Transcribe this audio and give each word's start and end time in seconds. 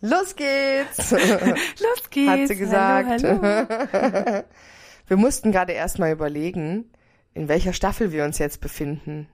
Los 0.00 0.36
geht's! 0.36 1.10
Los 1.80 2.10
geht's! 2.10 2.30
Hat 2.30 2.48
sie 2.48 2.56
gesagt. 2.56 3.08
Hallo, 3.24 3.40
hallo. 3.42 4.44
Wir 5.08 5.16
mussten 5.16 5.50
gerade 5.52 5.72
erstmal 5.72 6.12
überlegen, 6.12 6.90
in 7.34 7.48
welcher 7.48 7.72
Staffel 7.72 8.12
wir 8.12 8.24
uns 8.24 8.38
jetzt 8.38 8.60
befinden. 8.60 9.26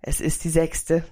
Es 0.00 0.20
ist 0.20 0.44
die 0.44 0.48
sechste. 0.48 1.04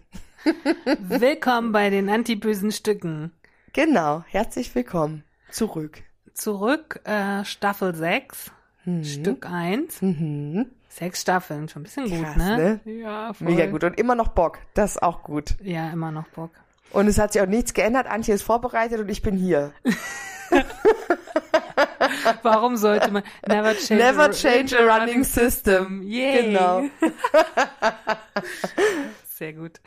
Willkommen 1.01 1.73
bei 1.73 1.91
den 1.91 2.09
antibösen 2.09 2.73
Stücken. 2.73 3.33
Genau, 3.75 4.25
herzlich 4.29 4.75
willkommen. 4.75 5.25
Zurück. 5.51 6.03
Zurück, 6.33 7.01
äh, 7.05 7.45
Staffel 7.45 7.95
6, 7.95 8.51
Mhm. 8.85 9.05
Stück 9.05 9.47
1. 9.51 10.01
Mhm. 10.01 10.67
Sechs 10.89 11.21
Staffeln, 11.23 11.69
schon 11.69 11.81
ein 11.81 11.85
bisschen 11.85 12.09
gut, 12.09 12.23
Krass, 12.23 12.37
ne? 12.37 12.81
Ja, 12.85 13.33
voll. 13.35 13.49
Mega 13.49 13.67
gut. 13.67 13.83
Und 13.85 13.99
immer 13.99 14.15
noch 14.15 14.29
Bock. 14.29 14.59
Das 14.75 14.93
ist 14.93 15.03
auch 15.03 15.23
gut. 15.25 15.57
Ja, 15.61 15.91
immer 15.91 16.13
noch 16.13 16.29
Bock. 16.29 16.53
Und 16.91 17.09
es 17.09 17.19
hat 17.19 17.33
sich 17.33 17.43
auch 17.43 17.47
nichts 17.47 17.75
geändert. 17.75 18.07
Antje 18.07 18.35
ist 18.35 18.43
vorbereitet 18.43 19.01
und 19.01 19.09
ich 19.09 19.23
bin 19.23 19.37
hier. 19.37 19.73
Warum 22.43 22.77
sollte 22.77 23.11
man 23.11 23.23
never 23.47 23.75
change, 23.75 24.03
Never 24.03 24.31
change 24.31 24.79
a 24.79 24.99
running 24.99 25.25
system. 25.25 26.03
Yay. 26.03 26.53
Genau. 26.53 26.85
Sehr 29.25 29.53
gut. 29.53 29.81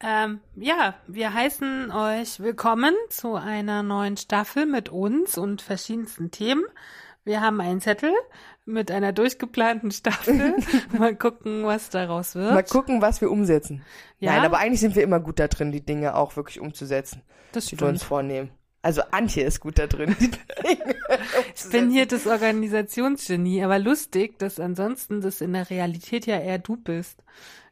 Ähm, 0.00 0.40
ja, 0.56 0.94
wir 1.06 1.32
heißen 1.32 1.90
euch 1.90 2.40
willkommen 2.40 2.94
zu 3.08 3.34
einer 3.34 3.82
neuen 3.82 4.16
Staffel 4.16 4.66
mit 4.66 4.88
uns 4.88 5.38
und 5.38 5.62
verschiedensten 5.62 6.30
Themen. 6.30 6.64
Wir 7.24 7.40
haben 7.40 7.60
einen 7.60 7.80
Zettel 7.80 8.12
mit 8.66 8.90
einer 8.90 9.12
durchgeplanten 9.12 9.90
Staffel. 9.92 10.56
Mal 10.98 11.14
gucken, 11.16 11.64
was 11.64 11.88
daraus 11.88 12.34
wird. 12.34 12.52
Mal 12.52 12.64
gucken, 12.64 13.00
was 13.00 13.20
wir 13.20 13.30
umsetzen. 13.30 13.82
Ja? 14.18 14.32
Nein, 14.32 14.44
aber 14.44 14.58
eigentlich 14.58 14.80
sind 14.80 14.96
wir 14.96 15.02
immer 15.02 15.20
gut 15.20 15.38
da 15.38 15.48
drin, 15.48 15.72
die 15.72 15.84
Dinge 15.84 16.14
auch 16.16 16.36
wirklich 16.36 16.60
umzusetzen, 16.60 17.22
das 17.52 17.66
die 17.66 17.80
wir 17.80 17.86
uns 17.86 18.00
stimmt. 18.00 18.08
vornehmen. 18.08 18.50
Also 18.82 19.02
Antje 19.10 19.44
ist 19.44 19.60
gut 19.60 19.78
da 19.78 19.86
drin. 19.86 20.14
Ich 21.54 21.70
bin 21.70 21.90
hier 21.90 22.06
das 22.06 22.26
Organisationsgenie, 22.26 23.62
aber 23.64 23.78
lustig, 23.78 24.38
dass 24.38 24.60
ansonsten 24.60 25.20
das 25.20 25.40
in 25.40 25.52
der 25.52 25.70
Realität 25.70 26.26
ja 26.26 26.38
eher 26.38 26.58
du 26.58 26.76
bist. 26.76 27.22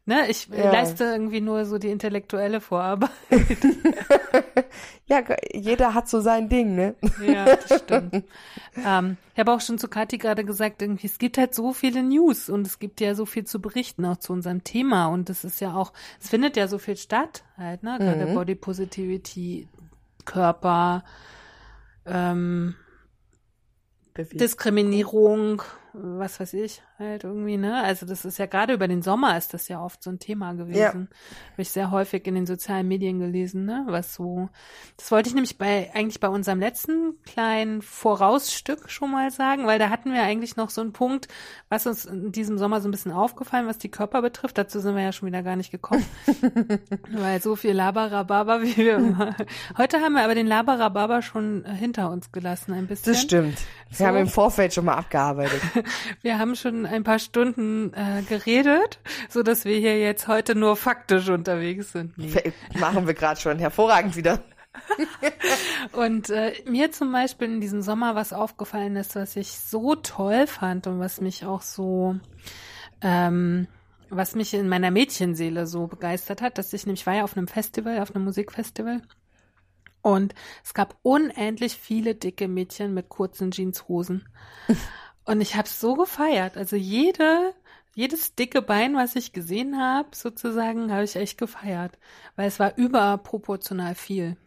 Ne, 0.07 0.29
ich 0.29 0.47
Ja. 0.47 0.71
leiste 0.71 1.03
irgendwie 1.05 1.41
nur 1.41 1.65
so 1.65 1.79
die 1.79 1.89
intellektuelle 1.89 2.61
Vorarbeit. 2.61 3.09
ja, 5.07 5.23
jeder 5.51 5.95
hat 5.95 6.07
so 6.07 6.21
sein 6.21 6.47
Ding, 6.47 6.75
ne? 6.75 6.93
Ja, 7.19 7.45
das 7.45 7.79
stimmt. 7.79 8.23
ähm, 8.85 9.17
ich 9.33 9.39
habe 9.39 9.51
auch 9.51 9.61
schon 9.61 9.79
zu 9.79 9.87
Kathi 9.87 10.19
gerade 10.19 10.45
gesagt, 10.45 10.83
irgendwie, 10.83 11.07
es 11.07 11.17
gibt 11.17 11.39
halt 11.39 11.55
so 11.55 11.73
viele 11.73 12.03
News 12.03 12.49
und 12.49 12.67
es 12.67 12.77
gibt 12.77 13.01
ja 13.01 13.15
so 13.15 13.25
viel 13.25 13.45
zu 13.45 13.59
berichten, 13.59 14.05
auch 14.05 14.17
zu 14.17 14.31
unserem 14.31 14.63
Thema. 14.63 15.07
Und 15.07 15.29
das 15.29 15.43
ist 15.43 15.59
ja 15.59 15.73
auch, 15.73 15.91
es 16.21 16.29
findet 16.29 16.55
ja 16.55 16.67
so 16.67 16.77
viel 16.77 16.97
statt, 16.97 17.43
halt, 17.57 17.81
ne? 17.81 17.97
Gerade 17.97 18.27
Mhm. 18.27 18.35
Body 18.35 18.53
Positivity, 18.55 19.67
Körper, 20.23 21.03
ähm, 22.05 22.75
Diskriminierung, 24.33 25.61
was 25.93 26.39
weiß 26.39 26.53
ich, 26.53 26.81
halt 26.97 27.23
irgendwie, 27.23 27.57
ne? 27.57 27.83
Also 27.83 28.05
das 28.05 28.23
ist 28.25 28.37
ja 28.37 28.45
gerade 28.45 28.73
über 28.73 28.87
den 28.87 29.01
Sommer 29.01 29.37
ist 29.37 29.53
das 29.53 29.67
ja 29.67 29.81
oft 29.83 30.01
so 30.01 30.09
ein 30.09 30.19
Thema 30.19 30.53
gewesen. 30.53 31.09
Habe 31.51 31.61
ich 31.61 31.69
sehr 31.69 31.91
häufig 31.91 32.25
in 32.27 32.35
den 32.35 32.45
sozialen 32.45 32.87
Medien 32.87 33.19
gelesen, 33.19 33.65
ne? 33.65 33.83
Was 33.87 34.13
so. 34.13 34.49
Das 34.97 35.11
wollte 35.11 35.29
ich 35.29 35.35
nämlich 35.35 35.57
bei 35.57 35.91
eigentlich 35.93 36.19
bei 36.19 36.29
unserem 36.29 36.59
letzten 36.59 37.21
kleinen 37.23 37.81
Vorausstück 37.81 38.89
schon 38.89 39.11
mal 39.11 39.31
sagen, 39.31 39.65
weil 39.67 39.79
da 39.79 39.89
hatten 39.89 40.13
wir 40.13 40.23
eigentlich 40.23 40.55
noch 40.55 40.69
so 40.69 40.81
einen 40.81 40.93
Punkt, 40.93 41.27
was 41.69 41.85
uns 41.85 42.05
in 42.05 42.31
diesem 42.31 42.57
Sommer 42.57 42.79
so 42.81 42.87
ein 42.87 42.91
bisschen 42.91 43.11
aufgefallen, 43.11 43.67
was 43.67 43.77
die 43.77 43.91
Körper 43.91 44.21
betrifft. 44.21 44.57
Dazu 44.57 44.79
sind 44.79 44.95
wir 44.95 45.03
ja 45.03 45.11
schon 45.11 45.27
wieder 45.27 45.43
gar 45.43 45.55
nicht 45.55 45.71
gekommen. 45.71 46.05
weil 47.11 47.41
so 47.41 47.55
viel 47.55 47.73
Labarababa 47.73 48.61
wie 48.61 48.77
wir 48.77 48.95
immer. 48.97 49.35
Heute 49.77 49.99
haben 49.99 50.13
wir 50.13 50.23
aber 50.23 50.35
den 50.35 50.47
Labarababa 50.47 51.21
schon 51.21 51.65
hinter 51.65 52.09
uns 52.09 52.31
gelassen, 52.31 52.73
ein 52.73 52.87
bisschen. 52.87 53.13
Das 53.13 53.21
stimmt. 53.21 53.57
Wir 53.89 53.97
So. 53.97 54.05
haben 54.07 54.17
im 54.17 54.27
Vorfeld 54.27 54.73
schon 54.73 54.85
mal 54.85 54.95
abgearbeitet. 54.95 55.61
Wir 56.21 56.39
haben 56.39 56.55
schon 56.55 56.84
ein 56.85 57.03
paar 57.03 57.19
Stunden 57.19 57.93
äh, 57.93 58.21
geredet, 58.27 58.99
so 59.29 59.43
dass 59.43 59.65
wir 59.65 59.77
hier 59.77 59.99
jetzt 59.99 60.27
heute 60.27 60.55
nur 60.55 60.75
faktisch 60.75 61.29
unterwegs 61.29 61.91
sind. 61.91 62.17
Nee. 62.17 62.53
Machen 62.79 63.07
wir 63.07 63.13
gerade 63.13 63.39
schon. 63.39 63.59
Hervorragend 63.59 64.15
wieder. 64.15 64.41
Und 65.91 66.29
äh, 66.29 66.53
mir 66.67 66.91
zum 66.91 67.11
Beispiel 67.11 67.47
in 67.47 67.61
diesem 67.61 67.81
Sommer 67.81 68.15
was 68.15 68.33
aufgefallen 68.33 68.95
ist, 68.95 69.15
was 69.15 69.35
ich 69.35 69.51
so 69.51 69.95
toll 69.95 70.47
fand 70.47 70.87
und 70.87 70.99
was 70.99 71.21
mich 71.21 71.45
auch 71.45 71.61
so, 71.61 72.15
ähm, 73.01 73.67
was 74.09 74.35
mich 74.35 74.53
in 74.53 74.69
meiner 74.69 74.91
Mädchenseele 74.91 75.67
so 75.67 75.87
begeistert 75.87 76.41
hat, 76.41 76.57
dass 76.57 76.73
ich 76.73 76.85
nämlich 76.85 77.05
war 77.05 77.15
ja 77.15 77.23
auf 77.23 77.37
einem 77.37 77.47
Festival, 77.47 77.99
auf 77.99 78.15
einem 78.15 78.25
Musikfestival. 78.25 79.01
Und 80.01 80.35
es 80.63 80.75
gab 80.75 80.97
unendlich 81.01 81.75
viele 81.75 82.13
dicke 82.13 82.47
Mädchen 82.47 82.93
mit 82.93 83.09
kurzen 83.09 83.51
Jeanshosen. 83.51 84.27
Und 85.25 85.41
ich 85.41 85.55
habe 85.55 85.67
so 85.67 85.95
gefeiert. 85.95 86.55
Also 86.57 86.75
jede, 86.75 87.53
jedes 87.93 88.35
dicke 88.35 88.61
Bein, 88.61 88.95
was 88.95 89.15
ich 89.15 89.33
gesehen 89.33 89.77
habe, 89.77 90.09
sozusagen, 90.13 90.91
habe 90.91 91.03
ich 91.03 91.15
echt 91.15 91.37
gefeiert. 91.37 91.97
Weil 92.35 92.47
es 92.47 92.59
war 92.59 92.77
überproportional 92.77 93.95
viel. 93.95 94.37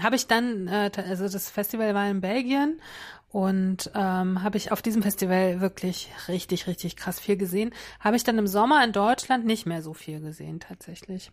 Habe 0.00 0.16
ich 0.16 0.26
dann, 0.26 0.68
äh, 0.68 0.90
also 0.96 1.28
das 1.28 1.50
Festival 1.50 1.94
war 1.94 2.08
in 2.08 2.22
Belgien 2.22 2.80
und 3.28 3.90
ähm, 3.94 4.42
habe 4.42 4.56
ich 4.56 4.72
auf 4.72 4.82
diesem 4.82 5.02
Festival 5.02 5.60
wirklich 5.60 6.10
richtig, 6.28 6.66
richtig 6.66 6.96
krass 6.96 7.20
viel 7.20 7.36
gesehen. 7.36 7.74
Habe 8.00 8.16
ich 8.16 8.24
dann 8.24 8.38
im 8.38 8.46
Sommer 8.46 8.82
in 8.84 8.92
Deutschland 8.92 9.44
nicht 9.44 9.66
mehr 9.66 9.82
so 9.82 9.92
viel 9.92 10.20
gesehen, 10.20 10.60
tatsächlich. 10.60 11.30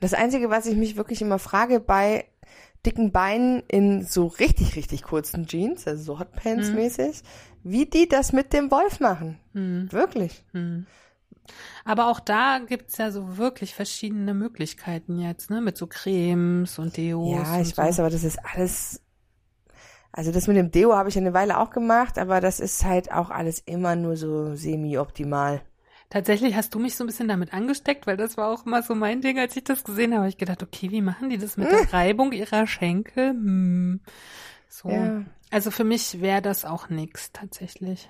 Das 0.00 0.14
Einzige, 0.14 0.50
was 0.50 0.66
ich 0.66 0.76
mich 0.76 0.96
wirklich 0.96 1.22
immer 1.22 1.38
frage 1.38 1.80
bei 1.80 2.26
dicken 2.84 3.12
Beinen 3.12 3.62
in 3.68 4.04
so 4.04 4.26
richtig, 4.26 4.76
richtig 4.76 5.02
kurzen 5.02 5.46
Jeans, 5.46 5.86
also 5.86 6.02
so 6.02 6.18
Hotpants 6.18 6.70
mäßig, 6.70 7.22
wie 7.62 7.86
die 7.86 8.08
das 8.08 8.32
mit 8.32 8.52
dem 8.52 8.70
Wolf 8.70 9.00
machen. 9.00 9.38
Hm. 9.52 9.90
Wirklich. 9.90 10.44
Hm. 10.52 10.86
Aber 11.84 12.08
auch 12.08 12.20
da 12.20 12.58
gibt's 12.58 12.98
ja 12.98 13.10
so 13.10 13.36
wirklich 13.36 13.74
verschiedene 13.74 14.34
Möglichkeiten 14.34 15.18
jetzt, 15.18 15.50
ne? 15.50 15.60
Mit 15.60 15.76
so 15.76 15.86
Cremes 15.86 16.78
und 16.78 16.96
Deos. 16.96 17.32
Ja, 17.32 17.60
ich 17.60 17.70
so. 17.70 17.78
weiß, 17.78 18.00
aber 18.00 18.10
das 18.10 18.24
ist 18.24 18.38
alles. 18.54 19.00
Also 20.12 20.32
das 20.32 20.46
mit 20.46 20.56
dem 20.56 20.70
Deo 20.70 20.94
habe 20.94 21.10
ich 21.10 21.18
eine 21.18 21.34
Weile 21.34 21.58
auch 21.58 21.70
gemacht, 21.70 22.18
aber 22.18 22.40
das 22.40 22.58
ist 22.58 22.84
halt 22.84 23.12
auch 23.12 23.30
alles 23.30 23.60
immer 23.60 23.96
nur 23.96 24.16
so 24.16 24.54
semi-optimal. 24.54 25.60
Tatsächlich 26.08 26.54
hast 26.54 26.74
du 26.74 26.78
mich 26.78 26.96
so 26.96 27.04
ein 27.04 27.08
bisschen 27.08 27.28
damit 27.28 27.52
angesteckt, 27.52 28.06
weil 28.06 28.16
das 28.16 28.36
war 28.36 28.48
auch 28.48 28.64
immer 28.64 28.82
so 28.82 28.94
mein 28.94 29.20
Ding, 29.20 29.38
als 29.38 29.56
ich 29.56 29.64
das 29.64 29.82
gesehen 29.82 30.12
habe. 30.12 30.22
Hab 30.22 30.28
Ich 30.28 30.38
gedacht, 30.38 30.62
okay, 30.62 30.90
wie 30.90 31.02
machen 31.02 31.30
die 31.30 31.38
das 31.38 31.56
mit 31.56 31.70
der 31.70 31.92
Reibung 31.92 32.32
ihrer 32.32 32.66
Schenkel? 32.66 33.30
Hm. 33.30 34.00
So. 34.68 34.88
Ja. 34.88 35.24
Also 35.50 35.70
für 35.70 35.84
mich 35.84 36.20
wäre 36.20 36.42
das 36.42 36.64
auch 36.64 36.88
nix, 36.88 37.32
tatsächlich. 37.32 38.08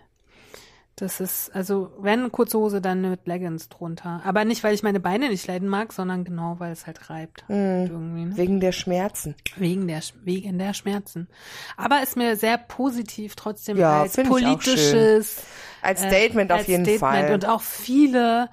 Das 0.99 1.21
ist, 1.21 1.55
also, 1.55 1.93
wenn 2.01 2.33
kurze 2.33 2.59
Hose, 2.59 2.81
dann 2.81 3.03
mit 3.03 3.27
Leggings 3.27 3.69
drunter. 3.69 4.23
Aber 4.25 4.47
nicht, 4.47 4.65
weil 4.65 4.73
ich 4.73 4.83
meine 4.83 4.99
Beine 4.99 5.29
nicht 5.29 5.47
leiden 5.47 5.69
mag, 5.69 5.93
sondern 5.93 6.25
genau, 6.25 6.57
weil 6.59 6.73
es 6.73 6.87
halt 6.87 7.11
reibt. 7.11 7.45
Irgendwie, 7.49 8.25
ne? 8.25 8.37
Wegen 8.39 8.61
der 8.61 8.73
Schmerzen. 8.73 9.34
Wegen 9.57 9.89
der, 9.89 10.01
wegen 10.25 10.59
der 10.59 10.73
Schmerzen. 10.73 11.29
Aber 11.77 12.03
ist 12.03 12.16
mir 12.16 12.34
sehr 12.37 12.57
positiv 12.57 13.37
trotzdem 13.37 13.77
Ja, 13.77 14.01
als 14.01 14.16
politisches 14.16 15.43
Als 15.83 16.03
äh, 16.03 16.09
Statement 16.09 16.51
auf 16.51 16.60
als 16.60 16.66
jeden 16.66 16.87
Statement. 16.87 17.01
Fall. 17.01 17.34
Und 17.34 17.47
auch 17.47 17.60
viele, 17.60 18.48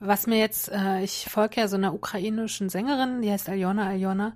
was 0.00 0.26
mir 0.26 0.38
jetzt, 0.38 0.72
äh, 0.72 1.00
ich 1.04 1.28
folge 1.30 1.60
ja 1.60 1.68
so 1.68 1.76
einer 1.76 1.94
ukrainischen 1.94 2.70
Sängerin, 2.70 3.22
die 3.22 3.30
heißt 3.30 3.48
Aljona 3.48 3.86
Aljona 3.86 4.32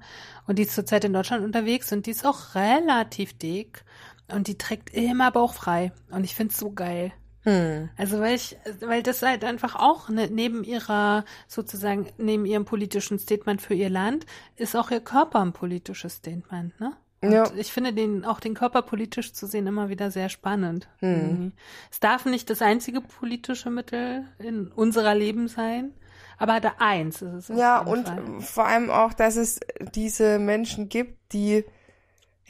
und 0.46 0.60
die 0.60 0.62
ist 0.62 0.76
zurzeit 0.76 1.02
in 1.05 1.12
Deutschland 1.12 1.44
unterwegs 1.44 1.93
und 1.93 2.06
die 2.06 2.12
ist 2.12 2.25
auch 2.25 2.55
relativ 2.55 3.37
dick 3.37 3.84
und 4.28 4.46
die 4.46 4.56
trägt 4.56 4.94
immer 4.94 5.32
bauchfrei 5.32 5.90
und 6.12 6.22
ich 6.22 6.37
find's 6.37 6.56
so 6.56 6.70
geil. 6.70 7.10
Hm. 7.48 7.88
Also 7.96 8.20
weil 8.20 8.34
ich, 8.34 8.56
weil 8.80 9.02
das 9.02 9.22
halt 9.22 9.42
einfach 9.44 9.74
auch 9.74 10.08
ne, 10.08 10.28
neben 10.30 10.64
ihrer 10.64 11.24
sozusagen 11.46 12.06
neben 12.18 12.44
ihrem 12.44 12.64
politischen 12.64 13.18
Statement 13.18 13.62
für 13.62 13.74
ihr 13.74 13.88
Land 13.90 14.26
ist 14.56 14.76
auch 14.76 14.90
ihr 14.90 15.00
Körper 15.00 15.40
ein 15.40 15.52
politisches 15.52 16.14
Statement, 16.14 16.78
ne? 16.80 16.92
Und 17.20 17.32
Ja. 17.32 17.50
ich 17.56 17.72
finde 17.72 17.92
den 17.92 18.24
auch 18.24 18.38
den 18.38 18.54
Körper 18.54 18.82
politisch 18.82 19.32
zu 19.32 19.46
sehen 19.46 19.66
immer 19.66 19.88
wieder 19.88 20.10
sehr 20.10 20.28
spannend. 20.28 20.88
Hm. 20.98 21.52
Es 21.90 22.00
darf 22.00 22.26
nicht 22.26 22.48
das 22.50 22.62
einzige 22.62 23.00
politische 23.00 23.70
Mittel 23.70 24.24
in 24.38 24.68
unserer 24.68 25.14
Leben 25.14 25.48
sein, 25.48 25.92
aber 26.36 26.60
da 26.60 26.74
eins 26.78 27.22
ist 27.22 27.50
es. 27.50 27.58
Ja, 27.58 27.80
und 27.80 28.06
Fall. 28.06 28.40
vor 28.40 28.66
allem 28.66 28.90
auch, 28.90 29.12
dass 29.14 29.36
es 29.36 29.58
diese 29.94 30.38
Menschen 30.38 30.88
gibt, 30.88 31.32
die 31.32 31.64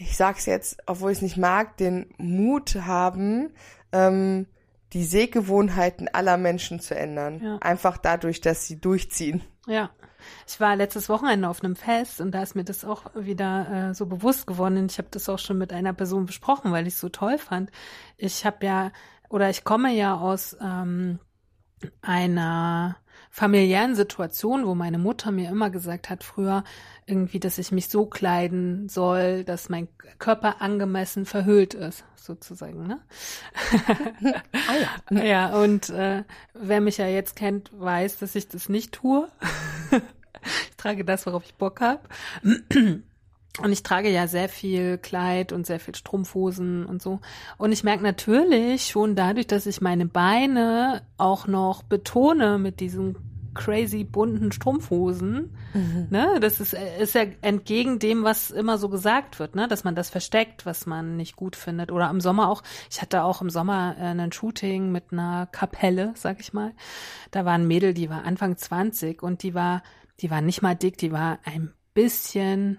ich 0.01 0.17
sag's 0.17 0.47
jetzt, 0.47 0.79
obwohl 0.87 1.11
ich 1.11 1.19
es 1.19 1.23
nicht 1.23 1.37
mag, 1.37 1.77
den 1.77 2.15
Mut 2.19 2.77
haben, 2.77 3.51
ähm, 3.91 4.47
die 4.93 5.05
Sehgewohnheiten 5.05 6.09
aller 6.09 6.37
Menschen 6.37 6.81
zu 6.81 6.95
ändern. 6.95 7.41
Ja. 7.43 7.59
Einfach 7.59 7.99
dadurch, 7.99 8.41
dass 8.41 8.67
sie 8.67 8.81
durchziehen. 8.81 9.43
Ja. 9.67 9.91
Ich 10.47 10.61
war 10.61 10.77
letztes 10.77 11.09
Wochenende 11.09 11.49
auf 11.49 11.63
einem 11.63 11.77
Fest 11.77 12.21
und 12.21 12.33
da 12.33 12.43
ist 12.43 12.55
mir 12.55 12.65
das 12.65 12.85
auch 12.85 13.05
wieder 13.15 13.91
äh, 13.91 13.95
so 13.95 14.07
bewusst 14.07 14.47
geworden. 14.47 14.87
Ich 14.87 14.99
habe 14.99 15.09
das 15.11 15.29
auch 15.29 15.39
schon 15.39 15.59
mit 15.59 15.73
einer 15.73 15.93
Person 15.93 16.27
besprochen, 16.27 16.73
weil 16.73 16.87
ich 16.87 16.95
es 16.95 17.01
so 17.01 17.09
toll 17.09 17.39
fand. 17.39 17.71
Ich 18.17 18.45
habe 18.45 18.67
ja, 18.67 18.91
oder 19.29 19.49
ich 19.49 19.65
komme 19.65 19.93
ja 19.95 20.17
aus 20.17 20.57
ähm, 20.61 21.21
einer 22.03 22.97
familiären 23.31 23.95
Situation, 23.95 24.67
wo 24.67 24.75
meine 24.75 24.99
Mutter 24.99 25.31
mir 25.31 25.49
immer 25.51 25.71
gesagt 25.71 26.11
hat 26.11 26.25
früher 26.25 26.65
irgendwie, 27.07 27.41
dass 27.41 27.59
ich 27.59 27.73
mich 27.73 27.89
so 27.89 28.07
kleiden 28.07 28.89
soll, 28.89 29.45
dass 29.45 29.69
mein 29.69 29.89
Körper 30.19 30.61
angemessen 30.61 31.27
verhüllt 31.27 31.75
ist, 31.75 32.05
sozusagen, 32.17 32.87
ne? 32.87 33.01
Ah 34.53 35.15
ja. 35.15 35.23
ja, 35.25 35.61
und 35.61 35.91
äh, 35.91 36.25
wer 36.55 36.81
mich 36.81 36.99
ja 36.99 37.07
jetzt 37.07 37.37
kennt, 37.37 37.71
weiß, 37.79 38.19
dass 38.19 38.35
ich 38.35 38.49
das 38.49 38.69
nicht 38.69 38.93
tue. 38.93 39.29
ich 40.71 40.77
trage 40.77 41.05
das, 41.05 41.27
worauf 41.27 41.45
ich 41.45 41.55
Bock 41.55 41.81
habe. 41.81 42.03
Und 43.63 43.73
ich 43.73 43.83
trage 43.83 44.11
ja 44.11 44.29
sehr 44.29 44.49
viel 44.49 44.99
Kleid 44.99 45.53
und 45.53 45.67
sehr 45.67 45.81
viel 45.81 45.95
Strumpfhosen 45.95 46.87
und 46.87 47.03
so. 47.03 47.21
Und 47.57 47.73
ich 47.73 47.83
merke 47.83 48.05
natürlich 48.05 48.87
schon 48.87 49.17
dadurch, 49.17 49.49
dass 49.49 49.67
ich 49.67 49.81
meine 49.81 50.07
Beine 50.07 51.03
auch 51.17 51.49
noch 51.49 51.83
betone 51.83 52.59
mit 52.59 52.79
diesen 52.79 53.17
crazy 53.55 54.05
bunten 54.05 54.53
Strumpfhosen. 54.53 55.51
Mhm. 55.75 56.07
Ne? 56.11 56.39
Das 56.41 56.61
ist, 56.61 56.75
ist 57.01 57.15
ja 57.15 57.23
entgegen 57.43 57.99
dem, 57.99 58.23
was 58.23 58.53
immer 58.53 58.79
so 58.79 58.89
gesagt 58.89 59.41
wird, 59.41 59.57
ne? 59.57 59.67
dass 59.67 59.83
man 59.83 59.97
das 59.97 60.11
versteckt, 60.11 60.65
was 60.65 60.87
man 60.87 61.17
nicht 61.17 61.35
gut 61.35 61.57
findet. 61.57 61.91
Oder 61.91 62.09
im 62.11 62.21
Sommer 62.21 62.49
auch, 62.51 62.63
ich 62.91 63.03
hatte 63.03 63.25
auch 63.25 63.43
im 63.43 63.51
Sommer 63.51 63.97
äh, 63.99 64.05
ein 64.05 64.33
Shooting 64.33 64.93
mit 64.93 65.13
einer 65.13 65.47
Kapelle, 65.51 66.13
sag 66.15 66.39
ich 66.41 66.53
mal. 66.53 66.73
Da 67.33 67.45
war 67.45 67.55
ein 67.55 67.67
Mädel, 67.67 67.95
die 67.95 68.09
war 68.09 68.25
Anfang 68.25 68.57
20 68.57 69.23
und 69.23 69.43
die 69.43 69.55
war, 69.55 69.83
die 70.21 70.31
war 70.31 70.41
nicht 70.41 70.63
mal 70.63 70.77
dick, 70.77 70.97
die 70.97 71.11
war 71.11 71.41
ein 71.45 71.73
bisschen 71.95 72.79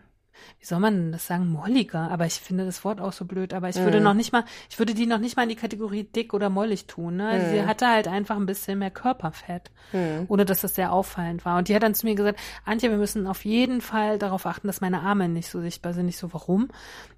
wie 0.60 0.66
soll 0.66 0.80
man 0.80 1.12
das 1.12 1.28
sagen, 1.28 1.48
molliger, 1.50 2.10
aber 2.12 2.26
ich 2.26 2.34
finde 2.34 2.66
das 2.66 2.84
Wort 2.84 3.00
auch 3.02 3.14
so 3.14 3.26
blöd, 3.26 3.54
aber 3.54 3.70
ich 3.70 3.78
würde 3.78 3.98
Mhm. 4.00 4.04
noch 4.04 4.14
nicht 4.14 4.32
mal, 4.32 4.44
ich 4.70 4.80
würde 4.80 4.94
die 4.94 5.06
noch 5.06 5.20
nicht 5.20 5.36
mal 5.38 5.44
in 5.44 5.50
die 5.50 5.56
Kategorie 5.56 6.04
dick 6.04 6.34
oder 6.34 6.50
mollig 6.50 6.86
tun, 6.88 7.18
ne? 7.18 7.28
Also 7.30 7.48
Sie 7.50 7.64
hatte 7.66 7.88
halt 7.88 8.08
einfach 8.08 8.36
ein 8.36 8.46
bisschen 8.46 8.80
mehr 8.80 8.92
Körperfett, 8.92 9.72
Mhm. 9.94 10.26
ohne 10.28 10.46
dass 10.46 10.62
das 10.62 10.76
sehr 10.76 10.92
auffallend 10.92 11.46
war. 11.46 11.58
Und 11.58 11.68
die 11.68 11.76
hat 11.76 11.84
dann 11.84 11.96
zu 11.96 12.06
mir 12.06 12.16
gesagt, 12.16 12.40
Antje, 12.66 12.90
wir 12.90 12.98
müssen 12.98 13.28
auf 13.28 13.46
jeden 13.46 13.82
Fall 13.82 14.18
darauf 14.20 14.46
achten, 14.46 14.68
dass 14.68 14.82
meine 14.82 15.02
Arme 15.02 15.30
nicht 15.30 15.50
so 15.50 15.62
sichtbar 15.62 15.94
sind. 15.94 16.08
Ich 16.08 16.18
so, 16.18 16.34
warum? 16.34 16.70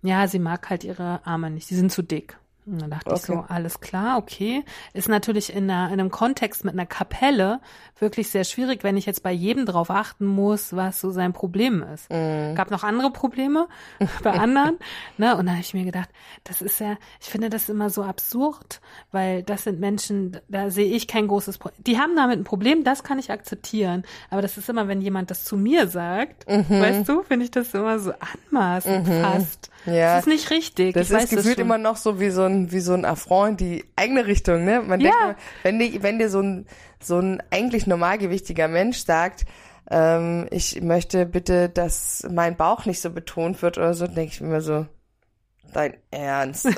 Ja, 0.02 0.28
sie 0.28 0.40
mag 0.40 0.70
halt 0.70 0.84
ihre 0.84 1.26
Arme 1.26 1.50
nicht, 1.50 1.70
die 1.70 1.76
sind 1.76 1.92
zu 1.92 2.02
dick. 2.02 2.38
Und 2.66 2.80
dann 2.82 2.92
dachte 2.92 3.10
ich 3.14 3.24
Okay. 3.24 3.34
so, 3.34 3.46
alles 3.48 3.80
klar, 3.80 4.18
okay. 4.18 4.64
Ist 4.94 5.10
natürlich 5.10 5.54
in, 5.54 5.70
einer, 5.70 5.88
in 5.88 6.00
einem 6.00 6.12
Kontext 6.12 6.64
mit 6.64 6.74
einer 6.74 6.86
Kapelle 6.86 7.60
wirklich 8.00 8.30
sehr 8.30 8.44
schwierig, 8.44 8.84
wenn 8.84 8.98
ich 8.98 9.06
jetzt 9.06 9.24
bei 9.24 9.32
jedem 9.32 9.66
drauf 9.66 9.90
achten 9.90 10.26
muss, 10.26 10.76
was 10.76 11.02
so 11.02 11.10
sein 11.12 11.34
Problem 11.34 11.84
ist. 11.84 12.10
Gab 12.10 12.70
noch 12.72 12.84
andere 12.84 13.12
Probleme 13.12 13.68
bei 14.24 14.32
anderen. 14.32 14.78
ne? 15.18 15.32
Und 15.36 15.46
dann 15.48 15.56
habe 15.56 15.62
ich 15.62 15.74
mir 15.74 15.86
gedacht, 15.86 16.10
das 16.44 16.62
ist 16.62 16.80
ja, 16.80 16.98
ich 17.20 17.28
finde 17.30 17.50
das 17.50 17.68
immer 17.70 17.90
so 17.90 18.04
absurd, 18.04 18.80
weil 19.12 19.44
das 19.44 19.64
sind 19.64 19.80
Menschen, 19.80 20.38
da 20.48 20.70
sehe 20.70 20.92
ich 20.94 21.08
kein 21.08 21.28
großes 21.28 21.58
Problem. 21.58 21.84
Die 21.84 21.98
haben 22.00 22.16
damit 22.16 22.40
ein 22.40 22.44
Problem, 22.44 22.84
das 22.84 23.04
kann 23.04 23.18
ich 23.20 23.32
akzeptieren. 23.32 24.04
Aber 24.30 24.42
das 24.42 24.58
ist 24.58 24.70
immer, 24.70 24.88
wenn 24.88 25.02
jemand 25.02 25.32
das 25.32 25.44
zu 25.46 25.58
mir 25.58 25.88
sagt, 25.88 26.46
weißt 26.48 27.08
du, 27.10 27.24
finde 27.24 27.46
ich 27.46 27.52
das 27.52 27.74
immer 27.74 27.98
so 28.00 28.14
anmaßend 28.50 29.08
fast. 29.08 29.70
Ja. 29.86 30.16
Das 30.16 30.22
ist 30.22 30.28
nicht 30.28 30.50
richtig. 30.52 30.94
Das 30.94 31.10
ich 31.10 31.18
ist 31.18 31.30
gefühlt 31.30 31.60
immer 31.60 31.78
noch 31.78 31.98
so 31.98 32.20
wie 32.20 32.30
so 32.30 32.44
ein, 32.44 32.72
wie 32.72 32.80
so 32.82 32.94
ein 32.94 33.06
Affront 33.06 33.52
in 33.52 33.58
die 33.58 33.86
eigene 33.96 34.28
Richtung, 34.28 34.64
ne? 34.64 34.82
Man 34.82 35.00
Ja. 35.00 35.10
denkt, 35.10 35.18
immer, 35.22 35.36
wenn 35.64 35.80
dir, 35.80 36.04
wenn 36.04 36.20
dir 36.20 36.30
so 36.30 36.42
ein, 36.42 36.68
so 37.02 37.20
ein 37.20 37.42
eigentlich 37.50 37.88
normalgewichtiger 37.88 38.68
Mensch 38.68 39.00
sagt, 39.00 39.46
ähm, 39.90 40.48
ich 40.52 40.82
möchte 40.82 41.26
bitte, 41.26 41.70
dass 41.70 42.26
mein 42.30 42.56
Bauch 42.56 42.86
nicht 42.86 43.02
so 43.02 43.10
betont 43.10 43.62
wird 43.62 43.78
oder 43.78 43.94
so, 43.94 44.08
denke 44.08 44.34
ich 44.34 44.42
mir 44.42 44.48
immer 44.48 44.62
so, 44.62 44.86
dein 45.74 45.96
Ernst. 46.12 46.68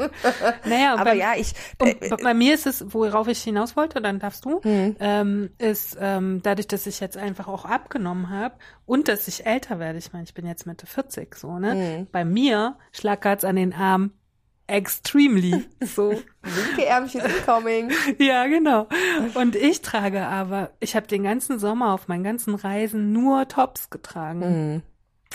Naja, 0.64 0.94
und 0.94 1.00
Aber 1.00 1.10
bei, 1.10 1.16
ja, 1.16 1.32
ich, 1.36 1.52
und 1.80 1.88
äh, 2.02 2.08
bei- 2.10 2.16
bei 2.22 2.34
mir 2.34 2.54
ist 2.54 2.66
es, 2.66 2.84
worauf 2.94 3.28
ich 3.28 3.42
hinaus 3.42 3.76
wollte, 3.76 4.00
dann 4.00 4.18
darfst 4.18 4.44
du, 4.44 4.60
ähm, 4.64 5.50
ist 5.58 5.96
ähm, 6.00 6.40
dadurch, 6.42 6.68
dass 6.68 6.86
ich 6.86 7.00
jetzt 7.00 7.16
einfach 7.16 7.48
auch 7.48 7.64
abgenommen 7.64 8.30
habe 8.30 8.54
und 8.86 9.08
dass 9.08 9.28
ich 9.28 9.46
älter 9.46 9.78
werde, 9.78 9.98
ich 9.98 10.12
meine, 10.12 10.24
ich 10.24 10.34
bin 10.34 10.46
jetzt 10.46 10.66
Mitte 10.66 10.86
40, 10.86 11.34
so, 11.34 11.58
ne? 11.58 12.06
Bei 12.12 12.24
mir 12.24 12.76
schlackert's 12.92 13.44
an 13.44 13.56
den 13.56 13.72
Armen 13.74 14.12
extremely, 14.66 15.64
so. 15.80 16.10
linke 16.10 16.86
Ärmchen 16.86 17.22
incoming. 17.22 17.90
ja, 18.18 18.46
genau. 18.46 18.86
Und 19.34 19.56
ich 19.56 19.82
trage 19.82 20.24
aber, 20.26 20.70
ich 20.80 20.94
habe 20.94 21.06
den 21.08 21.24
ganzen 21.24 21.58
Sommer 21.58 21.92
auf 21.92 22.06
meinen 22.08 22.22
ganzen 22.24 22.54
Reisen 22.54 23.12
nur 23.12 23.48
Tops 23.48 23.90
getragen. 23.90 24.82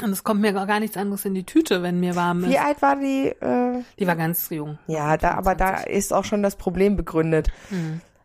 Und 0.04 0.12
es 0.12 0.24
kommt 0.24 0.42
mir 0.42 0.52
gar 0.52 0.80
nichts 0.80 0.98
anderes 0.98 1.24
in 1.24 1.34
die 1.34 1.46
Tüte, 1.46 1.82
wenn 1.82 2.00
mir 2.02 2.16
warm 2.16 2.44
ist. 2.44 2.50
Wie 2.50 2.60
alt 2.60 2.82
war 2.82 2.98
die? 2.98 3.28
Äh, 3.28 3.84
Die 3.98 4.08
war 4.08 4.18
ganz 4.18 4.50
jung. 4.50 4.78
Ja, 4.88 5.16
da, 5.16 5.32
aber 5.36 5.56
da 5.56 5.78
ist 5.78 6.12
auch 6.14 6.26
schon 6.26 6.44
das 6.44 6.58
Problem 6.58 6.98
begründet. 6.98 7.48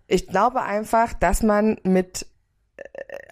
Ich 0.08 0.26
glaube 0.26 0.62
einfach, 0.62 1.12
dass 1.12 1.42
man 1.44 1.78
mit 1.84 2.26
äh, 2.76 2.82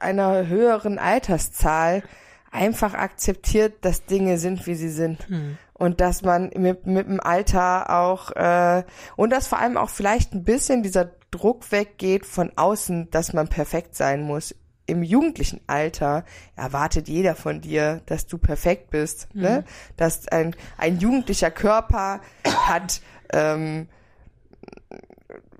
einer 0.00 0.46
höheren 0.46 1.00
Alterszahl 1.00 2.04
einfach 2.52 2.94
akzeptiert, 2.94 3.84
dass 3.84 4.04
Dinge 4.06 4.38
sind, 4.38 4.66
wie 4.66 4.74
sie 4.76 4.88
sind. 4.88 5.26
Und 5.74 6.00
dass 6.00 6.22
man 6.22 6.50
mit, 6.56 6.86
mit 6.86 7.08
dem 7.08 7.20
Alter 7.20 7.90
auch, 7.90 8.30
äh, 8.32 8.84
und 9.16 9.30
dass 9.30 9.48
vor 9.48 9.58
allem 9.58 9.76
auch 9.76 9.90
vielleicht 9.90 10.32
ein 10.32 10.44
bisschen 10.44 10.82
dieser 10.84 11.10
Druck 11.30 11.70
weggeht 11.72 12.24
von 12.24 12.52
außen, 12.56 13.10
dass 13.10 13.32
man 13.32 13.48
perfekt 13.48 13.94
sein 13.96 14.22
muss. 14.22 14.54
Im 14.88 15.02
jugendlichen 15.02 15.60
Alter 15.66 16.24
erwartet 16.56 17.08
jeder 17.08 17.34
von 17.34 17.60
dir, 17.60 18.00
dass 18.06 18.26
du 18.26 18.38
perfekt 18.38 18.90
bist. 18.90 19.28
Ne? 19.34 19.64
Dass 19.98 20.26
ein, 20.28 20.56
ein 20.78 20.98
jugendlicher 20.98 21.50
Körper 21.50 22.20
hat, 22.44 23.02
ähm, 23.30 23.88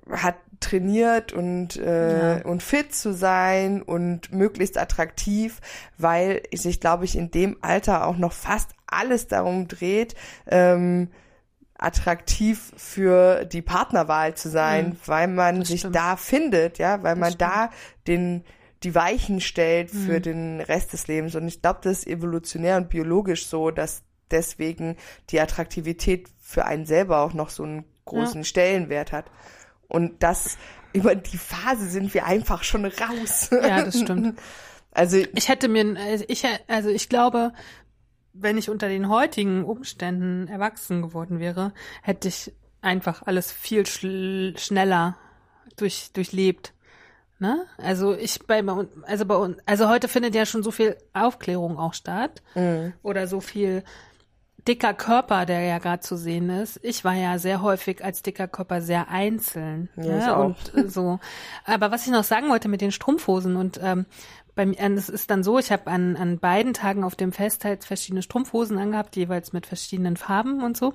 hat 0.09 0.35
trainiert 0.59 1.31
und 1.31 1.77
äh, 1.77 2.41
und 2.43 2.61
fit 2.63 2.93
zu 2.93 3.13
sein 3.13 3.81
und 3.81 4.33
möglichst 4.33 4.77
attraktiv, 4.77 5.61
weil 5.97 6.41
sich, 6.53 6.81
glaube 6.81 7.05
ich, 7.05 7.15
in 7.15 7.31
dem 7.31 7.57
Alter 7.61 8.07
auch 8.07 8.17
noch 8.17 8.33
fast 8.33 8.71
alles 8.87 9.27
darum 9.27 9.67
dreht, 9.67 10.15
ähm, 10.47 11.09
attraktiv 11.77 12.73
für 12.75 13.45
die 13.45 13.61
Partnerwahl 13.61 14.35
zu 14.35 14.49
sein, 14.49 14.97
weil 15.05 15.27
man 15.27 15.63
sich 15.63 15.81
stimmt. 15.81 15.95
da 15.95 16.17
findet, 16.17 16.77
ja, 16.77 17.01
weil 17.03 17.15
man 17.15 17.35
da 17.37 17.69
den 18.07 18.43
die 18.83 18.95
Weichen 18.95 19.41
stellt 19.41 19.91
für 19.91 20.21
den 20.21 20.61
Rest 20.61 20.93
des 20.93 21.07
Lebens. 21.07 21.35
Und 21.35 21.47
ich 21.47 21.61
glaube, 21.61 21.79
das 21.83 21.99
ist 21.99 22.07
evolutionär 22.07 22.77
und 22.77 22.89
biologisch 22.89 23.47
so, 23.47 23.71
dass 23.71 24.03
deswegen 24.31 24.95
die 25.31 25.39
Attraktivität 25.39 26.29
für 26.39 26.65
einen 26.65 26.85
selber 26.85 27.19
auch 27.19 27.33
noch 27.33 27.49
so 27.49 27.63
einen 27.63 27.83
großen 28.05 28.43
Stellenwert 28.43 29.11
hat. 29.11 29.25
Und 29.87 30.23
das 30.23 30.57
über 30.93 31.15
die 31.15 31.37
Phase 31.37 31.89
sind 31.89 32.13
wir 32.13 32.25
einfach 32.25 32.63
schon 32.63 32.85
raus. 32.85 33.49
Ja, 33.51 33.83
das 33.83 33.99
stimmt. 33.99 34.39
Also 34.91 35.17
Ich 35.35 35.49
hätte 35.49 35.67
mir, 35.67 35.95
also 35.99 36.25
ich, 36.27 36.43
also 36.67 36.89
ich 36.89 37.09
glaube, 37.09 37.53
wenn 38.33 38.57
ich 38.57 38.71
unter 38.71 38.89
den 38.89 39.07
heutigen 39.07 39.63
Umständen 39.63 40.47
erwachsen 40.47 41.03
geworden 41.03 41.39
wäre, 41.39 41.73
hätte 42.01 42.27
ich 42.27 42.51
einfach 42.81 43.21
alles 43.21 43.51
viel 43.51 43.85
schneller 43.85 45.15
durch, 45.77 46.11
durchlebt. 46.13 46.73
Ne? 47.39 47.65
Also 47.77 48.13
ich 48.15 48.45
bei 48.45 48.61
bei 48.61 48.73
uns- 48.73 48.89
also 49.03 49.25
bei 49.25 49.35
uns, 49.35 49.57
also 49.65 49.87
heute 49.87 50.07
findet 50.09 50.35
ja 50.35 50.45
schon 50.45 50.61
so 50.61 50.71
viel 50.71 50.97
Aufklärung 51.13 51.77
auch 51.77 51.93
statt 51.93 52.41
oder 53.01 53.27
so 53.27 53.39
viel 53.39 53.83
dicker 54.67 54.93
Körper, 54.93 55.45
der 55.45 55.61
ja 55.61 55.77
gerade 55.79 56.01
zu 56.01 56.17
sehen 56.17 56.49
ist. 56.49 56.79
Ich 56.83 57.05
war 57.05 57.13
ja 57.15 57.39
sehr 57.39 57.61
häufig 57.61 58.03
als 58.03 58.21
dicker 58.21 58.47
Körper 58.47 58.81
sehr 58.81 59.09
einzeln. 59.09 59.89
Ja, 59.95 60.03
ne? 60.03 60.35
Und 60.43 60.75
äh, 60.75 60.89
so. 60.89 61.19
Aber 61.65 61.91
was 61.91 62.05
ich 62.05 62.11
noch 62.11 62.25
sagen 62.25 62.49
wollte 62.49 62.67
mit 62.67 62.81
den 62.81 62.91
Strumpfhosen 62.91 63.55
und 63.55 63.79
ähm, 63.81 64.05
bei 64.55 64.65
mir, 64.65 64.77
es 64.97 65.07
ist 65.07 65.31
dann 65.31 65.41
so, 65.43 65.57
ich 65.57 65.71
habe 65.71 65.87
an, 65.87 66.17
an 66.17 66.39
beiden 66.39 66.73
Tagen 66.73 67.05
auf 67.05 67.15
dem 67.15 67.31
Fest 67.31 67.63
halt 67.63 67.85
verschiedene 67.85 68.21
Strumpfhosen 68.21 68.77
angehabt, 68.77 69.15
jeweils 69.15 69.53
mit 69.53 69.65
verschiedenen 69.65 70.17
Farben 70.17 70.61
und 70.61 70.75
so. 70.75 70.93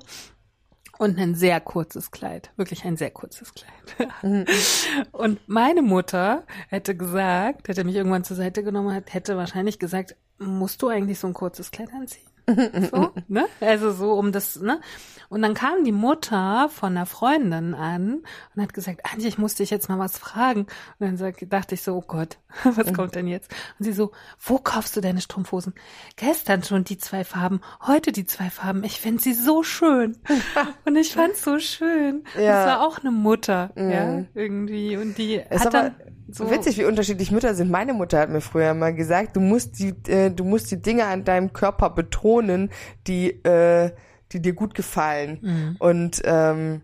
Und 0.98 1.18
ein 1.18 1.34
sehr 1.34 1.60
kurzes 1.60 2.10
Kleid. 2.10 2.50
Wirklich 2.56 2.84
ein 2.84 2.96
sehr 2.96 3.10
kurzes 3.10 3.52
Kleid. 3.54 4.10
und 5.12 5.40
meine 5.48 5.82
Mutter 5.82 6.44
hätte 6.68 6.96
gesagt, 6.96 7.68
hätte 7.68 7.84
mich 7.84 7.96
irgendwann 7.96 8.24
zur 8.24 8.36
Seite 8.36 8.62
genommen, 8.62 9.02
hätte 9.08 9.36
wahrscheinlich 9.36 9.78
gesagt, 9.78 10.16
musst 10.38 10.82
du 10.82 10.88
eigentlich 10.88 11.18
so 11.18 11.26
ein 11.26 11.34
kurzes 11.34 11.70
Kleid 11.70 11.90
anziehen? 11.92 12.33
So, 12.46 13.12
ne? 13.28 13.46
Also 13.60 13.90
so 13.92 14.12
um 14.12 14.32
das, 14.32 14.60
ne? 14.60 14.80
Und 15.28 15.42
dann 15.42 15.54
kam 15.54 15.84
die 15.84 15.92
Mutter 15.92 16.68
von 16.68 16.96
einer 16.96 17.06
Freundin 17.06 17.74
an 17.74 18.22
und 18.54 18.62
hat 18.62 18.74
gesagt, 18.74 19.00
Antje, 19.10 19.28
ich 19.28 19.38
muss 19.38 19.54
dich 19.54 19.70
jetzt 19.70 19.88
mal 19.88 19.98
was 19.98 20.18
fragen. 20.18 20.60
Und 20.60 20.68
dann 21.00 21.16
sag, 21.16 21.36
dachte 21.48 21.74
ich 21.74 21.82
so, 21.82 21.96
oh 21.96 22.04
Gott, 22.06 22.38
was 22.64 22.92
kommt 22.92 23.14
denn 23.14 23.26
jetzt? 23.26 23.50
Und 23.78 23.84
sie 23.84 23.92
so, 23.92 24.12
wo 24.38 24.58
kaufst 24.58 24.96
du 24.96 25.00
deine 25.00 25.20
Strumpfhosen? 25.20 25.74
Gestern 26.16 26.62
schon 26.62 26.84
die 26.84 26.98
zwei 26.98 27.24
Farben, 27.24 27.60
heute 27.86 28.12
die 28.12 28.26
zwei 28.26 28.50
Farben. 28.50 28.84
Ich 28.84 29.00
finde 29.00 29.22
sie 29.22 29.34
so 29.34 29.62
schön. 29.62 30.18
Und 30.84 30.96
ich 30.96 31.14
fand 31.14 31.36
so 31.36 31.58
schön. 31.58 32.24
Ja. 32.38 32.64
Das 32.64 32.66
war 32.66 32.86
auch 32.86 32.98
eine 32.98 33.10
Mutter, 33.10 33.72
ja, 33.76 34.24
irgendwie. 34.34 34.96
Und 34.96 35.18
die 35.18 35.36
Ist 35.36 35.64
hat 35.64 35.74
dann 35.74 35.94
so 36.28 36.50
witzig, 36.50 36.78
wie 36.78 36.84
unterschiedlich 36.84 37.30
Mütter 37.30 37.54
sind. 37.54 37.70
Meine 37.70 37.92
Mutter 37.92 38.18
hat 38.18 38.30
mir 38.30 38.40
früher 38.40 38.74
mal 38.74 38.94
gesagt, 38.94 39.36
du 39.36 39.40
musst 39.40 39.78
die, 39.78 39.94
äh, 40.08 40.30
du 40.30 40.44
musst 40.44 40.70
die 40.70 40.80
Dinge 40.80 41.06
an 41.06 41.24
deinem 41.24 41.52
Körper 41.52 41.90
betonen, 41.90 42.70
die, 43.06 43.30
äh, 43.44 43.92
die 44.32 44.40
dir 44.40 44.54
gut 44.54 44.74
gefallen. 44.74 45.38
Mhm. 45.42 45.76
Und 45.78 46.22
ähm, 46.24 46.82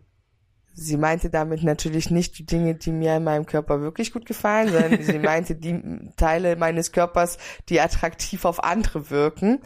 sie 0.72 0.96
meinte 0.96 1.30
damit 1.30 1.62
natürlich 1.62 2.10
nicht 2.10 2.38
die 2.38 2.46
Dinge, 2.46 2.74
die 2.74 2.92
mir 2.92 3.16
in 3.16 3.24
meinem 3.24 3.46
Körper 3.46 3.80
wirklich 3.80 4.12
gut 4.12 4.26
gefallen, 4.26 4.68
sondern 4.68 5.02
sie 5.02 5.18
meinte 5.18 5.54
die 5.54 5.80
Teile 6.16 6.56
meines 6.56 6.92
Körpers, 6.92 7.38
die 7.68 7.80
attraktiv 7.80 8.44
auf 8.44 8.62
andere 8.62 9.10
wirken. 9.10 9.60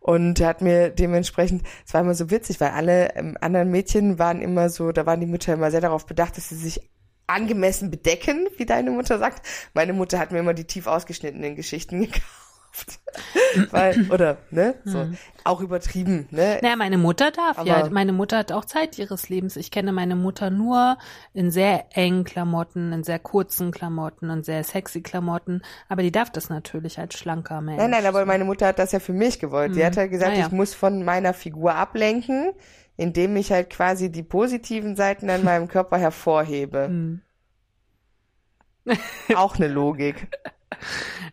Und 0.00 0.40
hat 0.40 0.62
mir 0.62 0.90
dementsprechend, 0.90 1.62
es 1.86 1.92
war 1.92 2.00
immer 2.00 2.14
so 2.14 2.30
witzig, 2.30 2.60
weil 2.60 2.70
alle 2.70 3.14
ähm, 3.14 3.36
anderen 3.40 3.70
Mädchen 3.70 4.18
waren 4.18 4.40
immer 4.40 4.70
so, 4.70 4.90
da 4.92 5.04
waren 5.04 5.20
die 5.20 5.26
Mütter 5.26 5.52
immer 5.52 5.70
sehr 5.70 5.82
darauf 5.82 6.06
bedacht, 6.06 6.36
dass 6.36 6.48
sie 6.48 6.56
sich 6.56 6.80
angemessen 7.28 7.90
bedecken, 7.90 8.48
wie 8.56 8.66
deine 8.66 8.90
Mutter 8.90 9.18
sagt. 9.18 9.46
Meine 9.74 9.92
Mutter 9.92 10.18
hat 10.18 10.32
mir 10.32 10.40
immer 10.40 10.54
die 10.54 10.64
tief 10.64 10.86
ausgeschnittenen 10.86 11.54
Geschichten 11.56 12.00
gekauft. 12.02 13.00
Weil, 13.70 14.10
oder, 14.12 14.36
ne, 14.50 14.74
so, 14.84 15.06
auch 15.42 15.60
übertrieben, 15.60 16.28
ne? 16.30 16.58
Naja, 16.62 16.76
meine 16.76 16.98
Mutter 16.98 17.30
darf 17.30 17.64
ja. 17.64 17.76
Aber- 17.78 17.90
Meine 17.90 18.12
Mutter 18.12 18.36
hat 18.38 18.52
auch 18.52 18.64
Zeit 18.66 18.98
ihres 18.98 19.28
Lebens. 19.30 19.56
Ich 19.56 19.70
kenne 19.70 19.90
meine 19.90 20.14
Mutter 20.14 20.50
nur 20.50 20.98
in 21.32 21.50
sehr 21.50 21.86
engen 21.96 22.24
Klamotten, 22.24 22.92
in 22.92 23.04
sehr 23.04 23.18
kurzen 23.18 23.72
Klamotten 23.72 24.30
und 24.30 24.44
sehr 24.44 24.62
sexy 24.64 25.00
Klamotten. 25.00 25.62
Aber 25.88 26.02
die 26.02 26.12
darf 26.12 26.30
das 26.30 26.50
natürlich 26.50 26.98
als 26.98 27.18
schlanker 27.18 27.60
Mensch. 27.62 27.78
Nein, 27.78 27.90
nein, 27.90 28.06
aber 28.06 28.26
meine 28.26 28.44
Mutter 28.44 28.66
hat 28.68 28.78
das 28.78 28.92
ja 28.92 29.00
für 29.00 29.14
mich 29.14 29.40
gewollt. 29.40 29.74
Sie 29.74 29.84
hat 29.84 29.96
halt 29.96 30.10
gesagt, 30.10 30.32
Ah, 30.36 30.40
ja. 30.40 30.46
ich 30.46 30.52
muss 30.52 30.74
von 30.74 31.04
meiner 31.04 31.32
Figur 31.34 31.74
ablenken, 31.74 32.52
indem 32.98 33.36
ich 33.36 33.50
halt 33.52 33.70
quasi 33.70 34.12
die 34.12 34.24
positiven 34.24 34.96
Seiten 34.96 35.30
an 35.30 35.44
meinem 35.44 35.68
Körper 35.68 35.96
hervorhebe. 35.96 36.88
Hm. 36.88 37.22
Auch 39.34 39.56
eine 39.56 39.68
Logik. 39.68 40.28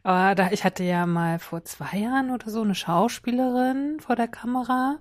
Aber 0.03 0.35
da, 0.35 0.51
ich 0.51 0.63
hatte 0.63 0.83
ja 0.83 1.05
mal 1.05 1.39
vor 1.39 1.65
zwei 1.65 1.97
Jahren 1.97 2.31
oder 2.31 2.49
so 2.49 2.61
eine 2.61 2.75
Schauspielerin 2.75 3.99
vor 3.99 4.15
der 4.15 4.27
Kamera. 4.27 4.99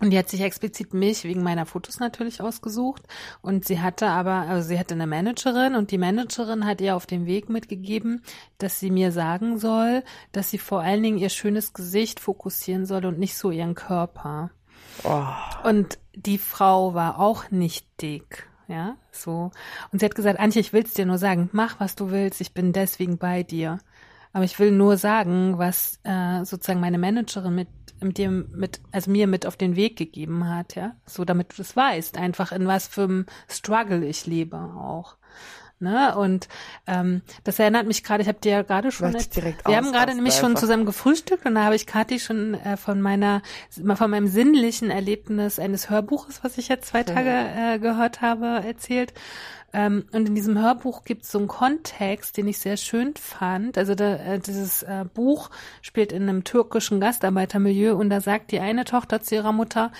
Und 0.00 0.10
die 0.10 0.18
hat 0.18 0.28
sich 0.28 0.42
explizit 0.42 0.94
mich 0.94 1.24
wegen 1.24 1.42
meiner 1.42 1.66
Fotos 1.66 1.98
natürlich 1.98 2.40
ausgesucht. 2.40 3.02
Und 3.40 3.64
sie 3.64 3.80
hatte 3.80 4.08
aber, 4.08 4.32
also 4.48 4.68
sie 4.68 4.78
hatte 4.78 4.94
eine 4.94 5.06
Managerin 5.06 5.74
und 5.74 5.90
die 5.90 5.98
Managerin 5.98 6.66
hat 6.66 6.80
ihr 6.80 6.94
auf 6.94 7.06
dem 7.06 7.26
Weg 7.26 7.48
mitgegeben, 7.48 8.22
dass 8.58 8.78
sie 8.78 8.90
mir 8.90 9.12
sagen 9.12 9.58
soll, 9.58 10.04
dass 10.32 10.50
sie 10.50 10.58
vor 10.58 10.82
allen 10.82 11.02
Dingen 11.02 11.18
ihr 11.18 11.30
schönes 11.30 11.72
Gesicht 11.72 12.20
fokussieren 12.20 12.86
soll 12.86 13.06
und 13.06 13.18
nicht 13.18 13.36
so 13.36 13.50
ihren 13.50 13.74
Körper. 13.74 14.50
Oh, 15.04 15.24
Und 15.64 15.98
die 16.14 16.38
Frau 16.38 16.94
war 16.94 17.18
auch 17.18 17.50
nicht 17.50 17.86
dick. 18.00 18.48
Ja, 18.68 18.96
so. 19.10 19.50
Und 19.92 19.98
sie 19.98 20.04
hat 20.04 20.14
gesagt, 20.14 20.38
Antje, 20.38 20.60
ich 20.60 20.74
will's 20.74 20.92
dir 20.92 21.06
nur 21.06 21.16
sagen, 21.16 21.48
mach, 21.52 21.80
was 21.80 21.94
du 21.94 22.10
willst, 22.10 22.40
ich 22.42 22.52
bin 22.52 22.72
deswegen 22.72 23.16
bei 23.16 23.42
dir. 23.42 23.78
Aber 24.32 24.44
ich 24.44 24.58
will 24.58 24.72
nur 24.72 24.98
sagen, 24.98 25.56
was 25.56 25.98
äh, 26.04 26.44
sozusagen 26.44 26.80
meine 26.80 26.98
Managerin 26.98 27.54
mit, 27.54 27.68
mit 28.00 28.18
dir 28.18 28.30
mit, 28.30 28.80
also 28.92 29.10
mir 29.10 29.26
mit 29.26 29.46
auf 29.46 29.56
den 29.56 29.74
Weg 29.74 29.96
gegeben 29.96 30.48
hat, 30.48 30.74
ja. 30.74 30.96
So, 31.06 31.24
damit 31.24 31.52
du 31.52 31.56
das 31.56 31.76
weißt, 31.76 32.18
einfach 32.18 32.52
in 32.52 32.66
was 32.66 32.88
für 32.88 33.04
einem 33.04 33.26
Struggle 33.48 34.04
ich 34.04 34.26
lebe 34.26 34.58
auch. 34.58 35.16
Ne? 35.80 36.16
Und 36.16 36.48
ähm, 36.86 37.22
das 37.44 37.58
erinnert 37.58 37.86
mich 37.86 38.02
gerade, 38.02 38.22
ich 38.22 38.28
habe 38.28 38.40
dir 38.40 38.52
ja 38.52 38.62
gerade 38.62 38.90
schon, 38.90 39.12
direkt 39.12 39.66
wir 39.66 39.76
haben 39.76 39.92
gerade 39.92 40.14
nämlich 40.14 40.34
schon 40.34 40.50
einfach. 40.50 40.60
zusammen 40.60 40.86
gefrühstückt 40.86 41.46
und 41.46 41.54
da 41.54 41.64
habe 41.64 41.76
ich 41.76 41.86
Kathi 41.86 42.18
schon 42.18 42.54
äh, 42.54 42.76
von 42.76 43.00
meiner, 43.00 43.42
von 43.94 44.10
meinem 44.10 44.26
sinnlichen 44.26 44.90
Erlebnis 44.90 45.58
eines 45.58 45.88
Hörbuches, 45.88 46.42
was 46.42 46.58
ich 46.58 46.68
jetzt 46.68 46.88
zwei 46.88 47.04
Tage 47.04 47.30
äh, 47.30 47.78
gehört 47.78 48.20
habe, 48.20 48.46
erzählt. 48.66 49.12
Ähm, 49.72 50.06
und 50.12 50.28
in 50.28 50.34
diesem 50.34 50.58
Hörbuch 50.58 51.04
gibt 51.04 51.24
es 51.24 51.30
so 51.30 51.38
einen 51.38 51.48
Kontext, 51.48 52.36
den 52.36 52.48
ich 52.48 52.58
sehr 52.58 52.76
schön 52.76 53.14
fand. 53.16 53.76
Also 53.76 53.94
da, 53.94 54.16
äh, 54.16 54.38
dieses 54.38 54.82
äh, 54.82 55.04
Buch 55.12 55.50
spielt 55.82 56.10
in 56.10 56.22
einem 56.22 56.44
türkischen 56.44 57.00
Gastarbeitermilieu 57.00 57.94
und 57.94 58.08
da 58.08 58.20
sagt 58.20 58.50
die 58.50 58.60
eine 58.60 58.84
Tochter 58.84 59.20
zu 59.20 59.34
ihrer 59.34 59.52
Mutter, 59.52 59.92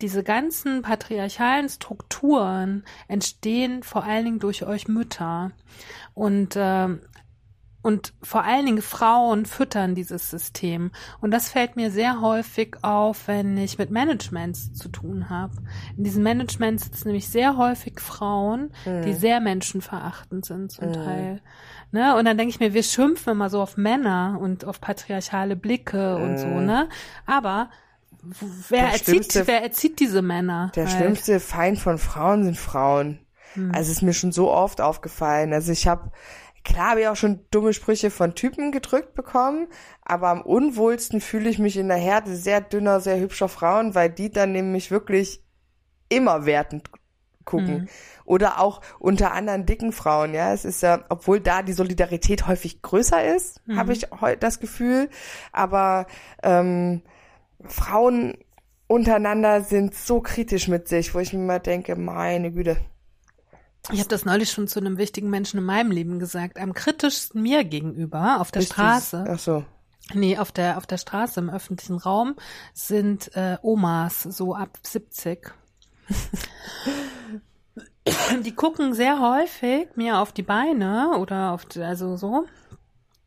diese 0.00 0.22
ganzen 0.22 0.82
patriarchalen 0.82 1.68
Strukturen 1.68 2.84
entstehen 3.08 3.82
vor 3.82 4.04
allen 4.04 4.24
Dingen 4.24 4.38
durch 4.38 4.66
euch 4.66 4.88
Mütter. 4.88 5.52
Und 6.14 6.54
ähm, 6.56 7.00
und 7.86 8.14
vor 8.20 8.42
allen 8.42 8.66
Dingen 8.66 8.82
Frauen 8.82 9.46
füttern 9.46 9.94
dieses 9.94 10.28
System. 10.28 10.90
Und 11.20 11.30
das 11.30 11.50
fällt 11.50 11.76
mir 11.76 11.92
sehr 11.92 12.20
häufig 12.20 12.78
auf, 12.82 13.28
wenn 13.28 13.56
ich 13.56 13.78
mit 13.78 13.92
Managements 13.92 14.72
zu 14.72 14.88
tun 14.88 15.30
habe. 15.30 15.52
In 15.96 16.02
diesen 16.02 16.24
Managements 16.24 16.82
sitzen 16.82 17.06
nämlich 17.06 17.28
sehr 17.28 17.56
häufig 17.56 18.00
Frauen, 18.00 18.72
die 19.04 19.12
sehr 19.12 19.38
menschenverachtend 19.38 20.44
sind 20.44 20.72
zum 20.72 20.94
Teil. 20.94 21.40
Ne? 21.92 22.16
Und 22.16 22.24
dann 22.24 22.36
denke 22.36 22.50
ich 22.50 22.58
mir, 22.58 22.74
wir 22.74 22.82
schimpfen 22.82 23.34
immer 23.34 23.50
so 23.50 23.62
auf 23.62 23.76
Männer 23.76 24.36
und 24.40 24.64
auf 24.64 24.80
patriarchale 24.80 25.54
Blicke 25.54 26.16
und 26.16 26.38
so, 26.38 26.48
ne? 26.48 26.88
Aber 27.24 27.70
wer 28.68 28.88
erzieht, 28.88 29.42
wer 29.46 29.62
erzieht 29.62 30.00
diese 30.00 30.22
Männer? 30.22 30.72
der 30.74 30.86
halt? 30.86 30.96
schlimmste 30.96 31.40
Feind 31.40 31.78
von 31.78 31.98
Frauen 31.98 32.44
sind 32.44 32.56
Frauen. 32.58 33.20
Hm. 33.54 33.72
Also 33.74 33.90
ist 33.92 34.02
mir 34.02 34.12
schon 34.14 34.32
so 34.32 34.50
oft 34.50 34.80
aufgefallen. 34.80 35.52
Also 35.52 35.72
ich 35.72 35.86
habe 35.86 36.10
klar 36.64 36.90
habe 36.90 37.02
ich 37.02 37.08
auch 37.08 37.16
schon 37.16 37.40
dumme 37.50 37.72
Sprüche 37.72 38.10
von 38.10 38.34
Typen 38.34 38.72
gedrückt 38.72 39.14
bekommen, 39.14 39.68
aber 40.02 40.28
am 40.28 40.42
unwohlsten 40.42 41.20
fühle 41.20 41.48
ich 41.48 41.58
mich 41.58 41.76
in 41.76 41.88
der 41.88 41.96
Herde 41.96 42.34
sehr 42.34 42.60
dünner, 42.60 43.00
sehr 43.00 43.18
hübscher 43.20 43.48
Frauen, 43.48 43.94
weil 43.94 44.10
die 44.10 44.30
dann 44.30 44.52
nämlich 44.52 44.90
wirklich 44.90 45.42
immer 46.08 46.44
wertend 46.44 46.90
gucken. 47.44 47.68
Hm. 47.68 47.88
Oder 48.24 48.60
auch 48.60 48.80
unter 48.98 49.32
anderen 49.32 49.66
dicken 49.66 49.92
Frauen, 49.92 50.34
ja. 50.34 50.52
Es 50.52 50.64
ist 50.64 50.82
ja, 50.82 51.04
obwohl 51.08 51.38
da 51.40 51.62
die 51.62 51.72
Solidarität 51.72 52.48
häufig 52.48 52.82
größer 52.82 53.24
ist, 53.36 53.62
Hm. 53.66 53.78
habe 53.78 53.92
ich 53.92 54.08
das 54.40 54.58
Gefühl. 54.58 55.08
Aber 55.52 56.06
ähm, 56.42 57.02
Frauen 57.72 58.38
untereinander 58.86 59.62
sind 59.62 59.94
so 59.94 60.20
kritisch 60.20 60.68
mit 60.68 60.88
sich, 60.88 61.14
wo 61.14 61.18
ich 61.18 61.32
mir 61.32 61.40
mal 61.40 61.58
denke, 61.58 61.96
meine 61.96 62.52
Güte. 62.52 62.76
Ich 63.92 64.00
habe 64.00 64.08
das 64.08 64.24
neulich 64.24 64.50
schon 64.50 64.68
zu 64.68 64.80
einem 64.80 64.98
wichtigen 64.98 65.30
Menschen 65.30 65.58
in 65.58 65.64
meinem 65.64 65.90
Leben 65.90 66.18
gesagt. 66.18 66.58
Am 66.58 66.72
kritischsten 66.72 67.42
mir 67.42 67.64
gegenüber 67.64 68.40
auf 68.40 68.50
der 68.50 68.62
du- 68.62 68.66
Straße. 68.66 69.24
Ach 69.28 69.38
so. 69.38 69.64
Nee, 70.14 70.38
auf 70.38 70.52
der, 70.52 70.78
auf 70.78 70.86
der 70.86 70.98
Straße 70.98 71.40
im 71.40 71.50
öffentlichen 71.50 71.98
Raum 71.98 72.36
sind 72.74 73.34
äh, 73.36 73.56
Omas 73.62 74.22
so 74.22 74.54
ab 74.54 74.78
70. 74.82 75.52
die 78.44 78.54
gucken 78.54 78.94
sehr 78.94 79.20
häufig 79.20 79.88
mir 79.96 80.20
auf 80.20 80.32
die 80.32 80.44
Beine 80.44 81.18
oder 81.18 81.50
auf, 81.52 81.66
also 81.80 82.16
so. 82.16 82.46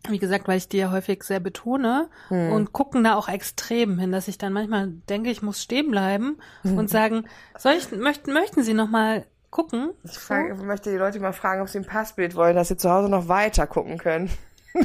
Wie 0.08 0.20
gesagt, 0.20 0.48
weil 0.48 0.58
ich 0.58 0.70
die 0.70 0.78
ja 0.78 0.92
häufig 0.92 1.24
sehr 1.24 1.42
betone 1.42 2.10
und 2.30 2.72
gucken 2.72 3.04
da 3.04 3.16
auch 3.16 3.28
extrem 3.28 4.00
hin, 4.00 4.12
dass 4.14 4.30
ich 4.30 4.38
dann 4.38 4.54
manchmal 4.54 4.88
denke, 5.10 5.30
ich 5.30 5.42
muss 5.42 5.62
stehen 5.62 5.92
bleiben 5.92 6.38
und 6.64 6.90
sagen, 6.92 7.26
soll 7.58 7.74
ich, 7.74 7.92
möchten, 7.92 8.32
möchten 8.32 8.64
Sie 8.64 8.74
noch 8.74 8.90
mal 8.90 9.26
gucken? 9.50 9.92
Ich 10.04 10.18
frage, 10.18 10.54
ich 10.54 10.62
möchte 10.62 10.90
die 10.92 10.98
Leute 10.98 11.20
mal 11.20 11.34
fragen, 11.34 11.62
ob 11.62 11.70
sie 11.70 11.80
ein 11.80 11.86
Passbild 11.86 12.36
wollen, 12.36 12.56
dass 12.56 12.70
sie 12.70 12.78
zu 12.78 12.90
Hause 12.90 13.10
noch 13.10 13.28
weiter 13.28 13.68
gucken 13.68 13.98
können. 13.98 14.30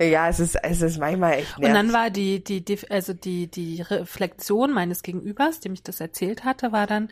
ja, 0.00 0.28
es 0.28 0.40
ist, 0.40 0.56
es 0.62 0.82
ist 0.82 0.98
manchmal 0.98 1.34
echt 1.34 1.56
Und 1.56 1.64
dann 1.64 1.86
nervig. 1.86 1.92
war 1.92 2.10
die, 2.10 2.42
die, 2.42 2.64
die, 2.64 2.78
also 2.90 3.12
die, 3.12 3.48
die 3.48 3.82
Reflexion 3.82 4.72
meines 4.72 5.02
Gegenübers, 5.02 5.60
dem 5.60 5.72
ich 5.74 5.82
das 5.82 6.00
erzählt 6.00 6.44
hatte, 6.44 6.72
war 6.72 6.86
dann, 6.86 7.10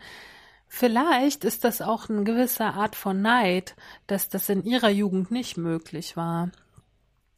vielleicht 0.68 1.44
ist 1.44 1.64
das 1.64 1.82
auch 1.82 2.08
eine 2.08 2.25
gewisse 2.25 2.64
Art 2.64 2.96
von 2.96 3.20
Neid, 3.20 3.75
dass 4.06 4.28
das 4.28 4.48
in 4.48 4.64
ihrer 4.64 4.90
Jugend 4.90 5.30
nicht 5.30 5.56
möglich 5.56 6.16
war. 6.16 6.50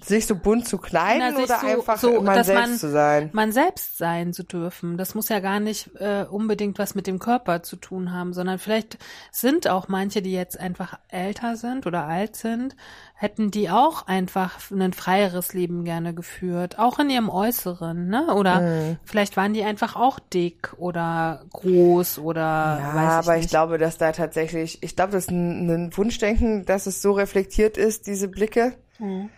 Sich 0.05 0.27
so 0.27 0.35
bunt 0.35 0.67
zu 0.67 0.79
kleiden 0.79 1.35
Na, 1.35 1.43
oder 1.43 1.59
so- 1.61 1.67
einfach 1.67 1.99
so, 1.99 2.21
man 2.23 2.43
selbst 2.45 2.55
man- 2.71 2.79
zu 2.79 2.91
sein? 2.91 3.31
Man 3.33 3.53
selbst 3.53 3.99
sein 3.99 4.33
zu 4.33 4.45
dürfen, 4.45 4.97
das 4.97 5.15
muss 5.15 5.29
ja 5.29 5.41
gar 5.41 5.61
nicht 5.61 5.91
äh, 5.99 6.25
unbedingt 6.31 6.79
was 6.79 6.95
mit 6.95 7.07
dem 7.07 7.19
Körper 7.19 7.63
zu 7.63 7.77
tun 7.77 8.13
haben, 8.13 8.33
sondern 8.33 8.59
vielleicht 8.59 8.99
sind 9.31 9.69
auch 9.69 9.89
manche, 9.89 10.23
die 10.23 10.33
jetzt 10.33 10.59
einfach 10.59 10.99
älter 11.09 11.57
sind 11.57 11.87
oder 11.87 12.05
alt 12.07 12.37
sind, 12.37 12.77
hätten 13.15 13.51
die 13.51 13.69
auch 13.69 14.07
einfach 14.07 14.59
ein 14.71 14.93
freieres 14.95 15.53
Leben 15.53 15.85
gerne 15.85 16.15
geführt, 16.15 16.79
auch 16.79 16.99
in 16.99 17.11
ihrem 17.11 17.29
Äußeren, 17.29 18.09
ne? 18.09 18.35
Oder 18.35 18.61
Mhm. 18.61 18.97
vielleicht 19.05 19.37
waren 19.37 19.53
die 19.53 19.63
einfach 19.65 19.97
auch 19.97 20.19
dick 20.19 20.73
oder 20.79 21.45
groß 21.53 22.19
oder 22.19 22.41
Ja, 22.41 22.95
weiß 22.95 23.05
ich 23.25 23.29
aber 23.29 23.37
ich 23.37 23.43
nicht. 23.43 23.51
glaube, 23.51 23.77
dass 23.79 23.99
da 23.99 24.13
tatsächlich, 24.13 24.83
ich 24.83 24.97
glaube, 24.97 25.13
das 25.13 25.25
ist 25.25 25.31
ein, 25.31 25.69
ein 25.69 25.97
Wunschdenken, 25.97 26.65
dass 26.65 26.87
es 26.87 27.03
so 27.03 27.13
reflektiert 27.13 27.77
ist, 27.77 28.07
diese 28.07 28.29
Blicke. 28.29 28.75
Mhm. 28.99 29.29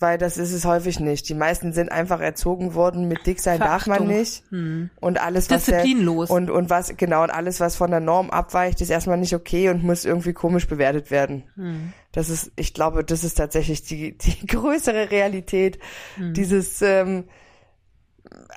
Weil 0.00 0.18
das 0.18 0.38
ist 0.38 0.52
es 0.52 0.64
häufig 0.64 0.98
nicht. 0.98 1.28
Die 1.28 1.34
meisten 1.34 1.72
sind 1.72 1.92
einfach 1.92 2.20
erzogen 2.20 2.74
worden, 2.74 3.06
mit 3.06 3.26
dick 3.26 3.38
sein 3.38 3.60
darf 3.60 3.86
man 3.86 4.06
nicht. 4.06 4.42
Hm. 4.50 4.90
Und 4.98 5.20
alles, 5.20 5.50
was 5.50 5.66
der, 5.66 5.82
Disziplinlos. 5.82 6.30
und, 6.30 6.50
und 6.50 6.70
was, 6.70 6.96
genau, 6.96 7.22
und 7.22 7.30
alles, 7.30 7.60
was 7.60 7.76
von 7.76 7.90
der 7.90 8.00
Norm 8.00 8.30
abweicht, 8.30 8.80
ist 8.80 8.90
erstmal 8.90 9.18
nicht 9.18 9.34
okay 9.34 9.68
und 9.68 9.84
muss 9.84 10.04
irgendwie 10.04 10.32
komisch 10.32 10.66
bewertet 10.66 11.10
werden. 11.10 11.44
Hm. 11.54 11.92
Das 12.12 12.30
ist, 12.30 12.50
ich 12.56 12.72
glaube, 12.74 13.04
das 13.04 13.22
ist 13.24 13.34
tatsächlich 13.34 13.82
die, 13.82 14.16
die 14.18 14.46
größere 14.46 15.10
Realität. 15.10 15.78
Hm. 16.16 16.32
Dieses, 16.32 16.80
ähm, 16.82 17.24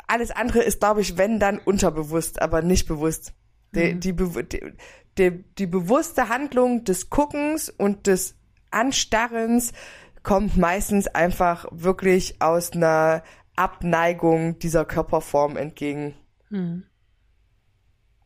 alles 0.07 0.31
andere 0.31 0.63
ist, 0.63 0.79
glaube 0.79 1.01
ich, 1.01 1.17
wenn 1.17 1.39
dann 1.39 1.59
unterbewusst, 1.59 2.41
aber 2.41 2.61
nicht 2.61 2.87
bewusst. 2.87 3.33
Die, 3.75 3.99
die, 3.99 4.13
bewu- 4.13 4.43
die, 4.43 4.61
die, 5.17 5.43
die 5.57 5.65
bewusste 5.65 6.29
Handlung 6.29 6.83
des 6.83 7.09
Guckens 7.09 7.69
und 7.69 8.05
des 8.05 8.35
Anstarrens 8.69 9.73
kommt 10.23 10.57
meistens 10.57 11.07
einfach 11.07 11.65
wirklich 11.71 12.41
aus 12.41 12.71
einer 12.71 13.23
Abneigung 13.55 14.57
dieser 14.59 14.85
Körperform 14.85 15.57
entgegen. 15.57 16.15
Hm. 16.49 16.83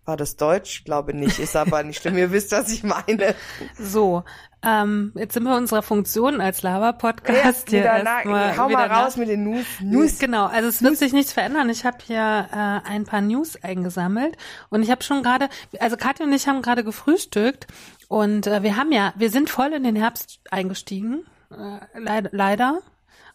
War 0.05 0.15
das 0.15 0.37
Deutsch? 0.37 0.85
Glaube 0.85 1.13
nicht, 1.13 1.37
ist 1.37 1.57
aber 1.57 1.83
nicht 1.83 2.01
schlimm. 2.01 2.17
Ihr 2.17 2.31
wisst, 2.31 2.53
was 2.53 2.71
ich 2.71 2.81
meine. 2.81 3.35
So, 3.77 4.23
ähm, 4.63 5.11
jetzt 5.15 5.33
sind 5.33 5.43
wir 5.43 5.57
unserer 5.57 5.81
Funktion 5.81 6.39
als 6.39 6.61
Lava-Podcast 6.61 7.69
hier 7.69 7.83
na, 7.83 8.19
erstmal 8.19 8.55
hau 8.57 8.69
mal 8.69 8.87
nach- 8.87 9.05
raus 9.05 9.17
mit 9.17 9.27
den 9.27 9.43
News. 9.43 9.65
News. 9.81 10.17
Genau, 10.17 10.45
also 10.45 10.69
es 10.69 10.81
wird 10.81 10.95
sich 10.95 11.11
nichts 11.11 11.33
verändern. 11.33 11.69
Ich 11.69 11.83
habe 11.83 11.97
hier 12.05 12.21
äh, 12.53 12.89
ein 12.89 13.03
paar 13.03 13.19
News 13.19 13.61
eingesammelt 13.61 14.37
und 14.69 14.81
ich 14.81 14.91
habe 14.91 15.03
schon 15.03 15.23
gerade, 15.23 15.49
also 15.81 15.97
Katja 15.97 16.25
und 16.25 16.31
ich 16.31 16.47
haben 16.47 16.61
gerade 16.61 16.85
gefrühstückt 16.85 17.67
und 18.07 18.47
äh, 18.47 18.63
wir 18.63 18.77
haben 18.77 18.93
ja, 18.93 19.13
wir 19.17 19.29
sind 19.29 19.49
voll 19.49 19.73
in 19.73 19.83
den 19.83 19.97
Herbst 19.97 20.39
eingestiegen, 20.51 21.25
äh, 21.51 21.79
leider, 21.99 22.29
leider, 22.33 22.79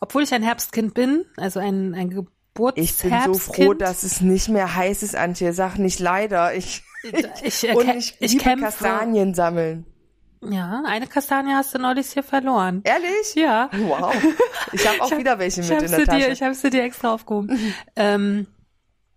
obwohl 0.00 0.22
ich 0.22 0.32
ein 0.34 0.42
Herbstkind 0.42 0.94
bin, 0.94 1.24
also 1.36 1.60
ein 1.60 1.94
ein 1.94 2.08
Ich 2.74 2.96
bin 2.98 3.20
so 3.22 3.32
Geburtsherbstkind. 3.34 3.40
froh, 3.40 3.74
dass 3.74 4.02
es 4.02 4.20
nicht 4.20 4.48
mehr 4.48 4.74
heiß 4.74 5.02
ist, 5.02 5.16
Antje. 5.16 5.52
Sag 5.52 5.78
nicht 5.78 6.00
leider. 6.00 6.54
Ich, 6.54 6.82
ich, 7.42 7.68
äh, 7.68 7.74
und 7.74 7.88
ich, 7.96 8.16
ich 8.20 8.32
liebe 8.32 8.44
kämpfe. 8.44 8.64
Kastanien 8.66 9.34
sammeln. 9.34 9.86
Ja, 10.44 10.82
eine 10.86 11.06
Kastanie 11.06 11.52
hast 11.54 11.72
du 11.74 11.78
neulich 11.78 12.08
hier 12.12 12.24
verloren. 12.24 12.80
Ehrlich? 12.84 13.34
Ja. 13.36 13.70
Wow. 13.72 14.12
Ich 14.72 14.86
habe 14.88 15.00
auch 15.02 15.16
wieder 15.16 15.38
welche 15.38 15.60
Ich 15.60 15.68
mit 15.68 15.76
habe 15.76 15.84
in 15.86 15.90
der 15.92 16.00
sie 16.00 16.04
Tasche. 16.06 16.18
dir, 16.26 16.32
ich 16.32 16.42
habe 16.42 16.54
sie 16.54 16.70
dir 16.70 16.82
extra 16.82 17.14
aufgehoben. 17.14 17.56
ähm, 17.96 18.46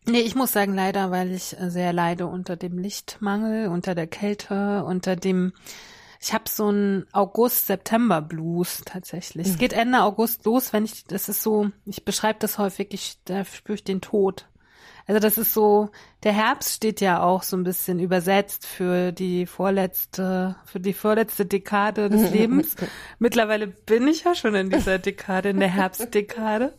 nee, 0.06 0.20
ich 0.20 0.36
muss 0.36 0.52
sagen 0.52 0.76
leider, 0.76 1.10
weil 1.10 1.32
ich 1.32 1.56
sehr 1.60 1.94
leide 1.94 2.28
unter 2.28 2.56
dem 2.58 2.78
Lichtmangel, 2.78 3.70
unter 3.70 3.96
der 3.96 4.06
Kälte, 4.06 4.84
unter 4.86 5.16
dem 5.16 5.54
ich 6.20 6.34
habe 6.34 6.46
so 6.50 6.68
einen 6.68 7.06
August-September-Blues 7.12 8.84
tatsächlich. 8.86 9.48
Es 9.48 9.58
geht 9.58 9.74
Ende 9.74 10.02
August 10.02 10.46
los, 10.46 10.74
wenn 10.74 10.86
ich, 10.86 11.06
das 11.06 11.30
ist 11.30 11.44
so, 11.44 11.70
ich 11.86 12.06
beschreibe 12.06 12.40
das 12.40 12.58
häufig, 12.58 12.88
ich, 12.92 13.18
da 13.26 13.46
spüre 13.46 13.76
ich 13.76 13.84
den 13.84 14.02
Tod. 14.02 14.48
Also 15.08 15.20
das 15.20 15.38
ist 15.38 15.54
so, 15.54 15.90
der 16.24 16.34
Herbst 16.34 16.74
steht 16.74 17.00
ja 17.00 17.22
auch 17.22 17.44
so 17.44 17.56
ein 17.56 17.64
bisschen 17.64 18.00
übersetzt 18.00 18.66
für 18.66 19.12
die 19.12 19.46
vorletzte, 19.46 20.56
für 20.66 20.80
die 20.80 20.94
vorletzte 20.94 21.46
Dekade 21.46 22.10
des 22.10 22.32
Lebens. 22.34 22.76
Mittlerweile 23.20 23.68
bin 23.68 24.08
ich 24.08 24.24
ja 24.24 24.34
schon 24.34 24.56
in 24.56 24.72
dieser 24.72 24.98
Dekade, 24.98 25.50
in 25.50 25.60
der 25.60 25.70
Herbstdekade. 25.70 26.74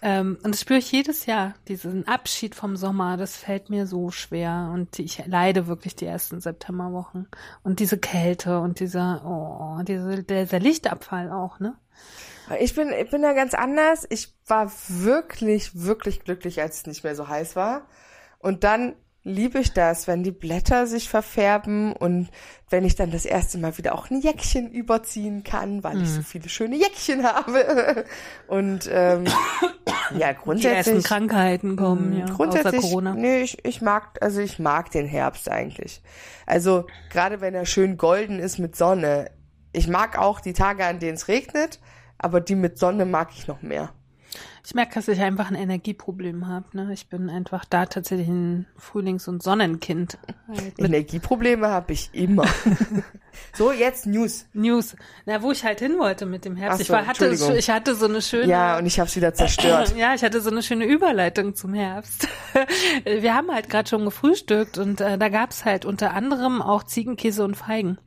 Ähm, 0.00 0.38
und 0.42 0.54
das 0.54 0.62
spüre 0.62 0.78
ich 0.78 0.90
jedes 0.90 1.26
Jahr, 1.26 1.54
diesen 1.66 2.08
Abschied 2.08 2.54
vom 2.54 2.76
Sommer, 2.76 3.18
das 3.18 3.36
fällt 3.36 3.68
mir 3.68 3.86
so 3.86 4.10
schwer. 4.10 4.70
Und 4.72 4.98
ich 4.98 5.26
leide 5.26 5.66
wirklich 5.66 5.94
die 5.94 6.06
ersten 6.06 6.40
Septemberwochen. 6.40 7.28
Und 7.62 7.80
diese 7.80 7.98
Kälte 7.98 8.60
und 8.60 8.80
dieser, 8.80 9.22
oh, 9.26 9.82
diese, 9.82 10.22
dieser 10.22 10.60
Lichtabfall 10.60 11.30
auch, 11.30 11.60
ne? 11.60 11.74
Ich 12.60 12.74
bin, 12.74 12.90
ich 12.90 13.10
bin 13.10 13.22
da 13.22 13.32
ganz 13.32 13.54
anders. 13.54 14.06
Ich 14.10 14.34
war 14.46 14.70
wirklich, 14.88 15.70
wirklich 15.74 16.20
glücklich, 16.24 16.60
als 16.60 16.78
es 16.78 16.86
nicht 16.86 17.04
mehr 17.04 17.14
so 17.14 17.28
heiß 17.28 17.56
war. 17.56 17.86
Und 18.38 18.64
dann 18.64 18.94
liebe 19.24 19.58
ich 19.58 19.72
das, 19.72 20.06
wenn 20.06 20.22
die 20.22 20.30
Blätter 20.30 20.86
sich 20.86 21.08
verfärben 21.08 21.92
und 21.92 22.28
wenn 22.70 22.84
ich 22.84 22.94
dann 22.96 23.10
das 23.10 23.24
erste 23.26 23.58
Mal 23.58 23.76
wieder 23.76 23.94
auch 23.94 24.10
ein 24.10 24.20
Jäckchen 24.20 24.70
überziehen 24.70 25.44
kann, 25.44 25.84
weil 25.84 26.02
ich 26.02 26.10
so 26.10 26.22
viele 26.22 26.48
schöne 26.48 26.76
Jäckchen 26.76 27.24
habe. 27.24 28.04
Und 28.46 28.88
ähm, 28.90 29.24
ja, 30.16 30.16
Die 30.16 30.22
ersten 30.22 30.42
grundsätzlich. 30.42 31.04
Krankheiten 31.04 31.76
kommen, 31.76 32.16
ja, 32.16 32.24
außer 32.24 32.34
Grundsätzlich, 32.34 32.80
Corona. 32.82 33.14
nee, 33.14 33.40
ich, 33.40 33.64
ich 33.64 33.82
mag, 33.82 34.18
also 34.20 34.40
ich 34.40 34.58
mag 34.58 34.90
den 34.90 35.06
Herbst 35.06 35.50
eigentlich. 35.50 36.02
Also 36.46 36.86
gerade 37.10 37.40
wenn 37.40 37.54
er 37.54 37.66
schön 37.66 37.96
golden 37.96 38.38
ist 38.38 38.58
mit 38.58 38.76
Sonne. 38.76 39.30
Ich 39.72 39.88
mag 39.88 40.18
auch 40.18 40.40
die 40.40 40.54
Tage, 40.54 40.84
an 40.86 40.98
denen 40.98 41.14
es 41.14 41.28
regnet, 41.28 41.80
aber 42.18 42.40
die 42.40 42.54
mit 42.54 42.78
Sonne 42.78 43.04
mag 43.04 43.30
ich 43.32 43.46
noch 43.46 43.62
mehr. 43.62 43.90
Ich 44.68 44.74
merke, 44.74 44.96
dass 44.96 45.08
ich 45.08 45.20
einfach 45.22 45.48
ein 45.48 45.54
Energieproblem 45.54 46.46
habe. 46.46 46.66
Ne? 46.76 46.90
Ich 46.92 47.08
bin 47.08 47.30
einfach 47.30 47.64
da 47.64 47.86
tatsächlich 47.86 48.28
ein 48.28 48.66
Frühlings- 48.76 49.26
und 49.26 49.42
Sonnenkind. 49.42 50.18
Halt 50.46 50.78
Energieprobleme 50.78 51.68
habe 51.68 51.94
ich 51.94 52.10
immer. 52.12 52.44
so, 53.54 53.72
jetzt 53.72 54.06
News. 54.06 54.46
News. 54.52 54.94
Na, 55.24 55.40
wo 55.42 55.52
ich 55.52 55.64
halt 55.64 55.78
hin 55.78 55.98
wollte 55.98 56.26
mit 56.26 56.44
dem 56.44 56.54
Herbst. 56.56 56.76
Ach 56.76 56.80
ich, 56.80 56.86
so, 56.88 56.92
war, 56.92 57.06
hatte, 57.06 57.54
ich 57.56 57.70
hatte 57.70 57.94
so 57.94 58.04
eine 58.04 58.20
schöne. 58.20 58.46
Ja, 58.46 58.76
und 58.76 58.84
ich 58.84 59.00
habe 59.00 59.08
es 59.08 59.16
wieder 59.16 59.32
zerstört. 59.32 59.94
Ja, 59.96 60.14
ich 60.14 60.22
hatte 60.22 60.42
so 60.42 60.50
eine 60.50 60.62
schöne 60.62 60.84
Überleitung 60.84 61.54
zum 61.54 61.72
Herbst. 61.72 62.28
Wir 63.04 63.34
haben 63.34 63.50
halt 63.50 63.70
gerade 63.70 63.88
schon 63.88 64.04
gefrühstückt 64.04 64.76
und 64.76 65.00
äh, 65.00 65.16
da 65.16 65.30
gab's 65.30 65.64
halt 65.64 65.86
unter 65.86 66.12
anderem 66.12 66.60
auch 66.60 66.84
Ziegenkäse 66.84 67.42
und 67.42 67.56
Feigen. 67.56 67.98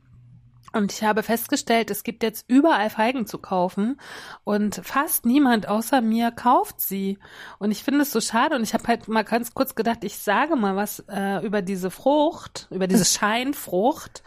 Und 0.72 0.92
ich 0.92 1.02
habe 1.02 1.22
festgestellt, 1.22 1.90
es 1.90 2.02
gibt 2.02 2.22
jetzt 2.22 2.44
überall 2.48 2.88
Feigen 2.88 3.26
zu 3.26 3.38
kaufen 3.38 4.00
und 4.44 4.76
fast 4.82 5.26
niemand 5.26 5.68
außer 5.68 6.00
mir 6.00 6.30
kauft 6.30 6.80
sie. 6.80 7.18
Und 7.58 7.70
ich 7.70 7.84
finde 7.84 8.02
es 8.02 8.12
so 8.12 8.20
schade 8.20 8.56
und 8.56 8.62
ich 8.62 8.72
habe 8.72 8.86
halt 8.88 9.06
mal 9.08 9.22
ganz 9.24 9.52
kurz 9.52 9.74
gedacht, 9.74 10.02
ich 10.02 10.18
sage 10.18 10.56
mal 10.56 10.74
was 10.76 11.04
äh, 11.08 11.44
über 11.44 11.62
diese 11.62 11.90
Frucht, 11.90 12.68
über 12.70 12.86
diese 12.86 13.04
Scheinfrucht, 13.18 14.22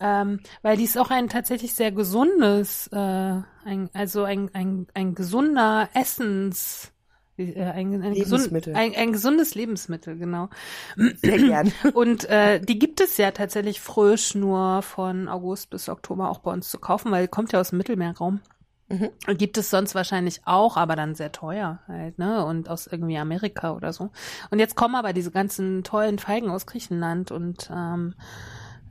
ähm, 0.00 0.40
weil 0.62 0.78
die 0.78 0.84
ist 0.84 0.96
auch 0.96 1.10
ein 1.10 1.28
tatsächlich 1.28 1.74
sehr 1.74 1.92
gesundes, 1.92 2.86
äh, 2.88 2.96
ein, 2.96 3.90
also 3.92 4.24
ein, 4.24 4.50
ein, 4.54 4.86
ein 4.94 5.14
gesunder 5.14 5.90
Essens, 5.92 6.92
ein, 7.40 8.02
ein, 8.02 8.12
Lebensmittel. 8.12 8.72
Gesund, 8.72 8.76
ein, 8.76 8.94
ein 8.94 9.12
gesundes 9.12 9.54
Lebensmittel, 9.54 10.16
genau. 10.16 10.48
Sehr 10.96 11.38
gern. 11.38 11.72
Und 11.94 12.24
äh, 12.28 12.60
die 12.60 12.78
gibt 12.78 13.00
es 13.00 13.16
ja 13.16 13.30
tatsächlich 13.30 13.80
frisch 13.80 14.34
nur 14.34 14.82
von 14.82 15.28
August 15.28 15.70
bis 15.70 15.88
Oktober 15.88 16.30
auch 16.30 16.38
bei 16.38 16.52
uns 16.52 16.68
zu 16.68 16.78
kaufen, 16.78 17.10
weil 17.10 17.28
kommt 17.28 17.52
ja 17.52 17.60
aus 17.60 17.70
dem 17.70 17.78
Mittelmeerraum. 17.78 18.40
Mhm. 18.88 19.10
Gibt 19.38 19.56
es 19.56 19.70
sonst 19.70 19.94
wahrscheinlich 19.94 20.40
auch, 20.46 20.76
aber 20.76 20.96
dann 20.96 21.14
sehr 21.14 21.30
teuer 21.30 21.78
halt, 21.86 22.18
ne? 22.18 22.44
Und 22.44 22.68
aus 22.68 22.88
irgendwie 22.88 23.18
Amerika 23.18 23.72
oder 23.72 23.92
so. 23.92 24.10
Und 24.50 24.58
jetzt 24.58 24.74
kommen 24.74 24.96
aber 24.96 25.12
diese 25.12 25.30
ganzen 25.30 25.84
tollen 25.84 26.18
Feigen 26.18 26.50
aus 26.50 26.66
Griechenland 26.66 27.30
und 27.30 27.70
ähm, 27.72 28.14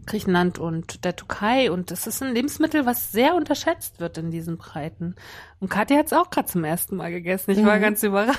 Griechenland 0.06 0.60
und 0.60 1.06
der 1.06 1.16
Türkei 1.16 1.72
und 1.72 1.92
das 1.92 2.08
ist 2.08 2.24
ein 2.24 2.34
Lebensmittel, 2.34 2.86
was 2.86 3.12
sehr 3.12 3.36
unterschätzt 3.36 4.00
wird 4.00 4.18
in 4.18 4.32
diesen 4.32 4.58
Breiten. 4.58 5.16
Und 5.60 5.70
Katja 5.70 5.98
hat 5.98 6.08
es 6.08 6.14
auch 6.14 6.30
gerade 6.30 6.48
zum 6.48 6.64
ersten 6.64 6.96
Mal 6.96 7.12
gegessen. 7.12 7.52
Ich 7.52 7.64
war 7.64 7.80
ganz 7.80 8.02
überrascht. 8.04 8.38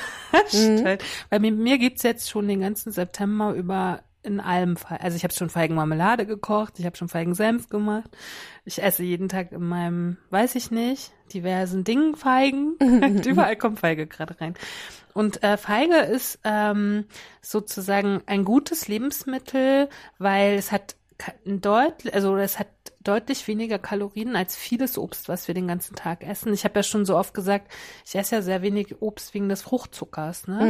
Halt. 0.52 1.04
Weil 1.28 1.40
mit 1.40 1.56
mir 1.56 1.78
gibt's 1.78 2.02
jetzt 2.02 2.28
schon 2.28 2.48
den 2.48 2.60
ganzen 2.60 2.92
September 2.92 3.54
über 3.54 4.02
in 4.22 4.40
allem 4.40 4.76
Fall. 4.76 4.98
Also 4.98 5.16
ich 5.16 5.24
habe 5.24 5.32
schon 5.32 5.48
Feigenmarmelade 5.48 6.26
gekocht, 6.26 6.78
ich 6.78 6.84
habe 6.84 6.96
schon 6.96 7.08
Feigensenf 7.08 7.68
gemacht. 7.68 8.10
Ich 8.64 8.82
esse 8.82 9.02
jeden 9.02 9.28
Tag 9.28 9.52
in 9.52 9.66
meinem, 9.66 10.18
weiß 10.30 10.56
ich 10.56 10.70
nicht, 10.70 11.12
diversen 11.32 11.84
Dingen 11.84 12.16
Feigen. 12.16 12.76
Überall 13.26 13.56
kommt 13.56 13.80
Feige 13.80 14.06
gerade 14.06 14.38
rein. 14.40 14.54
Und 15.14 15.42
äh, 15.42 15.56
Feige 15.56 15.96
ist 15.96 16.38
ähm, 16.44 17.06
sozusagen 17.40 18.22
ein 18.26 18.44
gutes 18.44 18.88
Lebensmittel, 18.88 19.88
weil 20.18 20.54
es 20.54 20.70
hat 20.70 20.96
deutlich, 21.44 22.14
also 22.14 22.36
es 22.36 22.58
hat 22.58 22.68
deutlich 23.02 23.48
weniger 23.48 23.78
Kalorien 23.78 24.36
als 24.36 24.56
vieles 24.56 24.98
Obst, 24.98 25.28
was 25.28 25.48
wir 25.48 25.54
den 25.54 25.68
ganzen 25.68 25.96
Tag 25.96 26.22
essen. 26.22 26.52
Ich 26.52 26.64
habe 26.64 26.78
ja 26.78 26.82
schon 26.82 27.06
so 27.06 27.16
oft 27.16 27.32
gesagt, 27.32 27.72
ich 28.06 28.14
esse 28.14 28.36
ja 28.36 28.42
sehr 28.42 28.62
wenig 28.62 29.00
Obst 29.00 29.32
wegen 29.32 29.48
des 29.48 29.62
Fruchtzuckers, 29.62 30.48
ne? 30.48 30.60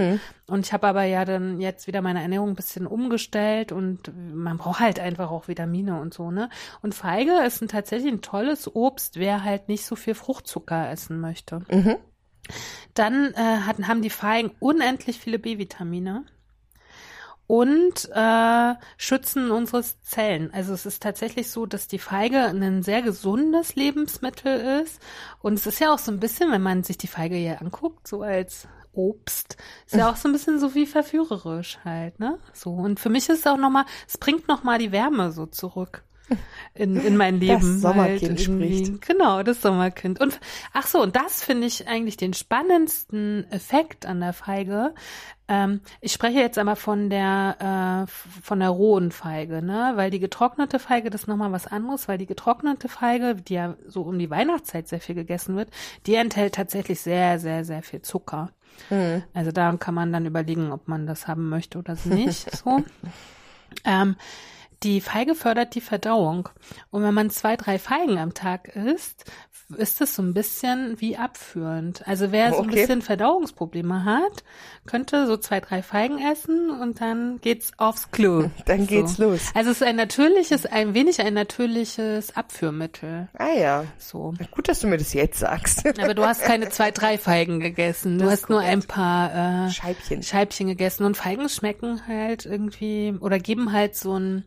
Und 0.46 0.66
ich 0.66 0.72
habe 0.72 0.86
aber 0.86 1.04
ja 1.04 1.24
dann 1.24 1.60
jetzt 1.60 1.86
wieder 1.86 2.02
meine 2.02 2.22
Ernährung 2.22 2.50
ein 2.50 2.54
bisschen 2.56 2.86
umgestellt 2.86 3.72
und 3.72 4.12
man 4.16 4.58
braucht 4.58 4.80
halt 4.80 5.00
einfach 5.00 5.30
auch 5.30 5.48
Vitamine 5.48 6.00
und 6.00 6.14
so, 6.14 6.30
ne? 6.30 6.50
Und 6.82 6.94
Feige 6.94 7.32
ist 7.44 7.62
ein, 7.62 7.68
tatsächlich 7.68 8.12
ein 8.12 8.22
tolles 8.22 8.74
Obst, 8.74 9.16
wer 9.16 9.42
halt 9.42 9.68
nicht 9.68 9.84
so 9.84 9.96
viel 9.96 10.14
Fruchtzucker 10.14 10.88
essen 10.90 11.20
möchte. 11.20 11.62
Dann 12.94 13.34
äh, 13.34 13.58
hatten, 13.66 13.88
haben 13.88 14.02
die 14.02 14.10
Feigen 14.10 14.52
unendlich 14.60 15.18
viele 15.18 15.38
B-Vitamine 15.38 16.24
und 17.50 18.08
äh, 18.14 18.74
schützen 18.96 19.50
unsere 19.50 19.82
Zellen. 19.82 20.54
Also 20.54 20.72
es 20.72 20.86
ist 20.86 21.02
tatsächlich 21.02 21.50
so, 21.50 21.66
dass 21.66 21.88
die 21.88 21.98
Feige 21.98 22.44
ein 22.44 22.84
sehr 22.84 23.02
gesundes 23.02 23.74
Lebensmittel 23.74 24.84
ist. 24.84 25.02
Und 25.42 25.54
es 25.54 25.66
ist 25.66 25.80
ja 25.80 25.92
auch 25.92 25.98
so 25.98 26.12
ein 26.12 26.20
bisschen, 26.20 26.52
wenn 26.52 26.62
man 26.62 26.84
sich 26.84 26.96
die 26.96 27.08
Feige 27.08 27.34
hier 27.34 27.60
anguckt, 27.60 28.06
so 28.06 28.22
als 28.22 28.68
Obst, 28.92 29.56
ist 29.84 29.96
ja 29.96 30.08
auch 30.08 30.14
so 30.14 30.28
ein 30.28 30.32
bisschen 30.32 30.60
so 30.60 30.76
wie 30.76 30.86
verführerisch 30.86 31.80
halt, 31.84 32.20
ne? 32.20 32.38
So. 32.52 32.70
Und 32.70 33.00
für 33.00 33.08
mich 33.08 33.28
ist 33.28 33.40
es 33.40 33.46
auch 33.48 33.56
nochmal, 33.56 33.84
es 34.06 34.16
bringt 34.16 34.46
nochmal 34.46 34.78
die 34.78 34.92
Wärme 34.92 35.32
so 35.32 35.46
zurück. 35.46 36.04
In, 36.74 36.96
in 36.96 37.16
mein 37.16 37.40
Leben. 37.40 37.60
Das 37.60 37.80
Sommerkind 37.80 38.30
halt 38.30 38.40
spricht. 38.40 39.06
Genau, 39.06 39.42
das 39.42 39.60
Sommerkind. 39.60 40.20
Und 40.20 40.40
ach 40.72 40.86
so, 40.86 41.02
und 41.02 41.16
das 41.16 41.42
finde 41.42 41.66
ich 41.66 41.88
eigentlich 41.88 42.16
den 42.16 42.34
spannendsten 42.34 43.50
Effekt 43.50 44.06
an 44.06 44.20
der 44.20 44.32
Feige. 44.32 44.94
Ähm, 45.48 45.80
ich 46.00 46.12
spreche 46.12 46.38
jetzt 46.38 46.58
aber 46.58 46.76
von 46.76 47.10
der 47.10 48.06
äh, 48.06 48.42
von 48.42 48.60
der 48.60 48.70
rohen 48.70 49.10
Feige, 49.10 49.62
ne? 49.62 49.92
Weil 49.96 50.10
die 50.10 50.20
getrocknete 50.20 50.78
Feige 50.78 51.10
das 51.10 51.22
ist 51.22 51.26
nochmal 51.26 51.50
was 51.52 51.66
anderes, 51.66 52.06
weil 52.06 52.18
die 52.18 52.26
getrocknete 52.26 52.88
Feige, 52.88 53.34
die 53.34 53.54
ja 53.54 53.76
so 53.86 54.02
um 54.02 54.18
die 54.18 54.30
Weihnachtszeit 54.30 54.86
sehr 54.86 55.00
viel 55.00 55.16
gegessen 55.16 55.56
wird, 55.56 55.70
die 56.06 56.14
enthält 56.14 56.54
tatsächlich 56.54 57.00
sehr, 57.00 57.40
sehr, 57.40 57.64
sehr 57.64 57.82
viel 57.82 58.02
Zucker. 58.02 58.52
Mhm. 58.90 59.24
Also 59.34 59.50
da 59.50 59.72
kann 59.76 59.94
man 59.94 60.12
dann 60.12 60.24
überlegen, 60.24 60.72
ob 60.72 60.88
man 60.88 61.06
das 61.06 61.26
haben 61.26 61.48
möchte 61.48 61.78
oder 61.78 61.96
nicht. 62.04 62.50
So. 62.56 62.82
ähm, 63.84 64.16
die 64.82 65.00
Feige 65.00 65.34
fördert 65.34 65.74
die 65.74 65.80
Verdauung. 65.80 66.48
Und 66.90 67.02
wenn 67.02 67.14
man 67.14 67.30
zwei, 67.30 67.56
drei 67.56 67.78
Feigen 67.78 68.16
am 68.18 68.32
Tag 68.34 68.68
isst, 68.74 69.24
ist 69.76 70.00
es 70.00 70.16
so 70.16 70.22
ein 70.22 70.34
bisschen 70.34 71.00
wie 71.00 71.16
abführend. 71.16 72.06
Also 72.08 72.32
wer 72.32 72.50
so 72.52 72.58
ein 72.60 72.66
Okay. 72.70 72.80
bisschen 72.80 73.02
Verdauungsprobleme 73.02 74.04
hat, 74.04 74.42
könnte 74.86 75.26
so 75.28 75.36
zwei, 75.36 75.60
drei 75.60 75.82
Feigen 75.82 76.18
essen 76.18 76.70
und 76.70 77.00
dann 77.00 77.38
geht's 77.40 77.70
aufs 77.76 78.10
Klo. 78.10 78.50
Dann 78.66 78.86
geht's 78.88 79.16
so. 79.16 79.24
los. 79.30 79.40
Also 79.54 79.70
es 79.70 79.80
ist 79.80 79.86
ein 79.86 79.94
natürliches, 79.96 80.66
ein 80.66 80.94
wenig 80.94 81.20
ein 81.20 81.34
natürliches 81.34 82.34
Abführmittel. 82.36 83.28
Ah 83.34 83.52
ja. 83.56 83.84
So. 83.98 84.34
Gut, 84.50 84.68
dass 84.68 84.80
du 84.80 84.88
mir 84.88 84.96
das 84.98 85.12
jetzt 85.12 85.38
sagst. 85.38 85.86
Aber 86.02 86.14
du 86.14 86.24
hast 86.24 86.42
keine 86.42 86.68
zwei, 86.70 86.90
drei 86.90 87.16
Feigen 87.18 87.60
gegessen. 87.60 88.18
Du 88.18 88.24
Das 88.24 88.32
hast 88.42 88.50
nur 88.50 88.60
ein 88.60 88.82
paar 88.82 89.66
äh, 89.66 89.70
Scheibchen. 89.70 90.22
Scheibchen 90.24 90.66
gegessen. 90.66 91.04
Und 91.04 91.16
Feigen 91.16 91.48
schmecken 91.48 92.00
halt 92.08 92.44
irgendwie 92.44 93.14
oder 93.20 93.38
geben 93.38 93.72
halt 93.72 93.94
so 93.94 94.18
ein 94.18 94.44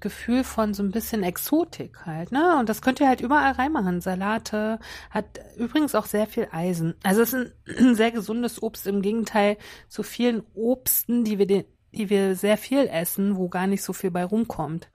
Gefühl 0.00 0.44
von 0.44 0.74
so 0.74 0.82
ein 0.82 0.90
bisschen 0.90 1.22
Exotik 1.22 2.04
halt, 2.04 2.32
ne? 2.32 2.56
Und 2.58 2.68
das 2.68 2.82
könnt 2.82 3.00
ihr 3.00 3.08
halt 3.08 3.20
überall 3.20 3.52
reinmachen. 3.52 4.00
Salate 4.00 4.78
hat 5.10 5.40
übrigens 5.56 5.94
auch 5.94 6.06
sehr 6.06 6.26
viel 6.26 6.48
Eisen. 6.52 6.94
Also 7.02 7.22
es 7.22 7.32
ist 7.32 7.34
ein, 7.34 7.52
ein 7.78 7.94
sehr 7.96 8.10
gesundes 8.10 8.62
Obst 8.62 8.86
im 8.86 9.02
Gegenteil 9.02 9.56
zu 9.88 10.02
vielen 10.02 10.42
Obsten, 10.54 11.24
die 11.24 11.38
wir, 11.38 11.46
den, 11.46 11.64
die 11.92 12.10
wir 12.10 12.36
sehr 12.36 12.58
viel 12.58 12.86
essen, 12.86 13.36
wo 13.36 13.48
gar 13.48 13.66
nicht 13.66 13.82
so 13.82 13.92
viel 13.92 14.10
bei 14.10 14.24
rumkommt. 14.24 14.90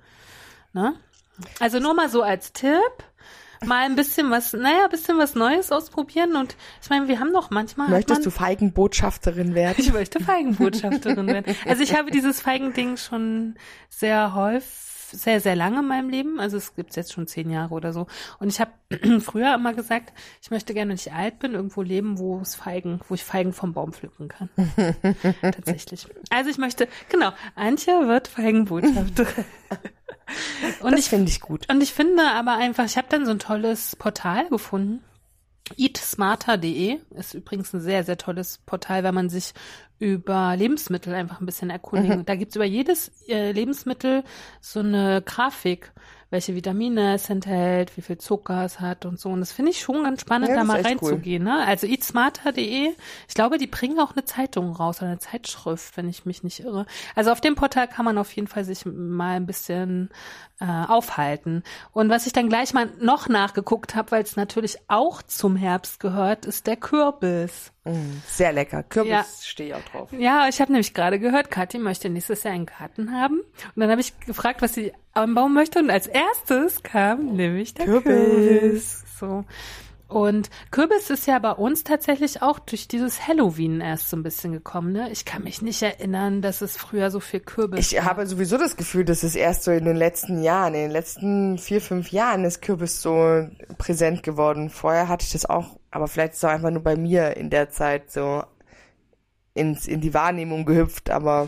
Ne? 0.73 0.93
Also 1.59 1.79
nur 1.79 1.93
mal 1.93 2.09
so 2.09 2.21
als 2.21 2.53
Tipp 2.53 3.03
mal 3.65 3.85
ein 3.85 3.95
bisschen 3.95 4.31
was, 4.31 4.53
naja, 4.53 4.85
ein 4.85 4.89
bisschen 4.89 5.17
was 5.17 5.35
Neues 5.35 5.71
ausprobieren. 5.71 6.35
Und 6.35 6.55
ich 6.81 6.89
meine, 6.89 7.07
wir 7.07 7.19
haben 7.19 7.31
doch 7.33 7.49
manchmal. 7.49 7.89
Möchtest 7.89 8.21
man, 8.21 8.23
du 8.23 8.31
Feigenbotschafterin 8.31 9.53
werden? 9.55 9.75
Ich 9.77 9.93
möchte 9.93 10.19
Feigenbotschafterin 10.19 11.27
werden. 11.27 11.55
Also 11.67 11.83
ich 11.83 11.95
habe 11.95 12.11
dieses 12.11 12.41
Feigending 12.41 12.97
schon 12.97 13.55
sehr 13.89 14.33
häufig, 14.33 14.90
sehr, 15.11 15.39
sehr 15.39 15.55
lange 15.55 15.79
in 15.79 15.87
meinem 15.87 16.09
Leben. 16.09 16.39
Also 16.39 16.57
es 16.57 16.75
gibt's 16.75 16.95
jetzt 16.95 17.13
schon 17.13 17.27
zehn 17.27 17.49
Jahre 17.49 17.73
oder 17.73 17.93
so. 17.93 18.07
Und 18.39 18.49
ich 18.49 18.59
habe 18.59 18.71
früher 19.21 19.55
immer 19.55 19.73
gesagt, 19.73 20.13
ich 20.41 20.51
möchte 20.51 20.73
gerne, 20.73 20.89
wenn 20.89 20.95
ich 20.95 21.11
alt 21.11 21.39
bin, 21.39 21.53
irgendwo 21.53 21.81
leben, 21.81 22.17
wo 22.17 22.39
es 22.39 22.55
Feigen, 22.55 22.99
wo 23.07 23.15
ich 23.15 23.23
Feigen 23.23 23.53
vom 23.53 23.73
Baum 23.73 23.93
pflücken 23.93 24.27
kann. 24.27 24.49
Tatsächlich. 25.41 26.07
Also 26.29 26.49
ich 26.49 26.57
möchte, 26.57 26.87
genau, 27.09 27.31
Antje 27.55 28.07
wird 28.07 28.27
Feigenbotschafterin. 28.27 29.45
Und 30.81 30.91
das 30.91 31.01
ich 31.01 31.09
finde 31.09 31.29
ich 31.29 31.41
gut. 31.41 31.69
und 31.69 31.81
ich 31.81 31.93
finde 31.93 32.23
aber 32.23 32.55
einfach, 32.55 32.85
ich 32.85 32.97
habe 32.97 33.07
dann 33.09 33.25
so 33.25 33.31
ein 33.31 33.39
tolles 33.39 33.97
Portal 33.97 34.47
gefunden. 34.47 35.03
eatsmarter.de 35.77 36.99
ist 37.11 37.33
übrigens 37.33 37.73
ein 37.73 37.81
sehr, 37.81 38.03
sehr 38.03 38.17
tolles 38.17 38.59
Portal, 38.65 39.03
wenn 39.03 39.15
man 39.15 39.29
sich 39.29 39.53
über 39.99 40.55
Lebensmittel 40.55 41.13
einfach 41.13 41.39
ein 41.39 41.45
bisschen 41.45 41.69
erkundigen. 41.69 42.25
Da 42.25 42.35
gibt's 42.35 42.55
über 42.55 42.65
jedes 42.65 43.11
äh, 43.27 43.51
Lebensmittel 43.51 44.23
so 44.59 44.79
eine 44.79 45.21
Grafik, 45.21 45.91
welche 46.31 46.55
Vitamine 46.55 47.13
es 47.13 47.29
enthält, 47.29 47.95
wie 47.97 48.01
viel 48.01 48.17
Zucker 48.17 48.65
es 48.65 48.79
hat 48.79 49.05
und 49.05 49.19
so. 49.19 49.29
Und 49.29 49.41
das 49.41 49.51
finde 49.51 49.69
ich 49.71 49.79
schon 49.81 50.03
ganz 50.03 50.21
spannend, 50.21 50.49
Ja, 50.49 50.55
da 50.55 50.63
mal 50.63 50.77
echt 50.83 51.01
cool. 51.03 51.09
reinzugehen. 51.11 51.43
Ne? 51.43 51.63
Also 51.67 51.85
eatsmarter.de, 51.85 52.89
ich 53.27 53.33
glaube, 53.35 53.57
die 53.59 53.67
bringen 53.67 53.99
auch 53.99 54.13
eine 54.13 54.25
Zeitung 54.25 54.71
raus, 54.73 55.01
eine 55.03 55.19
Zeitschrift, 55.19 55.95
wenn 55.97 56.09
ich 56.09 56.25
mich 56.25 56.41
nicht 56.43 56.61
irre. 56.61 56.85
Also 57.15 57.31
auf 57.31 57.41
dem 57.41 57.55
Portal 57.55 57.87
kann 57.87 58.05
man 58.05 58.17
auf 58.17 58.31
jeden 58.33 58.47
Fall 58.47 58.63
sich 58.63 58.85
mal 58.85 59.35
ein 59.35 59.45
bisschen 59.45 60.09
äh, 60.59 60.65
aufhalten. 60.65 61.63
Und 61.91 62.09
was 62.09 62.25
ich 62.27 62.33
dann 62.33 62.49
gleich 62.49 62.73
mal 62.73 62.89
noch 62.99 63.27
nachgeguckt 63.27 63.95
habe, 63.95 64.11
weil 64.11 64.23
es 64.23 64.35
natürlich 64.35 64.77
auch 64.87 65.21
zum 65.23 65.55
Herbst 65.55 65.99
gehört, 65.99 66.45
ist 66.45 66.65
der 66.67 66.77
Kürbis. 66.77 67.71
Mm, 67.83 68.21
Sehr 68.27 68.53
lecker. 68.53 68.83
Kürbis 68.83 69.09
Ja. 69.11 69.25
stehe 69.41 69.69
ich 69.69 69.75
auch 69.75 69.89
drauf. 69.91 70.09
Ja, 70.13 70.47
ich 70.47 70.61
habe 70.61 70.71
nämlich 70.71 70.93
gerade 70.93 71.19
gehört, 71.19 71.49
Kathi 71.51 71.77
möchte 71.79 72.09
nächstes 72.09 72.43
Jahr 72.43 72.53
einen 72.53 72.67
Garten 72.67 73.11
haben. 73.11 73.39
Und 73.39 73.79
dann 73.81 73.89
habe 73.89 74.01
ich 74.01 74.17
gefragt, 74.21 74.61
was 74.61 74.77
sie 75.13 75.19
anbauen 75.19 75.53
möchte. 75.53 75.79
Und 75.79 75.89
als 75.89 76.07
erstes 76.07 76.83
kam 76.83 77.35
nämlich 77.35 77.73
der 77.73 77.85
Kürbis. 77.85 78.03
Kürbis. 78.03 79.03
So. 79.19 79.45
Und 80.11 80.49
Kürbis 80.71 81.09
ist 81.09 81.25
ja 81.25 81.39
bei 81.39 81.53
uns 81.53 81.85
tatsächlich 81.85 82.41
auch 82.41 82.59
durch 82.59 82.89
dieses 82.89 83.29
Halloween 83.29 83.79
erst 83.79 84.09
so 84.09 84.17
ein 84.17 84.23
bisschen 84.23 84.51
gekommen. 84.51 84.91
Ne? 84.91 85.09
Ich 85.09 85.23
kann 85.23 85.45
mich 85.45 85.61
nicht 85.61 85.81
erinnern, 85.81 86.41
dass 86.41 86.61
es 86.61 86.75
früher 86.75 87.09
so 87.09 87.21
viel 87.21 87.39
Kürbis 87.39 87.93
Ich 87.93 88.03
habe 88.03 88.27
sowieso 88.27 88.57
das 88.57 88.75
Gefühl, 88.75 89.05
dass 89.05 89.23
es 89.23 89.35
erst 89.35 89.63
so 89.63 89.71
in 89.71 89.85
den 89.85 89.95
letzten 89.95 90.43
Jahren, 90.43 90.73
in 90.73 90.81
den 90.81 90.91
letzten 90.91 91.57
vier, 91.57 91.79
fünf 91.79 92.11
Jahren 92.11 92.43
ist 92.43 92.61
Kürbis 92.61 93.01
so 93.01 93.47
präsent 93.77 94.21
geworden. 94.21 94.69
Vorher 94.69 95.07
hatte 95.07 95.23
ich 95.25 95.31
das 95.31 95.45
auch, 95.45 95.79
aber 95.91 96.09
vielleicht 96.09 96.33
ist 96.33 96.39
es 96.39 96.43
auch 96.43 96.49
einfach 96.49 96.71
nur 96.71 96.83
bei 96.83 96.97
mir 96.97 97.37
in 97.37 97.49
der 97.49 97.69
Zeit 97.69 98.11
so 98.11 98.43
ins, 99.53 99.87
in 99.87 100.01
die 100.01 100.13
Wahrnehmung 100.13 100.65
gehüpft, 100.65 101.09
aber 101.09 101.47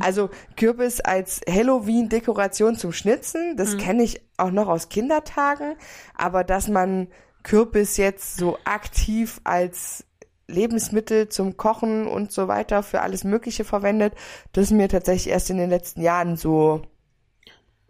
also 0.00 0.30
Kürbis 0.56 1.00
als 1.00 1.40
Halloween-Dekoration 1.48 2.76
zum 2.76 2.92
Schnitzen, 2.92 3.56
das 3.56 3.76
kenne 3.76 4.02
ich 4.04 4.20
auch 4.36 4.50
noch 4.50 4.68
aus 4.68 4.88
Kindertagen, 4.88 5.76
aber 6.16 6.44
dass 6.44 6.68
man 6.68 7.08
Kürbis 7.42 7.96
jetzt 7.96 8.36
so 8.36 8.58
aktiv 8.64 9.40
als 9.44 10.04
Lebensmittel 10.46 11.28
zum 11.28 11.56
Kochen 11.56 12.06
und 12.06 12.30
so 12.32 12.48
weiter 12.48 12.82
für 12.82 13.00
alles 13.00 13.24
Mögliche 13.24 13.64
verwendet, 13.64 14.14
das 14.52 14.64
ist 14.64 14.70
mir 14.72 14.88
tatsächlich 14.88 15.32
erst 15.32 15.50
in 15.50 15.56
den 15.56 15.70
letzten 15.70 16.02
Jahren 16.02 16.36
so 16.36 16.82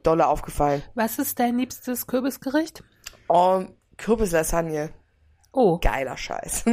dolle 0.02 0.26
aufgefallen. 0.26 0.82
Was 0.94 1.18
ist 1.18 1.38
dein 1.40 1.58
liebstes 1.58 2.06
Kürbisgericht? 2.06 2.84
Oh, 3.28 3.64
Kürbislasagne. 3.96 4.90
Oh, 5.52 5.78
Geiler 5.78 6.16
Scheiß. 6.16 6.64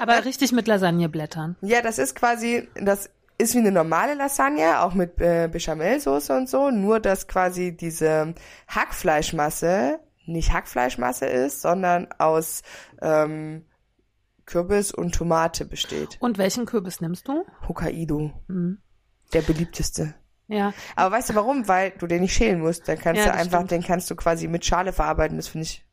aber 0.00 0.24
richtig 0.24 0.52
mit 0.52 0.66
Lasagneblättern. 0.68 1.56
ja, 1.60 1.82
das 1.82 1.98
ist 1.98 2.14
quasi, 2.14 2.68
das 2.80 3.10
ist 3.38 3.54
wie 3.54 3.58
eine 3.58 3.70
normale 3.72 4.14
Lasagne, 4.14 4.80
auch 4.82 4.94
mit 4.94 5.20
äh, 5.20 5.48
Bechamelsoße 5.50 6.36
und 6.36 6.48
so, 6.48 6.70
nur 6.70 6.98
dass 7.00 7.28
quasi 7.28 7.76
diese 7.76 8.34
Hackfleischmasse 8.68 10.00
nicht 10.26 10.52
Hackfleischmasse 10.52 11.24
ist, 11.26 11.62
sondern 11.62 12.08
aus 12.18 12.62
ähm, 13.00 13.64
Kürbis 14.44 14.92
und 14.92 15.14
Tomate 15.14 15.64
besteht. 15.64 16.16
Und 16.20 16.36
welchen 16.38 16.66
Kürbis 16.66 17.00
nimmst 17.00 17.28
du? 17.28 17.44
Hokkaido, 17.66 18.32
Mhm. 18.48 18.78
der 19.32 19.42
beliebteste. 19.42 20.14
Ja, 20.48 20.72
Aber 20.96 21.14
weißt 21.16 21.30
du 21.30 21.34
warum? 21.34 21.68
Weil 21.68 21.90
du 21.98 22.06
den 22.06 22.22
nicht 22.22 22.34
schälen 22.34 22.60
musst. 22.60 22.88
Dann 22.88 22.98
kannst 22.98 23.20
Ja, 23.24 23.32
du 23.32 23.38
einfach, 23.38 23.58
stimmt. 23.58 23.70
den 23.70 23.82
kannst 23.82 24.10
du 24.10 24.16
quasi 24.16 24.48
mit 24.48 24.64
Schale 24.64 24.92
verarbeiten. 24.94 25.36
Das 25.36 25.48
finde 25.48 25.64
ich 25.66 25.84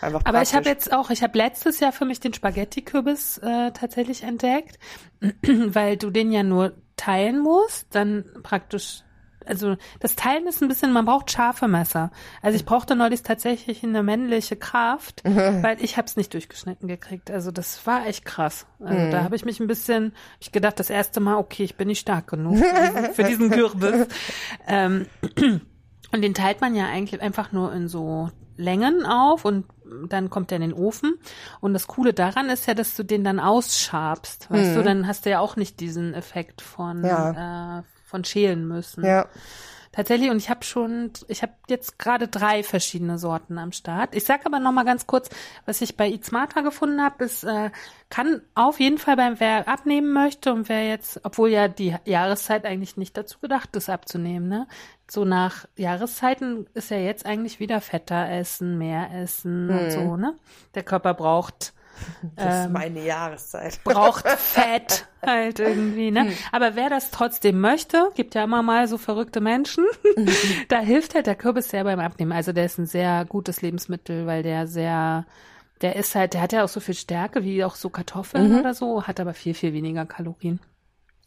einfach 0.00 0.22
Aber 0.24 0.42
ich 0.42 0.52
habe 0.54 0.64
praktisch. 0.64 0.86
jetzt 0.86 0.92
auch, 0.92 1.10
ich 1.10 1.22
habe 1.22 1.38
letztes 1.38 1.78
Jahr 1.78 1.92
für 1.92 2.04
mich 2.04 2.18
den 2.18 2.34
Spaghetti-Kürbis 2.34 3.38
äh, 3.38 3.70
tatsächlich 3.72 4.24
entdeckt, 4.24 4.78
weil 5.46 5.96
du 5.96 6.10
den 6.10 6.32
ja 6.32 6.42
nur 6.42 6.74
teilen 7.00 7.40
musst, 7.40 7.86
dann 7.94 8.24
praktisch, 8.42 9.02
also 9.46 9.76
das 10.00 10.16
Teilen 10.16 10.46
ist 10.46 10.60
ein 10.60 10.68
bisschen, 10.68 10.92
man 10.92 11.06
braucht 11.06 11.30
scharfe 11.30 11.66
Messer. 11.66 12.10
Also 12.42 12.56
ich 12.56 12.66
brauchte 12.66 12.94
neulich 12.94 13.22
tatsächlich 13.22 13.82
eine 13.82 14.02
männliche 14.02 14.56
Kraft, 14.56 15.22
weil 15.24 15.82
ich 15.82 15.96
habe 15.96 16.06
es 16.06 16.16
nicht 16.16 16.34
durchgeschnitten 16.34 16.88
gekriegt. 16.88 17.30
Also 17.30 17.50
das 17.50 17.86
war 17.86 18.06
echt 18.06 18.26
krass. 18.26 18.66
Also 18.80 19.10
da 19.10 19.24
habe 19.24 19.34
ich 19.34 19.46
mich 19.46 19.60
ein 19.60 19.66
bisschen, 19.66 20.12
ich 20.40 20.52
gedacht, 20.52 20.78
das 20.78 20.90
erste 20.90 21.20
Mal, 21.20 21.36
okay, 21.36 21.64
ich 21.64 21.76
bin 21.76 21.88
nicht 21.88 22.00
stark 22.00 22.28
genug 22.28 22.58
für 22.58 22.82
diesen, 22.82 23.04
für 23.14 23.24
diesen 23.24 23.50
Kürbis. 23.50 24.06
ähm, 24.66 25.06
und 26.12 26.22
den 26.22 26.34
teilt 26.34 26.60
man 26.60 26.74
ja 26.74 26.86
eigentlich 26.86 27.22
einfach 27.22 27.52
nur 27.52 27.72
in 27.72 27.88
so 27.88 28.30
Längen 28.60 29.04
auf 29.06 29.44
und 29.44 29.66
dann 30.08 30.30
kommt 30.30 30.52
er 30.52 30.56
in 30.56 30.62
den 30.62 30.72
Ofen. 30.72 31.14
Und 31.60 31.72
das 31.74 31.86
Coole 31.86 32.12
daran 32.12 32.48
ist 32.48 32.66
ja, 32.66 32.74
dass 32.74 32.94
du 32.94 33.02
den 33.02 33.24
dann 33.24 33.40
ausschabst. 33.40 34.50
Weißt 34.50 34.76
du, 34.76 34.82
dann 34.82 35.06
hast 35.06 35.26
du 35.26 35.30
ja 35.30 35.40
auch 35.40 35.56
nicht 35.56 35.80
diesen 35.80 36.14
Effekt 36.14 36.60
von, 36.62 37.02
äh, 37.04 37.82
von 38.04 38.24
schälen 38.24 38.68
müssen. 38.68 39.04
Ja. 39.04 39.26
Tatsächlich, 39.92 40.30
und 40.30 40.36
ich 40.36 40.48
habe 40.50 40.64
schon, 40.64 41.10
ich 41.26 41.42
habe 41.42 41.52
jetzt 41.68 41.98
gerade 41.98 42.28
drei 42.28 42.62
verschiedene 42.62 43.18
Sorten 43.18 43.58
am 43.58 43.72
Start. 43.72 44.14
Ich 44.14 44.22
sag 44.24 44.46
aber 44.46 44.60
noch 44.60 44.70
mal 44.70 44.84
ganz 44.84 45.08
kurz, 45.08 45.30
was 45.66 45.80
ich 45.80 45.96
bei 45.96 46.08
Eat 46.08 46.24
Smarter 46.24 46.62
gefunden 46.62 47.02
habe, 47.02 47.24
ist, 47.24 47.42
äh, 47.42 47.70
kann 48.08 48.40
auf 48.54 48.78
jeden 48.78 48.98
Fall 48.98 49.16
beim, 49.16 49.40
wer 49.40 49.66
abnehmen 49.66 50.12
möchte 50.12 50.52
und 50.52 50.68
wer 50.68 50.86
jetzt, 50.86 51.20
obwohl 51.24 51.48
ja 51.48 51.66
die 51.66 51.96
Jahreszeit 52.04 52.66
eigentlich 52.66 52.96
nicht 52.96 53.16
dazu 53.16 53.40
gedacht 53.40 53.74
ist, 53.74 53.90
abzunehmen, 53.90 54.48
ne? 54.48 54.68
So 55.10 55.24
nach 55.24 55.66
Jahreszeiten 55.74 56.68
ist 56.74 56.92
ja 56.92 56.98
jetzt 56.98 57.26
eigentlich 57.26 57.58
wieder 57.58 57.80
fetter 57.80 58.30
essen, 58.30 58.78
mehr 58.78 59.10
essen 59.12 59.70
und 59.70 59.90
so, 59.90 60.16
ne? 60.16 60.36
Der 60.76 60.84
Körper 60.84 61.14
braucht 61.14 61.72
Das 62.36 62.54
ist 62.60 62.66
ähm, 62.66 62.72
meine 62.72 63.00
Jahreszeit. 63.00 63.80
braucht 63.84 64.28
Fett 64.38 65.06
halt 65.22 65.58
irgendwie, 65.60 66.10
ne? 66.10 66.32
Aber 66.52 66.76
wer 66.76 66.88
das 66.88 67.10
trotzdem 67.10 67.60
möchte, 67.60 68.10
gibt 68.14 68.34
ja 68.34 68.44
immer 68.44 68.62
mal 68.62 68.88
so 68.88 68.98
verrückte 68.98 69.40
Menschen, 69.40 69.84
da 70.68 70.80
hilft 70.80 71.14
halt 71.14 71.26
der 71.26 71.34
Kürbis 71.34 71.68
sehr 71.68 71.84
beim 71.84 72.00
Abnehmen. 72.00 72.32
Also 72.32 72.52
der 72.52 72.64
ist 72.66 72.78
ein 72.78 72.86
sehr 72.86 73.24
gutes 73.26 73.62
Lebensmittel, 73.62 74.26
weil 74.26 74.42
der 74.42 74.66
sehr, 74.66 75.26
der 75.82 75.96
ist 75.96 76.14
halt, 76.14 76.34
der 76.34 76.42
hat 76.42 76.52
ja 76.52 76.64
auch 76.64 76.68
so 76.68 76.80
viel 76.80 76.94
Stärke 76.94 77.44
wie 77.44 77.64
auch 77.64 77.74
so 77.74 77.90
Kartoffeln 77.90 78.60
oder 78.60 78.74
so, 78.74 79.04
hat 79.04 79.20
aber 79.20 79.34
viel, 79.34 79.54
viel 79.54 79.72
weniger 79.72 80.06
Kalorien. 80.06 80.60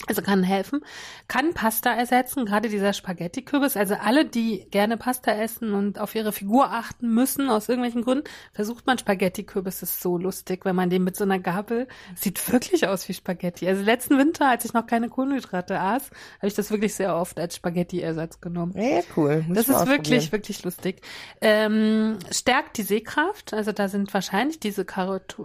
Also 0.06 0.22
kann 0.22 0.44
helfen, 0.44 0.82
kann 1.30 1.54
Pasta 1.54 1.94
ersetzen, 1.94 2.46
gerade 2.46 2.68
dieser 2.68 2.92
Spaghetti-Kürbis. 2.92 3.78
Also 3.78 3.96
alle, 3.96 4.26
die 4.26 4.68
gerne 4.70 4.98
Pasta 4.98 5.32
essen 5.32 5.74
und 5.74 5.98
auf 5.98 6.14
ihre 6.14 6.34
Figur 6.34 6.72
achten 6.72 7.14
müssen, 7.14 7.50
aus 7.50 7.70
irgendwelchen 7.70 8.02
Gründen, 8.02 8.26
versucht 8.52 8.86
man 8.86 8.98
Spaghetti-Kürbis. 8.98 9.80
Das 9.80 9.92
ist 9.92 10.02
so 10.02 10.18
lustig, 10.18 10.66
wenn 10.66 10.76
man 10.76 10.90
den 10.90 11.06
mit 11.06 11.16
so 11.16 11.24
einer 11.24 11.40
Gabel, 11.40 11.88
sieht 12.16 12.52
wirklich 12.52 12.86
aus 12.86 13.08
wie 13.08 13.14
Spaghetti. 13.14 13.66
Also 13.66 13.82
letzten 13.82 14.18
Winter, 14.18 14.50
als 14.50 14.66
ich 14.66 14.74
noch 14.74 14.88
keine 14.88 15.08
Kohlenhydrate 15.08 15.80
aß, 15.80 16.10
habe 16.38 16.48
ich 16.48 16.54
das 16.54 16.70
wirklich 16.70 16.96
sehr 16.96 17.16
oft 17.16 17.40
als 17.40 17.56
Spaghetti-Ersatz 17.56 18.42
genommen. 18.42 18.74
Ja, 18.76 19.02
cool. 19.16 19.46
Muss 19.48 19.56
Das 19.56 19.70
ist 19.70 19.88
wirklich, 19.88 20.34
wirklich 20.34 20.64
lustig. 20.64 21.02
Ähm, 21.40 22.20
stärkt 22.30 22.78
die 22.78 22.84
Sehkraft, 22.84 23.54
also 23.54 23.72
da 23.72 23.88
sind 23.88 24.14
wahrscheinlich 24.14 24.60
diese 24.60 24.84
Karot 24.84 25.38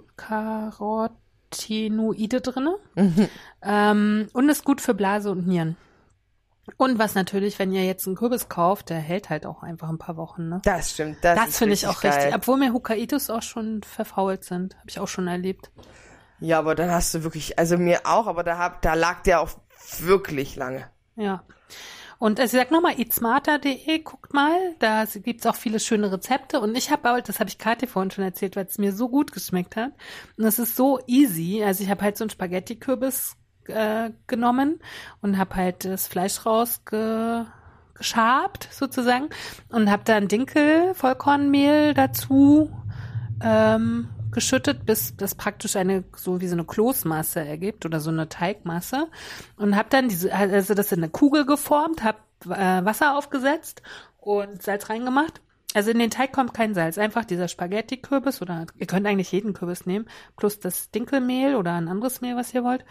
Carotinoide 1.50 2.40
drinne. 2.40 2.76
Mhm. 2.94 3.28
Ähm, 3.62 4.28
und 4.32 4.48
ist 4.48 4.64
gut 4.64 4.80
für 4.80 4.94
Blase 4.94 5.30
und 5.30 5.46
Nieren. 5.46 5.76
Und 6.76 6.98
was 6.98 7.14
natürlich, 7.14 7.58
wenn 7.58 7.72
ihr 7.72 7.84
jetzt 7.84 8.06
einen 8.06 8.16
Kürbis 8.16 8.48
kauft, 8.50 8.90
der 8.90 8.98
hält 8.98 9.30
halt 9.30 9.46
auch 9.46 9.62
einfach 9.62 9.88
ein 9.88 9.98
paar 9.98 10.16
Wochen. 10.18 10.48
Ne? 10.50 10.60
Das 10.64 10.90
stimmt. 10.90 11.16
Das, 11.22 11.38
Das, 11.38 11.58
finde 11.58 11.74
ich 11.74 11.86
auch 11.86 12.00
geil. 12.02 12.12
richtig. 12.12 12.34
Obwohl 12.34 12.58
mir 12.58 12.72
Hokkaidos 12.74 13.30
auch 13.30 13.42
schon 13.42 13.82
verfault 13.82 14.44
sind. 14.44 14.76
Habe 14.76 14.90
ich 14.90 15.00
auch 15.00 15.08
schon 15.08 15.28
erlebt. 15.28 15.70
Ja, 16.40 16.58
aber 16.58 16.74
dann 16.74 16.90
hast 16.90 17.14
du 17.14 17.24
wirklich, 17.24 17.58
also 17.58 17.78
mir 17.78 18.00
auch, 18.04 18.26
aber 18.26 18.44
da 18.44 18.58
hab, 18.58 18.82
da 18.82 18.94
lag 18.94 19.22
der 19.22 19.40
auch 19.40 19.50
wirklich 19.98 20.56
lange. 20.56 20.88
Ja. 21.16 21.42
Und 22.18 22.40
also 22.40 22.56
ich 22.56 22.62
sag 22.62 22.72
nochmal, 22.72 22.98
eatsmarter.de, 22.98 24.00
guckt 24.00 24.34
mal, 24.34 24.74
da 24.80 25.04
gibt's 25.04 25.46
auch 25.46 25.54
viele 25.54 25.78
schöne 25.78 26.10
Rezepte. 26.10 26.60
Und 26.60 26.76
ich 26.76 26.90
habe 26.90 27.08
halt, 27.08 27.28
das 27.28 27.38
habe 27.38 27.48
ich 27.48 27.58
Kathi 27.58 27.86
vorhin 27.86 28.10
schon 28.10 28.24
erzählt, 28.24 28.56
weil 28.56 28.66
es 28.66 28.78
mir 28.78 28.92
so 28.92 29.08
gut 29.08 29.32
geschmeckt 29.32 29.76
hat. 29.76 29.92
Und 30.36 30.44
es 30.44 30.58
ist 30.58 30.74
so 30.74 30.98
easy. 31.06 31.62
Also 31.64 31.84
ich 31.84 31.90
habe 31.90 32.02
halt 32.02 32.16
so 32.16 32.24
einen 32.24 32.30
Spaghetti-Kürbis 32.30 33.36
äh, 33.68 34.10
genommen 34.26 34.80
und 35.20 35.38
habe 35.38 35.54
halt 35.54 35.84
das 35.84 36.08
Fleisch 36.08 36.44
rausge 36.44 37.46
geschabt 37.94 38.68
sozusagen 38.70 39.28
und 39.70 39.90
habe 39.90 40.04
dann 40.04 40.28
Dinkel, 40.28 40.94
Vollkornmehl 40.94 41.94
dazu 41.94 42.70
ähm, 43.42 44.08
geschüttet, 44.30 44.86
bis 44.86 45.16
das 45.16 45.34
praktisch 45.34 45.76
eine 45.76 46.04
so 46.16 46.40
wie 46.40 46.48
so 46.48 46.54
eine 46.54 46.64
Kloßmasse 46.64 47.40
ergibt 47.40 47.84
oder 47.86 48.00
so 48.00 48.10
eine 48.10 48.28
Teigmasse 48.28 49.08
und 49.56 49.76
habe 49.76 49.88
dann 49.90 50.08
diese 50.08 50.34
also 50.34 50.74
das 50.74 50.92
in 50.92 51.00
eine 51.00 51.10
Kugel 51.10 51.46
geformt, 51.46 52.02
habe 52.02 52.18
äh, 52.46 52.84
Wasser 52.84 53.16
aufgesetzt 53.16 53.82
und 54.18 54.62
Salz 54.62 54.88
reingemacht. 54.90 55.40
Also 55.74 55.90
in 55.90 55.98
den 55.98 56.10
Teig 56.10 56.32
kommt 56.32 56.54
kein 56.54 56.74
Salz, 56.74 56.96
einfach 56.96 57.26
dieser 57.26 57.46
Spaghetti-Kürbis 57.46 58.40
oder 58.40 58.66
ihr 58.76 58.86
könnt 58.86 59.06
eigentlich 59.06 59.32
jeden 59.32 59.52
Kürbis 59.52 59.84
nehmen, 59.84 60.08
plus 60.36 60.60
das 60.60 60.90
Dinkelmehl 60.90 61.56
oder 61.56 61.74
ein 61.74 61.88
anderes 61.88 62.22
Mehl, 62.22 62.36
was 62.36 62.54
ihr 62.54 62.64
wollt 62.64 62.84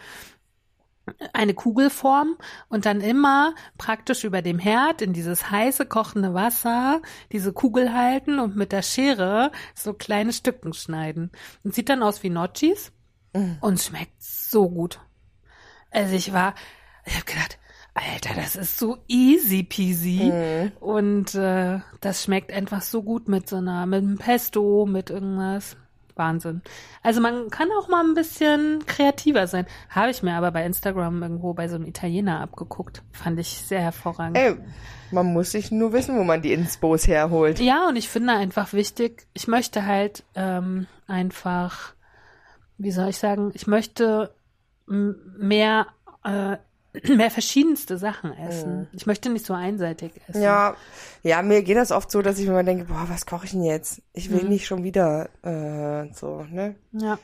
eine 1.32 1.54
Kugelform 1.54 2.36
und 2.68 2.86
dann 2.86 3.00
immer 3.00 3.54
praktisch 3.76 4.24
über 4.24 4.42
dem 4.42 4.58
Herd 4.58 5.02
in 5.02 5.12
dieses 5.12 5.50
heiße 5.50 5.86
kochende 5.86 6.34
Wasser 6.34 7.00
diese 7.32 7.52
Kugel 7.52 7.92
halten 7.92 8.38
und 8.38 8.56
mit 8.56 8.72
der 8.72 8.82
Schere 8.82 9.50
so 9.74 9.94
kleine 9.94 10.32
Stücken 10.32 10.72
schneiden. 10.72 11.30
Und 11.64 11.74
sieht 11.74 11.88
dann 11.88 12.02
aus 12.02 12.22
wie 12.22 12.30
Notchis 12.30 12.92
und 13.60 13.80
schmeckt 13.80 14.22
so 14.22 14.68
gut. 14.68 15.00
Also 15.90 16.14
ich 16.14 16.32
war, 16.32 16.54
ich 17.04 17.14
habe 17.14 17.24
gedacht, 17.24 17.58
Alter, 17.94 18.34
das 18.34 18.54
ist 18.54 18.78
so 18.78 18.98
easy 19.08 19.64
peasy 19.64 20.30
und 20.80 21.34
äh, 21.34 21.80
das 22.00 22.22
schmeckt 22.22 22.52
einfach 22.52 22.82
so 22.82 23.02
gut 23.02 23.28
mit 23.28 23.48
so 23.48 23.56
einer, 23.56 23.86
mit 23.86 24.02
einem 24.02 24.18
Pesto, 24.18 24.86
mit 24.86 25.10
irgendwas. 25.10 25.76
Wahnsinn. 26.18 26.62
Also 27.02 27.20
man 27.20 27.48
kann 27.50 27.68
auch 27.78 27.88
mal 27.88 28.04
ein 28.04 28.14
bisschen 28.14 28.84
kreativer 28.86 29.46
sein. 29.46 29.66
Habe 29.88 30.10
ich 30.10 30.22
mir 30.22 30.34
aber 30.34 30.50
bei 30.50 30.64
Instagram 30.66 31.22
irgendwo 31.22 31.54
bei 31.54 31.68
so 31.68 31.76
einem 31.76 31.86
Italiener 31.86 32.40
abgeguckt. 32.40 33.02
Fand 33.12 33.38
ich 33.38 33.48
sehr 33.48 33.80
hervorragend. 33.80 34.36
Ey, 34.36 34.56
man 35.10 35.32
muss 35.32 35.52
sich 35.52 35.70
nur 35.70 35.92
wissen, 35.92 36.18
wo 36.18 36.24
man 36.24 36.42
die 36.42 36.52
Inspos 36.52 37.06
herholt. 37.06 37.60
Ja, 37.60 37.88
und 37.88 37.96
ich 37.96 38.08
finde 38.08 38.32
einfach 38.32 38.72
wichtig, 38.72 39.26
ich 39.32 39.48
möchte 39.48 39.86
halt 39.86 40.24
ähm, 40.34 40.86
einfach, 41.06 41.94
wie 42.76 42.90
soll 42.90 43.08
ich 43.08 43.18
sagen, 43.18 43.50
ich 43.54 43.66
möchte 43.66 44.34
mehr, 44.86 45.86
äh, 46.24 46.56
mehr 47.16 47.30
verschiedenste 47.30 47.98
Sachen 47.98 48.32
essen. 48.32 48.88
Ich 48.92 49.06
möchte 49.06 49.28
nicht 49.28 49.44
so 49.44 49.52
einseitig 49.52 50.12
essen. 50.26 50.42
Ja, 50.42 50.74
ja, 51.22 51.42
mir 51.42 51.62
geht 51.62 51.76
das 51.76 51.92
oft 51.92 52.10
so, 52.10 52.22
dass 52.22 52.38
ich 52.38 52.46
mir 52.46 52.52
mal 52.52 52.64
denke, 52.64 52.84
boah, 52.86 53.06
was 53.08 53.26
koche 53.26 53.44
ich 53.44 53.50
denn 53.50 53.62
jetzt? 53.62 54.00
Ich 54.14 54.30
will 54.30 54.44
nicht 54.44 54.66
schon 54.66 54.84
wieder 54.84 55.28
äh, 55.42 56.12
so, 56.14 56.46
ne? 56.50 56.76
Ja. 56.92 57.18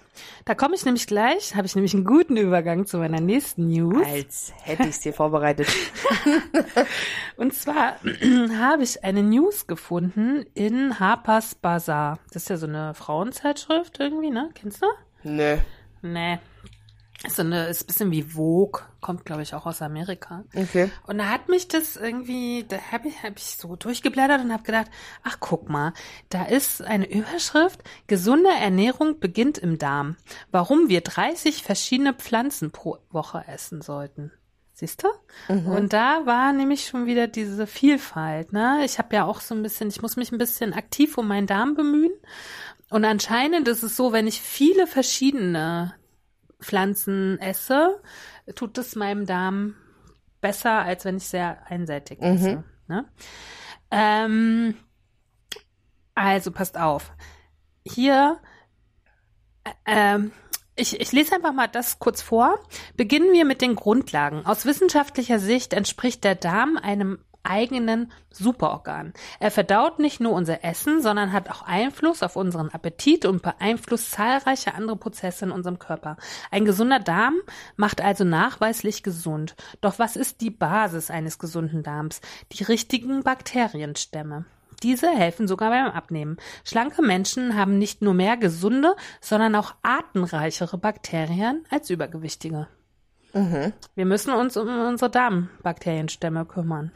Da 0.45 0.55
komme 0.55 0.75
ich 0.75 0.85
nämlich 0.85 1.07
gleich, 1.07 1.55
habe 1.57 1.67
ich 1.67 1.75
nämlich 1.75 1.95
einen 1.95 2.05
guten 2.05 2.37
Übergang 2.37 2.87
zu 2.87 2.99
meiner 2.99 3.21
nächsten 3.21 3.69
News. 3.69 4.07
Als 4.07 4.53
hätte 4.63 4.83
ich 4.85 4.91
es 4.91 5.01
dir 5.01 5.13
vorbereitet. 5.13 5.69
Und 7.37 7.55
zwar 7.55 7.97
habe 8.61 8.83
ich 8.83 9.03
eine 9.03 9.23
News 9.23 9.67
gefunden 9.67 10.45
in 10.55 11.01
Harper's 11.01 11.55
Bazaar. 11.55 12.19
Das 12.33 12.43
ist 12.43 12.49
ja 12.51 12.57
so 12.59 12.67
eine 12.67 12.95
Frauenzeitschrift 12.95 13.99
irgendwie, 13.99 14.31
ne? 14.31 14.51
Kennst 14.55 14.83
du? 14.83 14.87
Nö. 15.23 15.57
Nee. 16.03 16.39
Ist 17.23 17.37
so 17.37 17.43
eine, 17.43 17.69
ist 17.69 17.85
ein 17.85 17.87
bisschen 17.87 18.11
wie 18.11 18.23
Vogue, 18.23 18.83
kommt 19.01 19.25
glaube 19.25 19.43
ich 19.43 19.55
auch 19.55 19.65
aus 19.65 19.81
Amerika. 19.81 20.45
Okay. 20.55 20.91
Und 21.07 21.19
da 21.19 21.31
hat 21.31 21.49
mich 21.49 21.69
das 21.69 21.97
irgendwie, 21.97 22.67
da 22.69 22.77
habe 22.93 23.09
ich, 23.09 23.23
hab 23.23 23.39
ich 23.39 23.57
so 23.57 23.77
durchgeblättert 23.77 24.43
und 24.43 24.53
habe 24.53 24.65
gedacht, 24.65 24.89
ach 25.23 25.39
guck 25.41 25.69
mal, 25.69 25.95
da 26.29 26.45
ist 26.45 26.83
eine 26.83 27.11
Überschrift, 27.11 27.83
gesunde 28.09 28.51
Ernährung 28.51 29.21
beginnt 29.21 29.59
im 29.59 29.79
Darm. 29.79 30.17
Warum 30.51 30.89
wir 30.89 31.01
30 31.01 31.63
verschiedene 31.63 32.15
Pflanzen 32.15 32.73
pro 32.73 32.99
Woche 33.11 33.45
essen 33.47 33.81
sollten. 33.81 34.33
Siehst 34.77 35.05
du? 35.05 35.09
Und 35.71 35.93
da 35.93 36.27
war 36.27 36.53
nämlich 36.53 36.87
schon 36.87 37.07
wieder 37.07 37.29
diese 37.29 37.69
Vielfalt. 37.69 38.53
Ne? 38.53 38.83
Ich 38.85 38.99
habe 38.99 39.15
ja 39.15 39.25
auch 39.25 39.41
so 39.41 39.55
ein 39.55 39.63
bisschen, 39.63 39.89
ich 39.89 40.03
muss 40.03 40.17
mich 40.17 40.33
ein 40.33 40.39
bisschen 40.39 40.75
aktiv 40.75 41.17
um 41.17 41.29
meinen 41.29 41.47
Darm 41.47 41.75
bemühen. 41.75 42.13
Und 42.91 43.05
anscheinend 43.05 43.69
ist 43.69 43.85
es 43.85 43.97
so, 43.97 44.13
wenn 44.13 44.27
ich 44.27 44.41
viele 44.41 44.89
verschiedene 44.89 45.95
Pflanzen 46.65 47.39
esse, 47.41 48.01
tut 48.55 48.79
es 48.79 48.97
meinem 48.97 49.27
Darm 49.27 49.75
besser, 50.41 50.83
als 50.83 51.05
wenn 51.05 51.19
ich 51.19 51.29
sehr 51.29 51.59
einseitig 51.71 52.21
esse. 52.21 52.65
Ne? 52.89 53.05
Ähm, 53.91 54.75
also 56.15 56.51
passt 56.51 56.79
auf. 56.79 57.13
Hier, 57.87 58.39
äh, 59.65 59.71
ähm, 59.87 60.33
ich, 60.77 61.01
ich 61.01 61.13
lese 61.13 61.35
einfach 61.35 61.53
mal 61.53 61.69
das 61.69 61.99
kurz 61.99 62.21
vor. 62.21 62.59
Beginnen 62.97 63.33
wir 63.33 63.45
mit 63.45 63.63
den 63.63 63.77
Grundlagen. 63.77 64.45
Aus 64.45 64.67
wissenschaftlicher 64.67 65.39
Sicht 65.39 65.73
entspricht 65.73 66.25
der 66.25 66.35
Darm 66.35 66.77
einem 66.77 67.19
eigenen 67.45 68.11
Superorgan. 68.31 69.13
Er 69.41 69.51
verdaut 69.51 69.99
nicht 69.99 70.21
nur 70.21 70.33
unser 70.33 70.65
Essen, 70.65 71.03
sondern 71.03 71.33
hat 71.33 71.51
auch 71.51 71.63
Einfluss 71.63 72.23
auf 72.23 72.37
unseren 72.37 72.71
Appetit 72.71 73.25
und 73.27 73.43
beeinflusst 73.43 74.13
zahlreiche 74.13 74.75
andere 74.75 74.97
Prozesse 74.97 75.45
in 75.45 75.51
unserem 75.51 75.79
Körper. 75.79 76.17
Ein 76.51 76.65
gesunder 76.65 77.01
Darm 77.01 77.35
macht 77.77 78.01
also 78.01 78.25
nachweislich 78.25 79.03
gesund. 79.03 79.55
Doch 79.81 79.99
was 79.99 80.17
ist 80.17 80.41
die 80.41 80.51
Basis 80.51 81.11
eines 81.11 81.39
gesunden 81.39 81.83
Darms? 81.83 82.21
Die 82.53 82.65
richtigen 82.65 83.23
Bakterienstämme. 83.23 84.47
Diese 84.83 85.09
helfen 85.09 85.49
sogar 85.49 85.71
beim 85.71 85.87
Abnehmen. 85.87 86.37
Schlanke 86.65 87.01
Menschen 87.01 87.57
haben 87.57 87.79
nicht 87.79 88.03
nur 88.03 88.13
mehr 88.13 88.37
gesunde, 88.37 88.97
sondern 89.21 89.55
auch 89.55 89.75
artenreichere 89.83 90.77
Bakterien 90.77 91.65
als 91.71 91.89
übergewichtige. 91.91 92.69
Wir 93.95 94.05
müssen 94.05 94.33
uns 94.33 94.57
um 94.57 94.69
unsere 94.69 95.11
Darmbakterienstämme 95.11 96.45
kümmern. 96.45 96.93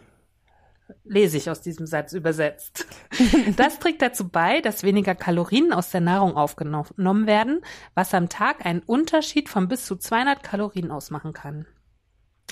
Lese 1.05 1.37
ich 1.37 1.51
aus 1.51 1.61
diesem 1.61 1.87
Satz 1.87 2.13
übersetzt. 2.13 2.87
Das 3.57 3.79
trägt 3.79 4.03
dazu 4.03 4.29
bei, 4.29 4.61
dass 4.61 4.85
weniger 4.85 5.15
Kalorien 5.15 5.73
aus 5.73 5.91
der 5.91 6.01
Nahrung 6.01 6.37
aufgenommen 6.37 7.27
werden, 7.27 7.61
was 7.95 8.15
am 8.15 8.29
Tag 8.29 8.65
einen 8.65 8.81
Unterschied 8.81 9.49
von 9.49 9.69
bis 9.69 9.87
zu 9.87 9.97
200 9.97 10.43
Kalorien 10.43 10.91
ausmachen 10.91 11.33
kann. 11.33 11.67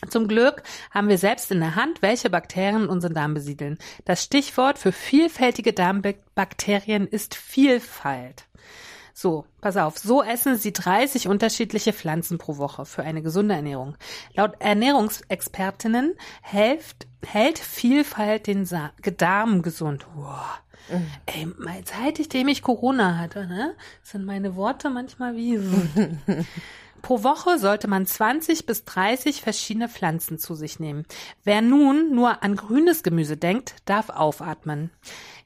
Zum 0.08 0.28
Glück 0.28 0.62
haben 0.90 1.08
wir 1.08 1.18
selbst 1.18 1.50
in 1.50 1.60
der 1.60 1.74
Hand, 1.74 2.02
welche 2.02 2.28
Bakterien 2.28 2.88
unseren 2.88 3.14
Darm 3.14 3.34
besiedeln. 3.34 3.78
Das 4.04 4.22
Stichwort 4.22 4.78
für 4.78 4.92
vielfältige 4.92 5.72
Darmbakterien 5.72 7.06
ist 7.06 7.34
Vielfalt. 7.34 8.46
So, 9.18 9.46
pass 9.62 9.78
auf. 9.78 9.96
So 9.96 10.22
essen 10.22 10.58
sie 10.58 10.74
30 10.74 11.26
unterschiedliche 11.26 11.94
Pflanzen 11.94 12.36
pro 12.36 12.58
Woche 12.58 12.84
für 12.84 13.02
eine 13.02 13.22
gesunde 13.22 13.54
Ernährung. 13.54 13.96
Laut 14.34 14.60
Ernährungsexpertinnen 14.60 16.12
hält, 16.42 16.84
hält 17.24 17.58
Vielfalt 17.58 18.46
den 18.46 18.66
Sa 18.66 18.92
Darm 19.16 19.62
gesund. 19.62 20.06
Wow. 20.16 20.60
Mhm. 20.90 21.54
Ey, 21.64 21.82
seitdem 21.86 22.48
ich 22.48 22.60
Corona 22.60 23.16
hatte, 23.16 23.46
ne, 23.46 23.74
sind 24.02 24.26
meine 24.26 24.54
Worte 24.54 24.90
manchmal 24.90 25.34
wie 25.34 25.60
Pro 27.00 27.22
Woche 27.22 27.58
sollte 27.58 27.88
man 27.88 28.04
20 28.04 28.66
bis 28.66 28.84
30 28.84 29.40
verschiedene 29.40 29.88
Pflanzen 29.88 30.38
zu 30.38 30.54
sich 30.54 30.80
nehmen. 30.80 31.06
Wer 31.44 31.62
nun 31.62 32.14
nur 32.14 32.42
an 32.42 32.56
grünes 32.56 33.02
Gemüse 33.02 33.36
denkt, 33.36 33.76
darf 33.84 34.10
aufatmen. 34.10 34.90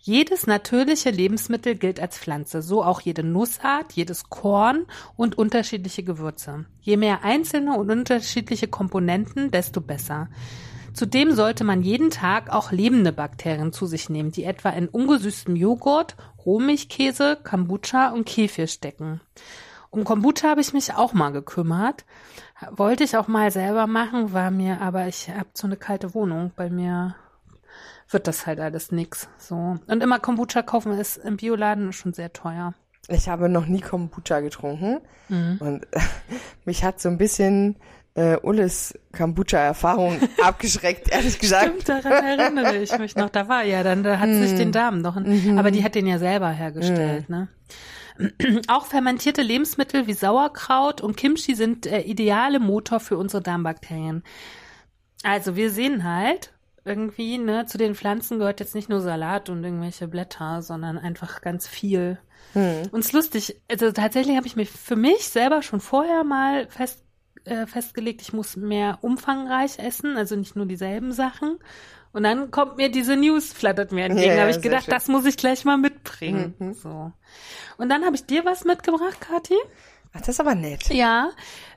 Jedes 0.02 0.46
natürliche 0.46 1.10
Lebensmittel 1.10 1.74
gilt 1.74 2.00
als 2.00 2.18
Pflanze, 2.18 2.62
so 2.62 2.82
auch 2.82 3.02
jede 3.02 3.22
Nussart, 3.22 3.92
jedes 3.92 4.30
Korn 4.30 4.86
und 5.14 5.36
unterschiedliche 5.36 6.02
Gewürze. 6.02 6.64
Je 6.80 6.96
mehr 6.96 7.22
einzelne 7.22 7.76
und 7.76 7.90
unterschiedliche 7.90 8.66
Komponenten, 8.66 9.50
desto 9.50 9.82
besser. 9.82 10.28
Zudem 10.94 11.32
sollte 11.32 11.64
man 11.64 11.82
jeden 11.82 12.08
Tag 12.08 12.48
auch 12.48 12.72
lebende 12.72 13.12
Bakterien 13.12 13.74
zu 13.74 13.84
sich 13.84 14.08
nehmen, 14.08 14.32
die 14.32 14.44
etwa 14.44 14.70
in 14.70 14.88
ungesüßtem 14.88 15.54
Joghurt, 15.54 16.16
Rohmilchkäse, 16.46 17.36
Kombucha 17.44 18.08
und 18.08 18.24
Kefir 18.24 18.68
stecken. 18.68 19.20
Um 19.90 20.04
Kombucha 20.04 20.48
habe 20.48 20.62
ich 20.62 20.72
mich 20.72 20.94
auch 20.94 21.12
mal 21.12 21.30
gekümmert. 21.30 22.06
Wollte 22.70 23.04
ich 23.04 23.18
auch 23.18 23.28
mal 23.28 23.50
selber 23.50 23.86
machen, 23.86 24.32
war 24.32 24.50
mir, 24.50 24.80
aber 24.80 25.08
ich 25.08 25.28
habe 25.28 25.50
so 25.52 25.66
eine 25.66 25.76
kalte 25.76 26.14
Wohnung. 26.14 26.52
Bei 26.56 26.70
mir 26.70 27.16
wird 28.10 28.26
das 28.26 28.46
halt 28.46 28.60
alles 28.60 28.92
nix. 28.92 29.28
So. 29.38 29.78
Und 29.86 30.02
immer 30.02 30.18
Kombucha 30.18 30.62
kaufen 30.62 30.92
ist 30.92 31.16
im 31.16 31.36
Bioladen 31.36 31.92
schon 31.92 32.12
sehr 32.12 32.32
teuer. 32.32 32.74
Ich 33.08 33.28
habe 33.28 33.48
noch 33.48 33.66
nie 33.66 33.80
Kombucha 33.80 34.40
getrunken. 34.40 35.00
Mhm. 35.28 35.56
Und 35.60 35.86
mich 36.64 36.84
hat 36.84 37.00
so 37.00 37.08
ein 37.08 37.18
bisschen 37.18 37.76
äh, 38.14 38.36
Ulles 38.36 38.98
Kombucha-Erfahrung 39.16 40.20
abgeschreckt, 40.42 41.10
ehrlich 41.10 41.38
gesagt. 41.38 41.82
Stimmt, 41.82 41.88
daran 41.88 42.24
erinnere 42.24 42.76
ich 42.76 42.96
mich 42.98 43.16
noch. 43.16 43.30
Da 43.30 43.48
war 43.48 43.64
ja, 43.64 43.82
dann 43.82 44.02
da 44.02 44.18
hat 44.18 44.30
sich 44.30 44.54
den 44.54 44.72
Darm 44.72 45.00
noch. 45.00 45.16
Mhm. 45.16 45.58
Aber 45.58 45.70
die 45.70 45.84
hat 45.84 45.94
den 45.94 46.06
ja 46.06 46.18
selber 46.18 46.50
hergestellt, 46.50 47.28
mhm. 47.28 47.36
ne? 47.36 47.48
Auch 48.68 48.86
fermentierte 48.86 49.40
Lebensmittel 49.40 50.06
wie 50.06 50.12
Sauerkraut 50.12 51.00
und 51.00 51.16
Kimchi 51.16 51.54
sind 51.54 51.86
der 51.86 52.06
ideale 52.06 52.60
Motor 52.60 53.00
für 53.00 53.16
unsere 53.16 53.42
Darmbakterien. 53.42 54.22
Also 55.22 55.56
wir 55.56 55.70
sehen 55.70 56.04
halt, 56.04 56.52
irgendwie, 56.84 57.38
ne, 57.38 57.66
zu 57.66 57.78
den 57.78 57.94
Pflanzen 57.94 58.38
gehört 58.38 58.60
jetzt 58.60 58.74
nicht 58.74 58.88
nur 58.88 59.00
Salat 59.00 59.48
und 59.48 59.62
irgendwelche 59.62 60.08
Blätter, 60.08 60.62
sondern 60.62 60.98
einfach 60.98 61.40
ganz 61.40 61.66
viel. 61.66 62.18
Hm. 62.52 62.82
Und 62.90 63.00
es 63.00 63.06
ist 63.06 63.12
lustig, 63.12 63.60
also 63.70 63.92
tatsächlich 63.92 64.36
habe 64.36 64.46
ich 64.46 64.56
mir 64.56 64.66
für 64.66 64.96
mich 64.96 65.28
selber 65.28 65.62
schon 65.62 65.80
vorher 65.80 66.24
mal 66.24 66.68
fest, 66.68 67.04
äh, 67.44 67.66
festgelegt, 67.66 68.22
ich 68.22 68.32
muss 68.32 68.56
mehr 68.56 68.98
umfangreich 69.02 69.78
essen, 69.78 70.16
also 70.16 70.36
nicht 70.36 70.56
nur 70.56 70.66
dieselben 70.66 71.12
Sachen. 71.12 71.58
Und 72.12 72.24
dann 72.24 72.50
kommt 72.50 72.76
mir 72.76 72.90
diese 72.90 73.16
News, 73.16 73.52
flattert 73.52 73.92
mir 73.92 74.04
entgegen. 74.04 74.30
Ja, 74.30 74.34
da 74.36 74.40
habe 74.42 74.50
ich 74.50 74.60
gedacht, 74.60 74.86
schön. 74.86 74.94
das 74.94 75.06
muss 75.06 75.24
ich 75.26 75.36
gleich 75.36 75.64
mal 75.64 75.76
mitbringen. 75.76 76.54
Mhm. 76.58 76.74
So. 76.74 77.12
Und 77.76 77.88
dann 77.88 78.04
habe 78.04 78.16
ich 78.16 78.26
dir 78.26 78.44
was 78.44 78.64
mitgebracht, 78.64 79.20
Kathi. 79.20 79.56
Ach, 80.12 80.18
das 80.18 80.30
ist 80.30 80.40
aber 80.40 80.56
nett. 80.56 80.88
Ja, 80.88 81.30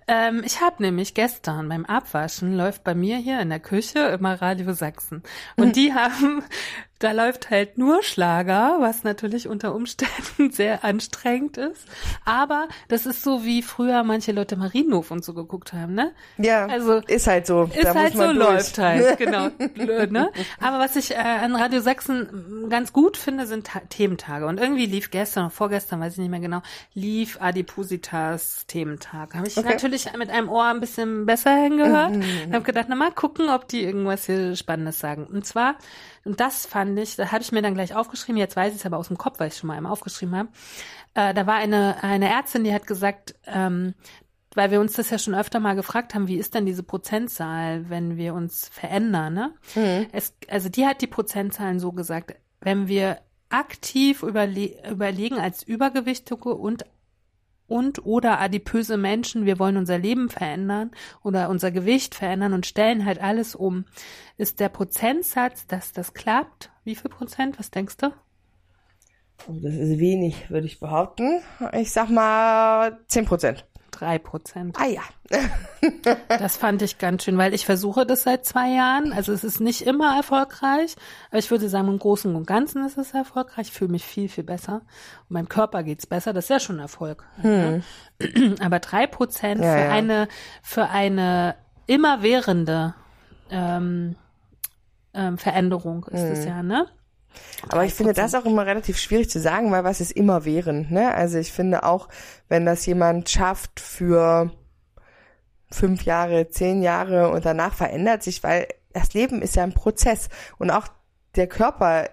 ähm, 0.07 0.41
ich 0.45 0.61
habe 0.61 0.81
nämlich 0.81 1.13
gestern 1.13 1.69
beim 1.69 1.85
Abwaschen 1.85 2.55
läuft 2.55 2.83
bei 2.83 2.95
mir 2.95 3.17
hier 3.17 3.39
in 3.39 3.49
der 3.49 3.59
Küche 3.59 3.99
immer 3.99 4.41
Radio 4.41 4.73
Sachsen. 4.73 5.23
Und 5.55 5.75
die 5.75 5.93
haben 5.93 6.43
da 7.03 7.11
läuft 7.11 7.49
halt 7.49 7.77
nur 7.77 8.01
Schlager, 8.01 8.77
was 8.79 9.03
natürlich 9.03 9.49
unter 9.49 9.75
Umständen 9.75 10.51
sehr 10.51 10.85
anstrengend 10.85 11.57
ist. 11.57 11.85
Aber 12.23 12.67
das 12.87 13.05
ist 13.05 13.23
so, 13.23 13.43
wie 13.43 13.61
früher 13.61 14.03
manche 14.03 14.31
Leute 14.31 14.55
Marienhof 14.55 15.11
und 15.11 15.25
so 15.25 15.33
geguckt 15.33 15.73
haben, 15.73 15.93
ne? 15.95 16.13
Ja, 16.37 16.65
also 16.67 17.01
ist 17.07 17.27
halt 17.27 17.45
so. 17.45 17.63
Ist 17.63 17.83
da 17.83 17.93
halt 17.93 18.13
so, 18.13 18.23
durch. 18.23 18.37
läuft 18.37 18.77
halt, 18.77 19.17
genau. 19.17 19.49
ne? 20.09 20.31
Aber 20.61 20.79
was 20.79 20.95
ich 20.95 21.11
äh, 21.11 21.15
an 21.15 21.55
Radio 21.55 21.81
Sachsen 21.81 22.67
ganz 22.69 22.93
gut 22.93 23.17
finde, 23.17 23.47
sind 23.47 23.67
Ta 23.67 23.81
Thementage. 23.89 24.45
Und 24.45 24.59
irgendwie 24.59 24.85
lief 24.85 25.11
gestern, 25.11 25.51
vorgestern, 25.51 25.99
weiß 25.99 26.13
ich 26.13 26.19
nicht 26.19 26.31
mehr 26.31 26.39
genau, 26.39 26.61
lief 26.93 27.37
Adipositas 27.41 28.65
Thementag. 28.67 29.35
Habe 29.35 29.47
ich 29.47 29.57
okay. 29.57 29.69
natürlich 29.69 30.07
mit 30.17 30.29
einem 30.29 30.47
Ohr 30.47 30.65
ein 30.65 30.79
bisschen 30.79 31.25
besser 31.25 31.53
hingehört. 31.55 32.11
Mhm. 32.11 32.53
habe 32.53 32.63
gedacht, 32.63 32.85
na 32.87 32.95
mal 32.95 33.11
gucken, 33.11 33.49
ob 33.49 33.67
die 33.67 33.83
irgendwas 33.83 34.25
hier 34.25 34.55
Spannendes 34.55 34.99
sagen. 34.99 35.25
Und 35.25 35.45
zwar 35.45 35.75
und 36.25 36.39
das 36.39 36.65
fand 36.65 36.97
ich, 36.99 37.15
da 37.15 37.31
hatte 37.31 37.43
ich 37.43 37.51
mir 37.51 37.61
dann 37.61 37.73
gleich 37.73 37.95
aufgeschrieben, 37.95 38.37
jetzt 38.37 38.55
weiß 38.55 38.73
ich 38.73 38.79
es 38.79 38.85
aber 38.85 38.97
aus 38.97 39.09
dem 39.09 39.17
Kopf, 39.17 39.39
weil 39.39 39.49
ich 39.49 39.57
schon 39.57 39.67
mal 39.67 39.77
einmal 39.77 39.91
aufgeschrieben 39.91 40.35
habe. 40.35 40.49
Äh, 41.13 41.33
da 41.33 41.45
war 41.47 41.55
eine, 41.55 42.01
eine 42.03 42.29
Ärztin, 42.29 42.63
die 42.63 42.73
hat 42.73 42.87
gesagt, 42.87 43.35
ähm, 43.45 43.93
weil 44.55 44.71
wir 44.71 44.79
uns 44.79 44.93
das 44.93 45.09
ja 45.09 45.17
schon 45.17 45.35
öfter 45.35 45.59
mal 45.59 45.75
gefragt 45.75 46.13
haben, 46.13 46.27
wie 46.27 46.37
ist 46.37 46.53
denn 46.53 46.65
diese 46.65 46.83
Prozentzahl, 46.83 47.89
wenn 47.89 48.17
wir 48.17 48.33
uns 48.33 48.69
verändern, 48.69 49.33
ne? 49.33 49.53
Mhm. 49.75 50.07
Es, 50.11 50.35
also 50.47 50.69
die 50.69 50.85
hat 50.85 51.01
die 51.01 51.07
Prozentzahlen 51.07 51.79
so 51.79 51.91
gesagt, 51.91 52.35
wenn 52.61 52.87
wir 52.87 53.19
aktiv 53.49 54.23
überle 54.23 54.89
überlegen 54.89 55.37
als 55.37 55.63
Übergewichtige 55.63 56.55
und 56.55 56.85
und 57.73 58.05
oder 58.05 58.39
adipöse 58.39 58.97
Menschen, 58.97 59.47
wir 59.47 59.57
wollen 59.57 59.77
unser 59.77 59.97
Leben 59.97 60.29
verändern 60.29 60.91
oder 61.23 61.49
unser 61.49 61.71
Gewicht 61.71 62.13
verändern 62.13 62.53
und 62.53 62.67
stellen 62.67 63.03
halt 63.03 63.19
alles 63.19 63.55
um. 63.55 63.85
Ist 64.37 64.59
der 64.59 64.69
Prozentsatz, 64.69 65.65
dass 65.65 65.91
das 65.91 66.13
klappt? 66.13 66.71
Wie 66.83 66.95
viel 66.95 67.09
Prozent? 67.09 67.57
Was 67.57 67.71
denkst 67.71 67.97
du? 67.97 68.13
Oh, 69.47 69.55
das 69.59 69.73
ist 69.73 69.97
wenig, 69.97 70.51
würde 70.51 70.67
ich 70.67 70.79
behaupten. 70.79 71.41
Ich 71.73 71.91
sag 71.91 72.11
mal 72.11 72.99
10 73.07 73.25
Prozent 73.25 73.65
drei 73.93 74.19
Prozent. 74.19 74.77
Ah 74.79 74.87
ja. 74.87 75.01
das 76.27 76.57
fand 76.57 76.81
ich 76.81 76.97
ganz 76.97 77.23
schön, 77.23 77.37
weil 77.37 77.53
ich 77.53 77.65
versuche 77.65 78.05
das 78.05 78.23
seit 78.23 78.45
zwei 78.45 78.69
Jahren. 78.69 79.13
Also 79.13 79.31
es 79.31 79.43
ist 79.43 79.59
nicht 79.59 79.81
immer 79.81 80.15
erfolgreich, 80.15 80.95
aber 81.29 81.39
ich 81.39 81.49
würde 81.51 81.69
sagen, 81.69 81.87
im 81.87 81.99
Großen 81.99 82.35
und 82.35 82.47
Ganzen 82.47 82.85
ist 82.85 82.97
es 82.97 83.13
erfolgreich. 83.13 83.67
Ich 83.67 83.73
fühle 83.73 83.91
mich 83.91 84.05
viel, 84.05 84.29
viel 84.29 84.43
besser. 84.43 84.81
Und 85.21 85.31
meinem 85.31 85.49
Körper 85.49 85.83
geht's 85.83 86.05
besser. 86.05 86.33
Das 86.33 86.45
ist 86.45 86.49
ja 86.49 86.59
schon 86.59 86.79
Erfolg. 86.79 87.23
Hm. 87.41 87.83
Aber 88.59 88.79
drei 88.79 89.07
Prozent 89.07 89.61
ja, 89.61 89.73
für 89.73 89.79
ja. 89.79 89.89
eine, 89.89 90.27
für 90.61 90.89
eine 90.89 91.55
immerwährende 91.85 92.95
ähm, 93.49 94.15
ähm, 95.13 95.37
Veränderung 95.37 96.05
ist 96.05 96.23
es 96.23 96.39
hm. 96.39 96.47
ja, 96.47 96.63
ne? 96.63 96.87
Aber 97.69 97.85
ich 97.85 97.93
finde 97.93 98.13
das 98.13 98.35
auch 98.35 98.45
immer 98.45 98.65
relativ 98.65 98.97
schwierig 98.97 99.29
zu 99.29 99.39
sagen, 99.39 99.71
weil 99.71 99.83
was 99.83 100.01
ist 100.01 100.11
immer 100.11 100.45
während, 100.45 100.91
ne? 100.91 101.13
Also 101.13 101.37
ich 101.37 101.51
finde 101.51 101.83
auch, 101.83 102.09
wenn 102.49 102.65
das 102.65 102.85
jemand 102.85 103.29
schafft 103.29 103.79
für 103.79 104.51
fünf 105.71 106.03
Jahre, 106.03 106.49
zehn 106.49 106.81
Jahre 106.81 107.29
und 107.29 107.45
danach 107.45 107.73
verändert 107.73 108.23
sich, 108.23 108.43
weil 108.43 108.67
das 108.91 109.13
Leben 109.13 109.41
ist 109.41 109.55
ja 109.55 109.63
ein 109.63 109.73
Prozess 109.73 110.29
und 110.59 110.71
auch 110.71 110.87
der 111.35 111.47
Körper 111.47 112.09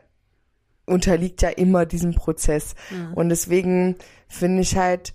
unterliegt 0.86 1.42
ja 1.42 1.50
immer 1.50 1.84
diesem 1.84 2.14
Prozess. 2.14 2.74
Mhm. 2.90 3.14
Und 3.14 3.28
deswegen 3.28 3.96
finde 4.28 4.62
ich 4.62 4.76
halt 4.76 5.14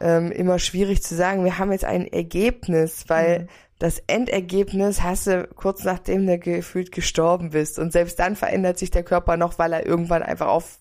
ähm, 0.00 0.32
immer 0.32 0.58
schwierig 0.58 1.02
zu 1.02 1.14
sagen, 1.14 1.44
wir 1.44 1.58
haben 1.58 1.70
jetzt 1.70 1.84
ein 1.84 2.06
Ergebnis, 2.06 3.04
weil 3.06 3.40
mhm 3.40 3.48
das 3.78 4.02
Endergebnis 4.06 5.02
hast 5.02 5.26
du 5.26 5.48
kurz 5.54 5.84
nachdem 5.84 6.26
du 6.26 6.38
gefühlt 6.38 6.92
gestorben 6.92 7.50
bist. 7.50 7.78
Und 7.78 7.92
selbst 7.92 8.18
dann 8.18 8.36
verändert 8.36 8.78
sich 8.78 8.90
der 8.90 9.02
Körper 9.02 9.36
noch, 9.36 9.58
weil 9.58 9.72
er 9.72 9.84
irgendwann 9.84 10.22
einfach 10.22 10.46
auf, 10.46 10.78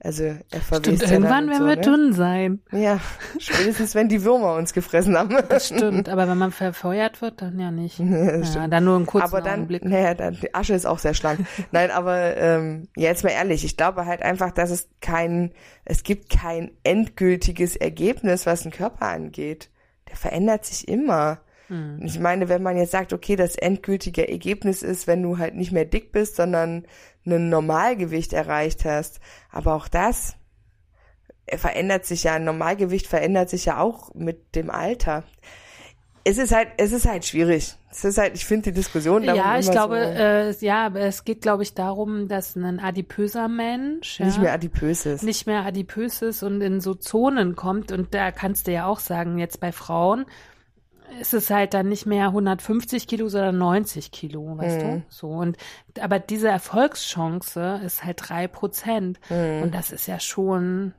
also 0.00 0.24
er 0.24 0.40
verwest 0.60 0.84
Stimmt, 0.84 1.02
irgendwann 1.02 1.48
werden 1.48 1.60
so, 1.60 1.66
wir 1.66 1.76
ne? 1.76 1.82
dünn 1.82 2.12
sein. 2.12 2.60
Ja, 2.72 2.98
spätestens 3.38 3.94
wenn 3.94 4.08
die 4.08 4.24
Würmer 4.24 4.56
uns 4.56 4.72
gefressen 4.72 5.16
haben. 5.16 5.36
Das 5.48 5.68
stimmt, 5.68 6.08
aber 6.08 6.28
wenn 6.28 6.36
man 6.36 6.50
verfeuert 6.50 7.22
wird, 7.22 7.40
dann 7.40 7.58
ja 7.60 7.70
nicht. 7.70 8.00
Ja, 8.00 8.40
ja, 8.40 8.68
dann 8.68 8.84
nur 8.84 8.96
einen 8.96 9.06
kurzen 9.06 9.28
aber 9.28 9.40
dann, 9.40 9.60
Augenblick. 9.60 9.84
Naja, 9.84 10.14
dann, 10.14 10.36
die 10.42 10.52
Asche 10.54 10.74
ist 10.74 10.86
auch 10.86 10.98
sehr 10.98 11.14
schlank. 11.14 11.46
Nein, 11.70 11.92
aber 11.92 12.36
ähm, 12.36 12.88
ja, 12.96 13.10
jetzt 13.10 13.22
mal 13.22 13.30
ehrlich, 13.30 13.64
ich 13.64 13.76
glaube 13.76 14.06
halt 14.06 14.22
einfach, 14.22 14.50
dass 14.50 14.70
es 14.70 14.88
kein, 15.00 15.52
es 15.84 16.02
gibt 16.02 16.30
kein 16.30 16.72
endgültiges 16.82 17.76
Ergebnis, 17.76 18.44
was 18.44 18.62
den 18.62 18.72
Körper 18.72 19.06
angeht. 19.06 19.70
Der 20.08 20.16
verändert 20.16 20.64
sich 20.64 20.88
immer. 20.88 21.38
Mhm. 21.68 22.00
Ich 22.04 22.18
meine, 22.18 22.48
wenn 22.48 22.62
man 22.62 22.76
jetzt 22.76 22.92
sagt, 22.92 23.12
okay, 23.12 23.36
das 23.36 23.56
endgültige 23.56 24.28
Ergebnis 24.28 24.82
ist, 24.82 25.06
wenn 25.06 25.22
du 25.22 25.38
halt 25.38 25.54
nicht 25.54 25.72
mehr 25.72 25.84
dick 25.84 26.12
bist, 26.12 26.36
sondern 26.36 26.86
ein 27.26 27.48
Normalgewicht 27.48 28.32
erreicht 28.32 28.84
hast. 28.84 29.20
Aber 29.50 29.74
auch 29.74 29.88
das 29.88 30.36
verändert 31.48 32.06
sich 32.06 32.24
ja. 32.24 32.34
Ein 32.34 32.44
Normalgewicht 32.44 33.06
verändert 33.06 33.50
sich 33.50 33.66
ja 33.66 33.78
auch 33.78 34.14
mit 34.14 34.54
dem 34.54 34.70
Alter. 34.70 35.24
Es 36.26 36.38
ist 36.38 36.54
halt, 36.54 36.68
es 36.78 36.92
ist 36.92 37.06
halt 37.06 37.26
schwierig. 37.26 37.76
Es 37.90 38.02
ist 38.04 38.16
halt, 38.16 38.34
ich 38.34 38.46
finde 38.46 38.70
die 38.70 38.72
Diskussion 38.72 39.24
darum 39.24 39.40
Ja, 39.40 39.58
ich 39.58 39.70
glaube, 39.70 39.96
so 40.56 40.64
äh, 40.64 40.66
ja, 40.66 40.88
es 40.88 41.24
geht, 41.24 41.42
glaube 41.42 41.62
ich, 41.62 41.74
darum, 41.74 42.28
dass 42.28 42.56
ein 42.56 42.80
adipöser 42.80 43.46
Mensch 43.46 44.18
nicht 44.20 44.36
ja, 44.36 44.42
mehr 44.42 44.52
adipös 44.54 45.06
ist, 45.06 45.22
nicht 45.22 45.46
mehr 45.46 45.64
adipös 45.64 46.22
ist 46.22 46.42
und 46.42 46.60
in 46.62 46.80
so 46.80 46.94
Zonen 46.94 47.56
kommt. 47.56 47.92
Und 47.92 48.14
da 48.14 48.32
kannst 48.32 48.66
du 48.66 48.72
ja 48.72 48.86
auch 48.86 49.00
sagen, 49.00 49.38
jetzt 49.38 49.60
bei 49.60 49.70
Frauen, 49.70 50.24
ist 51.20 51.34
es 51.34 51.50
halt 51.50 51.74
dann 51.74 51.88
nicht 51.88 52.06
mehr 52.06 52.26
150 52.26 53.06
Kilo, 53.06 53.28
sondern 53.28 53.58
90 53.58 54.10
Kilo, 54.10 54.56
weißt 54.58 54.84
mhm. 54.84 54.90
du? 54.90 55.02
So 55.08 55.28
und 55.28 55.56
aber 56.00 56.18
diese 56.18 56.48
Erfolgschance 56.48 57.80
ist 57.84 58.04
halt 58.04 58.18
drei 58.28 58.48
Prozent 58.48 59.18
mhm. 59.30 59.62
und 59.62 59.74
das 59.74 59.92
ist 59.92 60.06
ja 60.06 60.20
schon 60.20 60.94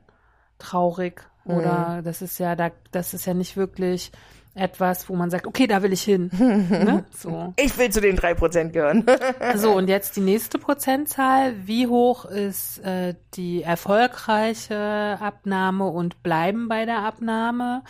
traurig. 0.58 1.22
Oder 1.46 2.02
das 2.04 2.22
ist 2.22 2.38
ja, 2.38 2.56
da, 2.56 2.70
das 2.90 3.14
ist 3.14 3.24
ja 3.24 3.32
nicht 3.32 3.56
wirklich 3.56 4.10
etwas, 4.56 5.08
wo 5.08 5.14
man 5.14 5.30
sagt, 5.30 5.46
okay, 5.46 5.66
da 5.66 5.82
will 5.82 5.92
ich 5.92 6.02
hin. 6.02 6.30
ne? 6.38 7.04
So. 7.14 7.52
Ich 7.56 7.76
will 7.78 7.90
zu 7.90 8.00
den 8.00 8.16
drei 8.16 8.34
Prozent 8.34 8.72
gehören. 8.72 9.04
So, 9.54 9.72
und 9.72 9.88
jetzt 9.88 10.16
die 10.16 10.20
nächste 10.20 10.58
Prozentzahl. 10.58 11.54
Wie 11.66 11.86
hoch 11.86 12.24
ist 12.24 12.78
äh, 12.78 13.14
die 13.34 13.62
erfolgreiche 13.62 15.18
Abnahme 15.20 15.86
und 15.86 16.22
bleiben 16.22 16.68
bei 16.68 16.84
der 16.84 17.00
Abnahme 17.00 17.82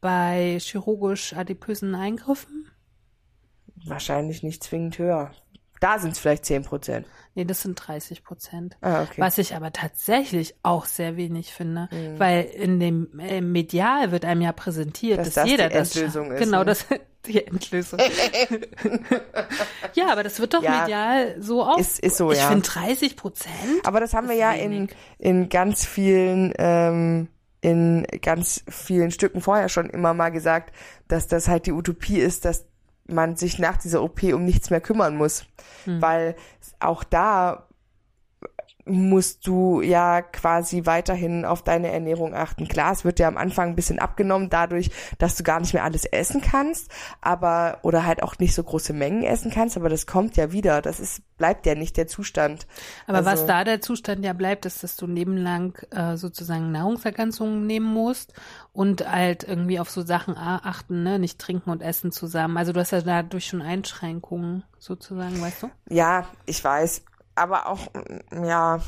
bei 0.00 0.58
chirurgisch 0.60 1.32
adipösen 1.34 1.94
Eingriffen? 1.94 2.70
Wahrscheinlich 3.84 4.42
nicht 4.42 4.64
zwingend 4.64 4.98
höher. 4.98 5.30
Da 5.80 5.98
sind 5.98 6.12
es 6.12 6.18
vielleicht 6.18 6.46
zehn 6.46 6.62
Prozent. 6.64 7.06
Nee, 7.34 7.44
das 7.44 7.60
sind 7.60 7.74
30 7.74 8.24
Prozent. 8.24 8.78
Ah, 8.80 9.02
okay. 9.02 9.20
Was 9.20 9.36
ich 9.36 9.54
aber 9.54 9.70
tatsächlich 9.72 10.54
auch 10.62 10.86
sehr 10.86 11.18
wenig 11.18 11.52
finde, 11.52 11.88
Mhm. 11.92 12.18
weil 12.18 12.44
in 12.44 12.80
dem 12.80 13.20
äh, 13.20 13.42
Medial 13.42 14.10
wird 14.10 14.24
einem 14.24 14.40
ja 14.40 14.52
präsentiert, 14.52 15.18
Dass 15.18 15.26
dass, 15.26 15.34
das 15.34 15.44
die 15.44 15.50
jeder 15.50 15.68
das 15.68 15.94
Endlösung 15.94 16.30
ist, 16.32 16.38
Genau, 16.42 16.58
ne? 16.60 16.64
das 16.64 16.86
die 17.26 17.46
Endlösung. 17.46 17.98
ja, 19.94 20.10
aber 20.10 20.22
das 20.22 20.40
wird 20.40 20.54
doch 20.54 20.62
Ja. 20.62 20.80
medial 20.82 21.36
so 21.42 21.62
auch. 21.62 21.78
Ist- 21.78 21.98
ist 22.00 22.16
so, 22.16 22.32
ich 22.32 22.38
ja. 22.38 22.48
finde 22.48 22.66
30 22.66 23.16
Prozent. 23.16 23.54
Aber 23.84 24.00
das 24.00 24.14
haben 24.14 24.28
wir 24.28 24.36
ja 24.36 24.52
in, 24.52 24.88
in 25.18 25.48
ganz 25.50 25.84
vielen, 25.84 26.54
ähm, 26.58 27.28
in 27.66 28.06
ganz 28.22 28.62
vielen 28.68 29.10
Stücken 29.10 29.40
vorher 29.40 29.68
schon 29.68 29.90
immer 29.90 30.14
mal 30.14 30.28
gesagt, 30.28 30.72
dass 31.08 31.26
das 31.26 31.48
halt 31.48 31.66
die 31.66 31.72
Utopie 31.72 32.20
ist, 32.20 32.44
dass 32.44 32.64
man 33.08 33.34
sich 33.34 33.58
nach 33.58 33.76
dieser 33.76 34.04
OP 34.04 34.22
um 34.22 34.44
nichts 34.44 34.70
mehr 34.70 34.80
kümmern 34.80 35.16
muss. 35.16 35.46
Hm. 35.84 36.00
Weil 36.00 36.36
auch 36.78 37.02
da 37.02 37.66
musst 38.86 39.46
du 39.46 39.80
ja 39.80 40.22
quasi 40.22 40.86
weiterhin 40.86 41.44
auf 41.44 41.62
deine 41.62 41.90
Ernährung 41.90 42.34
achten. 42.34 42.68
Klar, 42.68 42.92
es 42.92 43.04
wird 43.04 43.18
ja 43.18 43.26
am 43.28 43.36
Anfang 43.36 43.70
ein 43.70 43.76
bisschen 43.76 43.98
abgenommen 43.98 44.48
dadurch, 44.48 44.90
dass 45.18 45.34
du 45.36 45.42
gar 45.42 45.58
nicht 45.60 45.74
mehr 45.74 45.82
alles 45.84 46.04
essen 46.04 46.40
kannst, 46.40 46.90
aber 47.20 47.78
oder 47.82 48.06
halt 48.06 48.22
auch 48.22 48.38
nicht 48.38 48.54
so 48.54 48.62
große 48.62 48.92
Mengen 48.92 49.24
essen 49.24 49.50
kannst, 49.50 49.76
aber 49.76 49.88
das 49.88 50.06
kommt 50.06 50.36
ja 50.36 50.52
wieder. 50.52 50.82
Das 50.82 51.00
ist 51.00 51.22
bleibt 51.36 51.66
ja 51.66 51.74
nicht 51.74 51.96
der 51.98 52.06
Zustand. 52.06 52.66
Aber 53.06 53.18
was 53.18 53.26
Also- 53.40 53.46
da 53.46 53.64
der 53.64 53.80
Zustand 53.82 54.24
ja 54.24 54.32
bleibt, 54.32 54.64
ist, 54.64 54.82
dass 54.82 54.96
du 54.96 55.06
ein 55.06 55.14
Leben 55.14 55.36
lang 55.36 55.78
äh, 55.90 56.16
sozusagen 56.16 56.72
Nahrungsergänzungen 56.72 57.66
nehmen 57.66 57.92
musst 57.92 58.32
und 58.72 59.06
halt 59.10 59.44
irgendwie 59.44 59.78
auf 59.78 59.90
so 59.90 60.02
Sachen 60.02 60.36
achten, 60.38 61.02
ne? 61.02 61.18
Nicht 61.18 61.38
trinken 61.38 61.70
und 61.70 61.82
essen 61.82 62.12
zusammen. 62.12 62.56
Also 62.56 62.72
du 62.72 62.80
hast 62.80 62.92
ja 62.92 63.02
dadurch 63.02 63.46
schon 63.48 63.60
Einschränkungen 63.62 64.62
sozusagen, 64.78 65.40
weißt 65.40 65.64
du? 65.64 65.70
Ja, 65.90 66.26
ich 66.46 66.62
weiß. 66.62 67.02
Aber 67.36 67.66
auch, 67.68 67.88
mm, 67.94 68.44
ja. 68.44 68.80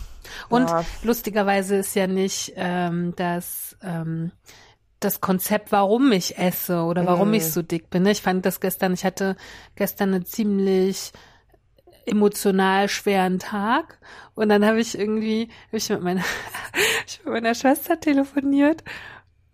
Und 0.49 0.69
ja. 0.69 0.85
lustigerweise 1.03 1.77
ist 1.77 1.95
ja 1.95 2.07
nicht 2.07 2.53
ähm, 2.57 3.15
das, 3.17 3.77
ähm, 3.83 4.33
das 5.01 5.21
Konzept, 5.21 5.71
warum 5.71 6.11
ich 6.13 6.39
esse 6.39 6.83
oder 6.83 7.07
warum 7.07 7.29
Mhm. 7.29 7.35
ich 7.35 7.53
so 7.53 7.63
dick 7.63 7.89
bin. 7.91 8.03
ne? 8.03 8.11
Ich 8.11 8.23
fand 8.23 8.45
das 8.45 8.61
gestern, 8.61 8.93
ich 8.95 9.05
hatte 9.05 9.37
gestern 9.77 10.15
eine 10.15 10.25
ziemlich 10.25 11.13
emotional 12.07 12.89
schweren 12.89 13.39
Tag 13.39 13.99
und 14.35 14.49
dann 14.49 14.65
habe 14.65 14.81
ich 14.81 14.99
irgendwie 14.99 15.51
hab 15.67 15.75
ich 15.75 15.91
mit 15.91 16.03
meiner 16.03 16.25
ich 17.07 17.21
mit 17.25 17.35
meiner 17.35 17.55
Schwester 17.55 18.01
telefoniert 18.01 18.83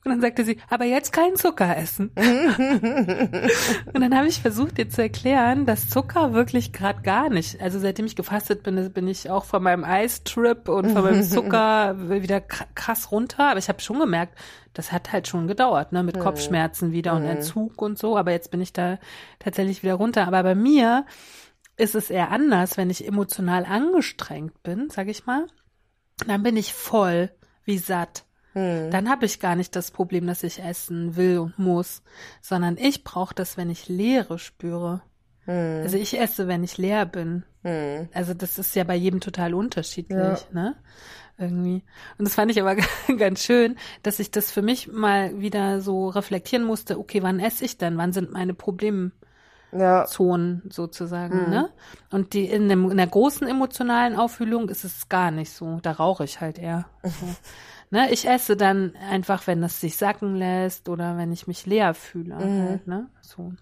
und 0.05 0.11
dann 0.11 0.21
sagte 0.21 0.45
sie, 0.45 0.59
aber 0.69 0.85
jetzt 0.85 1.13
kein 1.13 1.35
Zucker 1.37 1.77
essen. 1.77 2.11
und 2.17 4.01
dann 4.01 4.15
habe 4.17 4.27
ich 4.29 4.41
versucht, 4.41 4.79
ihr 4.79 4.89
zu 4.89 5.03
erklären, 5.03 5.67
dass 5.67 5.89
Zucker 5.89 6.33
wirklich 6.33 6.73
gerade 6.73 7.03
gar 7.03 7.31
nicht, 7.31 7.61
also 7.61 7.79
seitdem 7.79 8.07
ich 8.07 8.17
gefastet 8.17 8.63
bin, 8.63 8.93
bin 8.93 9.09
ich 9.09 9.31
auch 9.31 9.45
von 9.45 9.63
meinem 9.63 9.85
Eistrip 9.85 10.69
und 10.69 10.91
von 10.91 11.03
meinem 11.05 11.23
Zucker 11.23 11.97
wieder 12.23 12.39
kr- 12.39 12.67
krass 12.75 13.11
runter. 13.11 13.51
Aber 13.51 13.59
ich 13.59 13.69
habe 13.69 13.81
schon 13.81 13.99
gemerkt, 13.99 14.39
das 14.73 14.93
hat 14.93 15.13
halt 15.13 15.29
schon 15.29 15.47
gedauert, 15.47 15.93
ne, 15.93 16.03
mit 16.03 16.17
Kopfschmerzen 16.23 16.93
wieder 16.93 17.15
und 17.15 17.23
Entzug 17.31 17.81
und 17.81 17.99
so. 17.99 18.17
Aber 18.17 18.33
jetzt 18.33 18.51
bin 18.51 18.61
ich 18.61 18.73
da 18.73 18.99
tatsächlich 19.39 19.83
wieder 19.83 19.95
runter. 19.95 20.27
Aber 20.27 20.43
bei 20.43 20.55
mir 20.55 21.07
ist 21.77 21.95
es 21.95 22.11
eher 22.11 22.31
anders, 22.31 22.77
wenn 22.77 22.91
ich 22.91 23.07
emotional 23.07 23.65
angestrengt 23.65 24.63
bin, 24.63 24.91
sag 24.91 25.09
ich 25.09 25.27
mal. 25.27 25.47
Dann 26.27 26.43
bin 26.43 26.57
ich 26.57 26.73
voll 26.73 27.31
wie 27.65 27.79
satt. 27.79 28.25
Dann 28.55 29.09
habe 29.11 29.27
ich 29.27 29.41
gar 29.41 29.57
nicht 29.57 29.75
das 29.75 29.91
Problem, 29.91 30.27
dass 30.27 30.43
ich 30.45 30.63
essen 30.63 31.17
will 31.17 31.39
und 31.39 31.59
muss, 31.59 32.03
sondern 32.41 32.77
ich 32.77 33.03
brauche 33.03 33.35
das, 33.35 33.57
wenn 33.57 33.69
ich 33.69 33.89
Leere 33.89 34.39
spüre. 34.39 35.03
Also 35.47 35.99
ich 35.99 36.19
esse, 36.19 36.49
wenn 36.49 36.65
ich 36.65 36.79
leer 36.79 37.05
bin. 37.05 37.45
Hm. 37.65 38.09
Also 38.15 38.33
das 38.33 38.59
ist 38.59 38.75
ja 38.77 38.85
bei 38.85 38.95
jedem 38.95 39.21
total 39.21 39.53
unterschiedlich, 39.53 40.17
Ja. 40.19 40.39
ne? 40.53 40.77
Irgendwie. 41.37 41.83
Und 42.17 42.27
das 42.27 42.35
fand 42.35 42.51
ich 42.51 42.61
aber 42.63 42.77
ganz 43.19 43.43
schön, 43.43 43.77
dass 44.03 44.21
ich 44.21 44.31
das 44.31 44.51
für 44.51 44.63
mich 44.63 44.89
mal 44.91 45.41
wieder 45.41 45.81
so 45.81 46.09
reflektieren 46.09 46.65
musste, 46.65 46.99
okay, 46.99 47.23
wann 47.23 47.41
esse 47.41 47.65
ich 47.65 47.77
denn? 47.77 47.99
Wann 47.99 48.13
sind 48.13 48.33
meine 48.33 48.55
Probleme? 48.55 49.11
Ja. 49.73 50.07
Zonen 50.07 50.63
sozusagen, 50.71 51.51
ne? 51.51 51.69
Und 52.13 52.33
die 52.33 52.45
in, 52.47 52.69
dem, 52.69 52.91
in 52.93 52.97
der 52.97 53.09
großen 53.09 53.47
emotionalen 53.49 54.15
Auffühlung 54.15 54.69
ist 54.69 54.85
es 54.85 55.09
gar 55.09 55.33
nicht 55.33 55.51
so. 55.51 55.81
Da 55.83 55.91
rauche 55.93 56.23
ich 56.25 56.41
halt 56.41 56.59
eher. 56.61 56.87
So. 57.03 57.11
ne? 57.91 58.11
Ich 58.11 58.29
esse 58.29 58.57
dann 58.57 58.95
einfach, 59.11 59.47
wenn 59.47 59.63
das 59.63 59.81
sich 59.81 59.97
sacken 59.97 60.37
lässt 60.37 60.89
oder 60.89 61.17
wenn 61.17 61.33
ich 61.33 61.47
mich 61.47 61.67
leer 61.67 61.95
fühle. 61.95 62.37
Halt, 62.37 62.87
ne? 62.87 63.09
So. 63.21 63.53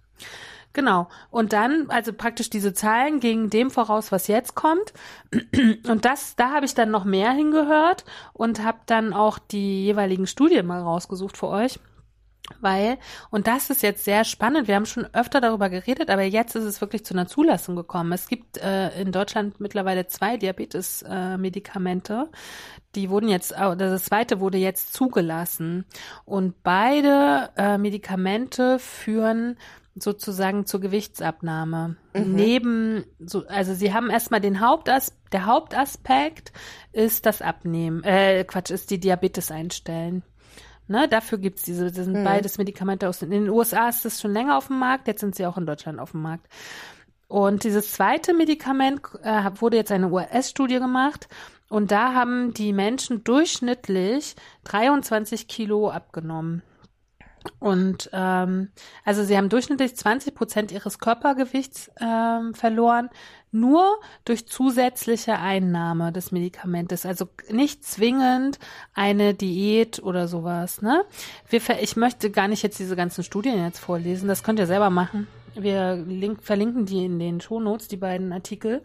Genau. 0.73 1.09
Und 1.31 1.53
dann, 1.53 1.87
also 1.89 2.13
praktisch 2.13 2.49
diese 2.49 2.73
Zahlen 2.73 3.21
gingen 3.21 3.51
dem 3.51 3.71
voraus, 3.71 4.11
was 4.11 4.27
jetzt 4.27 4.55
kommt. 4.55 4.93
Und 5.89 6.05
das, 6.05 6.37
da 6.37 6.51
habe 6.51 6.65
ich 6.65 6.75
dann 6.75 6.91
noch 6.91 7.05
mehr 7.05 7.33
hingehört 7.33 8.05
und 8.33 8.65
habe 8.65 8.79
dann 8.87 9.13
auch 9.13 9.39
die 9.39 9.85
jeweiligen 9.85 10.27
Studien 10.27 10.67
mal 10.67 10.81
rausgesucht 10.81 11.37
für 11.37 11.49
euch. 11.49 11.79
Weil, 12.61 12.99
und 13.31 13.47
das 13.47 13.71
ist 13.71 13.83
jetzt 13.83 14.05
sehr 14.05 14.25
spannend, 14.25 14.67
wir 14.67 14.75
haben 14.75 14.85
schon 14.85 15.07
öfter 15.15 15.41
darüber 15.41 15.71
geredet, 15.71 16.11
aber 16.11 16.23
jetzt 16.23 16.57
ist 16.57 16.65
es 16.65 16.81
wirklich 16.81 17.05
zu 17.05 17.15
einer 17.15 17.29
Zulassung 17.29 17.77
gekommen. 17.77 18.13
Es 18.13 18.29
gibt 18.29 18.59
äh, 18.59 19.01
in 19.01 19.13
Deutschland 19.13 19.61
mittlerweile 19.61 20.09
zwei 20.09 20.37
Diabetes-Medikamente. 20.37 22.29
die 22.95 23.11
wurden 23.11 23.29
jetzt, 23.29 23.57
au- 23.57 23.75
das 23.77 24.05
zweite 24.05 24.41
wurde 24.41 24.59
jetzt 24.59 24.93
zugelassen. 24.93 25.85
Und 26.25 26.63
beide 26.63 27.51
äh, 27.57 27.79
Medikamente 27.79 28.79
führen 28.81 29.57
sozusagen 29.95 30.67
zur 30.67 30.81
Gewichtsabnahme. 30.81 31.97
Neben, 32.15 33.05
so, 33.21 33.47
also 33.47 33.73
sie 33.75 33.93
haben 33.95 34.11
erstmal 34.11 34.41
den 34.41 34.61
Hauptas 34.61 35.13
der 35.33 35.47
Hauptaspekt 35.47 36.53
ist 36.93 37.25
das 37.25 37.41
Abnehmen, 37.41 38.03
äh, 38.05 38.45
Quatsch, 38.45 38.71
ist 38.71 38.91
die 38.91 39.01
Diabetes 39.01 39.51
einstellen. 39.51 40.23
Ne, 40.93 41.09
dafür 41.09 41.39
gibt's 41.39 41.63
diese, 41.63 41.87
das 41.87 42.05
sind 42.05 42.23
beides 42.23 42.59
Medikamente 42.59 43.09
aus 43.09 43.19
den, 43.19 43.33
in 43.33 43.45
den 43.45 43.51
USA 43.51 43.89
ist 43.89 44.05
das 44.05 44.21
schon 44.21 44.35
länger 44.35 44.59
auf 44.59 44.67
dem 44.67 44.79
Markt, 44.79 45.09
jetzt 45.09 45.23
sind 45.23 45.35
sie 45.35 45.47
auch 45.47 45.57
in 45.57 45.65
Deutschland 45.65 45.99
auf 45.99 46.11
dem 46.11 46.21
Markt. 46.21 46.47
Und 47.29 47.65
dieses 47.65 47.93
zweite 47.93 48.35
Medikament 48.35 49.01
äh, 49.23 49.51
wurde 49.55 49.79
jetzt 49.79 49.91
eine 49.91 50.11
US-Studie 50.11 50.81
gemacht 50.81 51.29
und 51.71 51.93
da 51.93 52.13
haben 52.13 52.53
die 52.53 52.75
Menschen 52.75 53.25
durchschnittlich 53.25 54.37
23 54.65 55.49
Kilo 55.49 55.89
abgenommen. 55.89 56.63
Und 57.59 58.11
ähm, 58.13 58.69
also 59.03 59.25
sie 59.25 59.39
haben 59.39 59.49
durchschnittlich 59.49 59.97
20 59.97 60.35
Prozent 60.35 60.73
ihres 60.73 60.99
Körpergewichts 60.99 61.91
ähm, 62.03 62.53
verloren, 62.53 63.09
nur 63.53 64.01
durch 64.25 64.49
zusätzliche 64.49 65.39
Einnahme 65.39 66.11
des 66.13 66.33
Medikamentes. 66.33 67.07
Also 67.07 67.29
nicht 67.51 67.85
zwingend 67.85 68.59
eine 68.95 69.35
Diät 69.35 70.03
oder 70.03 70.27
sowas. 70.27 70.83
Ne? 70.83 71.05
Wir, 71.49 71.61
ich 71.81 71.97
möchte 71.97 72.31
gar 72.31 72.49
nicht 72.49 72.63
jetzt 72.63 72.79
diese 72.79 72.97
ganzen 72.97 73.23
Studien 73.23 73.63
jetzt 73.63 73.79
vorlesen. 73.79 74.29
Das 74.29 74.43
könnt 74.43 74.59
ihr 74.59 74.67
selber 74.67 74.91
machen. 74.91 75.29
Wir 75.55 75.97
link 75.97 76.43
verlinken 76.43 76.87
die 76.87 77.05
in 77.05 77.19
den 77.19 77.41
Shownotes, 77.41 77.89
die 77.89 77.99
beiden 77.99 78.33
Artikel, 78.33 78.83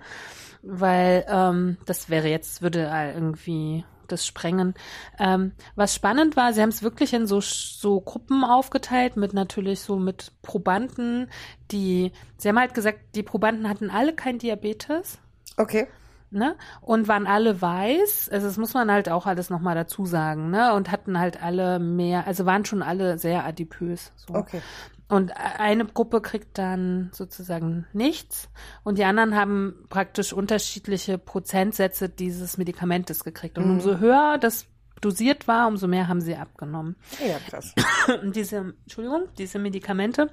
weil 0.62 1.26
ähm, 1.30 1.78
das 1.86 2.10
wäre 2.10 2.28
jetzt, 2.28 2.62
würde 2.62 2.92
irgendwie 3.16 3.86
das 4.08 4.26
sprengen. 4.26 4.74
Ähm, 5.20 5.52
was 5.76 5.94
spannend 5.96 6.36
war, 6.36 6.54
sie 6.54 6.62
haben 6.62 6.70
es 6.70 6.84
wirklich 6.84 7.14
in 7.14 7.28
so, 7.28 7.42
so 7.42 8.02
Gruppen 8.02 8.44
aufgeteilt, 8.44 9.18
mit 9.18 9.34
natürlich 9.34 9.82
so 9.82 9.98
mit 9.98 10.32
Probanden, 10.42 11.30
die, 11.72 12.12
sie 12.38 12.50
haben 12.50 12.60
halt 12.60 12.74
gesagt, 12.74 13.00
die 13.16 13.24
Probanden 13.24 13.68
hatten 13.70 13.90
alle 13.90 14.14
kein 14.14 14.40
Diabetes, 14.40 15.20
Okay. 15.58 15.88
ne? 16.30 16.56
Und 16.82 17.08
waren 17.08 17.28
alle 17.28 17.62
weiß. 17.62 18.30
Also 18.32 18.48
das 18.48 18.58
muss 18.58 18.74
man 18.74 18.92
halt 18.92 19.10
auch 19.10 19.26
alles 19.26 19.50
nochmal 19.50 19.76
dazu 19.76 20.06
sagen, 20.06 20.50
ne? 20.50 20.74
Und 20.74 20.92
hatten 20.92 21.20
halt 21.20 21.42
alle 21.42 21.80
mehr, 21.80 22.28
also 22.28 22.46
waren 22.46 22.66
schon 22.66 22.84
alle 22.84 23.18
sehr 23.18 23.46
adipös. 23.46 24.12
So. 24.16 24.34
Okay. 24.36 24.62
Und 25.10 25.32
eine 25.38 25.86
Gruppe 25.86 26.22
kriegt 26.22 26.58
dann 26.58 27.10
sozusagen 27.14 27.88
nichts 27.94 28.50
und 28.84 28.98
die 28.98 29.06
anderen 29.06 29.36
haben 29.36 29.86
praktisch 29.90 30.34
unterschiedliche 30.34 31.18
Prozentsätze 31.18 32.10
dieses 32.10 32.58
Medikamentes 32.58 33.24
gekriegt. 33.24 33.58
Und 33.58 33.70
umso 33.70 34.00
höher 34.00 34.38
das 34.38 34.68
dosiert 35.00 35.48
war, 35.48 35.68
umso 35.68 35.88
mehr 35.88 36.10
haben 36.10 36.20
sie 36.20 36.36
abgenommen. 36.36 36.98
Ja, 37.26 37.38
krass. 37.50 37.74
Und 38.22 38.36
diese, 38.36 38.74
Entschuldigung, 38.84 39.30
diese 39.38 39.60
Medikamente 39.60 40.30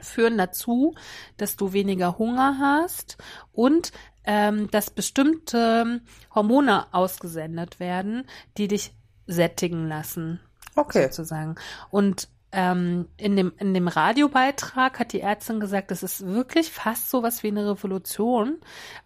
führen 0.00 0.36
dazu, 0.36 0.94
dass 1.36 1.56
du 1.56 1.72
weniger 1.72 2.18
Hunger 2.18 2.58
hast 2.60 3.16
und 3.52 3.92
ähm, 4.24 4.68
dass 4.70 4.90
bestimmte 4.90 6.00
Hormone 6.34 6.92
ausgesendet 6.92 7.78
werden, 7.80 8.26
die 8.58 8.68
dich 8.68 8.94
sättigen 9.26 9.86
lassen. 9.88 10.40
Okay. 10.74 11.04
sozusagen. 11.04 11.54
Und 11.90 12.28
ähm, 12.56 13.06
in 13.18 13.36
dem 13.36 13.52
in 13.58 13.74
dem 13.74 13.86
Radiobeitrag 13.86 14.98
hat 14.98 15.12
die 15.12 15.20
Ärztin 15.20 15.60
gesagt, 15.60 15.90
das 15.90 16.02
ist 16.02 16.26
wirklich 16.26 16.72
fast 16.72 17.10
so 17.10 17.22
was 17.22 17.42
wie 17.42 17.48
eine 17.48 17.68
Revolution, 17.70 18.56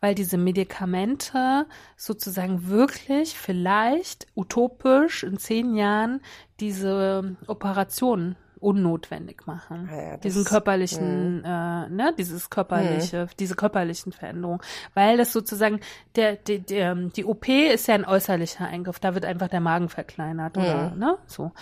weil 0.00 0.14
diese 0.14 0.38
Medikamente 0.38 1.66
sozusagen 1.96 2.68
wirklich 2.68 3.36
vielleicht 3.36 4.26
utopisch 4.36 5.24
in 5.24 5.36
zehn 5.38 5.74
Jahren 5.74 6.20
diese 6.60 7.36
Operationen 7.46 8.36
unnotwendig 8.60 9.46
machen. 9.46 9.88
Ja, 9.90 9.96
ja, 10.02 10.10
das- 10.12 10.20
Diesen 10.20 10.44
körperlichen, 10.44 11.42
äh, 11.44 11.88
ne, 11.88 12.14
dieses 12.18 12.50
körperliche, 12.50 13.26
diese 13.38 13.54
körperlichen 13.56 14.12
Veränderungen. 14.12 14.60
Weil 14.94 15.16
das 15.16 15.32
sozusagen, 15.32 15.80
der, 16.14 16.36
die, 16.36 16.58
der, 16.60 16.94
die 16.94 17.24
OP 17.24 17.48
ist 17.48 17.88
ja 17.88 17.94
ein 17.94 18.04
äußerlicher 18.04 18.66
Eingriff, 18.66 19.00
da 19.00 19.14
wird 19.14 19.24
einfach 19.24 19.48
der 19.48 19.60
Magen 19.60 19.88
verkleinert 19.88 20.58
oder, 20.58 20.90
ne, 20.94 21.16
so. 21.26 21.52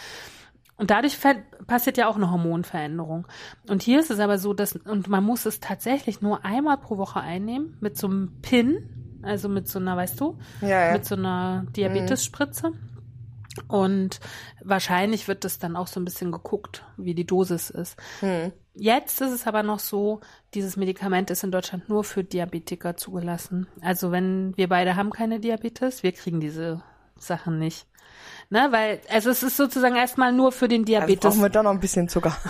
Und 0.79 0.91
dadurch 0.91 1.19
passiert 1.67 1.99
ja 1.99 2.09
auch 2.09 2.17
eine 2.17 2.31
Hormonveränderung. 2.31 3.27
Und 3.69 3.83
hier 3.83 3.99
ist 3.99 4.11
es 4.11 4.21
aber 4.21 4.39
so, 4.39 4.55
dass, 4.55 4.77
und 4.77 5.09
man 5.09 5.25
muss 5.25 5.45
es 5.45 5.59
tatsächlich 5.61 6.23
nur 6.23 6.45
einmal 6.45 6.79
pro 6.79 6.97
Woche 6.99 7.21
einnehmen 7.21 7.77
mit 7.81 7.99
so 7.99 8.07
einem 8.07 8.41
Pin, 8.43 9.19
also 9.23 9.49
mit 9.49 9.69
so 9.69 9.81
einer, 9.81 9.97
weißt 9.97 10.21
du, 10.21 10.39
Ja, 10.61 10.87
ja. 10.87 10.93
mit 10.93 11.05
so 11.05 11.17
einer 11.17 11.67
Diabetesspritze. 11.77 12.73
Und 13.67 14.21
wahrscheinlich 14.63 15.27
wird 15.27 15.45
das 15.45 15.59
dann 15.59 15.75
auch 15.75 15.89
so 15.89 15.99
ein 15.99 16.05
bisschen 16.05 16.31
geguckt, 16.31 16.85
wie 16.97 17.15
die 17.15 17.27
Dosis 17.27 17.71
ist. 17.71 17.97
Hm. 18.21 18.53
Jetzt 18.75 19.21
ist 19.21 19.33
es 19.33 19.49
aber 19.49 19.65
noch 19.65 19.81
so, 19.81 20.21
dieses 20.55 20.77
Medikament 20.77 21.31
ist 21.31 21.43
in 21.43 21.51
Deutschland 21.51 21.89
nur 21.89 22.05
für 22.05 22.23
Diabetiker 22.23 22.97
zugelassen. 22.97 23.67
Also 23.81 24.13
wenn 24.13 24.57
wir 24.57 24.69
beide 24.69 24.95
haben 24.95 25.11
keine 25.11 25.41
Diabetes, 25.41 26.05
wir 26.05 26.13
kriegen 26.13 26.39
diese 26.39 26.83
Sachen 27.17 27.59
nicht. 27.59 27.88
Ne, 28.51 28.69
weil, 28.71 29.01
also 29.13 29.29
es 29.31 29.43
ist 29.43 29.57
sozusagen 29.59 29.95
erstmal 29.97 30.33
nur 30.33 30.53
für 30.53 30.69
den 30.69 30.81
Also 30.83 30.87
Diabetes. 30.93 31.21
brauchen 31.21 31.43
wir 31.43 31.51
doch 31.51 31.63
noch 31.63 31.71
ein 31.73 31.81
bisschen 31.81 32.09
Zucker. 32.09 32.37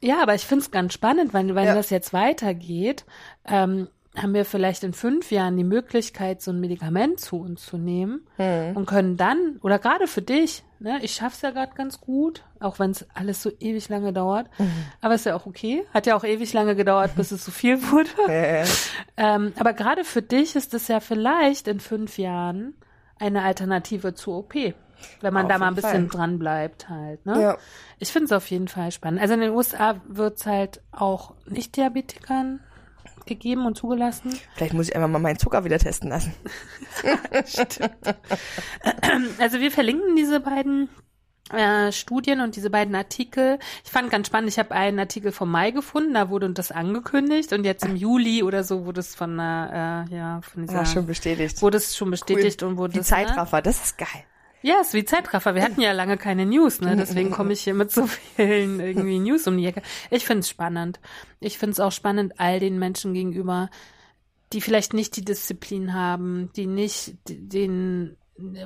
Ja, 0.00 0.22
aber 0.22 0.34
ich 0.34 0.46
find's 0.46 0.70
ganz 0.70 0.92
spannend, 0.92 1.32
wenn, 1.32 1.54
wenn 1.54 1.64
Ja. 1.64 1.74
das 1.74 1.88
jetzt 1.88 2.12
weitergeht, 2.12 3.06
ähm, 3.46 3.88
haben 4.14 4.34
wir 4.34 4.44
vielleicht 4.44 4.84
in 4.84 4.92
fünf 4.92 5.30
Jahren 5.30 5.56
die 5.56 5.64
Möglichkeit, 5.64 6.42
so 6.42 6.50
ein 6.50 6.60
Medikament 6.60 7.20
zu 7.20 7.40
uns 7.40 7.64
zu 7.64 7.78
nehmen 7.78 8.20
Hm. 8.36 8.76
und 8.76 8.84
können 8.86 9.16
dann, 9.16 9.58
oder 9.62 9.78
gerade 9.78 10.06
für 10.06 10.20
dich, 10.20 10.62
ne, 10.78 10.98
ich 11.00 11.12
schaff's 11.14 11.40
ja 11.40 11.52
gerade 11.52 11.72
ganz 11.74 12.02
gut, 12.02 12.42
auch 12.60 12.78
wenn 12.78 12.90
es 12.90 13.06
alles 13.14 13.42
so 13.42 13.50
ewig 13.60 13.88
lange 13.88 14.12
dauert, 14.12 14.46
Mhm. 14.58 14.70
aber 15.00 15.14
ist 15.14 15.24
ja 15.24 15.34
auch 15.36 15.46
okay, 15.46 15.84
hat 15.94 16.04
ja 16.06 16.16
auch 16.16 16.24
ewig 16.24 16.52
lange 16.52 16.76
gedauert, 16.76 17.16
bis 17.16 17.30
es 17.32 17.42
so 17.42 17.50
viel 17.50 17.82
wurde. 17.90 18.10
Äh, 18.28 18.64
Ähm, 19.16 19.54
aber 19.58 19.72
gerade 19.72 20.04
für 20.04 20.20
dich 20.22 20.54
ist 20.54 20.74
es 20.74 20.86
ja 20.88 21.00
vielleicht 21.00 21.66
in 21.66 21.80
fünf 21.80 22.18
Jahren 22.18 22.74
eine 23.18 23.42
Alternative 23.42 24.14
zur 24.14 24.38
OP. 24.38 24.54
Wenn 25.20 25.34
man 25.34 25.44
Auf 25.46 25.52
da 25.52 25.58
mal 25.58 25.68
ein 25.68 25.74
bisschen 25.74 26.08
Fall. 26.08 26.18
dran 26.18 26.38
bleibt 26.38 26.88
halt. 26.88 27.26
Ne? 27.26 27.40
Ja. 27.40 27.58
Ich 27.98 28.10
finde 28.10 28.26
es 28.26 28.32
auf 28.32 28.50
jeden 28.50 28.68
Fall 28.68 28.90
spannend. 28.90 29.20
Also 29.20 29.34
in 29.34 29.40
den 29.40 29.50
USA 29.50 30.00
wird's 30.06 30.46
halt 30.46 30.80
auch 30.92 31.34
Nicht-Diabetikern 31.46 32.60
gegeben 33.26 33.66
und 33.66 33.76
zugelassen. 33.76 34.34
Vielleicht 34.54 34.74
muss 34.74 34.88
ich 34.88 34.96
einfach 34.96 35.08
mal 35.08 35.18
meinen 35.18 35.38
Zucker 35.38 35.64
wieder 35.64 35.78
testen 35.78 36.10
lassen. 36.10 36.34
Also 39.38 39.60
wir 39.60 39.70
verlinken 39.70 40.16
diese 40.16 40.40
beiden 40.40 40.88
äh, 41.52 41.92
Studien 41.92 42.40
und 42.40 42.56
diese 42.56 42.70
beiden 42.70 42.94
Artikel. 42.94 43.58
Ich 43.84 43.90
fand 43.90 44.10
ganz 44.10 44.28
spannend, 44.28 44.48
ich 44.50 44.58
habe 44.58 44.72
einen 44.72 44.98
Artikel 44.98 45.30
vom 45.32 45.50
Mai 45.50 45.70
gefunden, 45.72 46.14
da 46.14 46.30
wurde 46.30 46.48
das 46.50 46.72
angekündigt 46.72 47.52
und 47.52 47.64
jetzt 47.64 47.84
im 47.84 47.96
Juli 47.96 48.42
oder 48.42 48.64
so 48.64 48.86
wurde 48.86 49.00
es 49.00 49.14
von 49.14 49.38
einer, 49.38 50.06
äh, 50.10 50.14
ja, 50.14 50.40
von 50.40 50.62
dieser, 50.62 50.78
Ja, 50.78 50.86
schon 50.86 51.06
bestätigt. 51.06 51.60
wurde 51.60 51.76
es 51.76 51.96
schon 51.96 52.10
bestätigt 52.10 52.62
und 52.62 52.76
wurde 52.78 52.94
Die 52.94 53.00
es, 53.00 53.10
ne? 53.10 53.16
Zeitraffer, 53.16 53.60
das 53.62 53.84
ist 53.84 53.98
geil. 53.98 54.24
Ja, 54.62 54.80
ist 54.80 54.94
wie 54.94 55.04
Zeitraffer. 55.04 55.54
Wir 55.54 55.62
hatten 55.62 55.82
ja 55.82 55.92
lange 55.92 56.16
keine 56.16 56.46
News, 56.46 56.80
ne? 56.80 56.96
Deswegen 56.96 57.30
komme 57.30 57.52
ich 57.52 57.60
hier 57.60 57.74
mit 57.74 57.92
so 57.92 58.06
vielen 58.06 58.80
irgendwie 58.80 59.18
News 59.18 59.46
um 59.46 59.58
die 59.58 59.66
Ecke. 59.66 59.82
Ich 60.10 60.24
find's 60.24 60.48
spannend. 60.48 61.00
Ich 61.38 61.58
find's 61.58 61.80
auch 61.80 61.92
spannend 61.92 62.40
all 62.40 62.60
den 62.60 62.78
Menschen 62.78 63.12
gegenüber, 63.12 63.68
die 64.54 64.62
vielleicht 64.62 64.94
nicht 64.94 65.16
die 65.16 65.24
Disziplin 65.24 65.92
haben, 65.92 66.48
die 66.56 66.64
nicht 66.66 67.16
den 67.28 68.16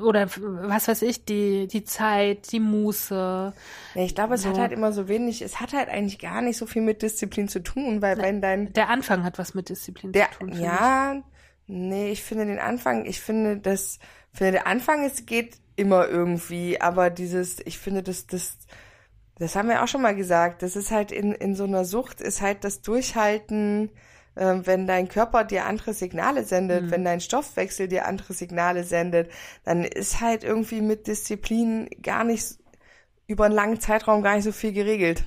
oder 0.03 0.29
was 0.37 0.89
weiß 0.89 1.03
ich, 1.03 1.25
die 1.27 1.67
die 1.69 1.85
Zeit, 1.85 2.53
die 2.53 2.61
Muße. 2.61 3.53
Ja, 3.95 4.03
ich 4.03 4.15
glaube, 4.15 4.35
es 4.35 4.43
So. 4.43 4.49
hat 4.49 4.59
halt 4.59 4.73
immer 4.73 4.93
so 4.93 5.09
wenig, 5.09 5.43
es 5.43 5.61
hat 5.61 5.73
halt 5.75 5.89
eigentlich 5.89 6.19
gar 6.19 6.41
nicht 6.43 6.57
so 6.57 6.67
viel 6.67 6.83
mit 6.83 7.03
Disziplin 7.03 7.49
zu 7.49 7.63
tun, 7.63 8.01
weil 8.03 8.21
wenn 8.23 8.41
dein, 8.41 8.73
Der 8.75 8.89
Anfang 8.89 9.25
hat 9.25 9.39
was 9.39 9.55
mit 9.55 9.69
Disziplin 9.69 10.13
der, 10.13 10.29
zu 10.31 10.31
tun. 10.31 10.53
ja, 10.53 11.23
nee, 11.67 12.11
ich 12.11 12.23
finde 12.23 12.47
den 12.47 12.59
Anfang, 12.59 13.05
ich 13.07 13.21
finde 13.21 13.59
das, 13.59 13.99
finde 14.33 14.53
der 14.53 14.67
Anfang, 14.67 15.05
es 15.05 15.27
geht 15.27 15.57
immer 15.77 16.09
irgendwie, 16.09 16.81
aber 16.81 17.11
dieses, 17.11 17.61
ich 17.67 17.79
finde 17.79 18.03
das, 18.03 18.27
das, 18.27 18.59
das 19.39 19.55
haben 19.55 19.69
wir 19.69 19.83
auch 19.83 19.89
schon 19.89 20.03
mal 20.03 20.17
gesagt, 20.17 20.63
das 20.63 20.77
ist 20.77 20.91
halt 20.91 21.13
in, 21.13 21.33
in 21.33 21.55
so 21.55 21.65
einer 21.65 21.85
Sucht, 21.85 22.21
ist 22.21 22.41
halt 22.41 22.65
das 22.65 22.83
Durchhalten, 22.83 23.91
ähm, 24.39 24.67
wenn 24.67 24.87
dein 24.87 25.09
Körper 25.09 25.45
dir 25.45 25.67
andere 25.67 25.93
Signale 25.93 26.45
sendet, 26.45 26.85
Mhm. 26.85 26.91
wenn 26.93 27.05
dein 27.05 27.21
Stoffwechsel 27.21 27.89
dir 27.89 28.07
andere 28.07 28.33
Signale 28.33 28.85
sendet, 28.85 29.31
dann 29.65 29.85
ist 29.85 30.21
halt 30.21 30.45
irgendwie 30.45 30.81
mit 30.81 31.07
Disziplin 31.07 31.89
gar 32.03 32.25
nicht 32.25 32.45
über 33.27 33.45
einen 33.45 33.55
langen 33.55 33.81
Zeitraum 33.81 34.23
gar 34.23 34.37
nicht 34.37 34.45
so 34.45 34.53
viel 34.53 34.73
geregelt. 34.73 35.25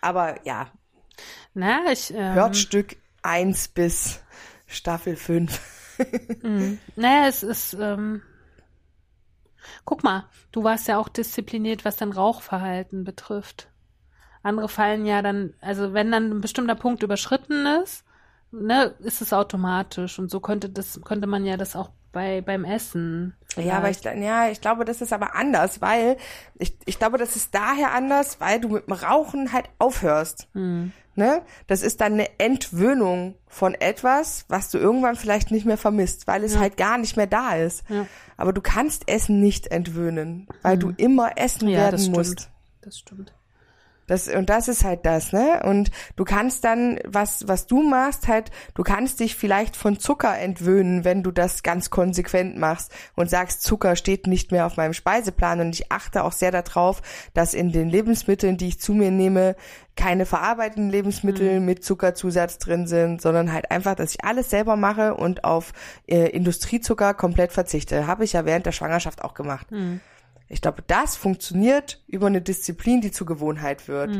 Aber 0.00 0.44
ja. 0.46 0.70
Na, 1.54 1.90
ich 1.92 2.12
ähm, 2.14 2.34
hört 2.34 2.56
Stück 2.56 2.96
1 3.22 3.68
bis 3.68 4.20
Staffel 4.66 5.16
5. 5.16 5.60
Mhm. 6.42 6.78
Naja, 6.96 7.28
es 7.28 7.42
ist, 7.42 7.74
ähm, 7.78 8.22
guck 9.84 10.02
mal, 10.02 10.30
du 10.50 10.64
warst 10.64 10.88
ja 10.88 10.96
auch 10.96 11.10
diszipliniert, 11.10 11.84
was 11.84 11.96
dein 11.96 12.12
Rauchverhalten 12.12 13.04
betrifft. 13.04 13.69
Andere 14.42 14.68
fallen 14.68 15.06
ja 15.06 15.22
dann, 15.22 15.54
also 15.60 15.92
wenn 15.92 16.10
dann 16.10 16.30
ein 16.30 16.40
bestimmter 16.40 16.74
Punkt 16.74 17.02
überschritten 17.02 17.66
ist, 17.82 18.04
ne, 18.52 18.94
ist 19.00 19.20
es 19.20 19.32
automatisch. 19.32 20.18
Und 20.18 20.30
so 20.30 20.40
könnte 20.40 20.68
das, 20.68 21.00
könnte 21.04 21.26
man 21.26 21.44
ja 21.44 21.56
das 21.56 21.76
auch 21.76 21.90
bei, 22.12 22.40
beim 22.40 22.64
Essen. 22.64 23.34
Ja, 23.56 23.76
aber 23.76 23.90
ich, 23.90 23.98
vielleicht. 23.98 24.22
ja, 24.22 24.48
ich 24.48 24.60
glaube, 24.60 24.84
das 24.84 25.00
ist 25.00 25.12
aber 25.12 25.34
anders, 25.34 25.80
weil 25.80 26.16
ich, 26.56 26.76
ich 26.86 26.98
glaube, 26.98 27.18
das 27.18 27.36
ist 27.36 27.54
daher 27.54 27.92
anders, 27.92 28.40
weil 28.40 28.60
du 28.60 28.68
mit 28.68 28.86
dem 28.86 28.94
Rauchen 28.94 29.52
halt 29.52 29.66
aufhörst. 29.78 30.48
Hm. 30.54 30.92
Ne? 31.16 31.42
Das 31.66 31.82
ist 31.82 32.00
dann 32.00 32.14
eine 32.14 32.38
Entwöhnung 32.38 33.34
von 33.46 33.74
etwas, 33.74 34.44
was 34.48 34.70
du 34.70 34.78
irgendwann 34.78 35.16
vielleicht 35.16 35.50
nicht 35.50 35.66
mehr 35.66 35.76
vermisst, 35.76 36.26
weil 36.26 36.44
es 36.44 36.56
halt 36.56 36.76
gar 36.76 36.98
nicht 36.98 37.16
mehr 37.16 37.26
da 37.26 37.56
ist. 37.56 37.82
Ja. 37.88 38.06
Aber 38.36 38.52
du 38.52 38.60
kannst 38.60 39.08
Essen 39.08 39.40
nicht 39.40 39.66
entwöhnen, 39.66 40.48
weil 40.62 40.78
du 40.78 40.92
immer 40.96 41.36
essen 41.36 41.62
Hm. 41.62 41.68
Ja, 41.68 41.78
werden 41.80 41.90
das 41.92 42.02
stimmt. 42.02 42.16
musst. 42.16 42.50
Das 42.80 42.98
stimmt. 42.98 43.34
Das, 44.10 44.26
und 44.26 44.50
das 44.50 44.66
ist 44.66 44.82
halt 44.82 45.06
das, 45.06 45.32
ne? 45.32 45.62
Und 45.64 45.92
du 46.16 46.24
kannst 46.24 46.64
dann, 46.64 46.98
was, 47.06 47.46
was 47.46 47.68
du 47.68 47.80
machst, 47.80 48.26
halt, 48.26 48.50
du 48.74 48.82
kannst 48.82 49.20
dich 49.20 49.36
vielleicht 49.36 49.76
von 49.76 50.00
Zucker 50.00 50.36
entwöhnen, 50.36 51.04
wenn 51.04 51.22
du 51.22 51.30
das 51.30 51.62
ganz 51.62 51.90
konsequent 51.90 52.58
machst 52.58 52.92
und 53.14 53.30
sagst, 53.30 53.62
Zucker 53.62 53.94
steht 53.94 54.26
nicht 54.26 54.50
mehr 54.50 54.66
auf 54.66 54.76
meinem 54.76 54.94
Speiseplan 54.94 55.60
und 55.60 55.76
ich 55.76 55.92
achte 55.92 56.24
auch 56.24 56.32
sehr 56.32 56.50
darauf, 56.50 57.02
dass 57.34 57.54
in 57.54 57.70
den 57.70 57.88
Lebensmitteln, 57.88 58.56
die 58.56 58.66
ich 58.66 58.80
zu 58.80 58.94
mir 58.94 59.12
nehme, 59.12 59.54
keine 59.94 60.26
verarbeiteten 60.26 60.90
Lebensmittel 60.90 61.60
mit 61.60 61.84
Zuckerzusatz 61.84 62.58
drin 62.58 62.88
sind, 62.88 63.22
sondern 63.22 63.52
halt 63.52 63.70
einfach, 63.70 63.94
dass 63.94 64.14
ich 64.14 64.24
alles 64.24 64.50
selber 64.50 64.74
mache 64.74 65.14
und 65.14 65.44
auf 65.44 65.72
äh, 66.08 66.30
Industriezucker 66.30 67.14
komplett 67.14 67.52
verzichte. 67.52 68.08
Habe 68.08 68.24
ich 68.24 68.32
ja 68.32 68.44
während 68.44 68.66
der 68.66 68.72
Schwangerschaft 68.72 69.22
auch 69.22 69.34
gemacht. 69.34 69.68
Ich 70.50 70.60
glaube, 70.60 70.82
das 70.86 71.16
funktioniert 71.16 72.02
über 72.08 72.26
eine 72.26 72.42
Disziplin, 72.42 73.00
die 73.00 73.12
zur 73.12 73.26
Gewohnheit 73.26 73.86
wird. 73.88 74.18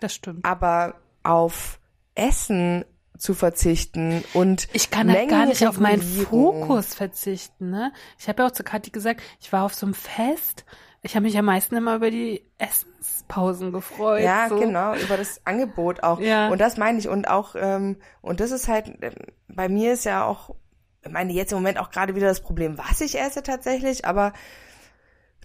Das 0.00 0.14
stimmt. 0.14 0.44
Aber 0.44 0.94
auf 1.24 1.80
Essen 2.14 2.84
zu 3.18 3.34
verzichten 3.34 4.22
und 4.32 4.68
Ich 4.72 4.90
kann 4.90 5.10
halt 5.10 5.28
gar 5.28 5.46
nicht 5.46 5.66
auf 5.66 5.80
meinen. 5.80 6.02
Fokus 6.02 6.94
verzichten, 6.94 7.70
ne? 7.70 7.92
Ich 8.18 8.28
habe 8.28 8.42
ja 8.42 8.48
auch 8.48 8.52
zu 8.52 8.62
Kathi 8.62 8.90
gesagt, 8.90 9.22
ich 9.40 9.52
war 9.52 9.64
auf 9.64 9.74
so 9.74 9.86
einem 9.86 9.94
Fest. 9.94 10.64
Ich 11.02 11.14
habe 11.14 11.24
mich 11.24 11.36
am 11.38 11.44
meisten 11.44 11.76
immer 11.76 11.96
über 11.96 12.10
die 12.10 12.42
Essenspausen 12.58 13.72
gefreut. 13.72 14.22
Ja, 14.22 14.48
so. 14.48 14.58
genau, 14.58 14.94
über 14.94 15.16
das 15.16 15.40
Angebot 15.46 16.02
auch. 16.02 16.20
Ja. 16.20 16.48
Und 16.48 16.60
das 16.60 16.76
meine 16.76 16.98
ich. 16.98 17.08
Und 17.08 17.28
auch, 17.28 17.54
ähm, 17.56 17.96
und 18.22 18.40
das 18.40 18.50
ist 18.50 18.68
halt, 18.68 18.92
ähm, 19.02 19.14
bei 19.48 19.68
mir 19.68 19.92
ist 19.92 20.04
ja 20.04 20.24
auch, 20.24 20.54
ich 21.02 21.10
meine, 21.10 21.32
jetzt 21.32 21.52
im 21.52 21.58
Moment 21.58 21.78
auch 21.78 21.90
gerade 21.90 22.14
wieder 22.14 22.26
das 22.26 22.40
Problem, 22.40 22.76
was 22.78 23.00
ich 23.00 23.18
esse 23.18 23.42
tatsächlich, 23.42 24.04
aber 24.04 24.32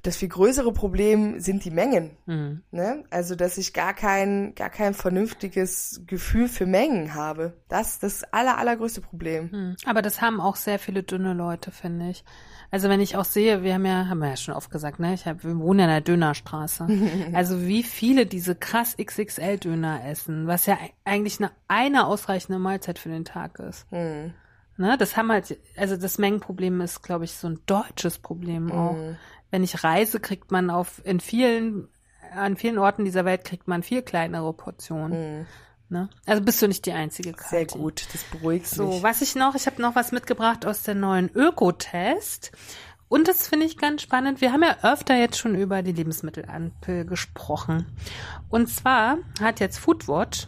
das 0.04 0.18
viel 0.18 0.30
größere 0.30 0.74
Problem 0.74 1.39
sind 1.39 1.64
die 1.64 1.72
Mengen. 1.72 2.12
Mhm. 2.26 2.64
Ne? 2.72 3.04
Also, 3.12 3.36
dass 3.36 3.58
ich 3.58 3.74
gar 3.74 3.93
kein, 3.93 4.56
gar 4.56 4.70
kein 4.70 4.93
vernünftiges 4.93 6.02
Gefühl 6.08 6.47
für 6.47 6.66
Mengen 6.66 7.14
habe. 7.14 7.54
Das 7.68 7.91
ist 7.91 8.04
das 8.04 8.24
aller, 8.34 8.58
allergrößte 8.58 9.02
Problem. 9.02 9.52
Hm. 9.52 9.76
Aber 9.86 10.02
das 10.02 10.22
haben 10.22 10.41
auch 10.41 10.56
sehr 10.56 10.80
viele 10.80 11.04
dünne 11.04 11.34
Leute, 11.34 11.72
finde 11.72 12.10
ich. 12.10 12.24
Also 12.72 12.88
wenn 12.88 13.02
ich 13.02 13.18
auch 13.18 13.26
sehe, 13.26 13.64
wir 13.64 13.74
haben 13.74 13.86
ja, 13.86 14.08
haben 14.08 14.20
wir 14.20 14.30
ja 14.30 14.38
schon 14.38 14.54
oft 14.54 14.72
gesagt, 14.72 14.99
ne, 14.99 15.14
ich 15.14 15.26
hab, 15.26 15.43
wir 15.43 15.58
wohnen 15.60 15.80
ja 15.80 15.86
in 15.86 15.91
der 15.91 16.02
Dönerstraße. 16.02 16.88
also 17.34 17.66
wie 17.68 17.84
viele 17.84 18.26
diese 18.26 18.56
krass 18.56 18.95
XXL 18.97 19.58
Döner 19.58 20.06
essen, 20.06 20.47
was 20.47 20.66
ja 20.66 20.78
eigentlich 21.04 21.39
eine, 21.39 21.52
eine 21.68 22.08
ausreichende 22.08 22.60
Mahlzeit 22.60 22.97
für 22.97 23.10
den 23.10 23.26
Tag 23.26 23.60
ist. 23.60 23.86
Hm. 23.91 24.34
Ne, 24.78 24.97
das 24.97 25.18
haben 25.18 25.32
halt, 25.32 25.60
also 25.76 25.97
das 25.97 26.18
Mengenproblem 26.18 26.82
ist, 26.82 27.04
glaube 27.04 27.26
ich, 27.26 27.34
so 27.34 27.47
ein 27.47 27.60
deutsches 27.66 28.18
Problem 28.18 28.72
auch. 28.72 28.95
Wenn 29.52 29.64
ich 29.64 29.84
reise, 29.84 30.20
kriegt 30.20 30.52
man 30.52 30.70
auf 30.70 31.02
in 31.06 31.20
vielen 31.20 31.88
an 32.34 32.56
vielen 32.56 32.78
Orten 32.78 33.04
dieser 33.04 33.26
Welt 33.26 33.43
kriegt 33.43 33.68
man 33.68 33.84
viel 33.84 34.02
kleinere 34.02 34.54
Portionen. 34.54 35.39
Mhm. 35.39 35.45
Ne? 35.89 36.10
Also 36.26 36.41
bist 36.41 36.62
du 36.62 36.68
nicht 36.70 36.86
die 36.86 36.93
einzige 36.93 37.34
Kathi. 37.34 37.49
Sehr 37.49 37.66
gut, 37.66 38.08
das 38.14 38.24
beruhigt 38.24 38.68
So, 38.68 38.88
mich. 38.88 39.04
was 39.04 39.22
ich 39.22 39.36
noch, 39.36 39.56
ich 39.56 39.66
habe 39.66 39.82
noch 39.82 39.93
was 39.93 40.14
mitgebracht 40.14 40.66
aus 40.66 40.84
der 40.84 40.95
neuen 40.95 41.30
Ökotest. 41.36 42.54
Und 43.10 43.28
das 43.28 43.49
finde 43.49 43.66
ich 43.66 43.78
ganz 43.78 44.02
spannend. 44.02 44.39
Wir 44.39 44.54
haben 44.54 44.64
ja 44.64 44.78
öfter 44.84 45.18
jetzt 45.18 45.38
schon 45.38 45.56
über 45.56 45.82
die 45.84 45.91
Lebensmittelampel 45.91 47.06
gesprochen. 47.06 47.86
Und 48.47 48.70
zwar 48.70 49.18
hat 49.41 49.60
jetzt 49.60 49.80
Foodwatch 49.80 50.47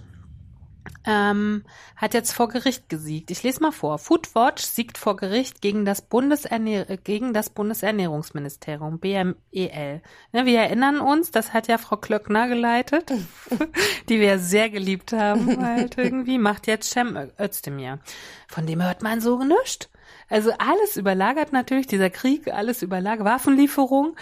ähm, 1.05 1.63
hat 1.95 2.13
jetzt 2.13 2.31
vor 2.31 2.47
Gericht 2.47 2.89
gesiegt. 2.89 3.31
Ich 3.31 3.43
lese 3.43 3.61
mal 3.61 3.71
vor. 3.71 3.97
Foodwatch 3.97 4.63
siegt 4.63 4.97
vor 4.97 5.15
Gericht 5.15 5.61
gegen 5.61 5.86
das, 5.86 6.01
Bundesernähr 6.01 6.89
äh, 6.89 6.97
gegen 6.97 7.34
das 7.34 7.49
Bundesernährungsministerium, 7.49 8.99
BMEL. 8.99 10.01
Ne, 10.31 10.45
wir 10.45 10.59
erinnern 10.59 10.99
uns, 10.99 11.31
das 11.31 11.53
hat 11.53 11.67
ja 11.67 11.77
Frau 11.77 11.97
Klöckner 11.97 12.47
geleitet, 12.47 13.11
die 14.09 14.19
wir 14.19 14.39
sehr 14.39 14.69
geliebt 14.69 15.13
haben, 15.13 15.63
halt 15.63 15.97
irgendwie, 15.97 16.38
macht 16.38 16.67
jetzt 16.67 16.91
Cem 16.91 17.17
Özdemir. 17.39 17.99
Von 18.47 18.65
dem 18.65 18.84
hört 18.84 19.01
man 19.01 19.21
so 19.21 19.43
nichts. 19.43 19.89
Also 20.30 20.51
alles 20.57 20.97
überlagert 20.97 21.53
natürlich, 21.53 21.88
dieser 21.88 22.09
Krieg, 22.09 22.51
alles 22.53 22.82
überlagert, 22.82 23.26
Waffenlieferung. 23.26 24.16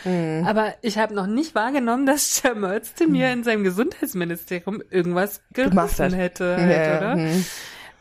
Aber 0.46 0.74
ich 0.82 0.98
habe 0.98 1.14
noch 1.14 1.28
nicht 1.28 1.56
wahrgenommen, 1.56 2.06
dass 2.06 2.36
Cem 2.36 2.64
Özdemir 2.64 3.32
in 3.32 3.44
seinem 3.44 3.64
Gesundheitsministerium 3.64 4.82
irgendwas 4.90 5.42
Gemacht 5.54 5.98
gerissen 5.98 6.14
hätte, 6.14 6.58
halt, 6.58 6.72
Ja, 6.72 6.98
oder? 6.98 7.14
hm. 7.16 7.46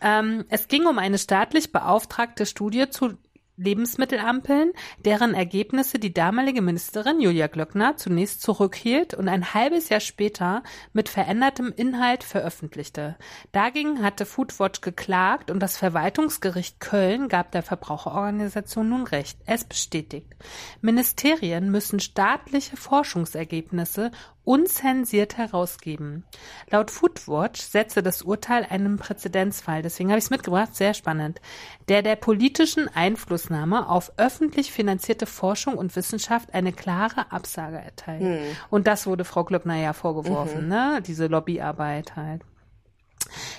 Ähm, 0.03 0.45
es 0.49 0.69
ging 0.69 0.87
um 0.87 0.99
eine 0.99 1.19
staatlich 1.19 1.73
beauftragte 1.73 2.47
Studie 2.47 2.89
zu 2.89 3.19
Lebensmittelampeln, 3.61 4.73
deren 5.05 5.35
Ergebnisse 5.35 5.99
die 5.99 6.15
damalige 6.15 6.63
Ministerin 6.63 7.21
Julia 7.21 7.47
Glöckner 7.47 7.97
zunächst 7.97 8.41
zurückhielt 8.41 9.13
und 9.13 9.29
ein 9.29 9.53
halbes 9.53 9.91
Jahr 9.91 10.01
später 10.01 10.63
mit 10.93 11.09
verändertem 11.09 11.73
Inhalt 11.77 12.25
veröffentlichte. 12.25 13.17
Dagegen 13.53 14.03
hatte 14.03 14.25
Foodwatch 14.25 14.81
geklagt 14.81 15.51
und 15.51 15.61
das 15.61 15.77
Verwaltungsgericht 15.77 16.81
Köln 16.81 17.29
gab 17.29 17.53
der 17.53 17.63
Verbraucherorganisation 17.63 18.89
nun 18.89 19.05
Recht. 19.05 19.39
Es 19.45 19.65
bestätigt. 19.65 20.35
Ministerien 20.81 21.71
müssen 21.71 22.01
staatliche 22.01 22.77
Forschungsergebnisse 22.77 24.11
unzensiert 24.45 25.37
herausgeben. 25.37 26.25
Laut 26.71 26.91
Foodwatch 26.91 27.61
setze 27.61 28.03
das 28.03 28.23
Urteil 28.23 28.67
einen 28.69 28.97
Präzedenzfall, 28.97 29.83
deswegen 29.83 30.11
habe 30.11 30.19
ich 30.19 30.25
es 30.25 30.31
mitgebracht, 30.31 30.75
sehr 30.75 30.95
spannend, 30.95 31.41
der 31.89 32.03
der 32.03 32.17
politischen 32.17 32.89
Einflussnahme 32.89 33.89
auf 33.89 34.13
öffentlich 34.17 34.73
finanzierte 34.73 35.27
Forschung 35.27 35.75
und 35.75 35.95
Wissenschaft 35.97 36.55
eine 36.55 36.73
klare 36.73 37.31
Absage 37.33 37.79
erteilt. 37.79 38.23
Und 38.71 38.87
das 38.87 39.07
wurde 39.07 39.25
Frau 39.25 39.45
Glöckner 39.45 39.77
ja 39.77 39.93
vorgeworfen, 39.93 40.69
ne? 40.69 41.03
Diese 41.07 41.27
Lobbyarbeit 41.27 42.17
halt. 42.17 42.43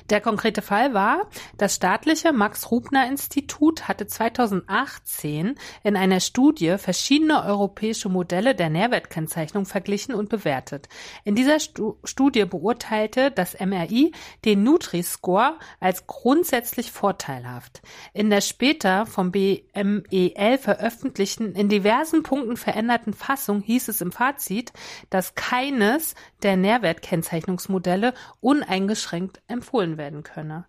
Der 0.09 0.21
konkrete 0.21 0.61
Fall 0.61 0.93
war, 0.93 1.29
das 1.57 1.75
staatliche 1.75 2.33
Max-Rubner-Institut 2.33 3.87
hatte 3.87 4.07
2018 4.07 5.55
in 5.83 5.95
einer 5.95 6.19
Studie 6.19 6.77
verschiedene 6.77 7.43
europäische 7.45 8.09
Modelle 8.09 8.55
der 8.55 8.69
Nährwertkennzeichnung 8.69 9.65
verglichen 9.65 10.13
und 10.13 10.29
bewertet. 10.29 10.89
In 11.23 11.35
dieser 11.35 11.59
Stu 11.59 11.95
Studie 12.03 12.45
beurteilte 12.45 13.31
das 13.31 13.59
MRI 13.59 14.11
den 14.45 14.63
Nutri-Score 14.63 15.57
als 15.79 16.07
grundsätzlich 16.07 16.91
vorteilhaft. 16.91 17.81
In 18.13 18.29
der 18.29 18.41
später 18.41 19.05
vom 19.05 19.31
BMEL 19.31 20.57
veröffentlichten, 20.57 21.53
in 21.55 21.69
diversen 21.69 22.23
Punkten 22.23 22.57
veränderten 22.57 23.13
Fassung 23.13 23.61
hieß 23.61 23.87
es 23.87 24.01
im 24.01 24.11
Fazit, 24.11 24.73
dass 25.09 25.35
keines 25.35 26.15
der 26.43 26.57
Nährwertkennzeichnungsmodelle 26.57 28.13
uneingeschränkt 28.41 29.41
empfohlen 29.47 29.60
werden 29.97 30.23
könne. 30.23 30.65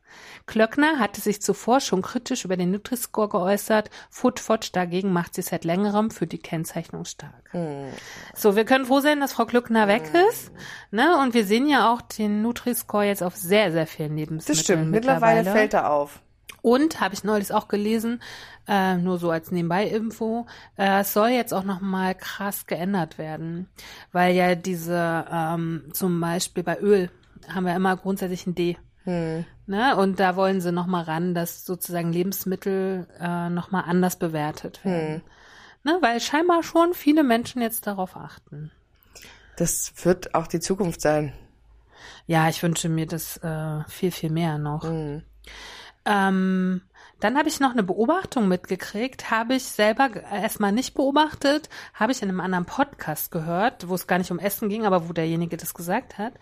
Klöckner 0.47 0.99
hatte 0.99 1.20
sich 1.20 1.43
zuvor 1.43 1.80
schon 1.80 2.03
kritisch 2.03 2.45
über 2.45 2.57
den 2.57 2.70
Nutri-Score 2.70 3.28
geäußert. 3.28 3.90
Foodwatch 4.11 4.72
dagegen 4.72 5.12
macht 5.12 5.34
sich 5.34 5.47
seit 5.47 5.64
längerem 5.64 6.11
für 6.11 6.26
die 6.26 6.38
Kennzeichnung 6.38 7.05
stark. 7.05 7.51
So, 8.34 8.57
wir 8.57 8.64
können 8.64 8.86
froh 8.86 9.01
sein, 9.01 9.20
dass 9.20 9.32
Frau 9.32 9.45
Klöckner 9.45 9.88
weg 9.88 10.11
ist. 10.30 10.53
Ne? 10.90 11.18
Und 11.20 11.34
wir 11.34 11.45
sehen 11.45 11.68
ja 11.68 11.93
auch 11.93 12.03
den 12.03 12.43
Nutri-Score 12.43 13.05
jetzt 13.05 13.22
auf 13.22 13.36
sehr, 13.36 13.72
sehr 13.72 13.86
vielen 13.86 14.16
Lebensmitteln 14.16 14.57
Das 14.57 14.64
stimmt, 14.64 14.90
mittlerweile 14.90 15.45
fällt 15.51 15.74
er 15.74 15.90
auf. 15.90 16.20
und 16.62 17.01
habe 17.01 17.14
ich 17.14 17.24
neulich 17.24 17.53
auch 17.53 17.68
gelesen, 17.68 18.20
äh, 18.68 18.97
nur 18.97 19.18
so 19.18 19.30
als 19.30 19.51
Nebenbei-Info, 19.51 20.47
äh, 20.76 21.01
es 21.01 21.12
soll 21.12 21.30
jetzt 21.30 21.53
auch 21.53 21.64
noch 21.64 21.80
mal 21.80 22.14
krass 22.14 22.66
geändert 22.66 23.18
werden, 23.18 23.68
weil 24.12 24.34
ja 24.34 24.55
diese 24.55 25.26
ähm, 25.30 25.86
zum 25.93 26.20
Beispiel 26.20 26.62
bei 26.62 26.78
Öl 26.78 27.11
haben 27.49 27.64
wir 27.64 27.74
immer 27.74 27.97
grundsätzlich 27.97 28.47
ein 28.47 28.55
D. 28.55 28.76
Hm. 29.05 29.45
Ne? 29.66 29.97
Und 29.97 30.20
da 30.20 30.36
wollen 30.36 30.61
sie 30.61 30.72
noch 30.72 30.86
mal 30.86 31.03
ran, 31.03 31.34
dass 31.34 31.64
sozusagen 31.64 32.12
Lebensmittel 32.12 33.07
äh, 33.20 33.49
noch 33.49 33.70
mal 33.70 33.80
anders 33.80 34.16
bewertet 34.16 34.84
werden. 34.84 35.22
Ne? 35.84 35.99
Weil 36.01 36.20
scheinbar 36.20 36.62
schon 36.62 36.95
viele 36.95 37.24
Menschen 37.24 37.62
jetzt 37.62 37.86
darauf 37.86 38.16
achten. 38.16 38.70
Das 39.57 39.93
wird 40.05 40.34
auch 40.34 40.47
die 40.47 40.61
Zukunft 40.61 41.01
sein. 41.01 41.32
Ja, 42.26 42.49
ich 42.49 42.62
wünsche 42.62 42.88
mir 42.88 43.07
das 43.07 43.36
äh, 43.38 43.82
viel, 43.88 44.11
viel 44.11 44.30
mehr 44.30 44.59
noch. 44.59 44.84
Hm. 44.84 45.22
Ähm, 46.05 46.82
dann 47.23 47.39
habe 47.39 47.49
ich 47.49 47.61
noch 47.61 47.70
eine 47.70 47.85
Beobachtung 47.85 48.49
mitgekriegt, 48.49 49.31
habe 49.31 49.55
ich 49.55 49.62
selber 49.64 50.09
ge- 50.09 50.23
erstmal 50.23 50.73
nicht 50.73 50.95
beobachtet, 50.95 51.68
habe 51.95 52.11
ich 52.11 52.20
in 52.20 52.29
einem 52.29 52.41
anderen 52.41 52.64
Podcast 52.64 53.31
gehört, 53.31 53.89
wo 53.89 53.95
es 53.95 54.09
gar 54.09 54.18
nicht 54.18 54.33
um 54.33 54.41
Essen 54.41 54.68
ging, 54.68 54.85
aber 54.87 55.09
wo 55.09 55.12
derjenige 55.12 55.57
das 55.57 55.75
gesagt 55.75 56.18
hat, 56.18 56.33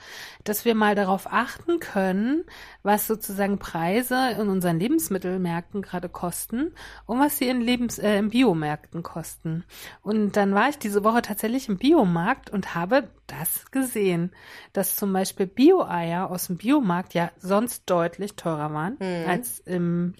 dass 0.44 0.64
wir 0.64 0.74
mal 0.74 0.94
darauf 0.94 1.30
achten 1.30 1.80
können, 1.80 2.44
was 2.82 3.06
sozusagen 3.06 3.58
Preise 3.58 4.30
in 4.40 4.48
unseren 4.48 4.80
Lebensmittelmärkten 4.80 5.82
gerade 5.82 6.08
kosten 6.08 6.72
und 7.04 7.18
was 7.20 7.36
sie 7.36 7.48
in 7.48 7.60
Lebens 7.60 7.98
äh, 7.98 8.16
in 8.18 8.30
Biomärkten 8.30 9.02
kosten. 9.02 9.64
Und 10.00 10.36
dann 10.36 10.54
war 10.54 10.70
ich 10.70 10.78
diese 10.78 11.04
Woche 11.04 11.20
tatsächlich 11.20 11.68
im 11.68 11.76
Biomarkt 11.76 12.48
und 12.48 12.74
habe 12.74 13.08
das 13.26 13.70
gesehen, 13.70 14.32
dass 14.72 14.96
zum 14.96 15.12
Beispiel 15.12 15.46
Bio-Eier 15.46 16.30
aus 16.30 16.46
dem 16.46 16.56
Biomarkt 16.56 17.14
ja 17.14 17.30
sonst 17.38 17.84
deutlich 17.88 18.34
teurer 18.34 18.72
waren 18.72 18.96
als 19.28 19.60
im 19.60 20.14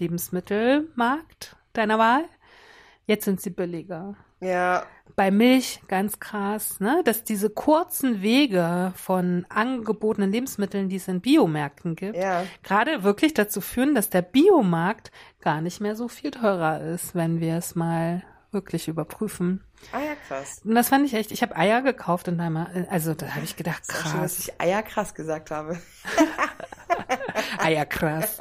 Lebensmittelmarkt 0.51 1.55
deiner 1.73 1.97
Wahl. 1.97 2.25
Jetzt 3.07 3.25
sind 3.25 3.41
sie 3.41 3.49
billiger. 3.49 4.15
Ja, 4.41 4.83
Bei 5.15 5.29
Milch 5.29 5.81
ganz 5.87 6.19
krass, 6.19 6.79
ne, 6.79 7.01
dass 7.05 7.23
diese 7.23 7.49
kurzen 7.49 8.21
Wege 8.21 8.91
von 8.95 9.45
angebotenen 9.49 10.31
Lebensmitteln, 10.31 10.89
die 10.89 10.95
es 10.95 11.07
in 11.07 11.21
Biomärkten 11.21 11.95
gibt, 11.95 12.17
Ja. 12.17 12.43
gerade 12.63 13.03
wirklich 13.03 13.33
dazu 13.33 13.61
führen, 13.61 13.93
dass 13.93 14.09
der 14.09 14.21
Biomarkt 14.23 15.11
gar 15.41 15.61
nicht 15.61 15.79
mehr 15.81 15.95
so 15.95 16.07
viel 16.07 16.31
teurer 16.31 16.81
ist, 16.81 17.13
wenn 17.13 17.39
wir 17.39 17.57
es 17.57 17.75
mal 17.75 18.23
wirklich 18.51 18.87
überprüfen. 18.87 19.63
ah 19.91 19.99
ja, 19.99 20.15
krass. 20.27 20.61
Und 20.65 20.73
das 20.75 20.89
fand 20.89 21.05
ich 21.05 21.13
echt, 21.13 21.31
ich 21.31 21.41
habe 21.43 21.55
Eier 21.55 21.81
gekauft 21.81 22.27
und 22.27 22.39
einmal, 22.39 22.87
also 22.89 23.13
da 23.13 23.27
habe 23.35 23.43
ich 23.45 23.55
gedacht, 23.55 23.83
Auch 23.89 23.93
schön, 23.93 24.21
dass 24.21 24.35
krass, 24.35 24.39
ich 24.39 24.61
Eier 24.61 24.81
krass 24.81 25.13
gesagt 25.13 25.51
habe. 25.51 25.77
Eier 27.59 27.85
krass. 27.85 28.37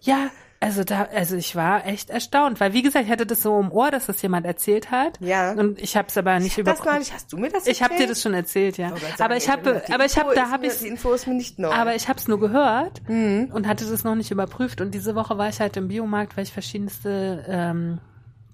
Ja, 0.00 0.30
also 0.60 0.84
da, 0.84 1.08
also 1.14 1.36
ich 1.36 1.54
war 1.54 1.86
echt 1.86 2.08
erstaunt, 2.10 2.60
weil 2.60 2.72
wie 2.72 2.82
gesagt, 2.82 3.04
ich 3.04 3.10
hatte 3.10 3.26
das 3.26 3.42
so 3.42 3.58
im 3.60 3.70
Ohr, 3.70 3.90
dass 3.90 4.06
das 4.06 4.20
jemand 4.22 4.46
erzählt 4.46 4.90
hat. 4.90 5.18
Ja. 5.20 5.52
Und 5.52 5.80
ich 5.80 5.96
habe 5.96 6.08
es 6.08 6.16
aber 6.16 6.38
nicht 6.38 6.52
Das 6.56 6.58
überprüft. 6.58 6.86
neulich, 6.92 7.12
hast 7.12 7.32
du 7.32 7.36
mir 7.36 7.50
das 7.50 7.66
Ich 7.66 7.82
habe 7.82 7.90
dir 7.90 7.94
erzählt? 8.00 8.10
das 8.10 8.22
schon 8.22 8.34
erzählt, 8.34 8.78
ja. 8.78 8.92
Oh 8.94 9.22
aber 9.22 9.36
ich 9.36 9.48
habe, 9.50 9.82
aber 9.92 10.04
ich 10.06 10.16
habe, 10.18 10.34
da 10.34 10.50
habe 10.50 10.66
ich, 10.66 10.78
Die 10.78 10.88
Info 10.88 11.12
ist 11.12 11.26
mir 11.26 11.34
nicht 11.34 11.58
neu. 11.58 11.70
aber 11.72 11.94
ich 11.94 12.08
habe 12.08 12.18
es 12.18 12.26
nur 12.26 12.40
gehört 12.40 13.02
Mhm. 13.08 13.50
und 13.52 13.66
hatte 13.68 13.84
das 13.84 14.02
noch 14.04 14.14
nicht 14.14 14.30
überprüft. 14.30 14.80
Und 14.80 14.92
diese 14.94 15.14
Woche 15.14 15.36
war 15.38 15.48
ich 15.48 15.60
halt 15.60 15.76
im 15.76 15.88
Biomarkt, 15.88 16.36
weil 16.36 16.44
ich 16.44 16.52
verschiedenste 16.52 17.44
ähm, 17.48 17.98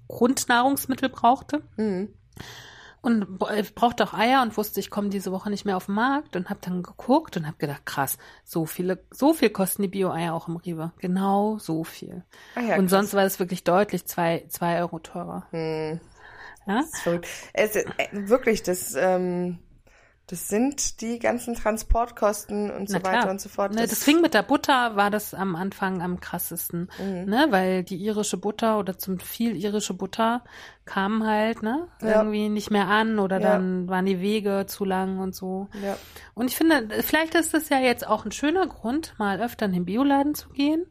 Grundnahrungsmittel 0.07 1.09
brauchte. 1.09 1.61
Mhm. 1.77 2.09
Und 3.03 3.37
brauchte 3.37 4.05
auch 4.05 4.13
Eier 4.13 4.41
und 4.43 4.55
wusste, 4.55 4.79
ich 4.79 4.89
komme 4.89 5.09
diese 5.09 5.33
Woche 5.33 5.49
nicht 5.49 5.65
mehr 5.65 5.75
auf 5.75 5.87
den 5.87 5.95
Markt 5.95 6.37
und 6.37 6.49
habe 6.49 6.61
dann 6.63 6.83
geguckt 6.83 7.35
und 7.35 7.45
habe 7.45 7.57
gedacht, 7.57 7.85
krass, 7.85 8.17
so 8.45 8.65
viele, 8.65 9.03
so 9.11 9.33
viel 9.33 9.49
kosten 9.49 9.81
die 9.81 9.89
Bio-Eier 9.89 10.33
auch 10.33 10.47
im 10.47 10.55
Rewe. 10.55 10.93
Genau 10.99 11.57
so 11.57 11.83
viel. 11.83 12.23
Ah 12.55 12.61
ja, 12.61 12.75
und 12.75 12.83
krass. 12.83 12.91
sonst 12.91 13.13
war 13.13 13.25
es 13.25 13.39
wirklich 13.39 13.65
deutlich 13.65 14.05
zwei, 14.05 14.45
zwei 14.47 14.79
Euro 14.79 14.99
teurer. 14.99 15.45
Hm. 15.51 15.99
Ja? 16.65 16.77
Das 16.77 16.85
ist 16.85 17.01
verrückt. 17.01 17.27
Es, 17.51 17.75
äh, 17.75 17.85
wirklich, 18.11 18.63
das, 18.63 18.95
ähm, 18.95 19.59
das 20.27 20.47
sind 20.47 21.01
die 21.01 21.19
ganzen 21.19 21.53
Transportkosten 21.53 22.71
und 22.71 22.89
so 22.89 22.99
klar. 22.99 23.13
weiter 23.13 23.29
und 23.31 23.41
so 23.41 23.49
fort. 23.49 23.73
Ne, 23.73 23.85
das 23.85 24.03
fing 24.03 24.21
mit 24.21 24.33
der 24.33 24.43
Butter, 24.43 24.95
war 24.95 25.11
das 25.11 25.33
am 25.33 25.55
Anfang 25.55 26.01
am 26.01 26.19
krassesten, 26.21 26.89
Mhm. 26.97 27.25
ne, 27.25 27.47
weil 27.49 27.83
die 27.83 27.97
irische 27.97 28.37
Butter 28.37 28.79
oder 28.79 28.97
zum 28.97 29.19
viel 29.19 29.55
irische 29.55 29.93
Butter 29.93 30.43
kamen 30.85 31.25
halt, 31.27 31.61
ne, 31.61 31.87
Ja. 32.01 32.19
irgendwie 32.21 32.47
nicht 32.49 32.71
mehr 32.71 32.87
an 32.87 33.19
oder 33.19 33.39
Ja. 33.41 33.51
dann 33.53 33.87
waren 33.89 34.05
die 34.05 34.21
Wege 34.21 34.65
zu 34.67 34.85
lang 34.85 35.19
und 35.19 35.35
so. 35.35 35.67
ja. 35.81 35.97
Und 36.33 36.49
ich 36.49 36.55
finde, 36.55 36.87
vielleicht 37.03 37.35
ist 37.35 37.53
das 37.53 37.69
ja 37.69 37.79
jetzt 37.79 38.07
auch 38.07 38.25
ein 38.25 38.31
schöner 38.31 38.65
Grund, 38.67 39.13
mal 39.17 39.41
öfter 39.41 39.65
in 39.65 39.73
den 39.73 39.85
Bioladen 39.85 40.35
zu 40.35 40.49
gehen, 40.49 40.85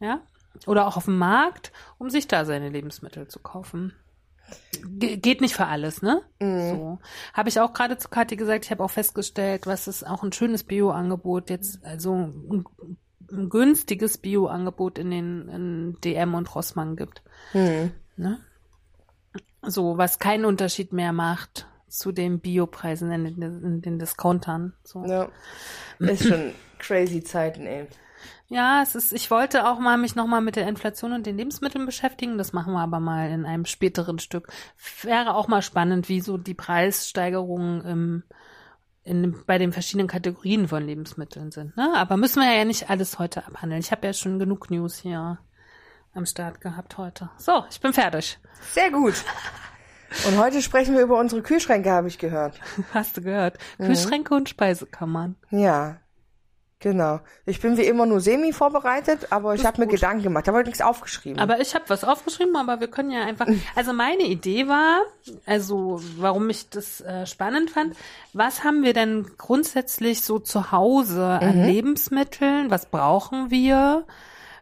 ja, 0.00 0.20
oder 0.66 0.86
auch 0.86 0.96
auf 0.96 1.06
den 1.06 1.18
Markt, 1.18 1.72
um 1.98 2.10
sich 2.10 2.28
da 2.28 2.44
seine 2.44 2.68
Lebensmittel 2.68 3.26
zu 3.26 3.40
kaufen. 3.40 3.92
Ge 4.84 5.16
geht 5.16 5.40
nicht 5.40 5.54
für 5.54 5.66
alles, 5.66 6.02
ne? 6.02 6.22
So. 6.40 6.98
Habe 7.34 7.48
ich 7.48 7.60
auch 7.60 7.72
gerade 7.72 7.98
zu 7.98 8.08
Kathi 8.08 8.36
gesagt, 8.36 8.64
ich 8.64 8.70
habe 8.70 8.82
auch 8.82 8.90
festgestellt, 8.90 9.66
was 9.66 9.88
ist 9.88 10.06
auch 10.06 10.22
ein 10.22 10.32
schönes 10.32 10.64
Bio-Angebot 10.64 11.50
jetzt, 11.50 11.84
also 11.84 12.14
ein, 12.14 12.64
ein 13.30 13.48
günstiges 13.48 14.18
Bio-Angebot 14.18 14.98
in 14.98 15.10
den 15.10 15.48
in 15.48 15.96
DM 16.02 16.34
und 16.34 16.54
Rossmann 16.54 16.96
gibt. 16.96 17.22
Ne? 18.16 18.38
So, 19.62 19.98
was 19.98 20.18
keinen 20.18 20.44
Unterschied 20.44 20.92
mehr 20.92 21.12
macht 21.12 21.66
zu 21.88 22.10
den 22.10 22.40
Biopreisen 22.40 23.12
in 23.12 23.24
den, 23.24 23.62
in 23.62 23.82
den 23.82 23.98
Discountern. 23.98 24.72
So. 24.82 25.04
Ja. 25.04 25.28
Ist 25.98 26.26
schon 26.26 26.52
crazy 26.78 27.22
Zeiten, 27.22 27.66
ey. 27.66 27.86
Ja, 28.52 28.82
es 28.82 28.94
ist, 28.94 29.14
ich 29.14 29.30
wollte 29.30 29.66
auch 29.66 29.78
mal 29.78 29.96
mich 29.96 30.14
nochmal 30.14 30.42
mit 30.42 30.56
der 30.56 30.68
Inflation 30.68 31.14
und 31.14 31.24
den 31.24 31.38
Lebensmitteln 31.38 31.86
beschäftigen. 31.86 32.36
Das 32.36 32.52
machen 32.52 32.74
wir 32.74 32.80
aber 32.80 33.00
mal 33.00 33.30
in 33.30 33.46
einem 33.46 33.64
späteren 33.64 34.18
Stück. 34.18 34.52
Wäre 35.00 35.34
auch 35.36 35.48
mal 35.48 35.62
spannend, 35.62 36.10
wie 36.10 36.20
so 36.20 36.36
die 36.36 36.52
Preissteigerungen 36.52 37.80
im, 37.80 38.22
in, 39.04 39.42
bei 39.46 39.56
den 39.56 39.72
verschiedenen 39.72 40.06
Kategorien 40.06 40.68
von 40.68 40.84
Lebensmitteln 40.84 41.50
sind. 41.50 41.78
Ne? 41.78 41.94
Aber 41.94 42.18
müssen 42.18 42.42
wir 42.42 42.52
ja 42.54 42.66
nicht 42.66 42.90
alles 42.90 43.18
heute 43.18 43.46
abhandeln. 43.46 43.80
Ich 43.80 43.90
habe 43.90 44.06
ja 44.06 44.12
schon 44.12 44.38
genug 44.38 44.70
News 44.70 44.98
hier 44.98 45.38
am 46.12 46.26
Start 46.26 46.60
gehabt 46.60 46.98
heute. 46.98 47.30
So, 47.38 47.64
ich 47.70 47.80
bin 47.80 47.94
fertig. 47.94 48.38
Sehr 48.72 48.90
gut. 48.90 49.14
Und 50.26 50.36
heute 50.36 50.60
sprechen 50.60 50.94
wir 50.94 51.00
über 51.00 51.18
unsere 51.18 51.40
Kühlschränke, 51.40 51.90
habe 51.90 52.08
ich 52.08 52.18
gehört. 52.18 52.60
Hast 52.92 53.16
du 53.16 53.22
gehört? 53.22 53.56
Kühlschränke 53.78 54.34
und 54.34 54.50
Speisekammern. 54.50 55.36
Ja. 55.48 56.02
Genau. 56.82 57.20
Ich 57.46 57.60
bin 57.60 57.76
wie 57.76 57.82
immer 57.84 58.06
nur 58.06 58.20
semi 58.20 58.52
vorbereitet, 58.52 59.28
aber 59.30 59.54
ich 59.54 59.60
ist 59.60 59.66
habe 59.66 59.82
mir. 59.82 59.86
Gedanken 59.86 60.24
gemacht. 60.24 60.48
Da 60.48 60.52
habe 60.52 60.62
ich 60.62 60.66
nichts 60.66 60.82
aufgeschrieben. 60.82 61.38
Aber 61.38 61.60
ich 61.60 61.76
habe 61.76 61.84
was 61.86 62.02
aufgeschrieben, 62.02 62.56
aber 62.56 62.80
wir 62.80 62.88
können 62.88 63.10
ja 63.10 63.22
einfach. 63.24 63.46
Also 63.76 63.92
meine 63.92 64.24
Idee 64.24 64.66
war, 64.66 65.02
also 65.46 66.00
warum 66.16 66.50
ich 66.50 66.68
das 66.68 67.00
äh, 67.00 67.24
spannend 67.26 67.70
fand, 67.70 67.94
was 68.32 68.64
haben 68.64 68.82
wir 68.82 68.92
denn 68.92 69.30
grundsätzlich 69.38 70.22
so 70.22 70.40
zu 70.40 70.72
Hause 70.72 71.24
an 71.24 71.64
Lebensmitteln? 71.64 72.70
Was 72.70 72.86
brauchen 72.86 73.50
wir? 73.50 74.04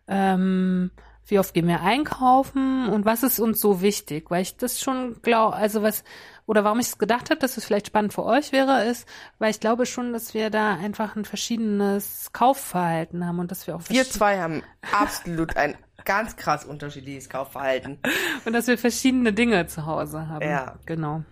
Ähm, 0.06 0.90
wie 1.26 1.38
oft 1.38 1.54
gehen 1.54 1.68
wir 1.68 1.80
einkaufen 1.80 2.88
und 2.88 3.04
was 3.04 3.22
ist 3.22 3.40
uns 3.40 3.60
so 3.60 3.80
wichtig? 3.80 4.30
Weil 4.30 4.42
ich 4.42 4.56
das 4.56 4.80
schon 4.80 5.22
glaube, 5.22 5.56
also 5.56 5.82
was, 5.82 6.04
oder 6.46 6.64
warum 6.64 6.80
ich 6.80 6.86
es 6.86 6.98
gedacht 6.98 7.30
habe, 7.30 7.38
dass 7.40 7.56
es 7.56 7.64
vielleicht 7.64 7.88
spannend 7.88 8.12
für 8.12 8.24
euch 8.24 8.52
wäre, 8.52 8.84
ist, 8.84 9.06
weil 9.38 9.50
ich 9.50 9.60
glaube 9.60 9.86
schon, 9.86 10.12
dass 10.12 10.34
wir 10.34 10.50
da 10.50 10.74
einfach 10.74 11.16
ein 11.16 11.24
verschiedenes 11.24 12.30
Kaufverhalten 12.32 13.26
haben 13.26 13.38
und 13.38 13.50
dass 13.50 13.66
wir 13.66 13.76
auch 13.76 13.82
wir 13.88 14.04
zwei 14.04 14.38
haben 14.40 14.62
absolut 14.92 15.56
ein 15.56 15.76
ganz 16.04 16.36
krass 16.36 16.64
unterschiedliches 16.64 17.28
Kaufverhalten. 17.28 17.98
Und 18.46 18.54
dass 18.54 18.66
wir 18.68 18.78
verschiedene 18.78 19.34
Dinge 19.34 19.66
zu 19.66 19.84
Hause 19.84 20.28
haben. 20.28 20.42
Ja. 20.48 20.78
Genau. 20.86 21.22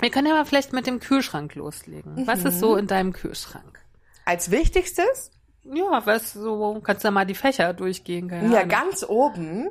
Wir 0.00 0.10
können 0.10 0.26
ja 0.26 0.34
mal 0.34 0.44
vielleicht 0.44 0.72
mit 0.72 0.86
dem 0.88 0.98
Kühlschrank 0.98 1.54
loslegen. 1.54 2.26
Was 2.26 2.40
ist 2.44 2.56
Mhm. 2.56 2.58
so 2.58 2.76
in 2.76 2.86
deinem 2.88 3.12
Kühlschrank? 3.12 3.78
Als 4.24 4.50
wichtigstes, 4.50 5.30
Ja, 5.62 6.04
was 6.06 6.32
so, 6.32 6.80
kannst 6.82 7.04
du 7.04 7.08
da 7.08 7.12
mal 7.12 7.24
die 7.26 7.34
Fächer 7.36 7.72
durchgehen, 7.72 8.28
keine 8.28 8.52
ja, 8.52 8.60
Ahnung. 8.62 8.68
ganz 8.70 9.04
oben 9.08 9.68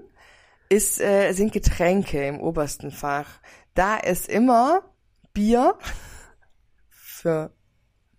ist, 0.70 1.02
äh, 1.02 1.34
sind 1.34 1.52
Getränke 1.52 2.26
im 2.28 2.40
obersten 2.40 2.92
Fach. 2.92 3.28
Da 3.74 3.98
ist 3.98 4.28
immer 4.28 4.84
Bier 5.34 5.78
für 6.90 7.54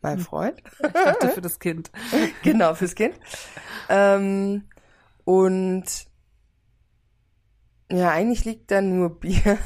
meinen 0.00 0.20
Freund. 0.20 0.62
Ich 0.82 0.92
dachte 0.92 1.28
für 1.30 1.40
das 1.40 1.58
Kind. 1.58 1.90
genau, 2.42 2.74
fürs 2.74 2.94
Kind. 2.94 3.14
Ähm, 3.88 4.68
und 5.24 5.84
ja, 7.90 8.10
eigentlich 8.10 8.44
liegt 8.44 8.70
da 8.70 8.80
nur 8.80 9.20
Bier. 9.20 9.58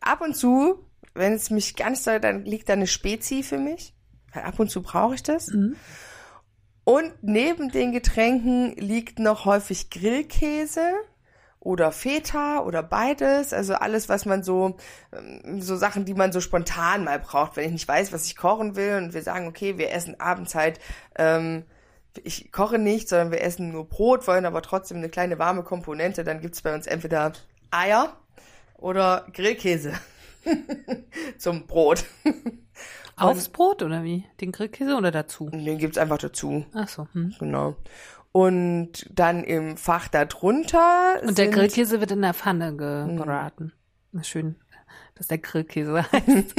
ab 0.00 0.20
und 0.20 0.34
zu, 0.34 0.84
wenn 1.14 1.32
es 1.32 1.50
mich 1.50 1.76
ganz 1.76 2.02
doll, 2.02 2.20
dann 2.20 2.44
liegt 2.44 2.68
da 2.68 2.74
eine 2.74 2.86
Spezi 2.86 3.42
für 3.42 3.58
mich. 3.58 3.94
Weil 4.32 4.42
ab 4.42 4.58
und 4.58 4.70
zu 4.70 4.82
brauche 4.82 5.14
ich 5.14 5.22
das. 5.22 5.48
Und 6.84 7.12
neben 7.22 7.70
den 7.70 7.92
Getränken 7.92 8.74
liegt 8.76 9.18
noch 9.18 9.44
häufig 9.44 9.90
Grillkäse 9.90 10.92
oder 11.60 11.92
Feta 11.92 12.60
oder 12.60 12.82
beides. 12.82 13.52
Also 13.52 13.74
alles, 13.74 14.08
was 14.08 14.26
man 14.26 14.42
so, 14.42 14.76
ähm, 15.12 15.60
so 15.60 15.76
Sachen, 15.76 16.04
die 16.04 16.14
man 16.14 16.32
so 16.32 16.40
spontan 16.40 17.04
mal 17.04 17.18
braucht, 17.18 17.56
wenn 17.56 17.66
ich 17.66 17.72
nicht 17.72 17.88
weiß, 17.88 18.12
was 18.12 18.26
ich 18.26 18.36
kochen 18.36 18.76
will 18.76 18.96
und 18.96 19.14
wir 19.14 19.22
sagen, 19.22 19.48
okay, 19.48 19.78
wir 19.78 19.92
essen 19.92 20.20
abends 20.20 20.54
halt, 20.54 20.78
ähm, 21.16 21.64
ich 22.24 22.50
koche 22.52 22.78
nicht, 22.78 23.08
sondern 23.08 23.30
wir 23.30 23.42
essen 23.42 23.70
nur 23.70 23.88
Brot, 23.88 24.26
wollen 24.26 24.46
aber 24.46 24.62
trotzdem 24.62 24.98
eine 24.98 25.08
kleine 25.08 25.38
warme 25.38 25.62
Komponente, 25.62 26.24
dann 26.24 26.40
gibt's 26.40 26.62
bei 26.62 26.74
uns 26.74 26.86
entweder 26.86 27.32
Eier 27.70 28.16
oder 28.76 29.26
Grillkäse 29.32 29.92
zum 31.38 31.66
Brot. 31.66 32.04
Aufs 33.16 33.48
Brot 33.48 33.82
oder 33.82 34.04
wie? 34.04 34.24
Den 34.40 34.52
Grillkäse 34.52 34.96
oder 34.96 35.10
dazu? 35.10 35.50
Den 35.50 35.78
gibt's 35.78 35.98
einfach 35.98 36.18
dazu. 36.18 36.64
Ach 36.72 36.88
so. 36.88 37.08
Hm. 37.12 37.34
Genau. 37.38 37.76
Und 38.38 39.10
dann 39.10 39.42
im 39.42 39.76
Fach 39.76 40.06
darunter. 40.06 41.20
Und 41.26 41.38
der 41.38 41.48
Grillkäse 41.48 41.98
wird 41.98 42.12
in 42.12 42.22
der 42.22 42.34
Pfanne 42.34 42.76
gebraten. 42.76 43.72
Na 44.12 44.22
schön, 44.22 44.54
dass 45.16 45.26
der 45.26 45.38
Grillkäse 45.38 46.04
heißt. 46.12 46.54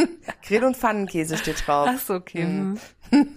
Grill- 0.46 0.66
und 0.66 0.76
Pfannenkäse 0.76 1.38
steht 1.38 1.66
drauf. 1.66 1.88
Ach 1.90 2.00
so, 2.00 2.16
okay. 2.16 2.44
Hm. 2.44 2.80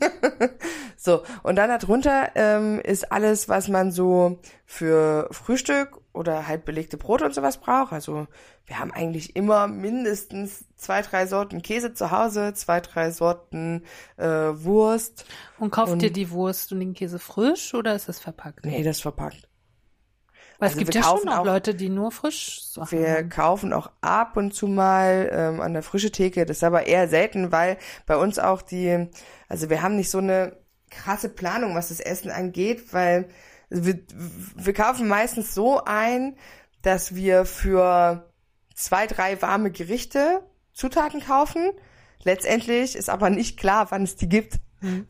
So, 0.96 1.24
und 1.42 1.56
dann 1.56 1.68
darunter 1.68 2.30
ähm, 2.36 2.78
ist 2.78 3.10
alles, 3.10 3.48
was 3.48 3.66
man 3.66 3.90
so 3.90 4.38
für 4.66 5.28
Frühstück 5.32 5.98
oder 6.12 6.46
halt 6.46 6.64
belegte 6.64 6.96
Brote 6.98 7.24
und 7.24 7.34
sowas 7.34 7.58
braucht. 7.58 7.92
Also 7.92 8.26
wir 8.66 8.78
haben 8.78 8.92
eigentlich 8.92 9.34
immer 9.34 9.66
mindestens 9.66 10.64
zwei, 10.76 11.00
drei 11.02 11.26
Sorten 11.26 11.62
Käse 11.62 11.94
zu 11.94 12.10
Hause, 12.10 12.52
zwei, 12.54 12.80
drei 12.80 13.10
Sorten 13.10 13.84
äh, 14.18 14.24
Wurst. 14.26 15.24
Und 15.58 15.70
kauft 15.70 15.92
Und- 15.92 16.02
ihr 16.02 16.12
die 16.12 16.30
Wurst 16.30 16.72
und 16.72 16.80
den 16.80 16.94
Käse 16.94 17.18
frisch 17.18 17.72
oder 17.74 17.94
ist 17.94 18.08
das 18.08 18.20
verpackt? 18.20 18.64
Nee, 18.66 18.82
das 18.82 18.96
ist 18.96 19.02
verpackt. 19.02 19.48
Weil 20.58 20.68
es 20.68 20.74
also 20.74 20.78
gibt 20.84 20.94
wir 20.94 21.00
ja 21.00 21.06
schon 21.08 21.28
auch 21.28 21.38
auch- 21.38 21.44
Leute, 21.44 21.74
die 21.74 21.88
nur 21.88 22.12
frisch 22.12 22.62
Sachen 22.62 22.98
Wir 22.98 23.14
haben. 23.16 23.28
kaufen 23.30 23.72
auch 23.72 23.90
ab 24.00 24.36
und 24.36 24.52
zu 24.54 24.68
mal 24.68 25.28
ähm, 25.32 25.60
an 25.60 25.72
der 25.72 25.82
frische 25.82 26.12
Theke. 26.12 26.46
Das 26.46 26.58
ist 26.58 26.64
aber 26.64 26.86
eher 26.86 27.08
selten, 27.08 27.50
weil 27.52 27.78
bei 28.06 28.16
uns 28.16 28.38
auch 28.38 28.62
die, 28.62 29.08
also 29.48 29.70
wir 29.70 29.82
haben 29.82 29.96
nicht 29.96 30.10
so 30.10 30.18
eine 30.18 30.56
krasse 30.90 31.30
Planung, 31.30 31.74
was 31.74 31.88
das 31.88 32.00
Essen 32.00 32.30
angeht, 32.30 32.92
weil 32.92 33.28
wir, 33.72 33.98
wir 34.56 34.72
kaufen 34.72 35.08
meistens 35.08 35.54
so 35.54 35.82
ein, 35.84 36.36
dass 36.82 37.14
wir 37.14 37.44
für 37.44 38.30
zwei, 38.74 39.06
drei 39.06 39.40
warme 39.40 39.70
Gerichte 39.70 40.42
Zutaten 40.72 41.20
kaufen. 41.20 41.70
Letztendlich 42.22 42.96
ist 42.96 43.10
aber 43.10 43.30
nicht 43.30 43.58
klar, 43.58 43.90
wann 43.90 44.02
es 44.02 44.16
die 44.16 44.28
gibt, 44.28 44.56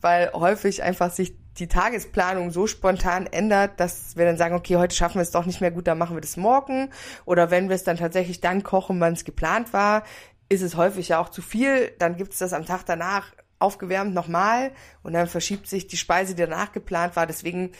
weil 0.00 0.32
häufig 0.32 0.82
einfach 0.82 1.10
sich 1.10 1.34
die 1.58 1.68
Tagesplanung 1.68 2.50
so 2.50 2.66
spontan 2.66 3.26
ändert, 3.26 3.78
dass 3.78 4.16
wir 4.16 4.24
dann 4.24 4.36
sagen, 4.38 4.54
okay, 4.54 4.76
heute 4.76 4.94
schaffen 4.94 5.16
wir 5.16 5.22
es 5.22 5.30
doch 5.30 5.44
nicht 5.44 5.60
mehr 5.60 5.70
gut, 5.70 5.86
dann 5.86 5.98
machen 5.98 6.16
wir 6.16 6.20
das 6.20 6.36
morgen. 6.36 6.90
Oder 7.24 7.50
wenn 7.50 7.68
wir 7.68 7.76
es 7.76 7.84
dann 7.84 7.96
tatsächlich 7.98 8.40
dann 8.40 8.62
kochen, 8.62 9.00
wann 9.00 9.12
es 9.12 9.24
geplant 9.24 9.72
war, 9.72 10.04
ist 10.48 10.62
es 10.62 10.76
häufig 10.76 11.08
ja 11.08 11.18
auch 11.18 11.28
zu 11.28 11.42
viel. 11.42 11.92
Dann 11.98 12.16
gibt 12.16 12.32
es 12.32 12.38
das 12.38 12.52
am 12.52 12.64
Tag 12.64 12.84
danach 12.86 13.32
aufgewärmt 13.58 14.12
nochmal 14.12 14.72
und 15.02 15.12
dann 15.12 15.26
verschiebt 15.26 15.68
sich 15.68 15.86
die 15.86 15.96
Speise, 15.96 16.34
die 16.34 16.42
danach 16.42 16.72
geplant 16.72 17.16
war. 17.16 17.26
Deswegen, 17.26 17.72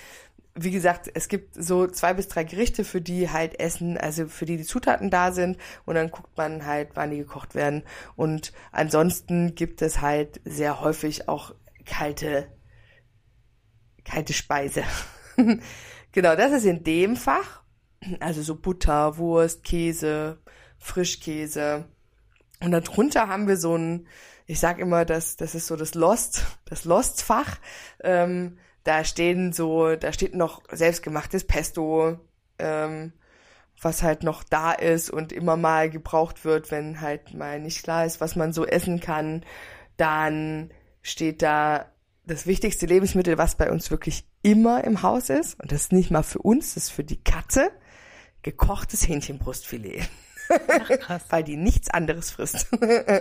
wie 0.54 0.70
gesagt, 0.70 1.10
es 1.14 1.28
gibt 1.28 1.54
so 1.54 1.86
zwei 1.86 2.12
bis 2.12 2.28
drei 2.28 2.44
Gerichte, 2.44 2.84
für 2.84 3.00
die 3.00 3.30
halt 3.30 3.58
Essen, 3.58 3.96
also 3.96 4.26
für 4.26 4.44
die 4.44 4.58
die 4.58 4.64
Zutaten 4.64 5.10
da 5.10 5.32
sind 5.32 5.56
und 5.86 5.94
dann 5.94 6.10
guckt 6.10 6.36
man 6.36 6.66
halt, 6.66 6.90
wann 6.94 7.10
die 7.10 7.18
gekocht 7.18 7.54
werden. 7.54 7.84
Und 8.16 8.52
ansonsten 8.70 9.54
gibt 9.54 9.80
es 9.80 10.00
halt 10.00 10.40
sehr 10.44 10.80
häufig 10.80 11.28
auch 11.28 11.54
kalte 11.86 12.48
kalte 14.04 14.32
Speise. 14.32 14.82
genau, 16.12 16.36
das 16.36 16.52
ist 16.52 16.64
in 16.64 16.84
dem 16.84 17.16
Fach. 17.16 17.62
Also 18.20 18.42
so 18.42 18.56
Butter, 18.56 19.16
Wurst, 19.16 19.64
Käse, 19.64 20.38
Frischkäse. 20.78 21.86
Und 22.60 22.72
darunter 22.72 23.28
haben 23.28 23.48
wir 23.48 23.56
so 23.56 23.76
ein, 23.76 24.08
ich 24.46 24.60
sag 24.60 24.78
immer, 24.78 25.04
das, 25.04 25.36
das 25.36 25.54
ist 25.54 25.66
so 25.66 25.76
das 25.76 25.94
Lost, 25.94 26.44
das 26.64 26.84
Lost-Fach. 26.84 27.58
Ähm, 28.02 28.58
da 28.84 29.04
stehen 29.04 29.52
so, 29.52 29.96
da 29.96 30.12
steht 30.12 30.34
noch 30.34 30.62
selbstgemachtes 30.70 31.44
Pesto, 31.44 32.18
ähm, 32.58 33.12
was 33.80 34.02
halt 34.02 34.22
noch 34.22 34.44
da 34.44 34.72
ist 34.72 35.10
und 35.10 35.32
immer 35.32 35.56
mal 35.56 35.90
gebraucht 35.90 36.44
wird, 36.44 36.70
wenn 36.70 37.00
halt 37.00 37.34
mal 37.34 37.60
nicht 37.60 37.82
klar 37.82 38.06
ist, 38.06 38.20
was 38.20 38.36
man 38.36 38.52
so 38.52 38.66
essen 38.66 39.00
kann. 39.00 39.44
Dann 39.96 40.70
steht 41.02 41.42
da 41.42 41.92
das 42.24 42.46
wichtigste 42.46 42.86
Lebensmittel, 42.86 43.38
was 43.38 43.56
bei 43.56 43.70
uns 43.70 43.90
wirklich 43.90 44.24
immer 44.42 44.84
im 44.84 45.02
Haus 45.02 45.30
ist. 45.30 45.58
Und 45.60 45.72
das 45.72 45.82
ist 45.82 45.92
nicht 45.92 46.10
mal 46.10 46.22
für 46.22 46.38
uns, 46.38 46.74
das 46.74 46.84
ist 46.84 46.90
für 46.90 47.04
die 47.04 47.22
Katze. 47.22 47.70
Gekochtes 48.42 49.08
Hähnchenbrustfilet. 49.08 50.08
Ach, 51.08 51.20
weil 51.30 51.44
die 51.44 51.56
nichts 51.56 51.90
anderes 51.90 52.30
frisst. 52.30 52.68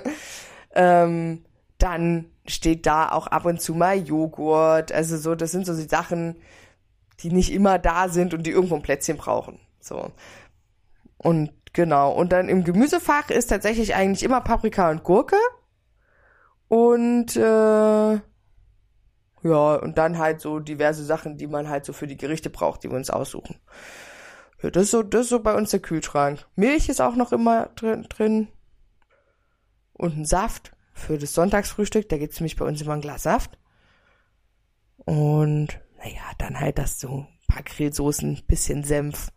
ähm, 0.76 1.43
dann 1.82 2.26
steht 2.46 2.86
da 2.86 3.12
auch 3.12 3.28
ab 3.28 3.46
und 3.46 3.62
zu 3.62 3.74
mal 3.76 3.98
Joghurt. 3.98 4.92
Also 4.92 5.18
so, 5.18 5.36
das 5.36 5.52
sind 5.52 5.66
so 5.66 5.76
die 5.76 5.88
Sachen, 5.88 6.38
die 7.20 7.32
nicht 7.32 7.52
immer 7.52 7.80
da 7.80 8.10
sind 8.10 8.34
und 8.34 8.44
die 8.44 8.52
irgendwo 8.52 8.76
ein 8.76 8.82
Plätzchen 8.82 9.18
brauchen. 9.18 9.60
So. 9.80 10.12
Und 11.18 11.52
Genau. 11.74 12.12
Und 12.12 12.32
dann 12.32 12.50
im 12.50 12.64
Gemüsefach 12.64 13.30
ist 13.30 13.48
tatsächlich 13.48 13.96
eigentlich 13.96 14.24
immer 14.24 14.42
Paprika 14.42 14.90
und 14.90 15.04
Gurke. 15.04 15.38
Und 16.68 17.36
äh, 17.36 18.14
ja, 19.44 19.76
und 19.76 19.98
dann 19.98 20.18
halt 20.18 20.42
so 20.42 20.60
diverse 20.60 21.04
Sachen, 21.04 21.38
die 21.38 21.48
man 21.48 21.70
halt 21.70 21.86
so 21.86 21.94
für 21.94 22.08
die 22.08 22.18
Gerichte 22.18 22.50
braucht, 22.50 22.84
die 22.84 22.90
wir 22.90 22.98
uns 22.98 23.10
aussuchen. 23.10 23.56
Ja, 24.62 24.70
das 24.70 24.84
ist 24.84 24.92
so, 24.92 25.02
das 25.04 25.22
ist 25.24 25.30
so 25.30 25.40
bei 25.40 25.56
uns 25.56 25.72
der 25.72 25.80
Kühlschrank. 25.80 26.46
Milch 26.56 26.90
ist 26.90 27.02
auch 27.02 27.16
noch 27.16 27.32
immer 27.32 27.68
drin. 27.76 28.06
drin. 28.10 28.48
Und 29.94 30.18
ein 30.18 30.26
Saft 30.26 30.72
für 30.94 31.18
das 31.18 31.34
Sonntagsfrühstück. 31.34 32.10
Da 32.10 32.18
gibt's 32.18 32.39
nämlich 32.39 32.56
bei 32.56 32.66
uns 32.66 32.82
immer 32.82 32.94
ein 32.94 33.02
Glas 33.02 33.24
Saft. 33.24 33.58
Und 34.98 35.80
naja, 35.98 36.22
dann 36.38 36.60
halt 36.60 36.78
das 36.78 37.00
so 37.00 37.26
ein 37.28 37.28
paar 37.48 37.64
Grillsoßen, 37.64 38.44
bisschen 38.48 38.84
Senf, 38.84 39.32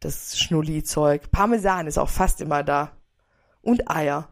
das 0.00 0.38
Schnulli-Zeug. 0.38 1.30
Parmesan 1.30 1.86
ist 1.86 1.98
auch 1.98 2.08
fast 2.08 2.40
immer 2.40 2.62
da. 2.62 2.92
Und 3.60 3.90
Eier. 3.90 4.28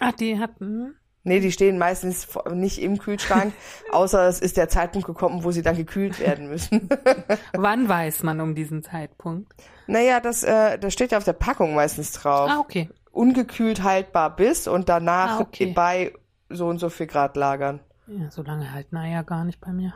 Ach, 0.00 0.12
die 0.12 0.38
hatten. 0.38 0.94
Nee, 1.24 1.40
die 1.40 1.52
stehen 1.52 1.78
meistens 1.78 2.26
nicht 2.52 2.80
im 2.80 2.98
Kühlschrank, 2.98 3.52
außer 3.92 4.26
es 4.28 4.40
ist 4.40 4.56
der 4.56 4.68
Zeitpunkt 4.68 5.06
gekommen, 5.06 5.44
wo 5.44 5.50
sie 5.50 5.62
dann 5.62 5.76
gekühlt 5.76 6.18
werden 6.20 6.48
müssen. 6.48 6.88
Wann 7.52 7.88
weiß 7.88 8.22
man 8.22 8.40
um 8.40 8.54
diesen 8.54 8.82
Zeitpunkt? 8.82 9.52
naja, 9.86 10.20
das, 10.20 10.42
äh, 10.42 10.78
das 10.78 10.92
steht 10.92 11.12
ja 11.12 11.18
auf 11.18 11.24
der 11.24 11.32
Packung 11.32 11.74
meistens 11.74 12.12
drauf. 12.12 12.48
Ah, 12.50 12.58
okay. 12.60 12.88
Ungekühlt 13.10 13.82
haltbar 13.82 14.34
bis 14.36 14.68
und 14.68 14.88
danach 14.88 15.38
Ah, 15.38 15.40
okay. 15.40 15.72
bei 15.72 16.12
so 16.48 16.66
und 16.68 16.78
so 16.78 16.88
viel 16.88 17.06
Grad 17.06 17.36
lagern. 17.36 17.80
Ja, 18.06 18.30
so 18.30 18.42
lange 18.42 18.72
halten 18.72 18.96
Eier 18.96 19.22
gar 19.24 19.44
nicht 19.44 19.60
bei 19.60 19.72
mir. 19.72 19.92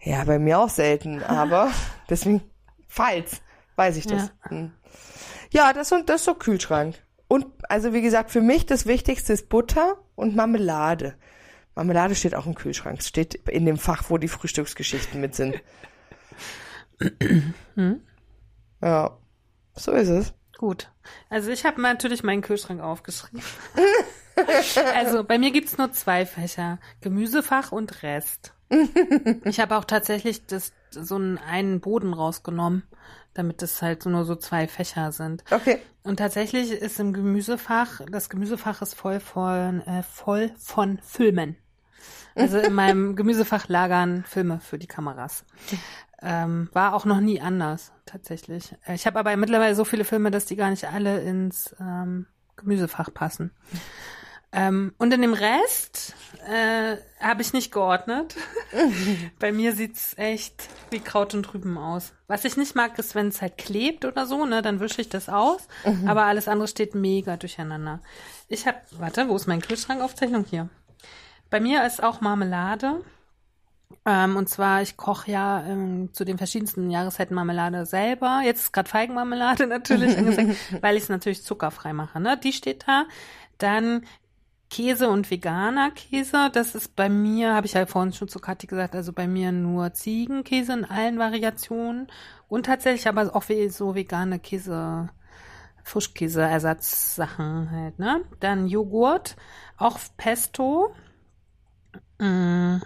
Ja, 0.00 0.24
bei 0.24 0.38
mir 0.38 0.58
auch 0.58 0.68
selten, 0.70 1.22
aber 1.24 1.70
deswegen, 2.08 2.42
falls, 2.88 3.42
weiß 3.76 3.96
ich 3.96 4.06
das. 4.06 4.32
Ja. 4.44 4.50
Hm. 4.50 4.72
Ja, 5.52 5.72
das 5.72 5.92
und 5.92 6.08
das 6.08 6.20
ist 6.20 6.24
so 6.26 6.34
Kühlschrank. 6.34 6.96
Und 7.28 7.46
also 7.68 7.92
wie 7.92 8.02
gesagt, 8.02 8.30
für 8.30 8.40
mich 8.40 8.66
das 8.66 8.86
Wichtigste 8.86 9.32
ist 9.32 9.48
Butter 9.48 9.96
und 10.14 10.34
Marmelade. 10.36 11.14
Marmelade 11.74 12.14
steht 12.14 12.34
auch 12.34 12.46
im 12.46 12.54
Kühlschrank. 12.54 13.00
Es 13.00 13.08
steht 13.08 13.34
in 13.48 13.66
dem 13.66 13.76
Fach, 13.78 14.04
wo 14.10 14.18
die 14.18 14.28
Frühstücksgeschichten 14.28 15.20
mit 15.20 15.34
sind. 15.34 15.60
Ja, 18.82 19.18
so 19.74 19.92
ist 19.92 20.08
es. 20.08 20.32
Gut. 20.60 20.90
Also 21.30 21.50
ich 21.50 21.64
habe 21.64 21.80
natürlich 21.80 22.22
meinen 22.22 22.42
Kühlschrank 22.42 22.82
aufgeschrieben. 22.82 23.40
also 24.94 25.24
bei 25.24 25.38
mir 25.38 25.52
gibt's 25.52 25.78
nur 25.78 25.90
zwei 25.92 26.26
Fächer. 26.26 26.78
Gemüsefach 27.00 27.72
und 27.72 28.02
Rest. 28.02 28.52
Ich 29.46 29.58
habe 29.58 29.78
auch 29.78 29.86
tatsächlich 29.86 30.44
das, 30.44 30.74
so 30.90 31.14
einen, 31.14 31.38
einen 31.38 31.80
Boden 31.80 32.12
rausgenommen, 32.12 32.82
damit 33.32 33.62
es 33.62 33.80
halt 33.80 34.04
nur 34.04 34.26
so 34.26 34.36
zwei 34.36 34.68
Fächer 34.68 35.12
sind. 35.12 35.44
Okay. 35.50 35.78
Und 36.02 36.18
tatsächlich 36.18 36.72
ist 36.72 37.00
im 37.00 37.14
Gemüsefach, 37.14 38.02
das 38.12 38.28
Gemüsefach 38.28 38.82
ist 38.82 38.92
voll 38.92 39.18
von, 39.18 39.80
äh, 39.86 40.02
voll 40.02 40.52
von 40.58 40.98
Filmen. 40.98 41.56
Also 42.34 42.58
in 42.58 42.74
meinem 42.74 43.16
Gemüsefach 43.16 43.68
lagern 43.68 44.24
Filme 44.24 44.60
für 44.60 44.78
die 44.78 44.86
Kameras. 44.86 45.46
Ähm, 46.22 46.68
war 46.72 46.94
auch 46.94 47.04
noch 47.06 47.20
nie 47.20 47.40
anders, 47.40 47.92
tatsächlich. 48.04 48.74
Äh, 48.86 48.94
Ich 48.94 49.06
habe 49.06 49.18
aber 49.18 49.34
mittlerweile 49.36 49.74
so 49.74 49.84
viele 49.84 50.04
Filme, 50.04 50.30
dass 50.30 50.44
die 50.46 50.56
gar 50.56 50.70
nicht 50.70 50.84
alle 50.84 51.20
ins 51.22 51.74
ähm, 51.80 52.26
Gemüsefach 52.56 53.12
passen. 53.14 53.52
Ähm, 54.52 54.92
und 54.98 55.14
in 55.14 55.22
dem 55.22 55.32
Rest 55.32 56.14
äh, 56.46 56.96
habe 57.20 57.40
ich 57.40 57.52
nicht 57.52 57.72
geordnet. 57.72 58.34
Bei 59.38 59.52
mir 59.52 59.74
sieht's 59.74 60.12
echt 60.18 60.68
wie 60.90 60.98
Kraut 60.98 61.34
und 61.34 61.54
Rüben 61.54 61.78
aus. 61.78 62.12
Was 62.26 62.44
ich 62.44 62.56
nicht 62.56 62.74
mag, 62.74 62.98
ist, 62.98 63.14
wenn 63.14 63.28
es 63.28 63.40
halt 63.40 63.56
klebt 63.58 64.04
oder 64.04 64.26
so, 64.26 64.44
ne, 64.46 64.60
dann 64.60 64.80
wische 64.80 65.00
ich 65.00 65.08
das 65.08 65.28
aus. 65.28 65.68
Aber 66.06 66.24
alles 66.24 66.48
andere 66.48 66.66
steht 66.68 66.94
mega 66.96 67.36
durcheinander. 67.36 68.00
Ich 68.48 68.66
habe, 68.66 68.78
warte, 68.98 69.28
wo 69.28 69.36
ist 69.36 69.46
mein 69.46 69.62
Kühlschrankaufzeichnung 69.62 70.44
hier? 70.44 70.68
Bei 71.48 71.60
mir 71.60 71.86
ist 71.86 72.02
auch 72.02 72.20
Marmelade. 72.20 73.00
Ähm, 74.06 74.36
und 74.36 74.48
zwar, 74.48 74.82
ich 74.82 74.96
koche 74.96 75.30
ja 75.30 75.64
ähm, 75.64 76.10
zu 76.12 76.24
den 76.24 76.38
verschiedensten 76.38 76.90
Jahreszeiten 76.90 77.34
Marmelade 77.34 77.84
selber. 77.86 78.40
Jetzt 78.44 78.60
ist 78.60 78.72
gerade 78.72 78.88
Feigenmarmelade 78.88 79.66
natürlich 79.68 80.16
angezeigt, 80.16 80.56
weil 80.82 80.96
ich 80.96 81.04
es 81.04 81.08
natürlich 81.08 81.44
zuckerfrei 81.44 81.92
mache. 81.92 82.20
Ne? 82.20 82.38
Die 82.38 82.52
steht 82.52 82.86
da. 82.86 83.04
Dann 83.58 84.06
Käse 84.70 85.10
und 85.10 85.30
veganer 85.30 85.90
Käse. 85.90 86.50
Das 86.52 86.74
ist 86.74 86.96
bei 86.96 87.08
mir, 87.08 87.54
habe 87.54 87.66
ich 87.66 87.74
ja 87.74 87.84
vorhin 87.86 88.12
schon 88.12 88.28
zu 88.28 88.38
Kathi 88.38 88.66
gesagt, 88.66 88.94
also 88.94 89.12
bei 89.12 89.26
mir 89.26 89.52
nur 89.52 89.92
Ziegenkäse 89.92 90.72
in 90.72 90.84
allen 90.84 91.18
Variationen. 91.18 92.06
Und 92.48 92.66
tatsächlich 92.66 93.06
aber 93.08 93.34
auch 93.34 93.48
wie 93.48 93.68
so 93.68 93.94
vegane 93.94 94.38
Käse, 94.38 95.10
Frischkäse-Ersatzsachen 95.84 97.70
halt, 97.70 97.98
ne? 97.98 98.22
Dann 98.38 98.66
Joghurt, 98.66 99.36
auch 99.76 99.98
Pesto. 100.16 100.94
Mm. 102.18 102.78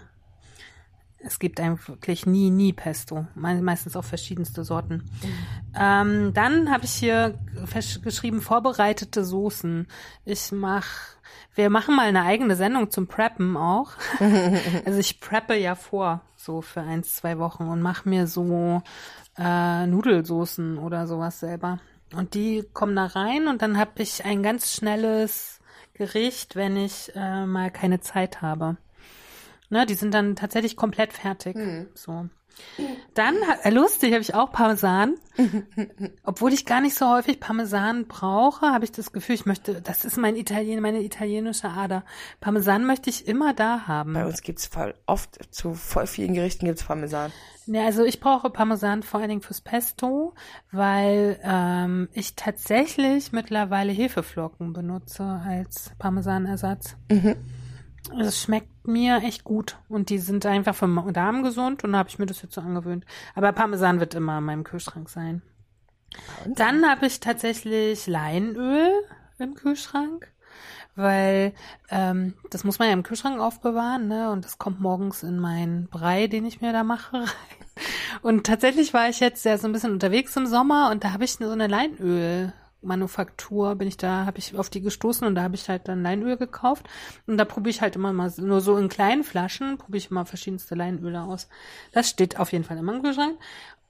Es 1.25 1.39
gibt 1.39 1.59
eigentlich 1.59 1.89
wirklich 1.89 2.25
nie, 2.27 2.51
nie 2.51 2.71
Pesto. 2.71 3.25
Me 3.33 3.59
meistens 3.61 3.95
auch 3.95 4.03
verschiedenste 4.03 4.63
Sorten. 4.63 5.09
Ähm, 5.75 6.33
dann 6.35 6.71
habe 6.71 6.85
ich 6.85 6.91
hier 6.91 7.39
geschrieben, 8.03 8.41
vorbereitete 8.41 9.25
Soßen. 9.25 9.87
Ich 10.23 10.51
mach, 10.51 10.85
wir 11.55 11.71
machen 11.71 11.95
mal 11.95 12.07
eine 12.07 12.23
eigene 12.23 12.55
Sendung 12.55 12.91
zum 12.91 13.07
Preppen 13.07 13.57
auch. 13.57 13.93
also 14.85 14.99
ich 14.99 15.19
preppe 15.19 15.55
ja 15.55 15.73
vor, 15.73 16.21
so 16.35 16.61
für 16.61 16.81
eins, 16.81 17.15
zwei 17.15 17.39
Wochen 17.39 17.63
und 17.63 17.81
mache 17.81 18.07
mir 18.07 18.27
so 18.27 18.83
äh, 19.37 19.87
Nudelsoßen 19.87 20.77
oder 20.77 21.07
sowas 21.07 21.39
selber. 21.39 21.79
Und 22.13 22.35
die 22.35 22.63
kommen 22.73 22.95
da 22.95 23.07
rein 23.07 23.47
und 23.47 23.63
dann 23.63 23.79
habe 23.79 24.03
ich 24.03 24.25
ein 24.25 24.43
ganz 24.43 24.71
schnelles 24.71 25.59
Gericht, 25.95 26.55
wenn 26.55 26.77
ich 26.77 27.11
äh, 27.15 27.47
mal 27.47 27.71
keine 27.71 27.99
Zeit 27.99 28.43
habe. 28.43 28.77
Ne, 29.69 29.85
die 29.85 29.95
sind 29.95 30.13
dann 30.13 30.35
tatsächlich 30.35 30.75
komplett 30.75 31.13
fertig. 31.13 31.57
So. 31.93 32.29
Dann, 33.13 33.35
äh, 33.63 33.69
lustig, 33.69 34.13
habe 34.13 34.21
ich 34.21 34.33
auch 34.33 34.51
Parmesan. 34.51 35.15
Obwohl 36.23 36.53
ich 36.53 36.65
gar 36.65 36.81
nicht 36.81 36.95
so 36.95 37.09
häufig 37.09 37.39
Parmesan 37.39 38.07
brauche, 38.07 38.67
habe 38.67 38.85
ich 38.85 38.91
das 38.91 39.11
Gefühl, 39.11 39.35
ich 39.35 39.45
möchte, 39.45 39.81
das 39.81 40.05
ist 40.05 40.17
mein 40.17 40.35
Italien, 40.35 40.81
meine 40.81 41.01
italienische 41.01 41.69
Ader. 41.69 42.03
Parmesan 42.39 42.85
möchte 42.85 43.09
ich 43.09 43.27
immer 43.27 43.53
da 43.53 43.87
haben. 43.87 44.13
Bei 44.13 44.25
uns 44.25 44.41
gibt's 44.41 44.65
voll 44.65 44.95
oft, 45.05 45.53
zu 45.53 45.73
voll 45.73 46.07
vielen 46.07 46.33
Gerichten 46.33 46.65
gibt's 46.65 46.83
Parmesan. 46.83 47.31
Ja, 47.67 47.85
also 47.85 48.03
ich 48.03 48.19
brauche 48.19 48.49
Parmesan 48.49 49.01
vor 49.03 49.19
allen 49.19 49.29
Dingen 49.29 49.41
fürs 49.41 49.61
Pesto, 49.61 50.33
weil 50.71 51.39
ähm, 51.43 52.09
ich 52.13 52.35
tatsächlich 52.35 53.31
mittlerweile 53.31 53.91
Hefeflocken 53.91 54.71
benutze 54.73 55.23
als 55.23 55.91
Parmesanersatz. 55.97 56.95
Es 58.19 58.41
schmeckt 58.41 58.87
mir 58.87 59.17
echt 59.23 59.43
gut 59.43 59.77
und 59.89 60.09
die 60.09 60.19
sind 60.19 60.45
einfach 60.45 60.75
für 60.75 60.87
Ma- 60.87 61.11
Darm 61.11 61.43
gesund 61.43 61.83
und 61.83 61.93
da 61.93 61.99
habe 61.99 62.09
ich 62.09 62.19
mir 62.19 62.25
das 62.25 62.41
jetzt 62.41 62.53
so 62.55 62.61
angewöhnt. 62.61 63.05
Aber 63.33 63.51
Parmesan 63.51 63.99
wird 63.99 64.13
immer 64.13 64.37
in 64.37 64.43
meinem 64.43 64.63
Kühlschrank 64.63 65.09
sein. 65.09 65.41
Dann 66.45 66.87
habe 66.89 67.07
ich 67.07 67.19
tatsächlich 67.19 68.07
Leinöl 68.07 68.89
im 69.37 69.55
Kühlschrank, 69.55 70.31
weil 70.95 71.53
ähm, 71.89 72.35
das 72.51 72.63
muss 72.63 72.79
man 72.79 72.87
ja 72.87 72.93
im 72.93 73.03
Kühlschrank 73.03 73.39
aufbewahren, 73.39 74.07
ne? 74.07 74.31
Und 74.31 74.45
das 74.45 74.57
kommt 74.57 74.79
morgens 74.79 75.23
in 75.23 75.39
meinen 75.39 75.87
Brei, 75.89 76.27
den 76.27 76.45
ich 76.45 76.61
mir 76.61 76.71
da 76.71 76.83
mache, 76.83 77.17
rein. 77.19 77.27
Und 78.21 78.45
tatsächlich 78.45 78.93
war 78.93 79.09
ich 79.09 79.19
jetzt 79.19 79.43
ja 79.45 79.57
so 79.57 79.67
ein 79.67 79.73
bisschen 79.73 79.91
unterwegs 79.91 80.35
im 80.37 80.45
Sommer 80.45 80.89
und 80.91 81.03
da 81.03 81.11
habe 81.11 81.25
ich 81.25 81.33
so 81.33 81.49
eine 81.49 81.67
Leinöl-Manufaktur, 82.85 83.75
bin 83.75 83.87
ich 83.87 83.97
da, 83.97 84.25
habe 84.25 84.37
ich 84.37 84.57
auf 84.57 84.69
die 84.69 84.81
gestoßen 84.81 85.27
und 85.27 85.35
da 85.35 85.43
habe 85.43 85.55
ich 85.55 85.67
halt 85.67 85.87
dann 85.87 86.03
Leinöl 86.03 86.37
gekauft. 86.37 86.87
Und 87.27 87.37
da 87.37 87.45
probiere 87.45 87.71
ich 87.71 87.81
halt 87.81 87.95
immer 87.95 88.13
mal, 88.13 88.31
nur 88.37 88.61
so 88.61 88.77
in 88.77 88.89
kleinen 88.89 89.23
Flaschen, 89.23 89.77
probiere 89.77 89.97
ich 89.97 90.11
immer 90.11 90.25
verschiedenste 90.25 90.75
Leinöle 90.75 91.21
aus. 91.21 91.47
Das 91.91 92.09
steht 92.09 92.39
auf 92.39 92.51
jeden 92.51 92.63
Fall 92.63 92.77
im 92.77 93.01
Kühlschrank. 93.01 93.37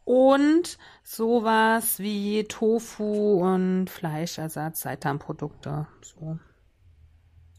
Und 0.03 0.77
sowas 1.03 1.99
wie 1.99 2.43
Tofu 2.43 3.43
und 3.43 3.89
Fleischersatz, 3.89 4.81
Seitanprodukte. 4.81 5.87
So. 6.01 6.39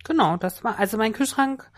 Genau, 0.05 0.37
das 0.37 0.63
war, 0.63 0.79
also 0.79 0.97
mein 0.97 1.13
Kühlschrank, 1.13 1.69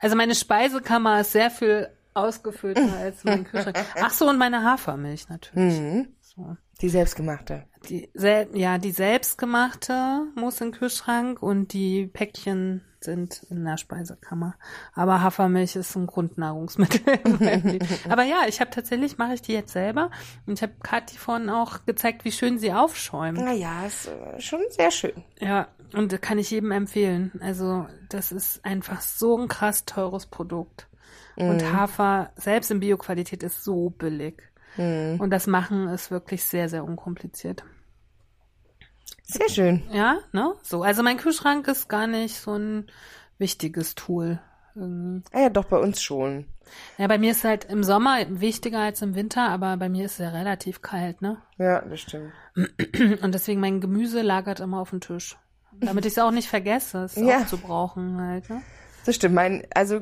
also 0.00 0.16
meine 0.16 0.34
Speisekammer 0.34 1.20
ist 1.20 1.32
sehr 1.32 1.50
viel 1.50 1.88
ausgefüllter 2.12 2.92
als 2.98 3.24
mein 3.24 3.44
Kühlschrank. 3.44 3.78
Ach 4.02 4.10
so, 4.10 4.28
und 4.28 4.36
meine 4.36 4.62
Hafermilch 4.62 5.28
natürlich. 5.30 5.80
Mhm. 5.80 6.08
So. 6.20 6.56
Die 6.80 6.88
selbstgemachte. 6.88 7.64
Die, 7.88 8.08
sel 8.14 8.48
ja, 8.54 8.78
die 8.78 8.92
selbstgemachte 8.92 10.26
muss 10.36 10.60
in 10.60 10.70
den 10.70 10.78
Kühlschrank 10.78 11.42
und 11.42 11.72
die 11.72 12.06
Päckchen 12.06 12.82
sind 13.00 13.44
in 13.50 13.64
der 13.64 13.76
Speisekammer. 13.78 14.54
Aber 14.92 15.22
Hafermilch 15.22 15.76
ist 15.76 15.94
ein 15.96 16.06
Grundnahrungsmittel. 16.06 17.00
Aber 18.08 18.24
ja, 18.24 18.42
ich 18.48 18.60
habe 18.60 18.70
tatsächlich, 18.70 19.18
mache 19.18 19.34
ich 19.34 19.42
die 19.42 19.52
jetzt 19.52 19.72
selber. 19.72 20.10
Und 20.46 20.54
ich 20.54 20.62
habe 20.62 20.74
Kathi 20.82 21.16
vorhin 21.16 21.50
auch 21.50 21.84
gezeigt, 21.86 22.24
wie 22.24 22.32
schön 22.32 22.58
sie 22.58 22.72
aufschäumt. 22.72 23.38
Naja, 23.38 23.86
ist 23.86 24.08
äh, 24.08 24.40
schon 24.40 24.60
sehr 24.70 24.90
schön. 24.90 25.24
Ja, 25.40 25.68
und 25.94 26.12
das 26.12 26.20
kann 26.20 26.38
ich 26.38 26.50
jedem 26.50 26.72
empfehlen. 26.72 27.32
Also, 27.40 27.86
das 28.08 28.32
ist 28.32 28.64
einfach 28.64 29.00
so 29.00 29.38
ein 29.38 29.48
krass 29.48 29.84
teures 29.84 30.26
Produkt. 30.26 30.88
Und 31.36 31.72
Hafer, 31.72 32.32
selbst 32.34 32.72
in 32.72 32.80
Bioqualität, 32.80 33.44
ist 33.44 33.62
so 33.62 33.90
billig. 33.90 34.42
Und 34.78 35.30
das 35.30 35.46
Machen 35.46 35.88
ist 35.88 36.10
wirklich 36.10 36.44
sehr, 36.44 36.68
sehr 36.68 36.84
unkompliziert. 36.84 37.64
Sehr 39.24 39.48
schön. 39.48 39.82
Ja, 39.92 40.18
ne? 40.32 40.54
So, 40.62 40.82
also 40.82 41.02
mein 41.02 41.16
Kühlschrank 41.18 41.68
ist 41.68 41.88
gar 41.88 42.06
nicht 42.06 42.36
so 42.40 42.54
ein 42.54 42.86
wichtiges 43.38 43.94
Tool. 43.94 44.40
irgendwie. 44.74 45.22
Ah 45.32 45.40
ja, 45.42 45.48
doch, 45.50 45.64
bei 45.64 45.78
uns 45.78 46.00
schon. 46.00 46.46
Ja, 46.98 47.06
bei 47.08 47.18
mir 47.18 47.32
ist 47.32 47.44
halt 47.44 47.64
im 47.64 47.82
Sommer 47.82 48.18
wichtiger 48.28 48.80
als 48.80 49.02
im 49.02 49.14
Winter, 49.14 49.48
aber 49.48 49.76
bei 49.76 49.88
mir 49.88 50.04
ist 50.06 50.12
es 50.12 50.18
ja 50.18 50.28
relativ 50.30 50.80
kalt, 50.82 51.20
ne? 51.22 51.38
Ja, 51.58 51.80
das 51.82 52.00
stimmt. 52.00 52.32
Und 53.22 53.34
deswegen 53.34 53.60
mein 53.60 53.80
Gemüse 53.80 54.22
lagert 54.22 54.60
immer 54.60 54.80
auf 54.80 54.90
dem 54.90 55.00
Tisch. 55.00 55.36
Damit 55.80 56.06
ich 56.06 56.12
es 56.12 56.18
auch 56.18 56.30
nicht 56.30 56.48
vergesse, 56.48 57.04
es 57.04 57.16
Ja. 57.16 57.38
aufzubrauchen 57.40 58.20
halt, 58.20 58.48
ne? 58.50 58.62
Das 59.04 59.14
stimmt. 59.14 59.34
Mein, 59.34 59.66
also 59.74 60.00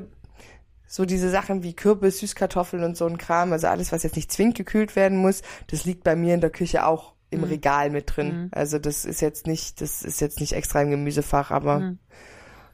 so 0.86 1.04
diese 1.04 1.30
Sachen 1.30 1.62
wie 1.62 1.74
Kürbis, 1.74 2.18
Süßkartoffeln 2.18 2.84
und 2.84 2.96
so 2.96 3.06
ein 3.06 3.18
Kram, 3.18 3.52
also 3.52 3.66
alles, 3.66 3.92
was 3.92 4.02
jetzt 4.02 4.16
nicht 4.16 4.32
zwingend 4.32 4.56
gekühlt 4.56 4.96
werden 4.96 5.18
muss, 5.18 5.42
das 5.68 5.84
liegt 5.84 6.04
bei 6.04 6.16
mir 6.16 6.34
in 6.34 6.40
der 6.40 6.50
Küche 6.50 6.86
auch 6.86 7.14
im 7.30 7.44
Regal 7.44 7.90
mit 7.90 8.16
drin. 8.16 8.50
Also 8.52 8.78
das 8.78 9.04
ist 9.04 9.20
jetzt 9.20 9.46
nicht, 9.46 9.80
das 9.80 10.02
ist 10.02 10.20
jetzt 10.20 10.40
nicht 10.40 10.52
extra 10.52 10.80
im 10.80 10.90
Gemüsefach, 10.90 11.50
aber 11.50 11.94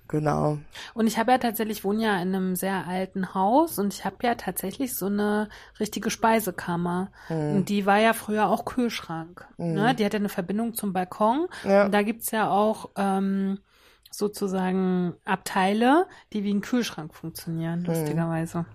genau. 0.09 0.59
Und 0.95 1.07
ich 1.07 1.19
habe 1.19 1.33
ja 1.33 1.39
tatsächlich, 1.39 1.79
ich 1.79 1.85
wohne 1.85 2.05
ja 2.05 2.23
in 2.23 2.35
einem 2.35 2.55
sehr 2.55 2.87
alten 2.87 3.35
Haus 3.35 3.79
und 3.79 3.95
ich 3.95 4.05
habe 4.05 4.17
ja 4.23 4.35
tatsächlich 4.35 4.95
so 4.95 5.07
eine 5.07 5.49
richtige 5.81 6.11
Speisekammer. 6.11 7.11
Hm. 7.29 7.57
Und 7.57 7.69
die 7.71 7.87
war 7.87 7.99
ja 7.99 8.13
früher 8.13 8.49
auch 8.49 8.65
Kühlschrank. 8.65 9.47
Ne? 9.57 9.95
Die 9.95 10.05
hat 10.05 10.13
ja 10.13 10.19
eine 10.19 10.29
Verbindung 10.29 10.75
zum 10.75 10.93
Balkon. 10.93 11.47
Ja. 11.65 11.87
Und 11.87 11.93
da 11.93 12.03
gibt's 12.03 12.31
ja 12.31 12.51
auch 12.51 12.91
ähm, 12.97 13.59
sozusagen 14.13 15.15
Abteile, 15.25 16.07
die 16.33 16.45
wie 16.45 16.53
ein 16.55 16.61
Kühlschrank 16.61 17.15
funktionieren, 17.15 17.81
Hm. 17.81 17.87
lustigerweise. 17.87 18.67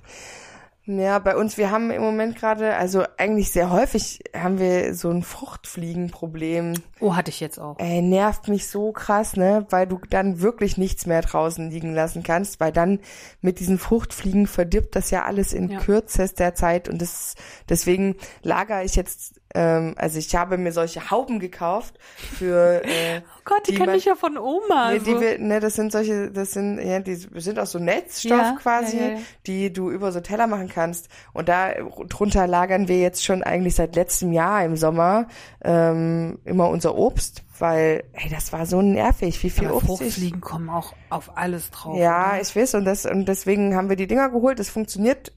Ja, 0.90 1.20
bei 1.20 1.36
uns, 1.36 1.58
wir 1.58 1.70
haben 1.70 1.92
im 1.92 2.02
Moment 2.02 2.38
gerade, 2.38 2.76
also 2.76 3.04
eigentlich 3.18 3.52
sehr 3.52 3.70
häufig 3.72 4.22
haben 4.34 4.58
wir 4.58 4.96
so 4.96 5.10
ein 5.10 5.22
Fruchtfliegenproblem. 5.22 6.76
Oh, 7.02 7.14
hatte 7.16 7.30
ich 7.30 7.42
jetzt 7.42 7.60
auch. 7.60 7.78
Ey, 7.80 8.02
nervt 8.02 8.48
mich 8.48 8.70
so 8.70 8.94
krass, 8.94 9.36
ne? 9.36 9.66
Weil 9.70 9.86
du 9.88 10.00
dann 10.10 10.40
wirklich 10.40 10.78
nichts 10.78 11.06
mehr 11.06 11.22
draußen 11.22 11.70
liegen 11.70 11.94
lassen 11.94 12.24
kannst, 12.24 12.62
weil 12.62 12.72
dann 12.72 13.00
mit 13.42 13.60
diesen 13.60 13.80
Fruchtfliegen 13.80 14.48
verdirbt 14.48 14.96
das 14.96 15.12
ja 15.12 15.24
alles 15.26 15.52
in 15.54 15.70
Ja. 15.70 15.80
kürzester 15.80 16.56
Zeit 16.56 16.88
und 16.88 17.02
das 17.02 17.36
deswegen 17.68 18.16
lagere 18.42 18.84
ich 18.86 18.96
jetzt, 18.96 19.37
ähm, 19.58 19.96
also 19.98 20.20
ich 20.20 20.36
habe 20.36 20.60
mir 20.60 20.72
solche 20.72 21.10
Hauben 21.10 21.40
gekauft 21.40 21.98
für 22.38 22.84
äh, 22.86 23.22
Oh 23.38 23.42
Gott, 23.44 23.68
die, 23.68 23.72
die 23.72 23.78
kenne 23.78 23.96
ich 23.96 24.06
ja 24.06 24.16
von 24.16 24.38
Oma. 24.38 24.92
Nee, 24.92 25.00
so. 25.00 25.06
die 25.06 25.20
wir, 25.20 25.40
ne, 25.40 25.60
das 25.60 25.74
sind 25.74 25.92
solche, 25.92 26.30
das 26.30 26.52
sind, 26.52 26.80
ja, 26.80 27.00
die 27.00 27.16
sind 27.16 27.58
aus 27.58 27.72
so 27.72 27.80
Netzstoff 27.80 28.30
Ja, 28.30 28.56
quasi, 28.62 28.98
ja, 28.98 29.08
ja, 29.10 29.18
die 29.48 29.74
du 29.74 29.90
über 29.90 30.12
so 30.12 30.20
Teller 30.20 30.46
machen 30.46 30.70
kannst. 30.70 31.08
Und 31.34 31.50
da 31.50 31.72
drunter 32.08 32.46
lagern 32.46 32.88
wir 32.88 33.00
jetzt 33.00 33.26
schon 33.26 33.42
eigentlich 33.42 33.74
seit 33.74 33.96
letztem 33.96 34.32
Jahr 34.32 34.64
im 34.64 34.76
Sommer 34.76 35.28
ähm, 35.64 36.38
immer 36.46 36.70
unser 36.70 36.96
Obst, 36.96 37.44
weil, 37.58 38.04
hey, 38.12 38.30
das 38.30 38.54
war 38.54 38.68
so 38.68 38.84
nervig, 38.84 39.42
wie 39.42 39.50
viel 39.50 39.68
Aber 39.68 39.78
Obst. 39.78 39.88
Fruchtfliegen 39.88 40.40
kommen 40.40 40.70
auch 40.70 40.94
auf 41.10 41.36
alles 41.36 41.72
drauf. 41.72 41.98
Ja, 41.98 42.34
oder? 42.34 42.42
ich 42.42 42.56
weiß, 42.56 42.76
und 42.76 42.86
das, 42.86 43.08
und 43.08 43.26
deswegen 43.26 43.76
haben 43.76 43.90
wir 43.90 43.96
die 43.96 44.08
Dinger 44.08 44.30
geholt. 44.30 44.60
Das 44.60 44.70
funktioniert 44.70 45.32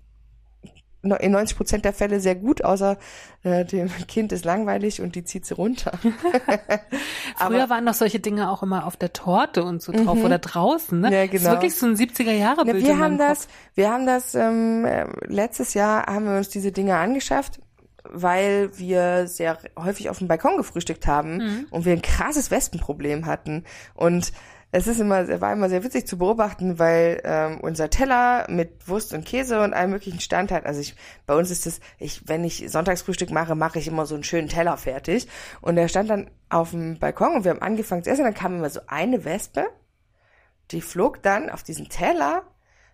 in 1.02 1.32
90 1.32 1.56
Prozent 1.56 1.84
der 1.84 1.92
Fälle 1.92 2.20
sehr 2.20 2.34
gut, 2.34 2.62
außer 2.64 2.98
äh, 3.42 3.64
dem 3.64 3.88
Kind 4.06 4.32
ist 4.32 4.44
langweilig 4.44 5.00
und 5.00 5.14
die 5.14 5.24
zieht 5.24 5.46
sie 5.46 5.54
runter. 5.54 5.92
Früher 7.36 7.70
waren 7.70 7.86
doch 7.86 7.94
solche 7.94 8.20
Dinge 8.20 8.50
auch 8.50 8.62
immer 8.62 8.86
auf 8.86 8.96
der 8.96 9.12
Torte 9.12 9.64
und 9.64 9.82
so 9.82 9.92
drauf 9.92 10.18
oder 10.22 10.38
draußen, 10.38 11.00
ne? 11.00 11.08
Mhm. 11.08 11.12
Ja, 11.12 11.24
Das 11.26 11.34
ist 11.34 11.40
genau. 11.42 11.52
wirklich 11.54 11.74
so 11.74 11.86
ein 11.86 11.94
70er 11.96 12.32
Jahre 12.32 12.66
Ja, 12.66 12.72
Bild. 12.72 12.84
wir 12.84 12.92
in 12.92 13.00
haben 13.00 13.18
das, 13.18 13.48
wir 13.74 13.90
haben 13.90 14.06
das 14.06 14.34
ähm, 14.34 14.84
äh, 14.84 15.06
letztes 15.26 15.74
Jahr 15.74 16.06
haben 16.06 16.26
wir 16.26 16.36
uns 16.36 16.48
diese 16.48 16.72
Dinge 16.72 16.96
angeschafft, 16.96 17.60
weil 18.04 18.70
wir 18.78 19.26
sehr 19.26 19.58
häufig 19.78 20.10
auf 20.10 20.18
dem 20.18 20.28
Balkon 20.28 20.56
gefrühstückt 20.56 21.06
haben 21.06 21.36
Mhm. 21.38 21.66
und 21.70 21.84
wir 21.84 21.92
ein 21.92 22.02
krasses 22.02 22.50
Wespenproblem 22.50 23.26
hatten 23.26 23.64
und 23.94 24.32
es 24.72 24.86
ist 24.86 25.00
immer, 25.00 25.40
war 25.40 25.52
immer 25.52 25.68
sehr 25.68 25.82
witzig 25.82 26.06
zu 26.06 26.18
beobachten, 26.18 26.78
weil 26.78 27.20
ähm, 27.24 27.60
unser 27.60 27.90
Teller 27.90 28.46
mit 28.48 28.88
Wurst 28.88 29.12
und 29.12 29.24
Käse 29.24 29.62
und 29.62 29.74
allem 29.74 29.90
möglichen 29.90 30.20
stand 30.20 30.52
hat. 30.52 30.66
Also 30.66 30.80
ich, 30.80 30.94
bei 31.26 31.34
uns 31.34 31.50
ist 31.50 31.66
es, 31.66 31.80
ich, 31.98 32.28
wenn 32.28 32.44
ich 32.44 32.70
Sonntagsfrühstück 32.70 33.30
mache, 33.30 33.54
mache 33.54 33.78
ich 33.78 33.88
immer 33.88 34.06
so 34.06 34.14
einen 34.14 34.24
schönen 34.24 34.48
Teller 34.48 34.76
fertig. 34.76 35.26
Und 35.60 35.76
der 35.76 35.88
stand 35.88 36.08
dann 36.10 36.30
auf 36.48 36.70
dem 36.70 36.98
Balkon 36.98 37.34
und 37.34 37.44
wir 37.44 37.50
haben 37.50 37.62
angefangen 37.62 38.04
zu 38.04 38.10
essen. 38.10 38.24
Dann 38.24 38.34
kam 38.34 38.56
immer 38.56 38.70
so 38.70 38.80
eine 38.86 39.24
Wespe 39.24 39.66
die 40.70 40.80
flog 40.80 41.22
dann 41.22 41.50
auf 41.50 41.62
diesen 41.62 41.88
Teller, 41.88 42.42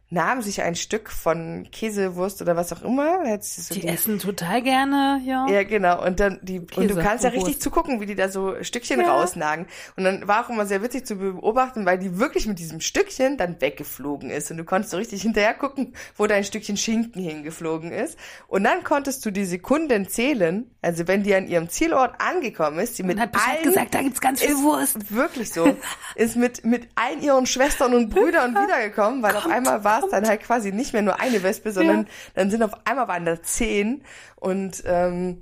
nahm 0.09 0.41
sich 0.41 0.63
ein 0.63 0.77
Stück 0.77 1.11
von 1.11 1.67
Käsewurst 1.73 2.41
oder 2.41 2.55
was 2.57 2.73
auch 2.73 2.83
immer. 2.83 3.19
so 3.41 3.75
Die 3.75 3.89
essen 3.89 4.21
total 4.21 4.63
gerne, 4.63 5.21
ja. 5.25 5.49
ja, 5.49 5.65
genau. 5.65 6.05
Und 6.05 6.21
dann 6.21 6.39
die 6.43 6.61
und 6.61 6.71
du 6.77 6.81
Käse 6.87 7.01
kannst 7.01 7.25
ja 7.25 7.31
richtig 7.31 7.55
Wurst. 7.55 7.63
zugucken, 7.63 8.01
wie 8.01 8.07
die 8.07 8.15
da 8.15 8.29
so 8.29 8.55
Stückchen 8.63 9.01
Ja. 9.01 9.09
rausnagen. 9.13 9.67
Und 9.97 10.05
dann 10.05 10.29
war 10.29 10.45
auch 10.45 10.49
immer 10.51 10.65
sehr 10.65 10.81
witzig 10.83 11.07
zu 11.07 11.17
beobachten, 11.17 11.87
weil 11.87 11.99
die 11.99 12.19
wirklich 12.19 12.47
mit 12.47 12.61
diesem 12.61 12.81
Stückchen 12.81 13.37
dann 13.37 13.61
weggeflogen 13.61 14.31
ist. 14.31 14.51
Und 14.53 14.59
du 14.59 14.65
konntest 14.65 14.93
so 14.93 14.97
richtig 14.97 15.23
hinterher 15.23 15.55
gucken, 15.55 15.95
wo 16.17 16.27
dein 16.29 16.45
Stückchen 16.45 16.77
Schinken 16.77 17.21
hingeflogen 17.21 17.91
ist. 17.91 18.17
Und 18.47 18.63
dann 18.63 18.85
konntest 18.85 19.27
du 19.27 19.33
die 19.33 19.45
Sekunden 19.45 20.09
zählen. 20.09 20.71
Also 20.83 21.09
wenn 21.09 21.25
die 21.25 21.35
an 21.35 21.49
ihrem 21.49 21.69
Zielort 21.69 22.15
angekommen 22.21 22.79
ist, 22.79 22.97
die 22.97 23.03
mit 23.03 23.17
Und 23.17 23.23
hat 23.23 23.31
allen 23.35 23.65
gesagt, 23.65 23.93
da 23.95 24.03
gibt's 24.03 24.21
ganz 24.21 24.41
viel 24.41 24.57
Wurst. 24.59 25.13
Wirklich 25.13 25.53
so. 25.53 25.77
ist 26.15 26.37
mit, 26.37 26.65
mit 26.65 26.89
allen 26.95 27.21
ihren 27.23 27.47
Schwestern 27.47 27.93
und 27.93 28.11
Brüdern 28.11 28.55
wiedergekommen, 28.55 29.21
weil 29.23 29.35
auf 29.35 29.47
einmal 29.47 29.83
war 29.83 29.96
es 30.05 30.11
dann 30.11 30.27
halt 30.27 30.43
quasi 30.43 30.73
nicht 30.73 30.93
mehr 30.93 31.03
nur 31.03 31.21
eine 31.21 31.43
Wespe, 31.43 31.73
sondern 31.73 32.03
Ja. 32.03 32.09
dann 32.35 32.51
sind 32.51 32.63
auf 32.63 32.73
einmal 32.87 33.09
waren 33.09 33.25
da 33.25 33.43
zehn. 33.43 34.03
Und 34.37 34.83
ähm, 34.87 35.41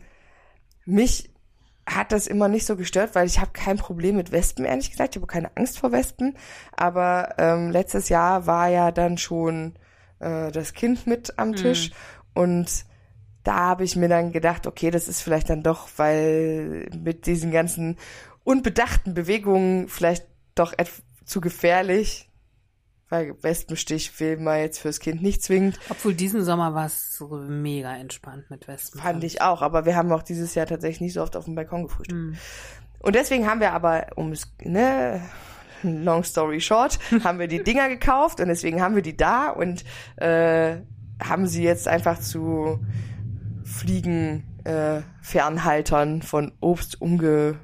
mich 0.84 1.30
hat 1.86 2.12
das 2.12 2.26
immer 2.26 2.48
nicht 2.48 2.64
so 2.66 2.76
gestört, 2.76 3.14
weil 3.14 3.26
ich 3.26 3.40
habe 3.40 3.50
kein 3.52 3.76
Problem 3.76 4.16
mit 4.16 4.32
Wespen, 4.32 4.64
ehrlich 4.64 4.90
gesagt. 4.90 5.14
Ich 5.16 5.20
habe 5.20 5.30
keine 5.30 5.54
Angst 5.56 5.78
vor 5.78 5.92
Wespen. 5.92 6.36
Aber 6.76 7.34
ähm, 7.38 7.70
letztes 7.70 8.08
Jahr 8.08 8.46
war 8.46 8.68
ja 8.68 8.90
dann 8.90 9.18
schon 9.18 9.74
äh, 10.20 10.50
das 10.50 10.72
Kind 10.72 11.06
mit 11.06 11.38
am 11.38 11.54
Tisch. 11.54 11.90
Und 12.34 12.84
da 13.42 13.56
habe 13.56 13.84
ich 13.84 13.96
mir 13.96 14.08
dann 14.08 14.32
gedacht, 14.32 14.66
okay, 14.66 14.90
das 14.90 15.08
ist 15.08 15.20
vielleicht 15.20 15.50
dann 15.50 15.62
doch, 15.62 15.88
weil 15.96 16.88
mit 16.98 17.26
diesen 17.26 17.50
ganzen 17.50 17.98
unbedachten 18.42 19.12
Bewegungen 19.14 19.88
vielleicht 19.88 20.26
doch 20.54 20.72
etwas 20.72 21.02
zu 21.26 21.40
gefährlich. 21.40 22.30
Weil 23.14 23.36
Wespenstich 23.42 24.18
will 24.18 24.38
man 24.38 24.58
jetzt 24.58 24.80
fürs 24.80 24.98
Kind 24.98 25.22
nicht 25.22 25.40
zwingend. 25.40 25.78
Obwohl 25.88 26.14
diesen 26.14 26.42
Sommer 26.44 26.74
war 26.74 26.86
es 26.86 27.12
so 27.12 27.28
mega 27.28 27.94
entspannt 27.94 28.50
mit 28.50 28.66
Wespen. 28.66 29.00
Fand 29.00 29.22
ich 29.22 29.40
auch, 29.40 29.62
aber 29.62 29.84
wir 29.84 29.94
haben 29.94 30.10
auch 30.10 30.24
dieses 30.24 30.56
Jahr 30.56 30.66
tatsächlich 30.66 31.00
nicht 31.00 31.12
so 31.12 31.22
oft 31.22 31.36
auf 31.36 31.44
dem 31.44 31.54
Balkon 31.54 31.84
gefrühstückt. 31.84 32.20
Hm. 32.20 32.36
Und 32.98 33.14
deswegen 33.14 33.46
haben 33.46 33.60
wir 33.60 33.72
aber, 33.72 34.08
um 34.16 34.32
es, 34.32 34.52
ne, 34.62 35.22
long 35.82 36.24
story 36.24 36.60
short, 36.60 36.98
haben 37.24 37.38
wir 37.38 37.46
die 37.46 37.62
Dinger 37.62 37.88
gekauft 37.88 38.40
und 38.40 38.48
deswegen 38.48 38.82
haben 38.82 38.96
wir 38.96 39.02
die 39.02 39.16
da 39.16 39.50
und 39.50 39.84
äh, 40.16 40.78
haben 41.22 41.46
sie 41.46 41.62
jetzt 41.62 41.86
einfach 41.86 42.18
zu 42.18 42.84
Fliegen 43.62 44.42
äh, 44.64 45.02
von 45.22 46.52
Obst 46.60 47.00
umgemodelt 47.00 47.62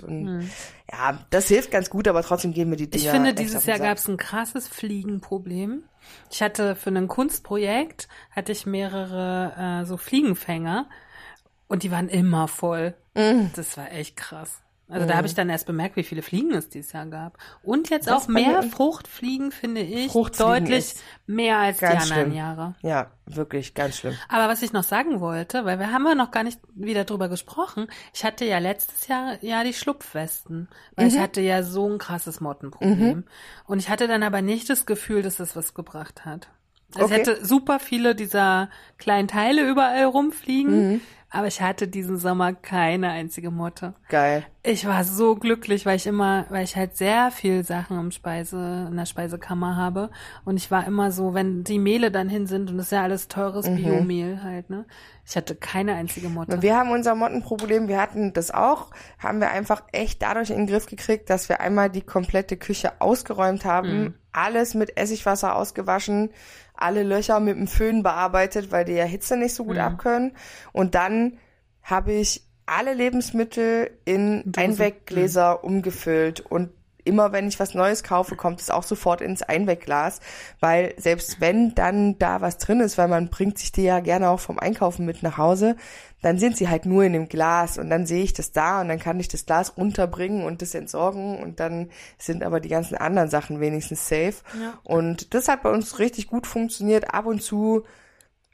und 0.00 0.48
ja, 0.92 1.18
das 1.30 1.48
hilft 1.48 1.70
ganz 1.70 1.88
gut, 1.88 2.06
aber 2.06 2.22
trotzdem 2.22 2.52
gehen 2.52 2.70
wir 2.70 2.76
die 2.76 2.90
Dinger. 2.90 3.04
Ich 3.04 3.10
finde, 3.10 3.34
dieses 3.34 3.64
Jahr 3.64 3.78
gab 3.78 3.96
es 3.96 4.08
ein 4.08 4.18
krasses 4.18 4.68
Fliegenproblem. 4.68 5.84
Ich 6.30 6.42
hatte 6.42 6.74
für 6.76 6.90
ein 6.90 7.08
Kunstprojekt 7.08 8.08
hatte 8.30 8.52
ich 8.52 8.66
mehrere 8.66 9.82
äh, 9.82 9.86
so 9.86 9.96
Fliegenfänger 9.96 10.88
und 11.68 11.82
die 11.82 11.90
waren 11.90 12.08
immer 12.08 12.46
voll. 12.46 12.94
Mhm. 13.14 13.50
Das 13.56 13.76
war 13.76 13.90
echt 13.90 14.16
krass. 14.16 14.60
Also 14.88 15.06
da 15.06 15.16
habe 15.16 15.26
ich 15.26 15.34
dann 15.34 15.48
erst 15.48 15.66
bemerkt, 15.66 15.96
wie 15.96 16.02
viele 16.02 16.20
Fliegen 16.20 16.52
es 16.52 16.68
dieses 16.68 16.92
Jahr 16.92 17.06
gab. 17.06 17.38
Und 17.62 17.88
jetzt 17.88 18.08
Das 18.08 18.24
auch 18.24 18.28
mehr 18.28 18.62
Fruchtfliegen, 18.62 19.50
finde 19.50 19.80
ich, 19.80 20.12
deutlich 20.12 20.94
mehr 21.26 21.56
als 21.58 21.78
die 21.78 21.86
anderen 21.86 22.04
schlimm. 22.06 22.32
Jahre. 22.32 22.74
Ja, 22.82 23.10
wirklich 23.24 23.72
ganz 23.72 23.96
schlimm. 23.96 24.18
Aber 24.28 24.48
was 24.48 24.60
ich 24.60 24.74
noch 24.74 24.82
sagen 24.82 25.20
wollte, 25.20 25.64
weil 25.64 25.78
wir 25.78 25.92
haben 25.92 26.04
ja 26.06 26.14
noch 26.14 26.30
gar 26.30 26.42
nicht 26.42 26.60
wieder 26.74 27.04
drüber 27.04 27.30
gesprochen, 27.30 27.86
ich 28.12 28.22
hatte 28.24 28.44
ja 28.44 28.58
letztes 28.58 29.06
Jahr 29.08 29.42
ja 29.42 29.64
die 29.64 29.72
Schlupfwesten, 29.72 30.68
weil 30.96 31.06
Mhm. 31.06 31.12
ich 31.14 31.18
hatte 31.18 31.40
ja 31.40 31.62
so 31.62 31.88
ein 31.90 31.96
krasses 31.98 32.40
Mottenproblem. 32.42 33.24
Und 33.66 33.78
ich 33.78 33.88
hatte 33.88 34.08
dann 34.08 34.22
aber 34.22 34.42
nicht 34.42 34.68
das 34.68 34.84
Gefühl, 34.84 35.22
dass 35.22 35.36
das 35.36 35.56
was 35.56 35.72
gebracht 35.72 36.26
hat. 36.26 36.48
Also 36.94 37.06
Okay. 37.06 37.22
ich 37.22 37.28
hatte 37.28 37.46
super 37.46 37.78
viele 37.80 38.14
dieser 38.14 38.68
kleinen 38.98 39.26
Teile 39.28 39.66
überall 39.66 40.04
rumfliegen, 40.04 40.90
Mhm. 40.92 41.00
Aber 41.32 41.46
ich 41.46 41.62
hatte 41.62 41.88
diesen 41.88 42.18
Sommer 42.18 42.52
keine 42.52 43.10
einzige 43.10 43.50
Motte. 43.50 43.94
Geil. 44.10 44.44
Ich 44.62 44.86
war 44.86 45.02
so 45.02 45.34
glücklich, 45.34 45.86
weil 45.86 45.96
ich 45.96 46.06
immer, 46.06 46.44
weil 46.50 46.62
ich 46.62 46.76
halt 46.76 46.96
sehr 46.96 47.30
viel 47.30 47.64
Sachen 47.64 47.98
im 47.98 48.10
Speise, 48.10 48.86
in 48.88 48.96
der 48.96 49.06
Speisekammer 49.06 49.74
habe. 49.74 50.10
Und 50.44 50.56
ich 50.56 50.70
war 50.70 50.86
immer 50.86 51.10
so, 51.10 51.34
wenn 51.34 51.64
die 51.64 51.78
Mehle 51.78 52.10
dann 52.10 52.28
hin 52.28 52.46
sind, 52.46 52.70
und 52.70 52.76
das 52.76 52.86
ist 52.86 52.92
ja 52.92 53.02
alles 53.02 53.28
teures 53.28 53.68
Mhm. 53.68 53.76
Biomehl 53.76 54.42
halt, 54.44 54.70
ne? 54.70 54.84
Ich 55.24 55.36
hatte 55.36 55.54
keine 55.54 55.94
einzige 55.94 56.28
Motte. 56.28 56.62
Wir 56.62 56.76
haben 56.76 56.90
unser 56.90 57.14
Mottenproblem, 57.14 57.88
wir 57.88 58.00
hatten 58.00 58.32
das 58.32 58.50
auch, 58.50 58.90
haben 59.18 59.40
wir 59.40 59.50
einfach 59.50 59.84
echt 59.92 60.20
dadurch 60.22 60.50
in 60.50 60.58
den 60.58 60.66
Griff 60.66 60.86
gekriegt, 60.86 61.30
dass 61.30 61.48
wir 61.48 61.60
einmal 61.60 61.90
die 61.90 62.02
komplette 62.02 62.56
Küche 62.56 62.92
ausgeräumt 63.00 63.64
haben, 63.64 64.14
alles 64.32 64.74
mit 64.74 64.96
Essigwasser 64.96 65.56
ausgewaschen, 65.56 66.30
alle 66.82 67.02
Löcher 67.02 67.40
mit 67.40 67.56
dem 67.56 67.66
Föhn 67.66 68.02
bearbeitet, 68.02 68.72
weil 68.72 68.84
die 68.84 68.92
ja 68.92 69.04
Hitze 69.04 69.36
nicht 69.36 69.54
so 69.54 69.64
gut 69.64 69.78
abkönnen. 69.78 70.32
Und 70.72 70.94
dann 70.94 71.38
habe 71.82 72.12
ich 72.12 72.42
alle 72.66 72.94
Lebensmittel 72.94 73.90
in. 74.04 74.52
Einweggläser 74.56 75.64
umgefüllt 75.64 76.40
und 76.40 76.70
immer 77.04 77.32
wenn 77.32 77.48
ich 77.48 77.60
was 77.60 77.74
Neues 77.74 78.02
kaufe, 78.02 78.36
kommt 78.36 78.60
es 78.60 78.70
auch 78.70 78.82
sofort 78.82 79.20
ins 79.20 79.42
Einwegglas, 79.42 80.20
weil 80.60 80.94
selbst 80.96 81.40
wenn 81.40 81.74
dann 81.74 82.18
da 82.18 82.40
was 82.40 82.58
drin 82.58 82.80
ist, 82.80 82.98
weil 82.98 83.08
man 83.08 83.28
bringt 83.28 83.58
sich 83.58 83.72
die 83.72 83.82
ja 83.82 84.00
gerne 84.00 84.30
auch 84.30 84.40
vom 84.40 84.58
Einkaufen 84.58 85.04
mit 85.04 85.22
nach 85.22 85.38
Hause, 85.38 85.76
dann 86.22 86.38
sind 86.38 86.56
sie 86.56 86.68
halt 86.68 86.86
nur 86.86 87.02
in 87.02 87.12
dem 87.12 87.28
Glas 87.28 87.78
und 87.78 87.90
dann 87.90 88.06
sehe 88.06 88.22
ich 88.22 88.32
das 88.32 88.52
da 88.52 88.80
und 88.80 88.88
dann 88.88 89.00
kann 89.00 89.18
ich 89.18 89.28
das 89.28 89.44
Glas 89.44 89.76
runterbringen 89.76 90.44
und 90.44 90.62
das 90.62 90.74
entsorgen 90.74 91.42
und 91.42 91.58
dann 91.58 91.90
sind 92.18 92.44
aber 92.44 92.60
die 92.60 92.68
ganzen 92.68 92.96
anderen 92.96 93.28
Sachen 93.28 93.60
wenigstens 93.60 94.08
safe. 94.08 94.36
Ja. 94.60 94.78
Und 94.84 95.34
das 95.34 95.48
hat 95.48 95.62
bei 95.62 95.70
uns 95.70 95.98
richtig 95.98 96.28
gut 96.28 96.46
funktioniert. 96.46 97.12
Ab 97.12 97.26
und 97.26 97.42
zu 97.42 97.84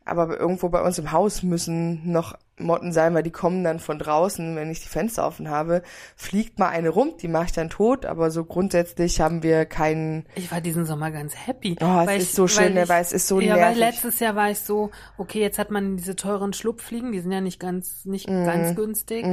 aber 0.08 0.40
irgendwo 0.40 0.68
bei 0.70 0.80
uns 0.80 0.98
im 0.98 1.12
Haus 1.12 1.42
müssen 1.42 2.10
noch 2.10 2.34
Motten 2.58 2.92
sein, 2.92 3.14
weil 3.14 3.22
die 3.22 3.30
kommen 3.30 3.64
dann 3.64 3.78
von 3.80 3.98
draußen, 3.98 4.56
wenn 4.56 4.70
ich 4.70 4.80
die 4.82 4.88
Fenster 4.88 5.26
offen 5.26 5.48
habe, 5.50 5.82
fliegt 6.16 6.58
mal 6.58 6.68
eine 6.68 6.88
rum, 6.88 7.12
die 7.20 7.28
mache 7.28 7.46
ich 7.46 7.52
dann 7.52 7.70
tot, 7.70 8.04
aber 8.06 8.30
so 8.30 8.44
grundsätzlich 8.44 9.20
haben 9.20 9.42
wir 9.42 9.64
keinen, 9.64 10.24
Ich 10.34 10.50
war 10.50 10.60
diesen 10.60 10.84
Sommer 10.84 11.10
ganz 11.10 11.34
happy. 11.46 11.76
oh, 11.80 12.00
es 12.02 12.06
weil 12.08 12.18
ist 12.18 12.28
ich- 12.30 12.34
so 12.34 12.46
schön, 12.48 12.74
ne, 12.74 12.82
ich- 12.84 12.88
weil 12.88 13.02
es 13.02 13.12
ist 13.12 13.28
so 13.28 13.40
ja, 13.40 13.54
weil 13.54 13.60
nervig. 13.60 13.78
letztes 13.78 14.20
Jahr 14.20 14.34
war 14.36 14.50
ich 14.50 14.58
so, 14.60 14.90
okay, 15.16 15.40
jetzt 15.40 15.58
hat 15.58 15.70
man 15.70 15.96
diese 15.96 16.16
teuren 16.16 16.52
Schlupfliegen, 16.52 17.12
die 17.12 17.20
sind 17.20 17.32
ja 17.32 17.40
nicht 17.40 17.60
ganz, 17.60 18.04
nicht 18.04 18.28
Mhm. 18.28 18.44
ganz 18.44 18.74
günstig 18.76 19.24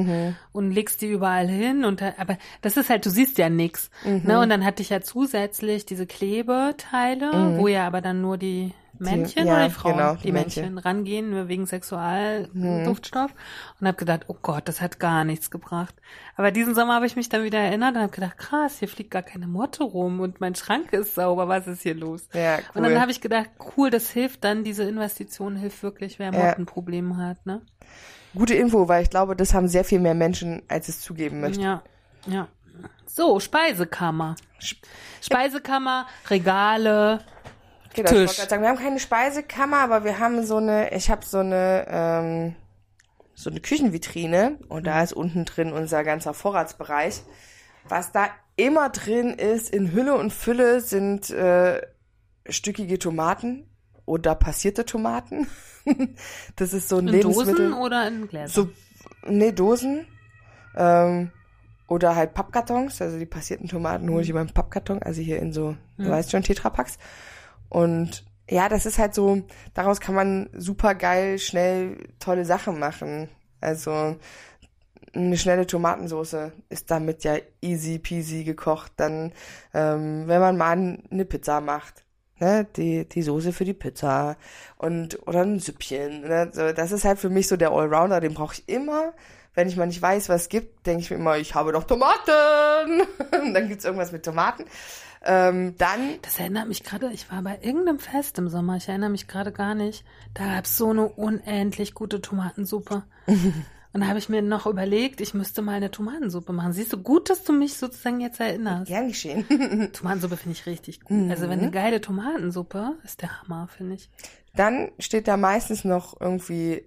und 0.52 0.72
legst 0.72 1.02
die 1.02 1.08
überall 1.12 1.48
hin 1.48 1.86
und 1.86 2.02
aber 2.02 2.38
das 2.62 2.78
ist 2.78 2.90
halt, 2.90 3.06
du 3.06 3.10
siehst 3.10 3.38
ja 3.38 3.50
nix. 3.50 3.90
Mhm. 4.04 4.22
Ne? 4.26 4.40
Und 4.40 4.50
dann 4.50 4.66
hatte 4.66 4.82
ich 4.82 4.90
ja 4.90 5.02
zusätzlich 5.02 5.86
diese 5.86 6.06
Klebeteile, 6.06 7.58
wo 7.58 7.68
ja 7.68 7.86
aber 7.88 8.02
dann 8.02 8.22
nur 8.22 8.38
die 8.38 8.74
Männchen 9.00 9.48
ja, 9.48 9.54
oder 9.54 9.66
die 9.68 9.74
Frauen, 9.74 9.94
genau, 9.98 10.16
die, 10.16 10.22
die 10.24 10.32
Männchen. 10.32 10.64
Männchen. 10.64 10.78
rangehen, 10.80 11.30
nur 11.30 11.48
wegen. 11.48 11.66
Sexualduftstoff 11.66 13.32
und 13.80 13.88
habe 13.88 13.98
gedacht, 13.98 14.26
oh 14.28 14.36
Gott, 14.42 14.68
das 14.68 14.82
hat 14.82 15.00
gar 15.00 15.24
nichts 15.24 15.52
gebracht. 15.52 15.96
Aber 16.36 16.52
diesen 16.52 16.76
Sommer 16.76 16.96
habe 16.96 17.06
ich 17.06 17.16
mich 17.16 17.30
dann 17.30 17.44
wieder 17.44 17.60
erinnert 17.60 17.96
und 17.96 18.02
habe 18.02 18.12
gedacht, 18.12 18.38
krass, 18.38 18.80
hier 18.80 18.88
fliegt 18.88 19.12
gar 19.12 19.24
keine 19.24 19.48
Motte 19.48 19.84
rum 19.84 20.20
und 20.20 20.42
mein 20.42 20.56
Schrank 20.56 20.94
ist 20.94 21.16
sauber, 21.16 21.48
was 21.48 21.68
ist 21.68 21.82
hier 21.84 21.96
los? 21.96 22.28
Ja, 22.34 22.58
Und 22.74 22.84
dann 22.84 22.94
cool. 22.94 23.00
habe 23.02 23.12
ich 23.12 23.22
gedacht, 23.22 23.50
cool, 23.78 23.90
das 23.90 24.10
hilft 24.10 24.44
dann, 24.44 24.64
diese 24.64 24.84
Investition 24.84 25.56
hilft 25.56 25.82
wirklich, 25.84 26.20
wer 26.20 26.32
Ja. 26.34 26.46
Mottenprobleme 26.48 27.18
hat, 27.18 27.46
ne? 27.46 27.62
Gute 28.36 28.54
Info, 28.54 28.88
weil 28.88 29.04
ich 29.04 29.10
glaube, 29.10 29.36
das 29.36 29.54
haben 29.54 29.68
sehr 29.68 29.86
viel 29.86 30.00
mehr 30.00 30.14
Menschen, 30.16 30.62
als 30.68 30.90
es 30.90 31.00
zugeben 31.02 31.40
möchten. 31.42 31.62
Ja, 31.64 31.82
ja. 32.28 32.48
So, 33.08 33.40
Speisekammer. 33.40 34.36
Speisekammer, 35.22 36.06
Regale, 36.30 37.22
Genau, 37.96 38.10
ich 38.10 38.16
wollte 38.16 38.28
Tisch. 38.28 38.38
gerade 38.38 38.50
sagen, 38.50 38.62
wir 38.62 38.70
haben 38.70 38.78
keine 38.78 39.00
Speisekammer, 39.00 39.78
aber 39.78 40.04
wir 40.04 40.20
haben 40.20 40.46
so 40.46 40.58
eine, 40.58 40.94
ich 40.94 41.10
habe 41.10 41.26
so 41.26 41.40
eine, 41.40 41.86
ähm, 41.88 42.56
so 43.34 43.50
eine 43.50 43.60
Küchenvitrine 43.60 44.60
und 44.70 44.86
da 44.86 45.02
ist 45.02 45.14
unten 45.14 45.46
drin 45.46 45.72
unser 45.72 46.04
ganzer 46.04 46.34
Vorratsbereich. 46.34 47.22
Was 47.88 48.12
da 48.12 48.28
immer 48.56 48.90
drin 48.90 49.32
ist, 49.32 49.70
in 49.70 49.92
Hülle 49.92 50.16
und 50.16 50.32
Fülle, 50.32 50.82
sind 50.82 51.30
äh, 51.30 51.82
stückige 52.50 53.00
Tomaten 53.00 53.70
oder 54.06 54.36
passierte 54.36 54.86
Tomaten. 54.86 55.48
das 56.56 56.74
ist 56.74 56.90
so 56.90 56.98
ein 56.98 57.08
in 57.08 57.14
Lebensmittel. 57.14 57.70
Dosen 57.70 57.74
oder 57.74 58.08
in 58.08 58.28
Gläsern? 58.28 58.50
So, 58.50 58.70
nee, 59.30 59.52
Dosen. 59.52 60.08
Ähm, 60.76 61.32
oder 61.88 62.16
halt 62.16 62.34
Pappkartons. 62.34 63.02
Also 63.02 63.20
die 63.20 63.26
passierten 63.26 63.68
Tomaten 63.68 64.10
hole 64.10 64.24
ich 64.24 64.30
immer 64.30 64.42
im 64.42 64.50
Pappkarton. 64.50 65.02
Also 65.04 65.22
hier 65.22 65.40
in 65.40 65.54
so, 65.54 65.76
du 65.98 66.10
weißt 66.10 66.32
schon, 66.32 66.44
Tetrapacks. 66.44 66.98
Und 67.70 68.26
ja, 68.50 68.70
das 68.70 68.86
ist 68.86 69.00
halt 69.00 69.16
so, 69.16 69.42
daraus 69.74 70.00
kann 70.00 70.16
man 70.16 70.50
super 70.54 70.96
geil, 70.96 71.40
schnell 71.40 71.98
tolle 72.20 72.46
Sachen 72.46 72.80
machen. 72.80 73.30
Also 73.60 74.18
eine 75.14 75.38
schnelle 75.38 75.66
Tomatensoße 75.66 76.52
ist 76.70 76.92
damit 76.92 77.24
ja 77.24 77.38
easy 77.62 78.00
peasy 78.00 78.44
gekocht. 78.44 78.92
Dann, 78.98 79.32
ähm, 79.74 80.28
wenn 80.28 80.42
man 80.42 80.58
mal 80.58 81.00
eine 81.10 81.26
Pizza 81.26 81.62
macht, 81.62 82.04
ne, 82.40 82.68
die, 82.76 83.08
die 83.08 83.22
Soße 83.22 83.54
für 83.54 83.66
die 83.66 83.74
Pizza 83.74 84.38
und 84.78 85.26
oder 85.28 85.42
ein 85.42 85.60
Süppchen. 85.60 86.22
Ne, 86.22 86.50
so, 86.54 86.72
das 86.72 86.92
ist 86.92 87.06
halt 87.06 87.20
für 87.20 87.30
mich 87.30 87.48
so 87.48 87.58
der 87.58 87.72
Allrounder, 87.72 88.20
den 88.20 88.34
brauche 88.34 88.56
ich 88.56 88.70
immer. 88.70 89.14
Wenn 89.54 89.70
ich 89.70 89.78
mal 89.78 89.88
nicht 89.88 90.02
weiß, 90.02 90.28
was 90.28 90.44
es 90.44 90.50
gibt, 90.50 90.86
denke 90.86 91.02
ich 91.02 91.10
mir 91.10 91.16
immer, 91.16 91.38
ich 91.38 91.56
habe 91.56 91.72
doch 91.72 91.86
Tomaten. 91.86 93.04
Dann 93.32 93.70
gibt's 93.70 93.86
irgendwas 93.86 94.12
mit 94.12 94.26
Tomaten. 94.26 94.66
Ähm, 95.26 95.76
dann 95.78 96.20
Das 96.22 96.40
erinnert 96.40 96.68
mich 96.68 96.84
gerade, 96.84 97.12
ich 97.12 97.32
war 97.32 97.42
bei 97.42 97.58
irgendeinem 97.62 98.00
Fest 98.00 98.38
im 98.38 98.48
Sommer, 98.48 98.78
ich 98.78 98.88
erinnere 98.88 99.10
mich 99.10 99.28
gerade 99.28 99.52
gar 99.52 99.74
nicht. 99.74 100.06
Da 100.34 100.46
gab's 100.46 100.78
so 100.78 100.90
eine 100.92 101.08
unendlich 101.08 101.94
gute 101.94 102.22
Tomatensuppe. 102.22 103.04
Und 103.96 104.02
da 104.02 104.08
habe 104.08 104.20
ich 104.20 104.28
mir 104.28 104.42
noch 104.42 104.66
überlegt, 104.66 105.22
ich 105.22 105.34
müsste 105.34 105.62
mal 105.62 105.76
eine 105.76 105.90
Tomatensuppe 105.90 106.52
machen. 106.52 106.74
Siehst 106.74 106.92
du, 106.92 106.98
gut, 106.98 107.30
dass 107.30 107.46
du 107.46 107.54
mich 107.54 107.78
sozusagen 107.78 108.20
jetzt 108.20 108.42
erinnerst. 108.42 108.88
gern 108.88 109.08
geschehen. 109.08 109.46
Tomatensuppe 109.94 110.36
finde 110.36 110.58
ich 110.58 110.66
richtig 110.66 111.00
gut. 111.00 111.32
Also 111.32 111.44
wenn 111.50 111.62
eine 111.62 111.72
geile 111.72 112.02
Tomatensuppe 112.02 112.98
ist 113.06 113.22
der 113.22 113.42
Hammer, 113.42 113.70
finde 113.70 113.96
ich. 113.96 114.10
Dann 114.54 114.92
steht 115.00 115.30
da 115.30 115.38
meistens 115.38 115.86
noch 115.86 116.20
irgendwie 116.20 116.84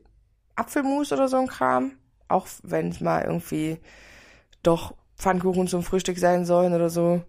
Apfelmus 0.54 1.10
oder 1.10 1.28
so 1.28 1.38
ein 1.38 1.46
Kram. 1.46 1.92
Auch 2.28 2.46
wenn 2.62 2.90
es 2.90 3.00
mal 3.00 3.24
irgendwie 3.24 3.78
doch 4.62 4.94
Pfannkuchen 5.16 5.66
zum 5.66 5.82
Frühstück 5.82 6.18
sein 6.18 6.44
sollen 6.44 6.74
oder 6.74 6.90
so. 6.90 7.22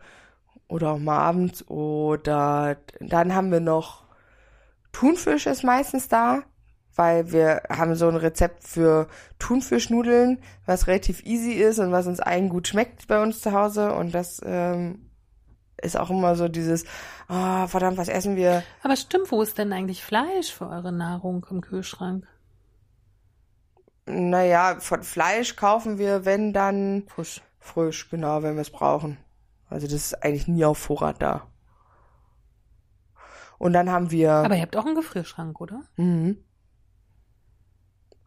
Oder 0.69 0.91
auch 0.91 0.99
mal 0.99 1.17
abends. 1.17 1.67
Oder 1.67 2.77
dann 3.01 3.35
haben 3.35 3.51
wir 3.51 3.59
noch 3.59 4.05
Thunfisch 4.93 5.45
ist 5.45 5.63
meistens 5.63 6.07
da. 6.07 6.43
Weil 6.95 7.31
wir 7.31 7.61
haben 7.69 7.95
so 7.95 8.09
ein 8.09 8.15
Rezept 8.17 8.67
für 8.67 9.07
Thunfischnudeln, 9.37 10.39
was 10.65 10.87
relativ 10.87 11.23
easy 11.25 11.53
ist 11.53 11.79
und 11.79 11.91
was 11.91 12.07
uns 12.07 12.19
allen 12.19 12.49
gut 12.49 12.67
schmeckt 12.67 13.07
bei 13.07 13.21
uns 13.21 13.41
zu 13.41 13.53
Hause. 13.53 13.93
Und 13.93 14.13
das 14.13 14.41
ähm, 14.43 15.09
ist 15.81 15.97
auch 15.97 16.09
immer 16.09 16.35
so 16.35 16.47
dieses, 16.47 16.83
ah, 17.27 17.67
verdammt, 17.67 17.97
was 17.97 18.09
essen 18.09 18.35
wir? 18.35 18.63
Aber 18.83 18.95
stimmt, 18.97 19.31
wo 19.31 19.41
ist 19.41 19.57
denn 19.57 19.71
eigentlich 19.71 20.03
Fleisch 20.03 20.53
für 20.53 20.67
eure 20.67 20.91
Nahrung 20.91 21.45
im 21.49 21.61
Kühlschrank? 21.61 22.27
Naja, 24.05 24.77
von 24.79 25.03
Fleisch 25.03 25.55
kaufen 25.55 25.99
wir, 25.99 26.25
wenn 26.25 26.51
dann 26.51 27.03
Fusch. 27.07 27.41
frisch, 27.59 28.09
genau, 28.09 28.41
wenn 28.43 28.55
wir 28.55 28.61
es 28.61 28.71
brauchen. 28.71 29.17
Also 29.69 29.87
das 29.87 29.95
ist 29.95 30.23
eigentlich 30.23 30.47
nie 30.47 30.65
auf 30.65 30.77
Vorrat 30.77 31.21
da. 31.21 31.47
Und 33.57 33.73
dann 33.73 33.89
haben 33.89 34.09
wir, 34.11 34.31
Aber 34.31 34.55
ihr 34.55 34.61
habt 34.61 34.75
auch 34.77 34.85
einen 34.85 34.95
Gefrierschrank, 34.95 35.59
oder? 35.61 35.81
mhm, 35.97 36.37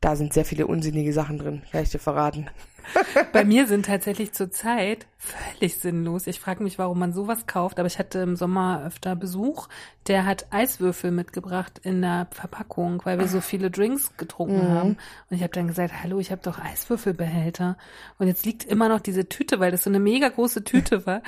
da 0.03 0.17
sind 0.17 0.35
sehr 0.35 0.45
viele 0.45 0.67
unsinnige 0.67 1.13
Sachen 1.13 1.39
drin, 1.39 1.63
kann 1.71 1.85
ich 1.85 1.91
dir 1.91 2.01
verraten. 2.01 2.51
Bei 3.33 3.45
mir 3.45 3.69
sind 3.69 3.87
tatsächlich 3.87 4.33
zurzeit 4.33 5.07
völlig 5.17 5.77
sinnlos. 5.77 6.27
Ich 6.27 6.41
frage 6.41 6.65
mich, 6.65 6.79
warum 6.79 6.99
man 6.99 7.13
sowas 7.13 7.47
kauft, 7.47 7.79
aber 7.79 7.87
ich 7.87 8.01
hatte 8.01 8.19
im 8.19 8.35
Sommer 8.35 8.83
öfter 8.85 9.15
Besuch. 9.15 9.69
Der 10.09 10.27
hat 10.27 10.47
Eiswürfel 10.51 11.13
mitgebracht 11.13 11.81
in 11.85 12.03
der 12.03 12.27
Verpackung, 12.33 13.01
weil 13.05 13.21
wir 13.21 13.29
so 13.29 13.41
viele 13.41 13.71
Drinks 13.71 14.17
getrunken 14.17 14.69
haben. 14.69 14.97
Und 15.31 15.37
ich 15.37 15.45
habe 15.45 15.53
dann 15.53 15.69
gesagt, 15.69 15.95
hallo, 16.03 16.19
ich 16.19 16.33
habe 16.33 16.43
doch 16.43 16.59
Eiswürfelbehälter. 16.59 17.79
Und 18.19 18.27
jetzt 18.27 18.45
liegt 18.45 18.65
immer 18.65 18.89
noch 18.89 19.01
diese 19.01 19.29
Tüte, 19.29 19.61
weil 19.61 19.71
das 19.71 19.85
so 19.85 19.91
eine 19.91 20.01
mega 20.01 20.29
große 20.29 20.65
Tüte 20.65 21.07
war. 21.07 21.23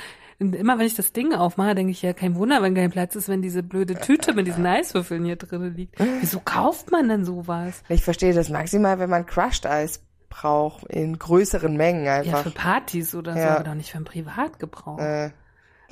Immer 0.52 0.78
wenn 0.78 0.86
ich 0.86 0.94
das 0.94 1.12
Ding 1.12 1.32
aufmache, 1.34 1.74
denke 1.74 1.92
ich 1.92 2.02
ja, 2.02 2.12
kein 2.12 2.34
Wunder, 2.36 2.60
wenn 2.62 2.74
kein 2.74 2.90
Platz 2.90 3.16
ist, 3.16 3.28
wenn 3.28 3.40
diese 3.42 3.62
blöde 3.62 3.94
Tüte 3.94 4.34
mit 4.34 4.46
diesen 4.46 4.66
Eiswürfeln 4.66 5.24
hier 5.24 5.36
drin 5.36 5.74
liegt. 5.74 5.96
Wieso 6.20 6.40
kauft 6.40 6.90
man 6.92 7.08
denn 7.08 7.24
sowas? 7.24 7.82
Ich 7.88 8.02
verstehe 8.02 8.34
das 8.34 8.48
maximal, 8.50 8.98
wenn 8.98 9.10
man 9.10 9.24
Crushed 9.26 9.66
Eis 9.66 10.02
braucht, 10.28 10.84
in 10.88 11.18
größeren 11.18 11.76
Mengen 11.76 12.04
Ja, 12.04 12.14
einfach. 12.16 12.42
für 12.42 12.50
Partys 12.50 13.14
oder 13.14 13.32
so, 13.34 13.38
Ja. 13.38 13.54
aber 13.54 13.64
doch 13.64 13.74
nicht 13.74 13.90
für 13.90 13.96
einen 13.96 14.04
Privatgebrauch. 14.04 14.98
äh, 14.98 15.30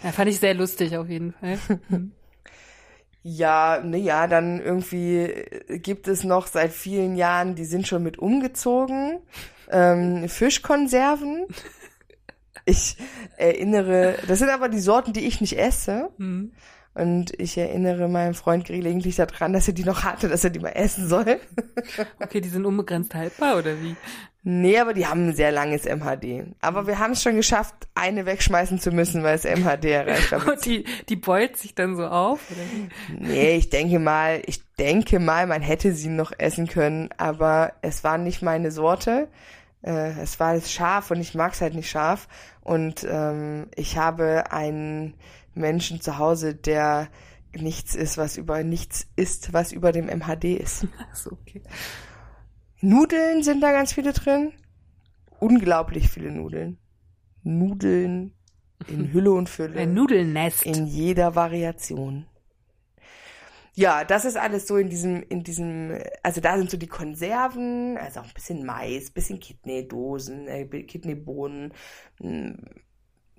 Ja, 0.02 0.10
fand 0.12 0.28
ich 0.30 0.40
sehr 0.40 0.54
lustig 0.54 0.96
auf 0.96 1.08
jeden 1.08 1.32
Fall. 1.32 1.58
Ja, 3.24 3.80
ne, 3.84 3.98
ja, 3.98 4.26
dann 4.26 4.60
irgendwie 4.60 5.32
gibt 5.68 6.08
es 6.08 6.24
noch 6.24 6.48
seit 6.48 6.72
vielen 6.72 7.14
Jahren, 7.14 7.54
die 7.54 7.64
sind 7.64 7.86
schon 7.86 8.02
mit 8.02 8.18
umgezogen, 8.18 9.20
ähm, 9.70 10.28
Fischkonserven. 10.28 11.46
Ich 12.64 12.96
erinnere, 13.36 14.16
das 14.28 14.38
sind 14.38 14.50
aber 14.50 14.68
die 14.68 14.80
Sorten, 14.80 15.12
die 15.12 15.26
ich 15.26 15.40
nicht 15.40 15.58
esse. 15.58 16.10
Hm. 16.18 16.52
Und 16.94 17.32
ich 17.40 17.56
erinnere 17.56 18.06
meinen 18.08 18.34
Freund 18.34 18.66
gelegentlich 18.66 19.16
daran, 19.16 19.54
dass 19.54 19.66
er 19.66 19.72
die 19.72 19.84
noch 19.84 20.04
hatte, 20.04 20.28
dass 20.28 20.44
er 20.44 20.50
die 20.50 20.60
mal 20.60 20.70
essen 20.70 21.08
soll. 21.08 21.40
Okay, 22.20 22.42
die 22.42 22.50
sind 22.50 22.66
unbegrenzt 22.66 23.14
haltbar 23.14 23.56
oder 23.56 23.80
wie? 23.80 23.96
Nee, 24.44 24.78
aber 24.78 24.92
die 24.92 25.06
haben 25.06 25.28
ein 25.28 25.36
sehr 25.36 25.52
langes 25.52 25.84
MHD. 25.84 26.54
Aber 26.60 26.86
wir 26.88 26.98
haben 26.98 27.12
es 27.12 27.22
schon 27.22 27.36
geschafft, 27.36 27.74
eine 27.94 28.26
wegschmeißen 28.26 28.80
zu 28.80 28.90
müssen, 28.90 29.22
weil 29.22 29.36
es 29.36 29.44
MHD 29.44 29.84
erreicht 29.84 30.32
hat. 30.32 30.46
Und 30.48 30.66
die, 30.66 30.84
die 31.08 31.16
beult 31.16 31.56
sich 31.56 31.74
dann 31.74 31.96
so 31.96 32.06
auf? 32.06 32.40
Oder? 32.50 33.20
Nee, 33.20 33.56
ich 33.56 33.70
denke 33.70 34.00
mal, 34.00 34.42
ich 34.46 34.60
denke 34.78 35.20
mal, 35.20 35.46
man 35.46 35.62
hätte 35.62 35.94
sie 35.94 36.08
noch 36.08 36.32
essen 36.36 36.66
können, 36.66 37.08
aber 37.16 37.72
es 37.82 38.02
war 38.02 38.18
nicht 38.18 38.42
meine 38.42 38.72
Sorte. 38.72 39.28
Äh, 39.82 40.20
es 40.20 40.38
war 40.40 40.60
scharf 40.60 41.10
und 41.10 41.20
ich 41.20 41.34
mag 41.34 41.52
es 41.52 41.60
halt 41.60 41.74
nicht 41.74 41.90
scharf. 41.90 42.28
Und 42.60 43.06
ähm, 43.08 43.66
ich 43.74 43.98
habe 43.98 44.52
einen 44.52 45.14
Menschen 45.54 46.00
zu 46.00 46.18
Hause, 46.18 46.54
der 46.54 47.08
nichts 47.54 47.94
ist, 47.94 48.16
was 48.16 48.36
über 48.36 48.62
nichts 48.62 49.06
ist, 49.16 49.52
was 49.52 49.72
über 49.72 49.92
dem 49.92 50.06
MHD 50.06 50.44
ist. 50.44 50.86
Ach 51.10 51.16
so, 51.16 51.32
okay. 51.32 51.62
Nudeln 52.80 53.42
sind 53.42 53.60
da 53.60 53.72
ganz 53.72 53.92
viele 53.92 54.12
drin. 54.12 54.52
unglaublich 55.38 56.08
viele 56.08 56.30
Nudeln. 56.30 56.78
Nudeln 57.42 58.34
in 58.88 59.12
Hülle 59.12 59.32
und 59.32 59.48
Fülle. 59.48 59.80
Ein 59.80 59.94
Nudelnest. 59.94 60.64
In 60.64 60.86
jeder 60.86 61.34
Variation. 61.34 62.26
Ja, 63.74 64.04
das 64.04 64.26
ist 64.26 64.36
alles 64.36 64.66
so 64.66 64.76
in 64.76 64.90
diesem, 64.90 65.22
in 65.22 65.44
diesem, 65.44 65.98
also 66.22 66.40
da 66.42 66.58
sind 66.58 66.70
so 66.70 66.76
die 66.76 66.88
Konserven, 66.88 67.96
also 67.96 68.20
auch 68.20 68.24
ein 68.26 68.34
bisschen 68.34 68.66
Mais, 68.66 69.10
bisschen 69.10 69.40
Kidneydosen, 69.40 70.46
äh, 70.46 70.66
Kidneybohnen, 70.66 71.72
mm, 72.20 72.52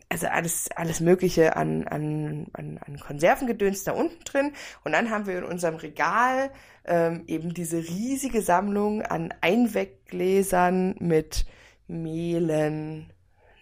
also 0.09 0.27
alles, 0.27 0.69
alles 0.75 1.01
Mögliche 1.01 1.55
an, 1.55 1.87
an, 1.87 2.47
an, 2.53 2.79
an 2.79 2.99
Konservengedöns 2.99 3.83
da 3.83 3.93
unten 3.93 4.23
drin. 4.23 4.53
Und 4.83 4.93
dann 4.93 5.09
haben 5.11 5.27
wir 5.27 5.37
in 5.39 5.43
unserem 5.43 5.75
Regal 5.75 6.51
ähm, 6.85 7.23
eben 7.27 7.53
diese 7.53 7.77
riesige 7.77 8.41
Sammlung 8.41 9.01
an 9.03 9.33
Einweggläsern 9.41 10.95
mit 10.99 11.45
Mehlen, 11.87 13.11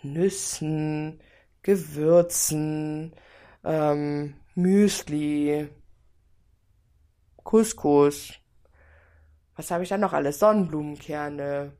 Nüssen, 0.04 1.20
Gewürzen, 1.64 3.14
ähm, 3.64 4.36
Müsli, 4.56 5.70
Couscous. 7.44 8.34
Was 9.56 9.72
habe 9.72 9.84
ich 9.84 9.90
da 9.90 9.98
noch 9.98 10.14
alles? 10.14 10.40
Sonnenblumenkerne. 10.40 11.74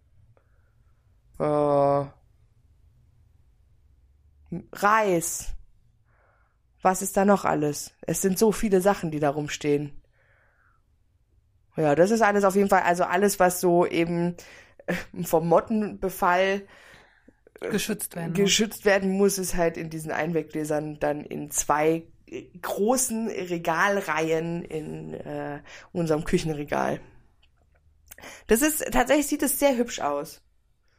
Äh, 1.40 2.06
Reis. 4.74 5.54
Was 6.82 7.02
ist 7.02 7.16
da 7.16 7.26
noch 7.26 7.46
alles? 7.46 7.94
Es 8.02 8.22
sind 8.22 8.40
so 8.40 8.52
viele 8.52 8.82
Sachen, 8.82 9.12
die 9.12 9.20
da 9.20 9.30
rumstehen. 9.30 10.02
Ja, 11.78 11.96
das 11.96 12.12
ist 12.12 12.22
alles 12.22 12.44
auf 12.44 12.56
jeden 12.56 12.70
Fall, 12.70 12.82
also 12.82 13.04
alles, 13.04 13.40
was 13.40 13.62
so 13.62 13.86
eben 13.86 14.36
äh, 14.88 15.24
vom 15.24 15.48
Mottenbefall 15.48 16.64
äh, 17.62 17.70
geschützt 17.70 18.16
werden, 18.16 18.34
geschützt 18.34 18.84
werden 18.84 19.12
muss, 19.12 19.38
ist 19.38 19.56
halt 19.56 19.78
in 19.78 19.90
diesen 19.90 20.12
Einweggläsern 20.12 21.00
dann 21.00 21.24
in 21.24 21.50
zwei 21.50 22.04
großen 22.62 23.28
Regalreihen 23.28 24.64
in 24.64 25.14
äh, 25.14 25.62
unserem 25.92 26.24
Küchenregal. 26.24 27.00
Das 28.48 28.62
ist 28.62 28.86
tatsächlich 28.92 29.28
sieht 29.28 29.44
es 29.44 29.60
sehr 29.60 29.78
hübsch 29.78 30.00
aus. 30.00 30.42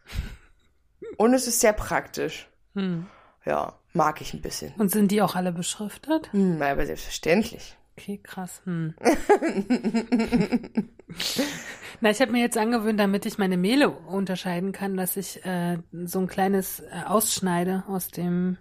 Und 1.16 1.34
es 1.34 1.46
ist 1.46 1.60
sehr 1.60 1.72
praktisch. 1.72 2.48
Hm. 2.74 3.06
Ja, 3.44 3.78
mag 3.92 4.20
ich 4.20 4.34
ein 4.34 4.40
bisschen. 4.42 4.72
Und 4.78 4.90
sind 4.90 5.10
die 5.10 5.22
auch 5.22 5.34
alle 5.34 5.52
beschriftet? 5.52 6.32
Hm, 6.32 6.62
aber 6.62 6.86
selbstverständlich. 6.86 7.76
Okay, 7.96 8.20
krass. 8.22 8.62
Hm. 8.64 8.94
Na, 12.00 12.10
ich 12.10 12.20
habe 12.20 12.32
mir 12.32 12.40
jetzt 12.40 12.56
angewöhnt, 12.56 12.98
damit 12.98 13.26
ich 13.26 13.36
meine 13.38 13.56
Mehle 13.58 13.90
unterscheiden 13.90 14.72
kann, 14.72 14.96
dass 14.96 15.16
ich 15.16 15.44
äh, 15.44 15.78
so 16.04 16.20
ein 16.20 16.26
kleines 16.26 16.80
äh, 16.80 17.02
ausschneide 17.06 17.84
aus 17.88 18.08
dem 18.08 18.56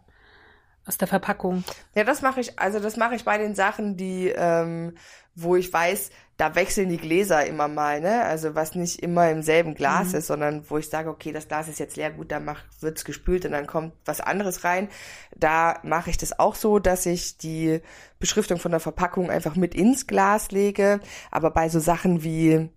aus 0.91 0.97
der 0.97 1.07
Verpackung. 1.07 1.63
Ja, 1.95 2.03
das 2.03 2.21
mache 2.21 2.41
ich, 2.41 2.59
also 2.59 2.79
das 2.79 2.97
mache 2.97 3.15
ich 3.15 3.23
bei 3.23 3.37
den 3.37 3.55
Sachen, 3.55 3.95
die, 3.95 4.27
ähm, 4.27 4.95
wo 5.35 5.55
ich 5.55 5.71
weiß, 5.71 6.09
da 6.35 6.53
wechseln 6.55 6.89
die 6.89 6.97
Gläser 6.97 7.45
immer 7.45 7.69
mal, 7.69 8.01
ne? 8.01 8.23
Also 8.23 8.55
was 8.55 8.75
nicht 8.75 9.01
immer 9.01 9.29
im 9.29 9.41
selben 9.41 9.73
Glas 9.73 10.09
mhm. 10.09 10.17
ist, 10.17 10.27
sondern 10.27 10.69
wo 10.69 10.77
ich 10.77 10.89
sage, 10.89 11.09
okay, 11.09 11.31
das 11.31 11.47
Glas 11.47 11.69
ist 11.69 11.79
jetzt 11.79 11.95
leer, 11.95 12.11
gut, 12.11 12.31
dann 12.31 12.43
mach, 12.43 12.61
wird's 12.81 13.05
gespült 13.05 13.45
und 13.45 13.53
dann 13.53 13.67
kommt 13.67 13.93
was 14.03 14.19
anderes 14.19 14.65
rein. 14.65 14.89
Da 15.33 15.79
mache 15.83 16.09
ich 16.09 16.17
das 16.17 16.37
auch 16.37 16.55
so, 16.55 16.79
dass 16.79 17.05
ich 17.05 17.37
die 17.37 17.79
Beschriftung 18.19 18.59
von 18.59 18.71
der 18.71 18.81
Verpackung 18.81 19.29
einfach 19.29 19.55
mit 19.55 19.73
ins 19.73 20.07
Glas 20.07 20.51
lege. 20.51 20.99
Aber 21.29 21.51
bei 21.51 21.69
so 21.69 21.79
Sachen 21.79 22.23
wie 22.23 22.69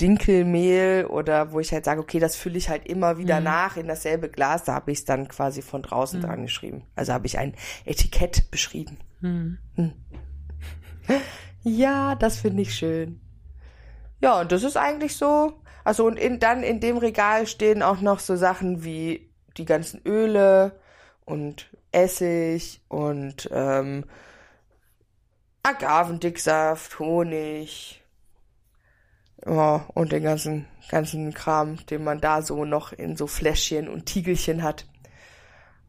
Dinkelmehl 0.00 1.06
oder 1.06 1.52
wo 1.52 1.60
ich 1.60 1.72
halt 1.72 1.84
sage, 1.84 2.00
okay, 2.00 2.20
das 2.20 2.36
fülle 2.36 2.58
ich 2.58 2.68
halt 2.68 2.86
immer 2.86 3.18
wieder 3.18 3.38
mhm. 3.38 3.44
nach 3.44 3.76
in 3.76 3.88
dasselbe 3.88 4.28
Glas, 4.28 4.64
da 4.64 4.74
habe 4.74 4.92
ich 4.92 4.98
es 4.98 5.04
dann 5.04 5.28
quasi 5.28 5.62
von 5.62 5.82
draußen 5.82 6.20
mhm. 6.20 6.24
dran 6.24 6.42
geschrieben. 6.42 6.84
Also 6.94 7.12
habe 7.12 7.26
ich 7.26 7.38
ein 7.38 7.54
Etikett 7.84 8.50
beschrieben. 8.50 8.98
Mhm. 9.20 9.58
Hm. 9.74 9.92
Ja, 11.64 12.14
das 12.14 12.38
finde 12.38 12.62
ich 12.62 12.74
schön. 12.74 13.20
Ja, 14.20 14.40
und 14.40 14.52
das 14.52 14.62
ist 14.62 14.76
eigentlich 14.76 15.16
so. 15.16 15.60
Also 15.84 16.06
und 16.06 16.16
in, 16.16 16.38
dann 16.38 16.62
in 16.62 16.80
dem 16.80 16.96
Regal 16.96 17.46
stehen 17.46 17.82
auch 17.82 18.00
noch 18.00 18.20
so 18.20 18.36
Sachen 18.36 18.84
wie 18.84 19.30
die 19.56 19.64
ganzen 19.64 20.00
Öle 20.06 20.80
und 21.24 21.68
Essig 21.92 22.80
und 22.88 23.48
ähm, 23.52 24.04
Agavendicksaft, 25.62 26.98
Honig, 26.98 27.97
ja, 29.48 29.86
und 29.94 30.12
den 30.12 30.22
ganzen, 30.22 30.66
ganzen 30.90 31.32
Kram, 31.32 31.78
den 31.86 32.04
man 32.04 32.20
da 32.20 32.42
so 32.42 32.64
noch 32.64 32.92
in 32.92 33.16
so 33.16 33.26
Fläschchen 33.26 33.88
und 33.88 34.06
Tiegelchen 34.06 34.62
hat. 34.62 34.86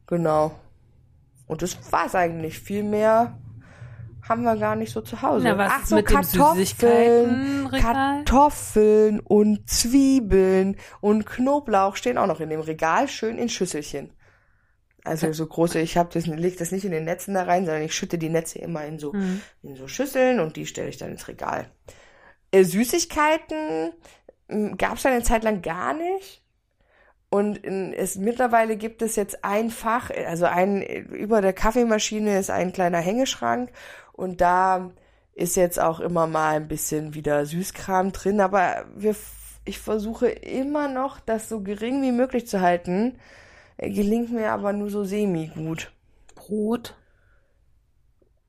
Genau. 0.06 0.52
Und 1.46 1.62
das 1.62 1.76
war's 1.92 2.14
eigentlich. 2.14 2.58
Viel 2.58 2.82
mehr 2.82 3.38
haben 4.28 4.42
wir 4.42 4.56
gar 4.56 4.76
nicht 4.76 4.92
so 4.92 5.00
zu 5.00 5.20
Hause. 5.22 5.44
Na, 5.44 5.58
was 5.58 5.72
Ach 5.74 5.86
so, 5.86 5.96
mit 5.96 6.06
Kartoffeln, 6.06 7.68
Kartoffeln 7.70 9.20
und 9.20 9.68
Zwiebeln 9.68 10.76
und 11.00 11.26
Knoblauch 11.26 11.96
stehen 11.96 12.18
auch 12.18 12.26
noch 12.26 12.40
in 12.40 12.50
dem 12.50 12.60
Regal, 12.60 13.08
schön 13.08 13.38
in 13.38 13.48
Schüsselchen. 13.48 14.12
Also 15.02 15.32
so 15.32 15.46
große, 15.46 15.80
ich 15.80 15.96
habe 15.96 16.10
das, 16.12 16.26
leg 16.26 16.58
das 16.58 16.72
nicht 16.72 16.84
in 16.84 16.92
den 16.92 17.04
Netzen 17.04 17.34
da 17.34 17.44
rein, 17.44 17.64
sondern 17.64 17.82
ich 17.82 17.94
schütte 17.94 18.18
die 18.18 18.28
Netze 18.28 18.58
immer 18.58 18.84
in 18.84 18.98
so, 18.98 19.12
mhm. 19.12 19.40
in 19.62 19.74
so 19.74 19.88
Schüsseln 19.88 20.40
und 20.40 20.56
die 20.56 20.66
stelle 20.66 20.88
ich 20.88 20.98
dann 20.98 21.10
ins 21.10 21.26
Regal. 21.26 21.66
Äh, 22.52 22.64
Süßigkeiten 22.64 23.92
hm, 24.48 24.76
gab 24.76 24.96
es 24.96 25.06
eine 25.06 25.22
Zeit 25.22 25.44
lang 25.44 25.62
gar 25.62 25.94
nicht. 25.94 26.42
Und 27.32 27.64
es 27.64 28.16
mittlerweile 28.16 28.76
gibt 28.76 29.02
es 29.02 29.14
jetzt 29.14 29.44
ein 29.44 29.70
Fach, 29.70 30.10
also 30.10 30.46
ein 30.46 30.82
über 30.82 31.40
der 31.40 31.52
Kaffeemaschine 31.52 32.36
ist 32.36 32.50
ein 32.50 32.72
kleiner 32.72 32.98
Hängeschrank 32.98 33.70
und 34.12 34.40
da 34.40 34.90
ist 35.32 35.54
jetzt 35.54 35.78
auch 35.78 36.00
immer 36.00 36.26
mal 36.26 36.56
ein 36.56 36.66
bisschen 36.66 37.14
wieder 37.14 37.46
Süßkram 37.46 38.10
drin, 38.10 38.40
aber 38.40 38.84
wir, 38.96 39.14
ich 39.64 39.78
versuche 39.78 40.28
immer 40.28 40.88
noch, 40.88 41.20
das 41.20 41.48
so 41.48 41.60
gering 41.60 42.02
wie 42.02 42.10
möglich 42.10 42.48
zu 42.48 42.60
halten. 42.60 43.16
Gelingt 43.78 44.32
mir 44.32 44.50
aber 44.50 44.72
nur 44.72 44.90
so 44.90 45.04
semi 45.04 45.52
gut. 45.54 45.92
Brot? 46.34 46.99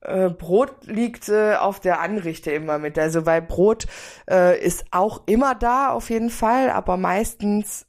Äh, 0.01 0.29
Brot 0.29 0.87
liegt 0.87 1.29
äh, 1.29 1.55
auf 1.55 1.79
der 1.79 1.99
Anrichte 1.99 2.51
immer 2.51 2.79
mit. 2.79 2.97
Also 2.97 3.25
weil 3.25 3.41
Brot 3.41 3.85
äh, 4.29 4.59
ist 4.59 4.85
auch 4.91 5.23
immer 5.27 5.55
da 5.55 5.89
auf 5.91 6.09
jeden 6.09 6.31
Fall, 6.31 6.71
aber 6.71 6.97
meistens 6.97 7.85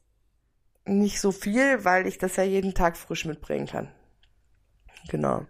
nicht 0.85 1.19
so 1.19 1.31
viel, 1.31 1.83
weil 1.85 2.07
ich 2.07 2.17
das 2.17 2.35
ja 2.35 2.43
jeden 2.43 2.73
Tag 2.73 2.97
frisch 2.97 3.25
mitbringen 3.25 3.67
kann. 3.67 3.89
Genau. 5.09 5.45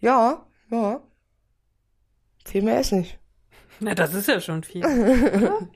Ja, 0.00 0.46
ja. 0.70 1.00
Viel 2.44 2.62
mehr 2.62 2.80
ist 2.80 2.92
nicht. 2.92 3.18
Na, 3.80 3.94
das 3.94 4.14
ist 4.14 4.28
ja 4.28 4.40
schon 4.40 4.62
viel. 4.62 4.82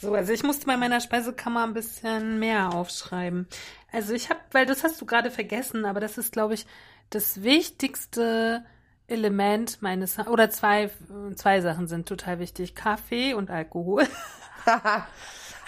so, 0.00 0.14
also 0.14 0.32
ich 0.32 0.42
musste 0.42 0.66
bei 0.66 0.76
meiner 0.76 1.00
Speisekammer 1.00 1.64
ein 1.64 1.72
bisschen 1.72 2.38
mehr 2.38 2.74
aufschreiben. 2.74 3.48
Also 3.90 4.12
ich 4.12 4.28
habe, 4.28 4.40
weil 4.52 4.66
das 4.66 4.84
hast 4.84 5.00
du 5.00 5.06
gerade 5.06 5.30
vergessen, 5.30 5.86
aber 5.86 6.00
das 6.00 6.18
ist, 6.18 6.32
glaube 6.32 6.54
ich, 6.54 6.66
das 7.08 7.42
Wichtigste 7.42 8.64
Element 9.10 9.82
meines, 9.82 10.18
oder 10.18 10.50
zwei, 10.50 10.90
zwei 11.34 11.60
Sachen 11.60 11.88
sind 11.88 12.08
total 12.08 12.38
wichtig. 12.38 12.74
Kaffee 12.74 13.34
und 13.34 13.50
Alkohol. 13.50 14.04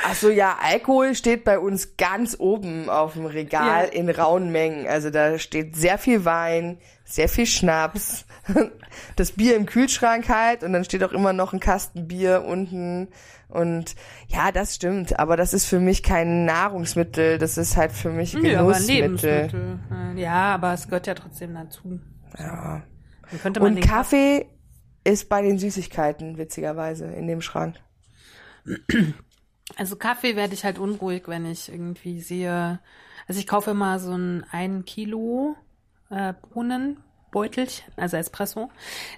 Also 0.04 0.30
ja, 0.30 0.56
Alkohol 0.60 1.14
steht 1.14 1.44
bei 1.44 1.58
uns 1.58 1.96
ganz 1.96 2.36
oben 2.38 2.88
auf 2.88 3.12
dem 3.12 3.26
Regal 3.26 3.86
ja. 3.86 3.92
in 3.92 4.10
rauen 4.10 4.50
Mengen. 4.50 4.86
Also 4.86 5.10
da 5.10 5.38
steht 5.38 5.76
sehr 5.76 5.98
viel 5.98 6.24
Wein, 6.24 6.78
sehr 7.04 7.28
viel 7.28 7.46
Schnaps, 7.46 8.24
das 9.16 9.32
Bier 9.32 9.54
im 9.54 9.66
Kühlschrank 9.66 10.28
halt 10.28 10.64
und 10.64 10.72
dann 10.72 10.84
steht 10.84 11.04
auch 11.04 11.12
immer 11.12 11.32
noch 11.32 11.52
ein 11.52 11.60
Kasten 11.60 12.08
Bier 12.08 12.44
unten. 12.44 13.08
Und 13.48 13.94
ja, 14.28 14.50
das 14.50 14.74
stimmt, 14.74 15.18
aber 15.18 15.36
das 15.36 15.52
ist 15.52 15.66
für 15.66 15.78
mich 15.78 16.02
kein 16.02 16.46
Nahrungsmittel, 16.46 17.38
das 17.38 17.58
ist 17.58 17.76
halt 17.76 17.92
für 17.92 18.08
mich 18.08 18.32
Genussmittel. 18.32 18.52
Ja, 18.52 18.60
aber 18.60 18.80
Lebensmittel. 18.80 19.78
Ja, 20.16 20.54
aber 20.54 20.72
es 20.72 20.86
gehört 20.86 21.06
ja 21.06 21.14
trotzdem 21.14 21.54
dazu. 21.54 22.00
Ja. 22.38 22.82
Und 23.60 23.80
Kaffee 23.80 24.46
ist 25.04 25.28
bei 25.28 25.42
den 25.42 25.58
Süßigkeiten, 25.58 26.38
witzigerweise, 26.38 27.06
in 27.06 27.26
dem 27.26 27.40
Schrank. 27.40 27.76
Also 29.76 29.96
Kaffee 29.96 30.36
werde 30.36 30.54
ich 30.54 30.64
halt 30.64 30.78
unruhig, 30.78 31.24
wenn 31.26 31.46
ich 31.46 31.68
irgendwie 31.68 32.20
sehe. 32.20 32.80
Also 33.26 33.40
ich 33.40 33.46
kaufe 33.46 33.70
immer 33.70 33.98
so 33.98 34.12
ein 34.12 34.44
ein 34.50 34.84
Kilo 34.84 35.56
äh, 36.10 36.34
Bohnenbeutelchen, 36.52 37.92
also 37.96 38.16
Espresso. 38.16 38.70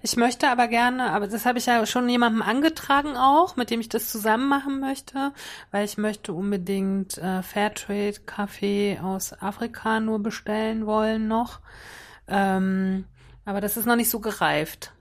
Ich 0.03 0.17
möchte 0.17 0.49
aber 0.49 0.69
gerne, 0.69 1.11
aber 1.11 1.27
das 1.27 1.45
habe 1.45 1.59
ich 1.59 1.67
ja 1.67 1.85
schon 1.87 2.09
jemandem 2.09 2.43
angetragen 2.43 3.17
auch, 3.17 3.57
mit 3.57 3.71
dem 3.71 3.81
ich 3.81 3.89
das 3.89 4.11
zusammen 4.11 4.49
machen 4.49 4.81
möchte, 4.81 5.33
weil 5.71 5.85
ich 5.85 5.99
möchte 5.99 6.33
unbedingt 6.33 7.19
äh, 7.19 7.43
Fairtrade 7.43 8.21
Kaffee 8.25 8.99
aus 9.03 9.33
Afrika 9.43 10.01
nur 10.01 10.23
bestellen 10.23 10.87
wollen 10.87 11.27
noch. 11.27 11.61
Ähm, 12.29 13.07
aber 13.45 13.61
das 13.61 13.77
ist 13.77 13.87
noch 13.87 13.97
nicht 13.97 14.11
so 14.11 14.21
gereift. 14.21 14.93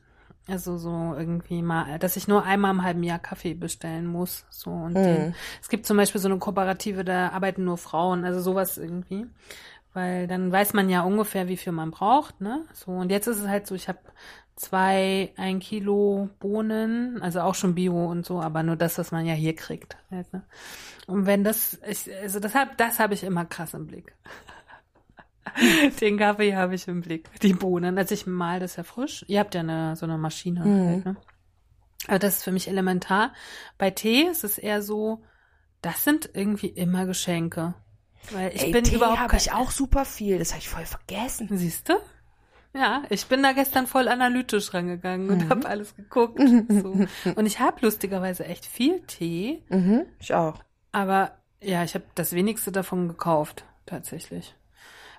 Also 0.48 0.78
so 0.78 1.16
irgendwie 1.18 1.62
mal, 1.62 2.00
dass 2.00 2.18
ich 2.18 2.28
nur 2.28 2.44
einmal 2.44 2.72
im 2.72 2.84
halben 2.84 3.04
Jahr 3.04 3.20
Kaffee 3.20 3.54
bestellen 3.54 4.06
muss. 4.06 4.46
So 4.50 4.72
und 4.72 4.94
den, 4.96 5.36
es 5.62 5.70
gibt 5.70 5.86
zum 5.86 5.96
Beispiel 5.96 6.20
so 6.20 6.28
eine 6.28 6.38
Kooperative, 6.38 7.06
da 7.06 7.30
arbeiten 7.30 7.64
nur 7.64 7.78
Frauen, 7.78 8.26
also 8.26 8.42
sowas 8.42 8.78
irgendwie. 8.78 9.26
Weil 9.94 10.28
dann 10.28 10.52
weiß 10.52 10.74
man 10.74 10.90
ja 10.90 11.02
ungefähr, 11.04 11.48
wie 11.48 11.56
viel 11.56 11.72
man 11.72 11.92
braucht, 11.92 12.42
ne? 12.42 12.66
So, 12.74 12.92
und 12.92 13.12
jetzt 13.12 13.28
ist 13.28 13.40
es 13.40 13.48
halt 13.48 13.68
so, 13.68 13.76
ich 13.76 13.88
habe 13.88 14.00
zwei, 14.56 15.32
ein 15.38 15.60
Kilo 15.60 16.30
Bohnen, 16.40 17.22
also 17.22 17.42
auch 17.42 17.56
schon 17.56 17.76
Bio 17.76 18.06
und 18.06 18.26
so, 18.26 18.42
aber 18.42 18.64
nur 18.64 18.76
das, 18.76 18.98
was 18.98 19.12
man 19.12 19.26
ja 19.26 19.34
hier 19.34 19.56
kriegt. 19.56 19.96
Halt, 20.12 20.34
ne? 20.34 20.42
Und 21.08 21.26
wenn 21.26 21.44
das, 21.44 21.80
ich, 21.88 22.10
also 22.22 22.40
das 22.40 22.56
hab, 22.56 22.78
das 22.78 23.00
habe 23.00 23.14
ich 23.14 23.24
immer 23.24 23.46
krass 23.46 23.74
im 23.74 23.88
Blick. 23.88 24.14
Den 26.02 26.18
Kaffee 26.18 26.56
habe 26.56 26.76
ich 26.76 26.88
im 26.88 27.02
Blick. 27.02 27.30
Die 27.42 27.54
Bohnen. 27.54 27.98
Also 27.98 28.14
ich 28.14 28.26
mal 28.28 28.60
das 28.60 28.76
ja 28.76 28.84
frisch. 28.84 29.24
Ihr 29.28 29.40
habt 29.40 29.54
ja 29.56 29.62
eine, 29.62 29.96
so 29.96 30.06
eine 30.06 30.18
Maschine. 30.18 30.64
Halt, 30.64 31.06
ne? 31.06 31.16
Aber 32.08 32.20
das 32.20 32.38
ist 32.38 32.44
für 32.44 32.52
mich 32.52 32.68
elementar. 32.68 33.34
Bei 33.78 33.90
Tee 33.92 34.24
ist 34.24 34.44
es 34.44 34.58
eher 34.58 34.82
so, 34.82 35.24
das 35.82 36.04
sind 36.04 36.30
irgendwie 36.34 36.68
immer 36.68 37.06
Geschenke. 37.06 37.74
Weil 38.32 38.56
ich 38.56 38.64
Ey, 38.64 38.72
bin 38.72 38.84
Tee 38.86 38.96
überhaupt 38.96 39.20
habe 39.20 39.36
ich 39.38 39.52
auch 39.52 39.72
super 39.72 40.06
viel. 40.06 40.40
Das 40.40 40.52
habe 40.52 40.60
ich 40.60 40.70
voll 40.70 40.86
vergessen. 40.86 41.50
Siehst 41.52 41.90
du? 41.90 41.94
Ja, 42.76 43.04
ich 43.10 43.28
bin 43.28 43.44
da 43.44 43.52
gestern 43.52 43.86
voll 43.86 44.08
analytisch 44.08 44.74
rangegangen 44.74 45.30
und 45.30 45.50
habe 45.50 45.68
alles 45.68 45.96
geguckt. 45.96 46.40
So. 46.70 47.06
Und 47.36 47.46
ich 47.46 47.60
habe 47.60 47.78
lustigerweise 47.82 48.46
echt 48.46 48.66
viel 48.66 49.02
Tee, 49.02 49.64
Mhm, 49.70 50.08
ich 50.20 50.34
auch. 50.34 50.64
aber 50.92 51.38
ja, 51.62 51.84
ich 51.84 51.94
habe 51.94 52.06
das 52.16 52.34
wenigste 52.34 52.72
davon 52.72 53.08
gekauft, 53.08 53.64
tatsächlich. 53.86 54.56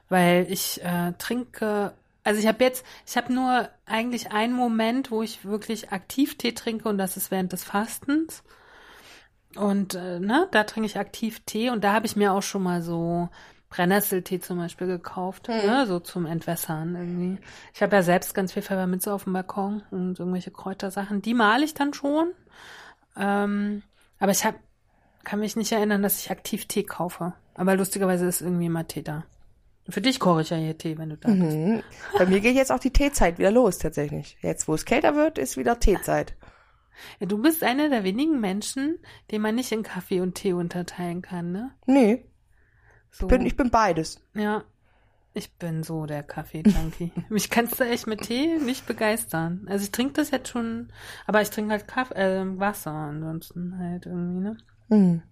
Weil 0.08 0.46
ich 0.50 0.82
äh, 0.84 1.12
trinke, 1.18 1.92
also 2.24 2.40
ich 2.40 2.46
habe 2.46 2.62
jetzt, 2.62 2.84
ich 3.06 3.16
habe 3.16 3.32
nur 3.32 3.68
eigentlich 3.86 4.32
einen 4.32 4.54
Moment, 4.54 5.10
wo 5.10 5.22
ich 5.22 5.44
wirklich 5.44 5.92
aktiv 5.92 6.36
Tee 6.38 6.52
trinke 6.52 6.88
und 6.88 6.98
das 6.98 7.16
ist 7.16 7.30
während 7.30 7.52
des 7.52 7.64
Fastens. 7.64 8.42
Und 9.56 9.94
äh, 9.94 10.20
ne, 10.20 10.48
da 10.50 10.64
trinke 10.64 10.86
ich 10.86 10.98
aktiv 10.98 11.40
Tee 11.46 11.70
und 11.70 11.84
da 11.84 11.92
habe 11.92 12.06
ich 12.06 12.16
mir 12.16 12.32
auch 12.32 12.42
schon 12.42 12.62
mal 12.62 12.82
so 12.82 13.28
Brennnesseltee 13.70 14.40
zum 14.40 14.58
Beispiel 14.58 14.86
gekauft, 14.86 15.48
ne, 15.66 15.86
so 15.86 15.98
zum 15.98 16.26
Entwässern 16.26 16.94
irgendwie. 16.94 17.40
Ich 17.72 17.82
habe 17.82 17.96
ja 17.96 18.02
selbst 18.02 18.34
ganz 18.34 18.52
viel 18.52 18.62
Pfefferminze 18.62 19.12
auf 19.12 19.24
dem 19.24 19.32
Balkon 19.32 19.82
und 19.90 20.18
irgendwelche 20.18 20.50
Kräutersachen. 20.52 21.22
Die 21.22 21.34
male 21.34 21.64
ich 21.64 21.74
dann 21.74 21.92
schon. 21.92 22.32
Ähm, 23.16 23.82
aber 24.18 24.32
ich 24.32 24.44
hab, 24.44 24.54
kann 25.24 25.40
mich 25.40 25.56
nicht 25.56 25.72
erinnern, 25.72 26.02
dass 26.02 26.20
ich 26.20 26.30
aktiv 26.30 26.66
Tee 26.66 26.84
kaufe. 26.84 27.32
Aber 27.54 27.76
lustigerweise 27.76 28.26
ist 28.26 28.42
irgendwie 28.42 28.66
immer 28.66 28.86
Tee 28.86 29.02
da. 29.02 29.24
Für 29.88 30.00
dich 30.00 30.18
koche 30.18 30.40
ich 30.42 30.50
ja 30.50 30.56
hier 30.56 30.78
Tee, 30.78 30.96
wenn 30.96 31.10
du 31.10 31.16
da 31.18 31.28
bist. 31.28 31.56
Mhm. 31.56 31.82
Bei 32.16 32.26
mir 32.26 32.40
geht 32.40 32.54
jetzt 32.56 32.72
auch 32.72 32.78
die 32.78 32.92
Teezeit 32.92 33.38
wieder 33.38 33.50
los, 33.50 33.78
tatsächlich. 33.78 34.38
Jetzt, 34.40 34.66
wo 34.66 34.74
es 34.74 34.84
kälter 34.86 35.14
wird, 35.14 35.36
ist 35.38 35.56
wieder 35.56 35.78
Teezeit. 35.78 36.34
Ja, 37.20 37.26
du 37.26 37.42
bist 37.42 37.62
einer 37.62 37.88
der 37.90 38.04
wenigen 38.04 38.40
Menschen, 38.40 38.98
den 39.30 39.42
man 39.42 39.54
nicht 39.56 39.72
in 39.72 39.82
Kaffee 39.82 40.20
und 40.20 40.34
Tee 40.36 40.52
unterteilen 40.54 41.20
kann, 41.22 41.52
ne? 41.52 41.72
Nee, 41.86 42.24
So. 43.10 43.26
ich 43.26 43.28
bin, 43.28 43.44
ich 43.46 43.56
bin 43.56 43.70
beides. 43.70 44.22
Ja, 44.34 44.64
ich 45.34 45.52
bin 45.54 45.82
so 45.82 46.06
der 46.06 46.22
Kaffee-Junkie. 46.22 47.12
Mich 47.28 47.50
kannst 47.50 47.78
du 47.80 47.84
echt 47.84 48.06
mit 48.06 48.22
Tee 48.22 48.56
nicht 48.58 48.86
begeistern. 48.86 49.66
Also 49.68 49.84
ich 49.84 49.90
trinke 49.90 50.14
das 50.14 50.30
jetzt 50.30 50.48
schon, 50.48 50.92
aber 51.26 51.42
ich 51.42 51.50
trinke 51.50 51.72
halt 51.72 51.88
Kaffee, 51.88 52.14
äh, 52.14 52.58
Wasser 52.58 52.92
ansonsten 52.92 53.76
halt 53.78 54.06
irgendwie, 54.06 54.40
ne? 54.40 54.56
Mhm. 54.88 55.22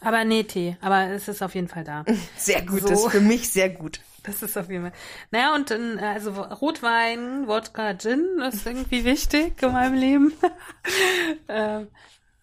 Aber 0.00 0.24
nee, 0.24 0.44
Tee. 0.44 0.76
Aber 0.80 1.08
es 1.08 1.28
ist 1.28 1.42
auf 1.42 1.54
jeden 1.54 1.68
Fall 1.68 1.84
da. 1.84 2.04
Sehr 2.36 2.62
gut, 2.62 2.82
So. 2.82 2.88
das 2.88 3.04
ist 3.04 3.12
für 3.12 3.20
mich 3.20 3.48
sehr 3.50 3.70
gut. 3.70 4.00
Das 4.22 4.42
ist 4.42 4.56
auf 4.58 4.68
jeden 4.70 4.82
Fall. 4.84 4.92
Naja, 5.30 5.54
und 5.54 5.70
dann, 5.70 5.98
äh, 5.98 6.02
also 6.02 6.30
Rotwein, 6.32 7.46
Wodka, 7.46 7.94
Gin 7.94 8.26
ist 8.46 8.66
irgendwie 8.66 9.04
wichtig 9.04 9.62
in 9.62 9.72
meinem 9.72 9.94
Leben. 9.94 10.32
ähm, 11.48 11.88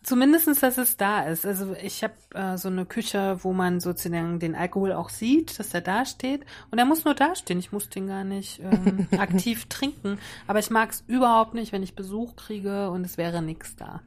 Zumindestens, 0.07 0.61
dass 0.61 0.77
es 0.77 0.95
da 0.95 1.23
ist. 1.23 1.45
Also 1.45 1.75
ich 1.83 2.01
habe 2.01 2.13
äh, 2.33 2.57
so 2.57 2.69
eine 2.69 2.85
Küche, 2.85 3.39
wo 3.43 3.51
man 3.51 3.81
sozusagen 3.81 4.39
den 4.39 4.55
Alkohol 4.55 4.93
auch 4.93 5.09
sieht, 5.09 5.59
dass 5.59 5.73
er 5.73 5.81
da 5.81 6.05
steht. 6.05 6.45
Und 6.71 6.79
er 6.79 6.85
muss 6.85 7.03
nur 7.03 7.13
da 7.13 7.35
stehen. 7.35 7.59
Ich 7.59 7.73
muss 7.73 7.89
den 7.89 8.07
gar 8.07 8.23
nicht 8.23 8.61
ähm, 8.61 9.09
aktiv 9.19 9.65
trinken. 9.65 10.17
Aber 10.47 10.59
ich 10.59 10.69
mag 10.69 10.91
es 10.91 11.03
überhaupt 11.07 11.55
nicht, 11.55 11.73
wenn 11.73 11.83
ich 11.83 11.93
Besuch 11.93 12.37
kriege 12.37 12.89
und 12.89 13.03
es 13.03 13.17
wäre 13.17 13.41
nichts 13.41 13.75
da. 13.75 14.01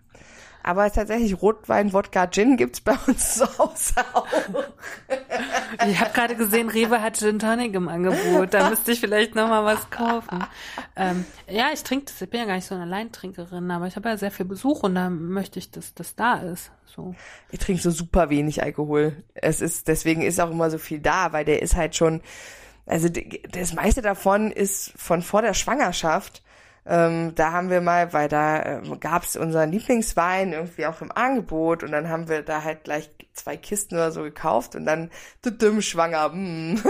Aber 0.62 0.90
tatsächlich 0.92 1.40
Rotwein, 1.40 1.92
Wodka, 1.92 2.26
Gin 2.26 2.56
gibt's 2.56 2.80
bei 2.80 2.94
uns 3.06 3.34
zu 3.36 3.58
Hause 3.58 3.94
auch. 4.12 4.26
Ich 5.88 6.00
habe 6.00 6.10
gerade 6.12 6.36
gesehen, 6.36 6.68
Rewe 6.68 7.00
hat 7.00 7.18
Gin 7.18 7.38
Tonic 7.38 7.74
im 7.74 7.88
Angebot. 7.88 8.52
Da 8.52 8.68
müsste 8.68 8.92
ich 8.92 9.00
vielleicht 9.00 9.34
noch 9.34 9.48
mal 9.48 9.64
was 9.64 9.88
kaufen. 9.90 10.44
Ähm, 10.96 11.24
ja, 11.48 11.68
ich 11.72 11.82
trinke 11.82 12.06
das. 12.06 12.20
Ich 12.20 12.28
bin 12.28 12.40
ja 12.40 12.46
gar 12.46 12.56
nicht 12.56 12.66
so 12.66 12.74
eine 12.74 12.84
Alleintrinkerin, 12.84 13.70
aber 13.70 13.86
ich 13.86 13.96
habe 13.96 14.08
ja 14.08 14.16
sehr 14.16 14.30
viel 14.30 14.46
Besuch 14.46 14.82
und 14.82 14.94
da 14.94 15.08
möchte 15.08 15.58
ich, 15.58 15.70
dass 15.70 15.94
das 15.94 16.14
da 16.14 16.34
ist. 16.34 16.70
So. 16.84 17.14
Ich 17.50 17.60
trinke 17.60 17.80
so 17.80 17.90
super 17.90 18.30
wenig 18.30 18.62
Alkohol. 18.62 19.22
Es 19.34 19.60
ist, 19.60 19.88
deswegen 19.88 20.22
ist 20.22 20.40
auch 20.40 20.50
immer 20.50 20.70
so 20.70 20.78
viel 20.78 20.98
da, 20.98 21.32
weil 21.32 21.44
der 21.44 21.62
ist 21.62 21.76
halt 21.76 21.96
schon, 21.96 22.20
also 22.86 23.08
das 23.08 23.72
meiste 23.72 24.02
davon 24.02 24.50
ist 24.50 24.92
von 24.96 25.22
vor 25.22 25.42
der 25.42 25.54
Schwangerschaft. 25.54 26.42
Ähm, 26.86 27.34
da 27.34 27.52
haben 27.52 27.70
wir 27.70 27.80
mal, 27.80 28.12
weil 28.12 28.28
da 28.28 28.62
ähm, 28.62 28.98
gab's 29.00 29.36
unseren 29.36 29.70
Lieblingswein 29.70 30.52
irgendwie 30.52 30.86
auch 30.86 31.00
im 31.02 31.12
Angebot 31.12 31.82
und 31.82 31.92
dann 31.92 32.08
haben 32.08 32.28
wir 32.28 32.42
da 32.42 32.64
halt 32.64 32.84
gleich 32.84 33.10
zwei 33.32 33.56
Kisten 33.56 33.94
oder 33.94 34.12
so 34.12 34.22
gekauft 34.22 34.74
und 34.74 34.86
dann 34.86 35.10
dümm 35.44 35.82
schwanger. 35.82 36.30
Mm. 36.30 36.80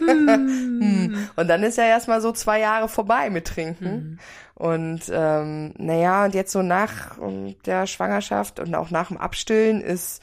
Mm. 0.00 1.28
und 1.36 1.48
dann 1.48 1.62
ist 1.62 1.76
ja 1.76 1.84
erstmal 1.84 2.20
so 2.20 2.32
zwei 2.32 2.60
Jahre 2.60 2.88
vorbei 2.88 3.30
mit 3.30 3.46
Trinken. 3.46 4.18
Und 4.54 5.02
ähm, 5.12 5.74
naja, 5.78 6.24
und 6.24 6.34
jetzt 6.34 6.52
so 6.52 6.62
nach 6.62 7.18
ähm, 7.18 7.56
der 7.64 7.86
Schwangerschaft 7.86 8.60
und 8.60 8.74
auch 8.74 8.90
nach 8.90 9.08
dem 9.08 9.16
Abstillen 9.16 9.80
ist, 9.80 10.22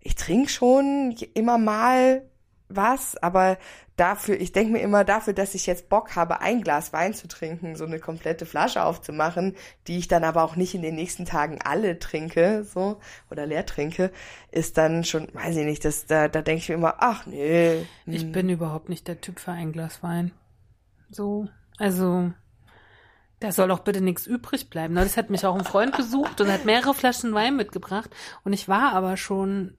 ich 0.00 0.14
trinke 0.16 0.50
schon 0.50 1.16
immer 1.34 1.58
mal 1.58 2.22
was, 2.68 3.16
aber 3.16 3.58
dafür, 3.96 4.40
ich 4.40 4.52
denke 4.52 4.72
mir 4.72 4.80
immer 4.80 5.04
dafür, 5.04 5.32
dass 5.32 5.54
ich 5.54 5.66
jetzt 5.66 5.88
Bock 5.88 6.16
habe, 6.16 6.40
ein 6.40 6.62
Glas 6.62 6.92
Wein 6.92 7.14
zu 7.14 7.28
trinken, 7.28 7.76
so 7.76 7.84
eine 7.84 7.98
komplette 7.98 8.46
Flasche 8.46 8.84
aufzumachen, 8.84 9.54
die 9.86 9.98
ich 9.98 10.08
dann 10.08 10.24
aber 10.24 10.42
auch 10.42 10.56
nicht 10.56 10.74
in 10.74 10.82
den 10.82 10.94
nächsten 10.94 11.24
Tagen 11.24 11.60
alle 11.62 11.98
trinke, 11.98 12.64
so, 12.64 12.98
oder 13.30 13.46
leer 13.46 13.66
trinke, 13.66 14.10
ist 14.50 14.78
dann 14.78 15.04
schon, 15.04 15.28
weiß 15.32 15.56
ich 15.56 15.64
nicht, 15.64 15.84
das, 15.84 16.06
da, 16.06 16.28
da 16.28 16.42
denke 16.42 16.62
ich 16.62 16.68
mir 16.68 16.76
immer, 16.76 16.96
ach 16.98 17.26
nee, 17.26 17.86
Ich 18.06 18.30
bin 18.32 18.48
überhaupt 18.48 18.88
nicht 18.88 19.06
der 19.08 19.20
Typ 19.20 19.38
für 19.38 19.52
ein 19.52 19.72
Glas 19.72 20.02
Wein. 20.02 20.32
So, 21.10 21.48
also 21.78 22.32
da 23.40 23.52
soll 23.52 23.68
doch 23.68 23.80
bitte 23.80 24.00
nichts 24.00 24.26
übrig 24.26 24.70
bleiben. 24.70 24.94
Das 24.94 25.16
hat 25.16 25.28
mich 25.28 25.44
auch 25.44 25.54
ein 25.54 25.64
Freund 25.64 25.96
besucht 25.96 26.40
und 26.40 26.50
hat 26.50 26.64
mehrere 26.64 26.94
Flaschen 26.94 27.34
Wein 27.34 27.56
mitgebracht. 27.56 28.10
Und 28.42 28.52
ich 28.54 28.68
war 28.68 28.92
aber 28.94 29.16
schon 29.16 29.76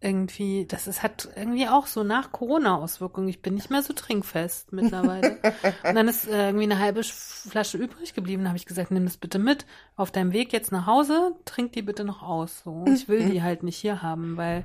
irgendwie, 0.00 0.64
das 0.66 0.86
ist, 0.86 1.02
hat 1.02 1.28
irgendwie 1.34 1.68
auch 1.68 1.86
so 1.86 2.04
nach 2.04 2.30
Corona-Auswirkungen. 2.30 3.28
Ich 3.28 3.42
bin 3.42 3.54
nicht 3.54 3.68
mehr 3.70 3.82
so 3.82 3.92
trinkfest 3.92 4.72
mittlerweile. 4.72 5.38
und 5.82 5.94
dann 5.94 6.06
ist 6.06 6.28
äh, 6.28 6.46
irgendwie 6.46 6.64
eine 6.64 6.78
halbe 6.78 7.00
Sch- 7.00 7.48
Flasche 7.50 7.78
übrig 7.78 8.14
geblieben. 8.14 8.44
Da 8.44 8.50
habe 8.50 8.58
ich 8.58 8.66
gesagt, 8.66 8.90
nimm 8.92 9.04
das 9.04 9.16
bitte 9.16 9.38
mit. 9.40 9.66
Auf 9.96 10.12
deinem 10.12 10.32
Weg 10.32 10.52
jetzt 10.52 10.70
nach 10.70 10.86
Hause, 10.86 11.34
trink 11.44 11.72
die 11.72 11.82
bitte 11.82 12.04
noch 12.04 12.22
aus. 12.22 12.60
So, 12.64 12.84
ich 12.86 13.08
will 13.08 13.28
die 13.28 13.42
halt 13.42 13.64
nicht 13.64 13.76
hier 13.76 14.00
haben, 14.02 14.36
weil 14.36 14.64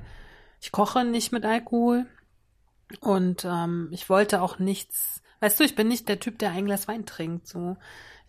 ich 0.60 0.70
koche 0.70 1.04
nicht 1.04 1.32
mit 1.32 1.44
Alkohol. 1.44 2.06
Und 3.00 3.44
ähm, 3.44 3.88
ich 3.90 4.08
wollte 4.08 4.40
auch 4.40 4.58
nichts, 4.60 5.20
weißt 5.40 5.58
du, 5.58 5.64
ich 5.64 5.74
bin 5.74 5.88
nicht 5.88 6.08
der 6.08 6.20
Typ, 6.20 6.38
der 6.38 6.50
ein 6.52 6.66
Glas 6.66 6.86
Wein 6.86 7.06
trinkt. 7.06 7.48
So, 7.48 7.76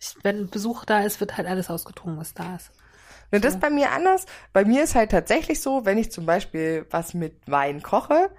ich, 0.00 0.16
wenn 0.22 0.48
Besuch 0.50 0.84
da 0.84 1.02
ist, 1.02 1.20
wird 1.20 1.36
halt 1.36 1.46
alles 1.46 1.70
ausgetrunken, 1.70 2.18
was 2.18 2.34
da 2.34 2.56
ist. 2.56 2.72
Und 3.32 3.44
das 3.44 3.54
ist 3.54 3.60
bei 3.60 3.70
mir 3.70 3.90
anders. 3.90 4.26
Bei 4.52 4.64
mir 4.64 4.84
ist 4.84 4.94
halt 4.94 5.10
tatsächlich 5.10 5.60
so, 5.60 5.84
wenn 5.84 5.98
ich 5.98 6.10
zum 6.12 6.26
Beispiel 6.26 6.86
was 6.90 7.14
mit 7.14 7.40
Wein 7.46 7.82
koche, 7.82 8.30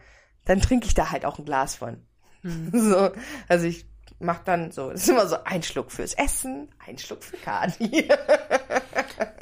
dann 0.46 0.62
trinke 0.62 0.88
ich 0.88 0.94
da 0.94 1.12
halt 1.12 1.26
auch 1.26 1.38
ein 1.40 1.46
Glas 1.46 1.76
von. 1.76 2.04
So, 2.72 3.10
also 3.50 3.66
ich 3.66 3.86
mach 4.20 4.40
dann 4.40 4.72
so, 4.72 4.90
es 4.92 5.02
ist 5.04 5.10
immer 5.10 5.28
so 5.28 5.38
ein 5.44 5.62
Schluck 5.64 5.92
fürs 5.92 6.14
Essen, 6.14 6.70
ein 6.86 6.98
Schluck 6.98 7.24
für 7.24 7.38
Kadi. 7.38 8.10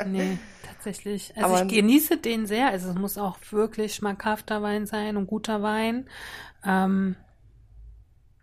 Nee, 0.05 0.37
tatsächlich. 0.67 1.35
Also 1.35 1.55
Aber- 1.55 1.65
ich 1.65 1.73
genieße 1.73 2.17
den 2.17 2.45
sehr. 2.45 2.67
Also 2.69 2.89
es 2.89 2.95
muss 2.95 3.17
auch 3.17 3.37
wirklich 3.51 3.95
schmackhafter 3.95 4.61
Wein 4.61 4.85
sein 4.85 5.17
und 5.17 5.27
guter 5.27 5.61
Wein. 5.63 6.07
Ähm, 6.65 7.15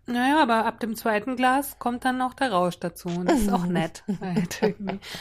naja, 0.05 0.41
aber 0.41 0.65
ab 0.65 0.79
dem 0.79 0.95
zweiten 0.95 1.35
Glas 1.35 1.79
kommt 1.79 2.03
dann 2.05 2.17
noch 2.17 2.33
der 2.33 2.51
Rausch 2.51 2.77
dazu. 2.79 3.07
Und 3.07 3.29
das 3.29 3.41
ist 3.41 3.51
auch 3.51 3.65
nett. 3.67 4.03
halt 4.21 4.63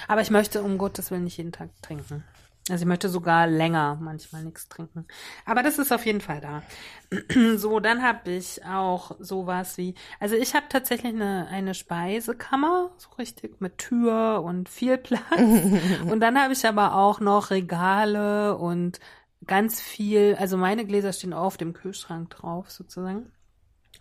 aber 0.09 0.21
ich 0.21 0.31
möchte 0.31 0.63
um 0.63 0.79
Gottes 0.79 1.11
Willen 1.11 1.25
nicht 1.25 1.37
jeden 1.37 1.53
Tag 1.53 1.71
trinken. 1.83 2.25
Also 2.71 2.83
ich 2.83 2.89
möchte 2.89 3.09
sogar 3.09 3.49
länger 3.49 3.99
manchmal 4.01 4.45
nichts 4.45 4.69
trinken. 4.69 5.07
Aber 5.45 5.65
das 5.65 5.79
ist 5.79 5.93
auf 5.93 6.07
jeden 6.07 6.21
Fall 6.21 6.41
da. 6.41 6.63
so, 7.57 7.81
dann 7.81 8.03
habe 8.03 8.31
ich 8.31 8.65
auch 8.65 9.17
sowas 9.19 9.79
wie, 9.79 9.95
also 10.21 10.37
ich 10.37 10.55
habe 10.55 10.67
tatsächlich 10.69 11.13
eine, 11.13 11.49
eine 11.49 11.75
Speisekammer, 11.75 12.93
so 12.99 13.11
richtig 13.19 13.61
mit 13.61 13.79
Tür 13.79 14.43
und 14.45 14.69
viel 14.69 14.97
Platz. 14.97 15.23
und 16.09 16.21
dann 16.21 16.41
habe 16.41 16.53
ich 16.53 16.65
aber 16.65 16.95
auch 16.95 17.19
noch 17.19 17.51
Regale 17.51 18.57
und 18.57 19.01
ganz 19.45 19.81
viel, 19.81 20.37
also 20.39 20.57
meine 20.57 20.87
Gläser 20.87 21.13
stehen 21.13 21.33
auf 21.33 21.57
dem 21.57 21.73
Kühlschrank 21.73 22.31
drauf 22.31 22.71
sozusagen. 22.71 23.33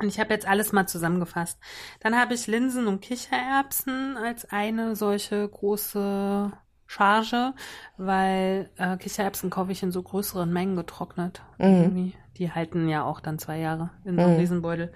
Und 0.01 0.07
ich 0.07 0.19
habe 0.19 0.33
jetzt 0.33 0.47
alles 0.47 0.71
mal 0.71 0.87
zusammengefasst. 0.87 1.59
Dann 1.99 2.17
habe 2.17 2.33
ich 2.33 2.47
Linsen 2.47 2.87
und 2.87 3.01
Kichererbsen 3.01 4.17
als 4.17 4.49
eine 4.49 4.95
solche 4.95 5.47
große 5.47 6.51
Charge, 6.87 7.53
weil 7.97 8.69
äh, 8.77 8.97
Kichererbsen 8.97 9.49
kaufe 9.49 9.71
ich 9.71 9.83
in 9.83 9.91
so 9.91 10.01
größeren 10.01 10.51
Mengen 10.51 10.75
getrocknet. 10.75 11.41
Mhm. 11.59 12.13
Die 12.37 12.51
halten 12.51 12.89
ja 12.89 13.03
auch 13.03 13.19
dann 13.19 13.39
zwei 13.39 13.59
Jahre 13.59 13.91
in 14.03 14.15
so 14.15 14.21
einem 14.21 14.33
mhm. 14.33 14.39
Riesenbeutel. 14.39 14.91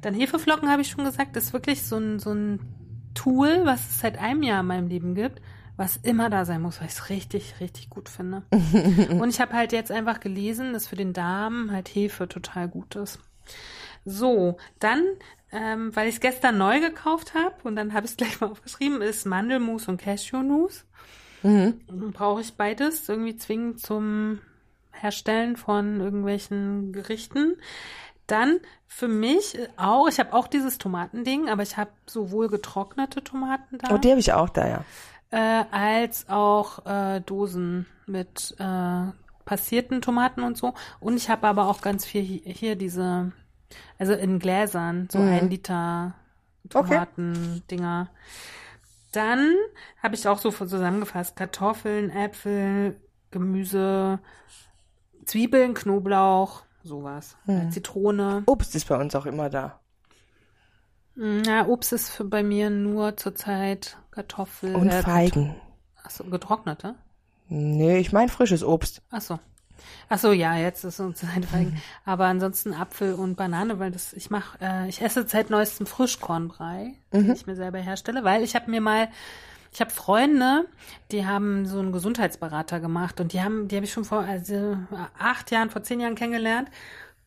Dann 0.00 0.14
Hefeflocken 0.14 0.70
habe 0.70 0.82
ich 0.82 0.88
schon 0.88 1.04
gesagt, 1.04 1.36
ist 1.36 1.52
wirklich 1.52 1.82
so 1.82 1.96
ein, 1.96 2.20
so 2.20 2.32
ein 2.32 2.60
Tool, 3.14 3.62
was 3.64 3.80
es 3.80 4.00
seit 4.00 4.18
einem 4.18 4.42
Jahr 4.42 4.60
in 4.60 4.66
meinem 4.66 4.86
Leben 4.86 5.14
gibt, 5.14 5.42
was 5.76 5.96
immer 5.96 6.30
da 6.30 6.44
sein 6.44 6.62
muss, 6.62 6.80
weil 6.80 6.86
ich 6.86 6.94
es 6.94 7.10
richtig, 7.10 7.54
richtig 7.60 7.90
gut 7.90 8.08
finde. 8.08 8.42
und 8.50 9.28
ich 9.28 9.40
habe 9.40 9.54
halt 9.54 9.72
jetzt 9.72 9.90
einfach 9.90 10.20
gelesen, 10.20 10.72
dass 10.72 10.86
für 10.86 10.96
den 10.96 11.12
Darm 11.12 11.70
halt 11.72 11.88
Hefe 11.88 12.28
total 12.28 12.68
gut 12.68 12.94
ist. 12.94 13.18
So, 14.06 14.56
dann, 14.78 15.02
ähm, 15.50 15.94
weil 15.94 16.08
ich 16.08 16.14
es 16.14 16.20
gestern 16.20 16.56
neu 16.56 16.80
gekauft 16.80 17.34
habe 17.34 17.56
und 17.64 17.76
dann 17.76 17.92
habe 17.92 18.06
ich 18.06 18.12
es 18.12 18.16
gleich 18.16 18.40
mal 18.40 18.50
aufgeschrieben, 18.50 19.02
ist 19.02 19.26
Mandelmus 19.26 19.88
und 19.88 20.00
Cashewnuss. 20.00 20.86
Mhm. 21.42 21.80
Brauche 22.12 22.40
ich 22.40 22.54
beides 22.54 23.08
irgendwie 23.08 23.36
zwingend 23.36 23.80
zum 23.80 24.40
Herstellen 24.92 25.56
von 25.56 26.00
irgendwelchen 26.00 26.92
Gerichten. 26.92 27.56
Dann 28.26 28.60
für 28.86 29.08
mich 29.08 29.58
auch, 29.76 30.08
ich 30.08 30.18
habe 30.18 30.32
auch 30.32 30.46
dieses 30.46 30.78
Tomatending, 30.78 31.48
aber 31.48 31.62
ich 31.62 31.76
habe 31.76 31.90
sowohl 32.06 32.48
getrocknete 32.48 33.22
Tomaten 33.22 33.78
da. 33.78 33.94
Oh, 33.94 33.98
die 33.98 34.10
habe 34.10 34.20
ich 34.20 34.32
auch 34.32 34.48
da, 34.48 34.66
ja. 34.68 34.84
Äh, 35.30 35.64
als 35.70 36.28
auch 36.28 36.86
äh, 36.86 37.20
Dosen 37.20 37.86
mit 38.06 38.54
äh, 38.58 39.10
passierten 39.44 40.00
Tomaten 40.00 40.42
und 40.42 40.56
so. 40.56 40.74
Und 41.00 41.16
ich 41.16 41.28
habe 41.28 41.46
aber 41.46 41.68
auch 41.68 41.80
ganz 41.80 42.04
viel 42.04 42.22
hier, 42.22 42.52
hier 42.52 42.76
diese, 42.76 43.32
also 43.98 44.12
in 44.12 44.38
Gläsern, 44.38 45.08
so 45.10 45.18
mhm. 45.18 45.28
ein 45.28 45.50
Liter 45.50 46.14
Tomaten-Dinger. 46.68 48.08
Okay. 48.10 48.20
Dann 49.12 49.54
habe 50.02 50.14
ich 50.14 50.26
auch 50.28 50.38
so 50.38 50.50
zusammengefasst: 50.50 51.36
Kartoffeln, 51.36 52.10
Äpfel, 52.10 53.00
Gemüse, 53.30 54.18
Zwiebeln, 55.24 55.74
Knoblauch, 55.74 56.62
sowas. 56.82 57.36
Hm. 57.46 57.70
Zitrone. 57.70 58.42
Obst 58.46 58.74
ist 58.74 58.88
bei 58.88 58.96
uns 58.96 59.14
auch 59.14 59.26
immer 59.26 59.50
da. 59.50 59.80
Ja, 61.16 61.62
hm, 61.62 61.68
Obst 61.68 61.92
ist 61.92 62.10
für 62.10 62.24
bei 62.24 62.42
mir 62.42 62.70
nur 62.70 63.16
zurzeit 63.16 63.96
Kartoffeln. 64.10 64.74
Und 64.74 64.88
äh, 64.88 65.02
Feigen. 65.02 65.56
Achso, 66.02 66.24
getrocknete? 66.24 66.94
Nee, 67.48 67.98
ich 67.98 68.12
meine 68.12 68.28
frisches 68.28 68.62
Obst. 68.62 69.02
Achso. 69.10 69.38
Achso, 70.08 70.32
ja, 70.32 70.56
jetzt 70.56 70.84
ist 70.84 71.00
uns 71.00 71.22
ein 71.34 71.42
Feigen. 71.42 71.70
Mhm. 71.70 71.82
Aber 72.04 72.26
ansonsten 72.26 72.74
Apfel 72.74 73.14
und 73.14 73.36
Banane, 73.36 73.78
weil 73.78 73.90
das, 73.90 74.12
ich 74.12 74.30
mache, 74.30 74.58
äh, 74.60 74.88
ich 74.88 75.02
esse 75.02 75.26
seit 75.26 75.50
neuestem 75.50 75.86
Frischkornbrei, 75.86 76.94
mhm. 77.12 77.26
den 77.26 77.32
ich 77.32 77.46
mir 77.46 77.56
selber 77.56 77.78
herstelle, 77.78 78.24
weil 78.24 78.42
ich 78.42 78.54
habe 78.54 78.70
mir 78.70 78.80
mal 78.80 79.08
ich 79.76 79.80
habe 79.82 79.90
Freunde, 79.90 80.66
die 81.12 81.26
haben 81.26 81.66
so 81.66 81.78
einen 81.78 81.92
Gesundheitsberater 81.92 82.80
gemacht 82.80 83.20
und 83.20 83.34
die 83.34 83.42
haben, 83.42 83.68
die 83.68 83.76
habe 83.76 83.84
ich 83.84 83.92
schon 83.92 84.06
vor 84.06 84.20
also 84.20 84.78
acht 85.18 85.50
Jahren, 85.50 85.68
vor 85.68 85.82
zehn 85.82 86.00
Jahren 86.00 86.14
kennengelernt. 86.14 86.70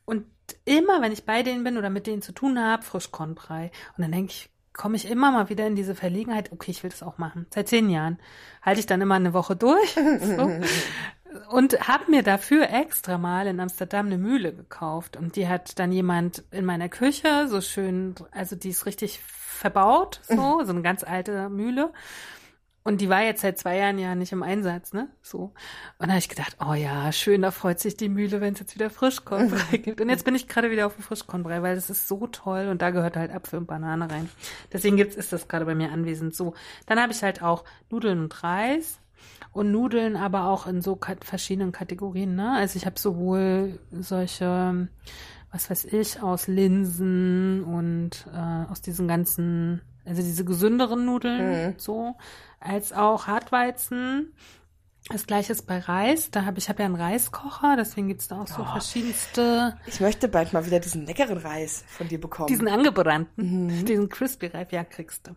Und 0.04 0.26
immer, 0.66 1.00
wenn 1.04 1.12
ich 1.12 1.26
bei 1.26 1.44
denen 1.44 1.64
bin 1.64 1.78
oder 1.78 1.92
mit 1.92 2.08
denen 2.08 2.24
zu 2.24 2.32
tun 2.32 2.60
habe, 2.60 2.82
Frischkornbrei. 2.82 3.70
Und 3.96 4.02
dann 4.02 4.12
denke 4.12 4.32
ich, 4.32 4.50
komme 4.74 4.96
ich 4.96 5.10
immer 5.10 5.32
mal 5.32 5.50
wieder 5.50 5.68
in 5.68 5.76
diese 5.76 5.94
Verlegenheit, 5.94 6.52
okay, 6.52 6.72
ich 6.72 6.82
will 6.82 6.90
das 6.90 7.04
auch 7.04 7.20
machen. 7.20 7.46
Seit 7.54 7.68
zehn 7.68 7.90
Jahren. 7.90 8.18
Halte 8.64 8.80
ich 8.80 8.86
dann 8.88 9.02
immer 9.02 9.16
eine 9.16 9.34
Woche 9.34 9.56
durch. 9.56 9.92
so. 10.20 10.52
Und 11.50 11.88
habe 11.88 12.10
mir 12.10 12.24
dafür 12.24 12.70
extra 12.70 13.18
mal 13.18 13.48
in 13.48 13.60
Amsterdam 13.60 14.08
eine 14.08 14.18
Mühle 14.18 14.54
gekauft. 14.54 15.16
Und 15.16 15.36
die 15.36 15.48
hat 15.48 15.78
dann 15.78 15.92
jemand 15.92 16.44
in 16.52 16.66
meiner 16.66 16.90
Küche 16.90 17.48
so 17.48 17.62
schön, 17.62 18.16
also 18.32 18.56
die 18.56 18.70
ist 18.70 18.86
richtig 18.86 19.20
verbaut, 19.20 20.22
so, 20.28 20.64
so 20.64 20.72
eine 20.72 20.82
ganz 20.82 21.04
alte 21.04 21.50
Mühle. 21.50 21.92
Und 22.84 23.02
die 23.02 23.10
war 23.10 23.22
jetzt 23.22 23.42
seit 23.42 23.60
zwei 23.60 23.78
Jahren 23.78 24.00
ja 24.00 24.16
nicht 24.16 24.32
im 24.32 24.42
Einsatz, 24.42 24.94
ne? 24.94 25.10
So. 25.22 25.54
Und 26.00 26.08
da 26.08 26.08
habe 26.08 26.20
ich 26.20 26.30
gedacht, 26.30 26.58
oh 26.66 26.74
ja, 26.74 27.12
schön, 27.12 27.42
da 27.42 27.52
freut 27.52 27.80
sich 27.80 27.98
die 27.98 28.10
Mühle, 28.10 28.40
wenn 28.42 28.54
es 28.54 28.62
jetzt 28.62 28.74
wieder 28.74 28.90
Frischkornbrei 28.90 29.78
gibt. 29.78 30.02
Und 30.02 30.10
jetzt 30.10 30.24
bin 30.24 30.34
ich 30.34 30.48
gerade 30.48 30.72
wieder 30.72 30.88
auf 30.88 30.96
dem 30.96 31.04
Frischkornbrei, 31.04 31.62
weil 31.62 31.76
das 31.76 31.90
ist 31.90 32.08
so 32.08 32.26
toll 32.28 32.68
und 32.70 32.82
da 32.82 32.90
gehört 32.90 33.18
halt 33.18 33.32
Apfel 33.32 33.60
und 33.60 33.68
Banane 33.68 34.10
rein. 34.10 34.30
Deswegen 34.72 34.96
gibt's, 34.96 35.16
ist 35.16 35.34
das 35.34 35.48
gerade 35.48 35.66
bei 35.66 35.76
mir 35.76 35.92
anwesend 35.92 36.34
so. 36.34 36.56
Dann 36.86 37.00
habe 37.00 37.12
ich 37.12 37.22
halt 37.22 37.44
auch 37.44 37.66
Nudeln 37.90 38.22
und 38.22 38.44
Reis 38.44 39.00
und 39.52 39.72
Nudeln, 39.72 40.16
aber 40.16 40.46
auch 40.46 40.68
in 40.68 40.82
so 40.82 41.00
verschiedenen 41.22 41.72
Kategorien, 41.72 42.36
ne? 42.36 42.54
Also 42.56 42.78
ich 42.78 42.86
habe 42.86 43.00
sowohl 43.00 43.80
solche 43.92 44.88
was 45.52 45.70
weiß 45.70 45.86
ich, 45.86 46.22
aus 46.22 46.48
Linsen 46.48 47.64
und 47.64 48.28
äh, 48.34 48.72
aus 48.72 48.82
diesen 48.82 49.08
ganzen, 49.08 49.82
also 50.06 50.22
diese 50.22 50.46
gesünderen 50.46 51.06
Nudeln 51.06 51.70
mhm. 51.70 51.74
so, 51.78 52.16
als 52.60 52.94
auch 52.94 53.28
Hartweizen. 53.28 54.34
Das 55.12 55.26
gleiche 55.26 55.54
ist 55.54 55.66
bei 55.66 55.80
Reis. 55.80 56.30
Da 56.30 56.46
habe 56.46 56.60
ich 56.60 56.70
habe 56.70 56.82
ja 56.82 56.86
einen 56.86 56.96
Reiskocher, 56.96 57.76
deswegen 57.78 58.10
gibt's 58.10 58.28
da 58.28 58.42
auch 58.42 58.48
so 58.48 58.62
oh, 58.62 58.66
verschiedenste. 58.66 59.78
Ich 59.88 60.02
möchte 60.02 60.28
bald 60.28 60.54
mal 60.54 60.66
wieder 60.66 60.80
diesen 60.80 61.06
leckeren 61.06 61.38
Reis 61.38 61.84
von 61.88 62.08
dir 62.08 62.20
bekommen. 62.20 62.48
Diesen 62.48 62.68
angebrannten, 62.68 63.66
mhm. 63.66 63.86
diesen 63.86 64.10
Crispy 64.10 64.48
Reis, 64.48 64.68
ja, 64.72 64.84
kriegst 64.84 65.28
du. 65.28 65.32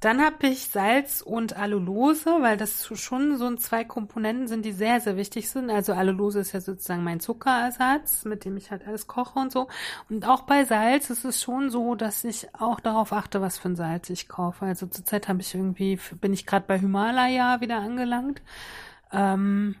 Dann 0.00 0.20
habe 0.20 0.48
ich 0.48 0.68
Salz 0.68 1.22
und 1.22 1.56
Allulose, 1.56 2.30
weil 2.40 2.56
das 2.56 2.86
schon 2.98 3.38
so 3.38 3.54
zwei 3.56 3.84
Komponenten 3.84 4.46
sind, 4.46 4.64
die 4.64 4.72
sehr, 4.72 5.00
sehr 5.00 5.16
wichtig 5.16 5.48
sind. 5.48 5.70
Also 5.70 5.94
Allulose 5.94 6.40
ist 6.40 6.52
ja 6.52 6.60
sozusagen 6.60 7.02
mein 7.02 7.20
Zuckerersatz, 7.20 8.24
mit 8.24 8.44
dem 8.44 8.56
ich 8.56 8.70
halt 8.70 8.86
alles 8.86 9.06
koche 9.06 9.38
und 9.38 9.52
so. 9.52 9.68
Und 10.10 10.26
auch 10.26 10.42
bei 10.42 10.64
Salz 10.64 11.10
ist 11.10 11.24
es 11.24 11.42
schon 11.42 11.70
so, 11.70 11.94
dass 11.94 12.24
ich 12.24 12.54
auch 12.54 12.80
darauf 12.80 13.12
achte, 13.12 13.40
was 13.40 13.58
für 13.58 13.70
ein 13.70 13.76
Salz 13.76 14.10
ich 14.10 14.28
kaufe. 14.28 14.66
Also 14.66 14.86
zurzeit 14.86 15.28
habe 15.28 15.40
ich 15.40 15.54
irgendwie, 15.54 15.98
bin 16.20 16.32
ich 16.32 16.44
gerade 16.44 16.66
bei 16.66 16.78
Himalaya 16.78 17.60
wieder 17.60 17.78
angelangt. 17.78 18.42
Ähm, 19.12 19.76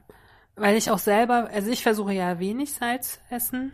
weil 0.54 0.76
ich 0.76 0.90
auch 0.90 0.98
selber, 0.98 1.50
also 1.52 1.70
ich 1.70 1.82
versuche 1.82 2.14
ja 2.14 2.38
wenig 2.38 2.72
Salz 2.72 3.20
essen 3.28 3.72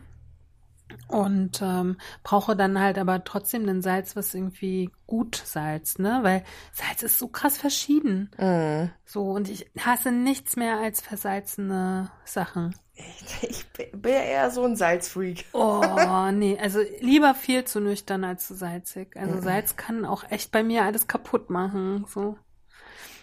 und 1.09 1.61
ähm, 1.63 1.97
brauche 2.23 2.57
dann 2.57 2.81
halt 2.81 2.99
aber 2.99 3.25
trotzdem 3.25 3.67
den 3.67 3.83
Salz, 3.83 4.17
was 4.17 4.35
irgendwie 4.35 4.91
gut 5.07 5.43
Salz, 5.45 5.99
ne? 5.99 6.21
Weil 6.23 6.45
Salz 6.73 7.03
ist 7.03 7.19
so 7.19 7.29
krass 7.29 7.59
verschieden. 7.59 8.31
Mm. 8.39 8.91
So, 9.05 9.31
und 9.31 9.49
ich 9.49 9.71
hasse 9.79 10.11
nichts 10.11 10.57
mehr 10.57 10.79
als 10.79 11.01
versalzene 11.01 12.11
Sachen. 12.25 12.75
Ich, 12.95 13.49
ich 13.49 13.93
bin 13.93 14.13
ja 14.13 14.21
eher 14.21 14.51
so 14.51 14.65
ein 14.65 14.77
Salzfreak. 14.77 15.47
Oh, 15.53 16.31
nee, 16.33 16.59
also 16.61 16.81
lieber 17.01 17.35
viel 17.35 17.65
zu 17.65 17.81
nüchtern 17.81 18.25
als 18.25 18.47
zu 18.47 18.55
salzig. 18.55 19.17
Also 19.17 19.37
mm. 19.37 19.43
Salz 19.43 19.77
kann 19.77 20.05
auch 20.05 20.25
echt 20.31 20.53
bei 20.53 20.63
mir 20.63 20.85
alles 20.85 21.07
kaputt 21.07 21.51
machen, 21.51 22.05
so. 22.09 22.37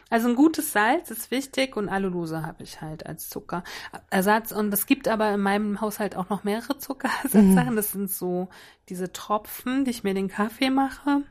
Also 0.10 0.28
ein 0.28 0.36
gutes 0.36 0.72
Salz 0.74 1.12
ist 1.12 1.30
wichtig 1.30 1.78
und 1.78 1.88
Alulose 1.88 2.46
habe 2.46 2.64
ich 2.64 2.82
halt 2.82 3.06
als 3.06 3.30
Zuckerersatz. 3.30 4.52
Und 4.52 4.74
es 4.74 4.88
gibt 4.88 5.08
aber 5.08 5.32
in 5.34 5.42
meinem 5.42 5.82
Haushalt 5.82 6.16
auch 6.16 6.30
noch 6.30 6.44
mehrere 6.44 6.78
Zuckerersatzsachen. 6.78 7.72
Mhm. 7.72 7.76
Das 7.76 7.92
sind 7.92 8.10
so 8.10 8.50
diese 8.90 9.14
Tropfen, 9.14 9.86
die 9.86 9.92
ich 9.92 10.04
mir 10.04 10.16
den 10.16 10.28
Kaffee 10.28 10.72
mache. 10.72 11.24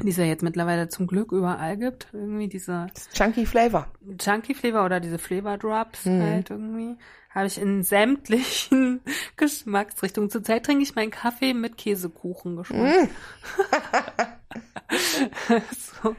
Die 0.00 0.10
es 0.10 0.18
ja 0.18 0.24
jetzt 0.24 0.42
mittlerweile 0.42 0.88
zum 0.88 1.06
Glück 1.06 1.32
überall 1.32 1.76
gibt. 1.76 2.08
Irgendwie 2.12 2.48
diese 2.48 2.86
Chunky 3.12 3.46
Flavor. 3.46 3.88
Chunky 4.18 4.54
Flavor 4.54 4.84
oder 4.84 5.00
diese 5.00 5.18
Flavor 5.18 5.58
Drops 5.58 6.04
mhm. 6.04 6.22
halt 6.22 6.50
irgendwie. 6.50 6.96
Habe 7.30 7.46
ich 7.46 7.60
in 7.60 7.82
sämtlichen 7.82 9.00
Geschmacksrichtungen. 9.36 10.30
Zurzeit 10.30 10.64
trinke 10.64 10.84
ich 10.84 10.94
meinen 10.94 11.10
Kaffee 11.10 11.54
mit 11.54 11.76
Käsekuchen 11.76 12.56
geschmack. 12.56 13.00
Mhm. 13.02 13.08
so. 16.02 16.16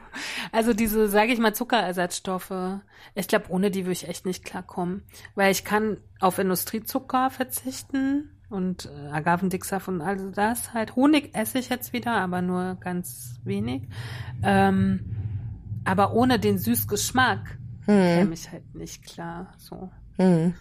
Also 0.52 0.74
diese, 0.74 1.08
sage 1.08 1.32
ich 1.32 1.38
mal, 1.38 1.54
Zuckerersatzstoffe. 1.54 2.80
Ich 3.14 3.28
glaube, 3.28 3.46
ohne 3.48 3.70
die 3.70 3.84
würde 3.84 3.92
ich 3.92 4.08
echt 4.08 4.26
nicht 4.26 4.44
klarkommen. 4.44 5.02
Weil 5.34 5.52
ich 5.52 5.64
kann 5.64 5.98
auf 6.20 6.38
Industriezucker 6.38 7.30
verzichten 7.30 8.30
und 8.48 8.86
äh, 8.86 9.08
Agavendicksaft 9.10 9.88
und 9.88 10.00
all 10.00 10.30
das 10.32 10.72
halt. 10.72 10.96
Honig 10.96 11.34
esse 11.34 11.58
ich 11.58 11.68
jetzt 11.68 11.92
wieder, 11.92 12.12
aber 12.12 12.42
nur 12.42 12.76
ganz 12.80 13.40
wenig. 13.44 13.82
Ähm, 14.42 15.16
aber 15.84 16.12
ohne 16.12 16.38
den 16.38 16.58
Süßgeschmack 16.58 17.58
hm. 17.84 17.94
käme 17.94 18.34
ich 18.34 18.50
halt 18.50 18.74
nicht 18.74 19.04
klar. 19.04 19.54
So. 19.58 19.90
Hm. 20.16 20.54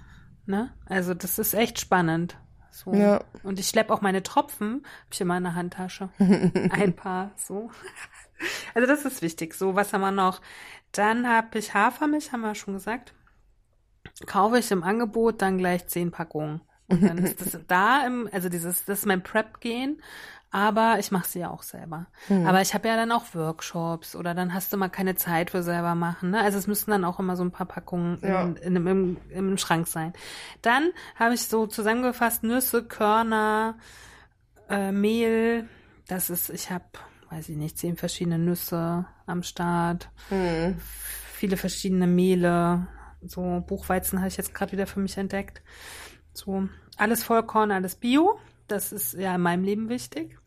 Ne? 0.45 0.69
Also 0.85 1.13
das 1.13 1.39
ist 1.39 1.53
echt 1.53 1.79
spannend. 1.79 2.37
So. 2.77 2.93
Ja. 2.93 3.23
Und 3.43 3.59
ich 3.59 3.67
schleppe 3.67 3.91
auch 3.91 4.01
meine 4.01 4.21
Tropfen, 4.21 4.85
habe 4.85 5.09
ich 5.11 5.21
immer 5.21 5.37
in 5.37 5.43
der 5.43 5.55
Handtasche. 5.55 6.09
Ein 6.19 6.95
paar, 6.95 7.31
so. 7.35 7.71
Also 8.75 8.87
das 8.87 9.03
ist 9.03 9.23
wichtig. 9.23 9.55
So, 9.55 9.75
was 9.75 9.93
haben 9.93 10.01
wir 10.01 10.11
noch? 10.11 10.41
Dann 10.91 11.27
habe 11.27 11.57
ich 11.57 11.73
Hafermilch, 11.73 12.31
haben 12.31 12.41
wir 12.41 12.53
schon 12.53 12.75
gesagt. 12.75 13.13
Kaufe 14.27 14.59
ich 14.59 14.69
im 14.69 14.83
Angebot 14.83 15.41
dann 15.41 15.57
gleich 15.57 15.87
zehn 15.87 16.11
Packungen. 16.11 16.61
Und 16.87 17.03
dann 17.03 17.17
ist 17.17 17.41
das 17.41 17.59
da 17.67 18.05
im, 18.05 18.29
also 18.31 18.47
dieses, 18.47 18.85
das 18.85 18.99
ist 18.99 19.05
mein 19.05 19.23
Prep-Gehen 19.23 20.01
aber 20.51 20.97
ich 20.99 21.11
mache 21.11 21.27
sie 21.27 21.39
ja 21.39 21.49
auch 21.49 21.63
selber. 21.63 22.07
Mhm. 22.29 22.47
Aber 22.47 22.61
ich 22.61 22.73
habe 22.73 22.87
ja 22.87 22.95
dann 22.95 23.11
auch 23.11 23.33
Workshops 23.33 24.15
oder 24.15 24.33
dann 24.33 24.53
hast 24.53 24.71
du 24.71 24.77
mal 24.77 24.89
keine 24.89 25.15
Zeit 25.15 25.51
für 25.51 25.61
selber 25.61 25.93
machen. 25.95 26.31
Ne? 26.31 26.41
Also 26.41 26.57
es 26.57 26.67
müssen 26.67 26.91
dann 26.91 27.03
auch 27.03 27.19
immer 27.19 27.35
so 27.35 27.43
ein 27.43 27.51
paar 27.51 27.67
Packungen 27.67 28.19
ja. 28.21 28.43
in, 28.43 28.55
in, 28.55 28.87
im, 28.87 29.17
im 29.29 29.57
Schrank 29.57 29.87
sein. 29.87 30.13
Dann 30.61 30.89
habe 31.15 31.33
ich 31.33 31.47
so 31.47 31.67
zusammengefasst 31.67 32.43
Nüsse, 32.43 32.83
Körner, 32.83 33.75
äh, 34.69 34.91
Mehl, 34.91 35.67
das 36.07 36.29
ist, 36.29 36.49
ich 36.49 36.71
habe, 36.71 36.85
weiß 37.29 37.49
ich 37.49 37.57
nicht, 37.57 37.77
zehn 37.77 37.97
verschiedene 37.97 38.39
Nüsse 38.39 39.05
am 39.25 39.43
Start, 39.43 40.09
Hm. 40.29 40.77
viele 41.33 41.57
verschiedene 41.57 42.07
Mehle. 42.07 42.87
So 43.21 43.63
Buchweizen 43.67 44.19
habe 44.19 44.29
ich 44.29 44.37
jetzt 44.37 44.53
gerade 44.53 44.71
wieder 44.71 44.87
für 44.87 44.99
mich 45.01 45.17
entdeckt. 45.17 45.61
So 46.33 46.69
alles 46.97 47.23
Vollkorn, 47.23 47.71
alles 47.71 47.95
Bio. 47.95 48.39
Das 48.67 48.91
ist 48.91 49.13
ja 49.13 49.35
in 49.35 49.41
meinem 49.41 49.63
Leben 49.63 49.89
wichtig. 49.89 50.37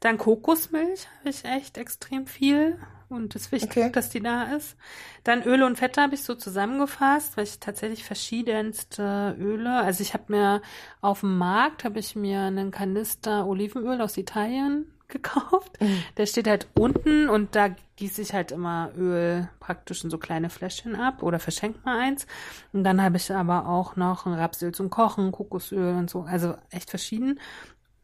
Dann 0.00 0.18
Kokosmilch 0.18 1.08
habe 1.20 1.30
ich 1.30 1.44
echt 1.44 1.78
extrem 1.78 2.26
viel 2.26 2.78
und 3.08 3.34
es 3.34 3.42
ist 3.46 3.52
wichtig, 3.52 3.70
Okay. 3.84 3.92
dass 3.92 4.10
die 4.10 4.20
da 4.20 4.44
ist. 4.54 4.76
Dann 5.24 5.42
Öle 5.42 5.64
und 5.64 5.78
Fette 5.78 6.02
habe 6.02 6.14
ich 6.14 6.22
so 6.22 6.34
zusammengefasst, 6.34 7.36
weil 7.36 7.44
ich 7.44 7.60
tatsächlich 7.60 8.04
verschiedenste 8.04 9.36
Öle, 9.38 9.70
also 9.78 10.02
ich 10.02 10.12
habe 10.12 10.24
mir 10.32 10.62
auf 11.00 11.20
dem 11.20 11.38
Markt 11.38 11.84
habe 11.84 11.98
ich 11.98 12.14
mir 12.16 12.40
einen 12.42 12.70
Kanister 12.70 13.46
Olivenöl 13.46 14.00
aus 14.00 14.16
Italien 14.16 14.86
gekauft. 15.08 15.78
Der 16.16 16.26
steht 16.26 16.48
halt 16.48 16.68
unten 16.78 17.28
und 17.28 17.54
da 17.54 17.68
gieße 17.96 18.22
ich 18.22 18.32
halt 18.32 18.52
immer 18.52 18.90
Öl 18.96 19.48
praktisch 19.60 20.04
in 20.04 20.10
so 20.10 20.18
kleine 20.18 20.50
Fläschchen 20.50 20.94
ab 20.94 21.22
oder 21.22 21.38
verschenke 21.38 21.80
mal 21.84 21.98
eins. 21.98 22.26
Und 22.72 22.84
dann 22.84 23.02
habe 23.02 23.16
ich 23.16 23.32
aber 23.32 23.68
auch 23.68 23.96
noch 23.96 24.26
ein 24.26 24.34
Rapsöl 24.34 24.72
zum 24.72 24.90
Kochen, 24.90 25.32
Kokosöl 25.32 25.94
und 25.96 26.10
so, 26.10 26.22
also 26.22 26.54
echt 26.70 26.90
verschieden. 26.90 27.40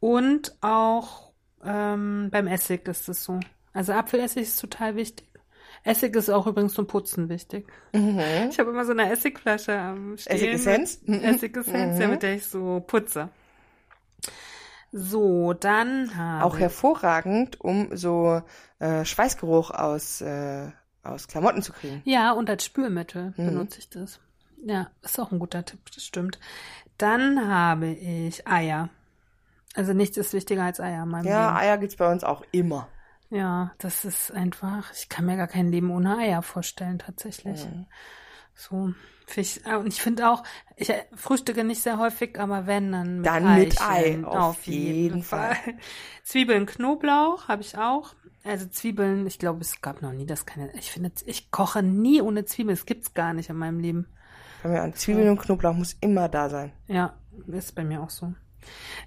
Und 0.01 0.57
auch 0.61 1.33
ähm, 1.65 2.29
beim 2.31 2.47
Essig 2.47 2.89
ist 2.89 3.09
es 3.09 3.24
so. 3.24 3.39
Also 3.73 3.93
Apfelessig 3.93 4.43
ist 4.43 4.61
total 4.61 4.97
wichtig. 4.97 5.29
Essig 5.85 6.15
ist 6.15 6.29
auch 6.29 6.47
übrigens 6.47 6.74
zum 6.74 6.87
Putzen 6.87 7.29
wichtig. 7.29 7.66
Ich 7.93 8.59
habe 8.59 8.70
immer 8.70 8.85
so 8.85 8.93
eine 8.93 9.11
Essigflasche 9.11 9.77
am 9.77 10.16
Stehen. 10.16 10.37
Essigessenz? 10.37 11.01
Essigessenz, 11.07 11.99
ja, 11.99 12.09
mit 12.09 12.23
der 12.23 12.37
ich 12.37 12.47
so 12.47 12.83
putze. 12.87 13.31
So, 14.93 15.55
dann 15.55 16.14
habe 16.16 16.44
Auch 16.44 16.59
hervorragend, 16.59 17.60
um 17.60 17.97
so 17.97 18.43
äh, 18.78 19.05
Schweißgeruch 19.05 19.70
aus, 19.70 20.20
äh, 20.20 20.70
aus 21.02 21.28
Klamotten 21.28 21.62
zu 21.62 21.73
kriegen. 21.73 22.02
Ja, 22.05 22.32
und 22.32 22.51
als 22.51 22.64
Spülmittel 22.64 23.32
Mhm. 23.36 23.47
benutze 23.47 23.78
ich 23.78 23.89
das. 23.89 24.20
Ja, 24.64 24.90
ist 25.02 25.19
auch 25.19 25.32
ein 25.32 25.39
guter 25.39 25.64
Tipp, 25.64 25.81
das 25.94 26.05
stimmt. 26.05 26.39
Dann 26.98 27.48
habe 27.48 27.89
ich 27.89 28.47
Eier. 28.47 28.90
Also 29.74 29.93
nichts 29.94 30.16
ist 30.19 30.35
wichtiger 30.35 30.64
als 30.64 30.78
Eier 30.81 31.05
in 31.05 31.09
meinem 31.09 31.27
Ja, 31.27 31.47
Leben. 31.48 31.56
Eier 31.56 31.78
gibt's 31.78 31.97
bei 31.97 32.10
uns 32.12 32.23
auch 32.24 32.44
immer. 32.52 32.89
Ja, 33.31 33.73
das 33.78 34.05
ist 34.05 34.31
einfach, 34.31 34.93
ich 34.93 35.09
kann 35.09 35.24
mir 35.24 35.36
gar 35.36 35.48
kein 35.48 35.73
Leben 35.73 35.90
ohne 35.90 36.19
Eier 36.19 36.43
vorstellen, 36.43 36.98
tatsächlich. 36.98 37.64
Mhm. 37.64 37.86
So, 38.55 38.93
ich, 39.37 39.65
äh, 39.66 39.77
und 39.77 39.89
ich 39.89 40.01
finde 40.01 40.31
auch, 40.31 40.43
ich 40.77 40.91
äh, 40.91 41.05
frühstücke 41.15 41.65
nicht 41.65 41.83
sehr 41.83 41.99
häufig, 41.99 42.39
aber 42.39 42.66
wenn, 42.66 42.93
dann 42.93 43.16
mit 43.16 43.27
Dann 43.27 43.59
mit 43.59 43.81
Eichen, 43.81 44.24
Ei, 44.24 44.29
auf 44.29 44.66
jeden 44.66 45.23
Fall. 45.23 45.57
Zwiebeln, 46.24 46.66
Knoblauch 46.66 47.49
habe 47.49 47.62
ich 47.62 47.79
auch. 47.79 48.15
Also 48.45 48.66
Zwiebeln, 48.66 49.27
ich 49.27 49.39
glaube, 49.39 49.61
es 49.61 49.81
gab 49.81 50.03
noch 50.03 50.12
nie 50.12 50.27
das 50.27 50.47
keine, 50.47 50.73
ich 50.74 50.91
finde, 50.91 51.12
ich 51.27 51.51
koche 51.51 51.83
nie 51.83 52.20
ohne 52.20 52.45
Zwiebeln, 52.45 52.77
das 52.77 52.87
gibt's 52.87 53.15
gar 53.15 53.33
nicht 53.35 53.51
in 53.51 53.57
meinem 53.57 53.79
Leben. 53.79 54.07
Bei 54.62 54.69
mir 54.69 54.83
an 54.83 54.95
Zwiebeln 54.95 55.29
und 55.29 55.41
Knoblauch 55.41 55.74
muss 55.74 55.97
immer 56.01 56.29
da 56.29 56.49
sein. 56.49 56.73
Ja, 56.89 57.15
ist 57.47 57.74
bei 57.74 57.85
mir 57.85 58.03
auch 58.03 58.11
so. 58.11 58.35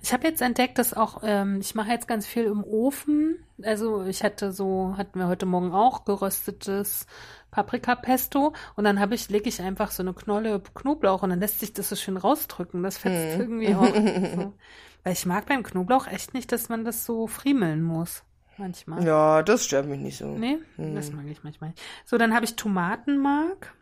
Ich 0.02 0.14
habe 0.14 0.28
jetzt 0.28 0.42
entdeckt, 0.42 0.78
dass 0.78 0.94
auch, 0.94 1.22
ähm, 1.24 1.60
ich 1.62 1.76
mache 1.76 1.90
jetzt 1.90 2.08
ganz 2.08 2.28
viel 2.28 2.44
im 2.46 2.64
Ofen. 2.64 3.38
Also 3.64 4.04
ich 4.04 4.24
hatte 4.24 4.52
so, 4.52 4.96
hatten 4.98 5.20
wir 5.20 5.28
heute 5.28 5.46
Morgen 5.46 5.72
auch 5.72 6.04
geröstetes 6.04 7.08
Paprikapesto 7.56 8.54
und 8.76 8.84
dann 8.84 9.00
habe 9.00 9.16
ich, 9.16 9.30
lege 9.30 9.48
ich 9.48 9.62
einfach 9.62 9.92
so 9.92 10.04
eine 10.04 10.14
Knolle 10.14 10.62
Knoblauch 10.74 11.24
und 11.24 11.30
dann 11.30 11.40
lässt 11.40 11.62
sich 11.62 11.72
das 11.72 11.88
so 11.88 11.96
schön 11.96 12.18
rausdrücken. 12.18 12.84
Das 12.84 12.98
fetzt 12.98 13.40
irgendwie 13.40 13.74
auch. 13.74 13.88
So. 13.88 14.54
Weil 15.04 15.14
ich 15.14 15.26
mag 15.26 15.46
beim 15.46 15.64
Knoblauch 15.64 16.08
echt 16.08 16.34
nicht, 16.34 16.52
dass 16.52 16.68
man 16.68 16.84
das 16.84 17.06
so 17.06 17.28
friemeln 17.28 17.82
muss. 17.82 18.24
Manchmal. 18.58 19.06
Ja, 19.06 19.44
das 19.44 19.66
stört 19.66 19.86
mich 19.88 20.00
nicht 20.00 20.18
so. 20.18 20.28
Nee, 20.28 20.60
das 20.78 21.12
mag 21.12 21.26
ich 21.28 21.44
manchmal 21.44 21.72
nicht. 21.72 21.82
So, 22.06 22.18
dann 22.18 22.34
habe 22.34 22.46
ich 22.46 22.56
Tomatenmark. 22.56 23.74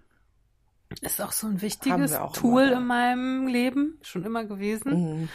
Ist 1.02 1.22
auch 1.22 1.32
so 1.32 1.48
ein 1.48 1.62
wichtiges 1.62 2.20
Tool 2.34 2.64
immer 2.64 2.74
in 2.74 2.86
meinem 2.86 3.48
Leben, 3.48 4.00
schon 4.04 4.24
immer 4.24 4.46
gewesen. 4.46 5.30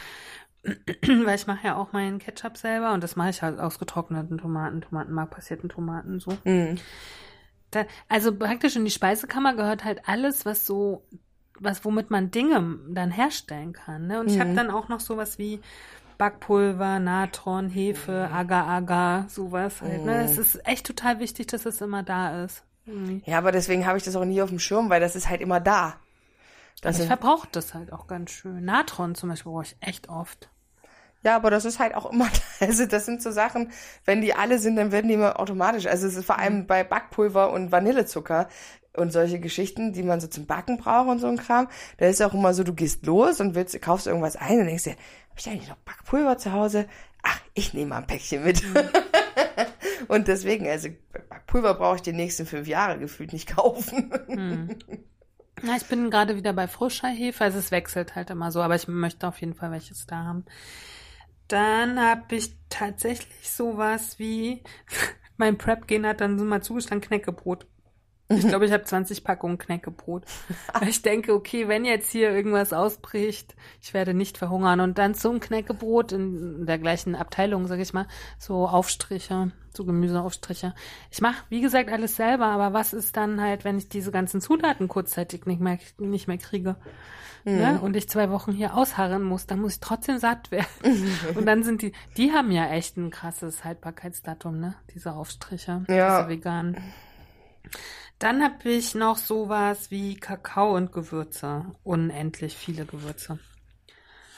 Mhm. 0.63 1.25
Weil 1.25 1.35
ich 1.35 1.47
mache 1.47 1.67
ja 1.67 1.75
auch 1.75 1.91
meinen 1.91 2.19
Ketchup 2.19 2.57
selber 2.57 2.93
und 2.93 3.03
das 3.03 3.15
mache 3.15 3.29
ich 3.29 3.41
halt 3.41 3.59
aus 3.59 3.79
getrockneten 3.79 4.37
Tomaten, 4.37 4.81
Tomatenmark, 4.81 5.31
passierten 5.31 5.69
Tomaten 5.69 6.19
so. 6.19 6.37
Mhm. 6.45 6.77
Da, 7.71 7.85
also 8.07 8.35
praktisch 8.35 8.75
in 8.75 8.85
die 8.85 8.91
Speisekammer 8.91 9.55
gehört 9.55 9.83
halt 9.83 10.07
alles, 10.07 10.45
was 10.45 10.65
so, 10.65 11.03
was 11.59 11.85
womit 11.85 12.09
man 12.09 12.31
Dinge 12.31 12.79
dann 12.89 13.11
herstellen 13.11 13.73
kann. 13.73 14.07
Ne? 14.07 14.19
Und 14.19 14.29
ich 14.29 14.39
habe 14.39 14.53
dann 14.53 14.71
auch 14.71 14.87
noch 14.87 14.99
sowas 14.99 15.37
wie 15.37 15.59
Backpulver, 16.17 16.99
Natron, 16.99 17.69
Hefe, 17.69 18.29
Agar-Agar, 18.31 19.29
sowas 19.29 19.81
halt. 19.81 20.03
Ne? 20.03 20.23
Es 20.23 20.37
ist 20.37 20.67
echt 20.67 20.85
total 20.85 21.19
wichtig, 21.19 21.47
dass 21.47 21.65
es 21.65 21.79
immer 21.81 22.03
da 22.03 22.43
ist. 22.43 22.63
Irgendwie. 22.85 23.21
Ja, 23.25 23.37
aber 23.37 23.51
deswegen 23.51 23.85
habe 23.85 23.97
ich 23.97 24.03
das 24.03 24.15
auch 24.15 24.25
nie 24.25 24.41
auf 24.41 24.49
dem 24.49 24.59
Schirm, 24.59 24.89
weil 24.89 24.99
das 24.99 25.15
ist 25.15 25.29
halt 25.29 25.41
immer 25.41 25.59
da. 25.59 25.95
Das 26.81 26.99
Ich 26.99 27.07
verbrauche 27.07 27.47
das 27.51 27.73
halt 27.73 27.93
auch 27.93 28.07
ganz 28.07 28.31
schön. 28.31 28.65
Natron 28.65 29.15
zum 29.15 29.29
Beispiel 29.29 29.51
brauche 29.51 29.63
ich 29.63 29.77
echt 29.81 30.09
oft. 30.09 30.49
Ja, 31.23 31.35
aber 31.35 31.51
das 31.51 31.65
ist 31.65 31.79
halt 31.79 31.95
auch 31.95 32.11
immer. 32.11 32.29
Also 32.61 32.85
das 32.85 33.05
sind 33.05 33.21
so 33.23 33.31
Sachen, 33.31 33.71
wenn 34.03 34.19
die 34.19 34.33
alle 34.33 34.59
sind, 34.59 34.75
dann 34.75 34.91
werden 34.91 35.07
die 35.07 35.13
immer 35.13 35.39
automatisch. 35.39 35.85
Also 35.87 36.07
es 36.07 36.17
ist 36.17 36.25
vor 36.25 36.39
allem 36.39 36.67
bei 36.67 36.83
Backpulver 36.83 37.53
und 37.53 37.71
Vanillezucker 37.71 38.49
und 38.97 39.13
solche 39.13 39.39
Geschichten, 39.39 39.93
die 39.93 40.03
man 40.03 40.19
so 40.19 40.27
zum 40.27 40.45
Backen 40.45 40.77
braucht 40.77 41.07
und 41.07 41.19
so 41.19 41.27
ein 41.27 41.37
Kram. 41.37 41.69
Da 41.99 42.07
ist 42.07 42.21
auch 42.21 42.33
immer 42.33 42.53
so, 42.53 42.63
du 42.63 42.73
gehst 42.73 43.05
los 43.05 43.39
und 43.39 43.55
willst, 43.55 43.81
kaufst 43.81 44.07
irgendwas 44.07 44.35
ein 44.35 44.59
und 44.59 44.65
denkst 44.65 44.83
dir, 44.83 44.91
habe 44.91 45.37
ich 45.37 45.47
eigentlich 45.47 45.69
noch 45.69 45.77
Backpulver 45.77 46.37
zu 46.37 46.51
Hause? 46.51 46.85
Ach, 47.23 47.39
ich 47.53 47.73
nehme 47.73 47.91
mal 47.91 47.97
ein 47.99 48.07
Päckchen 48.07 48.43
mit. 48.43 48.61
und 50.09 50.27
deswegen, 50.27 50.67
also 50.67 50.89
Backpulver 51.29 51.75
brauche 51.75 51.95
ich 51.95 52.01
die 52.01 52.11
nächsten 52.11 52.45
fünf 52.45 52.67
Jahre 52.67 52.99
gefühlt 52.99 53.31
nicht 53.31 53.55
kaufen. 53.55 54.11
Ja, 55.61 55.75
ich 55.75 55.85
bin 55.87 56.09
gerade 56.09 56.37
wieder 56.37 56.53
bei 56.53 56.69
frischer 56.69 57.09
Hefe, 57.09 57.43
also 57.43 57.59
es 57.59 57.69
wechselt 57.69 58.15
halt 58.15 58.29
immer 58.29 58.49
so, 58.49 58.61
aber 58.61 58.75
ich 58.75 58.87
möchte 58.87 59.27
auf 59.27 59.41
jeden 59.41 59.53
Fall 59.53 59.71
welches 59.71 60.05
da 60.05 60.23
haben. 60.23 60.45
Dann 61.49 61.99
habe 61.99 62.35
ich 62.37 62.53
tatsächlich 62.69 63.49
sowas 63.49 64.19
wie, 64.19 64.63
mein 65.37 65.57
Prep-Gen 65.57 66.05
hat 66.05 66.21
dann 66.21 66.39
so 66.39 66.45
mal 66.45 66.61
zugestanden, 66.63 67.05
Knäckebrot. 67.07 67.67
Ich 68.31 68.47
glaube, 68.47 68.65
ich 68.65 68.71
habe 68.71 68.83
20 68.83 69.23
Packungen 69.23 69.57
Knäckebrot. 69.57 70.23
Weil 70.73 70.89
ich 70.89 71.01
denke, 71.01 71.33
okay, 71.33 71.67
wenn 71.67 71.83
jetzt 71.83 72.11
hier 72.11 72.29
irgendwas 72.31 72.73
ausbricht, 72.73 73.55
ich 73.81 73.93
werde 73.93 74.13
nicht 74.13 74.37
verhungern. 74.37 74.79
Und 74.81 74.97
dann 74.99 75.15
zum 75.15 75.39
Knäckebrot 75.39 76.11
in 76.11 76.65
der 76.67 76.77
gleichen 76.77 77.15
Abteilung, 77.15 77.65
sage 77.67 77.81
ich 77.81 77.91
mal, 77.91 78.07
so 78.37 78.67
Aufstriche, 78.67 79.51
so 79.75 79.83
Gemüseaufstriche. 79.83 80.75
Ich 81.09 81.21
mache, 81.21 81.43
wie 81.49 81.61
gesagt, 81.61 81.91
alles 81.91 82.15
selber, 82.15 82.45
aber 82.47 82.71
was 82.73 82.93
ist 82.93 83.17
dann 83.17 83.41
halt, 83.41 83.65
wenn 83.65 83.77
ich 83.79 83.89
diese 83.89 84.11
ganzen 84.11 84.41
Zutaten 84.41 84.87
kurzzeitig 84.87 85.45
nicht 85.47 85.59
mehr, 85.59 85.79
nicht 85.97 86.27
mehr 86.27 86.37
kriege? 86.37 86.75
Ne? 87.45 87.79
Und 87.81 87.95
ich 87.95 88.09
zwei 88.09 88.29
Wochen 88.31 88.51
hier 88.51 88.75
ausharren 88.75 89.23
muss, 89.23 89.47
dann 89.47 89.61
muss 89.61 89.75
ich 89.75 89.79
trotzdem 89.79 90.17
satt 90.19 90.51
werden. 90.51 90.67
Und 91.35 91.45
dann 91.45 91.63
sind 91.63 91.81
die, 91.81 91.93
die 92.17 92.31
haben 92.33 92.51
ja 92.51 92.67
echt 92.69 92.97
ein 92.97 93.09
krasses 93.11 93.63
Haltbarkeitsdatum, 93.63 94.59
ne? 94.59 94.75
Diese 94.93 95.13
Aufstriche, 95.13 95.83
Ja. 95.87 96.19
diese 96.19 96.29
veganen. 96.29 96.77
Dann 98.19 98.43
habe 98.43 98.69
ich 98.69 98.95
noch 98.95 99.17
sowas 99.17 99.91
wie 99.91 100.15
Kakao 100.17 100.75
und 100.75 100.91
Gewürze. 100.91 101.65
Unendlich 101.83 102.55
viele 102.57 102.85
Gewürze. 102.85 103.39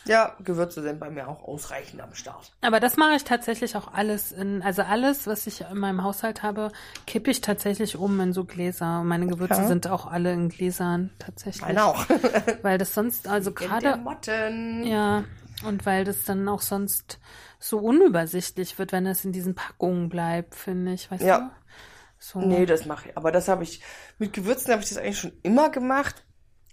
ja, 0.06 0.36
Gewürze 0.44 0.82
sind 0.82 1.00
bei 1.00 1.10
mir 1.10 1.28
auch 1.28 1.44
ausreichend 1.44 2.02
am 2.02 2.14
Start. 2.14 2.52
Aber 2.62 2.80
das 2.80 2.98
mache 2.98 3.16
ich 3.16 3.24
tatsächlich 3.24 3.76
auch 3.76 3.92
alles 3.94 4.32
in, 4.32 4.62
also 4.62 4.82
alles, 4.84 5.26
was 5.28 5.46
ich 5.48 5.62
in 5.62 5.78
meinem 5.78 6.04
Haushalt 6.04 6.44
habe, 6.44 6.72
kippe 7.08 7.32
ich 7.32 7.42
tatsächlich 7.42 7.96
um 7.98 8.20
in 8.20 8.34
so 8.34 8.46
Gläser. 8.46 9.04
Meine 9.04 9.28
Gewürze 9.28 9.62
Ja. 9.62 9.68
sind 9.68 9.88
auch 9.88 10.06
alle 10.06 10.32
in 10.34 10.50
Gläsern 10.50 11.10
tatsächlich. 11.20 11.62
Meine 11.62 11.84
auch. 11.86 12.06
Weil 12.62 12.78
das 12.78 12.94
sonst, 12.94 13.28
also 13.28 13.52
gerade, 13.52 14.00
ja, 14.84 15.24
und 15.66 15.86
weil 15.86 16.04
das 16.06 16.24
dann 16.24 16.48
auch 16.48 16.62
sonst 16.62 17.20
so 17.60 17.78
unübersichtlich 17.80 18.80
wird, 18.80 18.92
wenn 18.92 19.06
es 19.06 19.24
in 19.26 19.32
diesen 19.32 19.54
Packungen 19.54 20.10
bleibt, 20.10 20.56
finde 20.56 20.94
ich, 20.94 21.10
weißt 21.12 21.24
Ja. 21.24 21.38
du? 21.38 21.61
So. 22.24 22.40
Nee, 22.40 22.68
das 22.68 22.86
mache 22.86 23.10
ich. 23.10 23.18
Aber 23.18 23.32
das 23.32 23.48
habe 23.48 23.64
ich, 23.64 23.82
mit 24.20 24.32
Gewürzen 24.32 24.72
habe 24.72 24.84
ich 24.84 24.90
das 24.90 25.00
eigentlich 25.00 25.20
schon 25.20 25.34
immer 25.42 25.72
gemacht. 25.72 26.24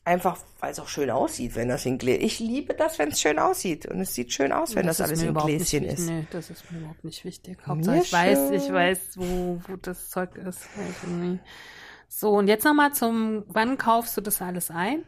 Einfach, 0.05 0.39
weil 0.61 0.73
es 0.73 0.79
auch 0.79 0.89
schön 0.89 1.11
aussieht, 1.11 1.55
wenn 1.55 1.69
das 1.69 1.85
in 1.85 1.99
Gläschen 1.99 2.23
Ich 2.23 2.39
liebe 2.39 2.75
das, 2.75 2.99
wenn 2.99 3.09
es 3.09 3.21
schön 3.21 3.39
aussieht. 3.39 3.87
Und 3.87 4.01
es 4.01 4.15
sieht 4.15 4.33
schön 4.33 4.53
aus, 4.53 4.75
wenn 4.75 4.87
das, 4.87 5.01
ist 5.01 5.07
alles 5.07 5.23
mir 5.23 5.29
in 5.29 5.35
Gläschen 5.35 5.85
ist. 5.85 6.07
Nee, 6.07 6.27
das 6.31 6.51
ist 6.51 6.71
mir 6.71 6.79
überhaupt 6.79 7.05
nicht 7.05 7.25
wichtig. 7.25 7.59
Hauptsache 7.67 7.97
ich 7.97 8.09
schon. 8.09 8.19
weiß, 8.19 8.51
ich 8.53 8.73
weiß, 8.73 8.99
wo, 9.17 9.61
wo 9.67 9.77
das 9.77 10.11
Zeug 10.11 10.37
ist. 10.37 10.69
Halt. 10.77 11.41
So, 12.09 12.31
und 12.31 12.49
jetzt 12.49 12.65
nochmal 12.65 12.93
zum, 12.93 13.45
wann 13.49 13.79
kaufst 13.79 14.17
du 14.17 14.21
das 14.21 14.41
alles 14.43 14.71
ein? 14.71 15.05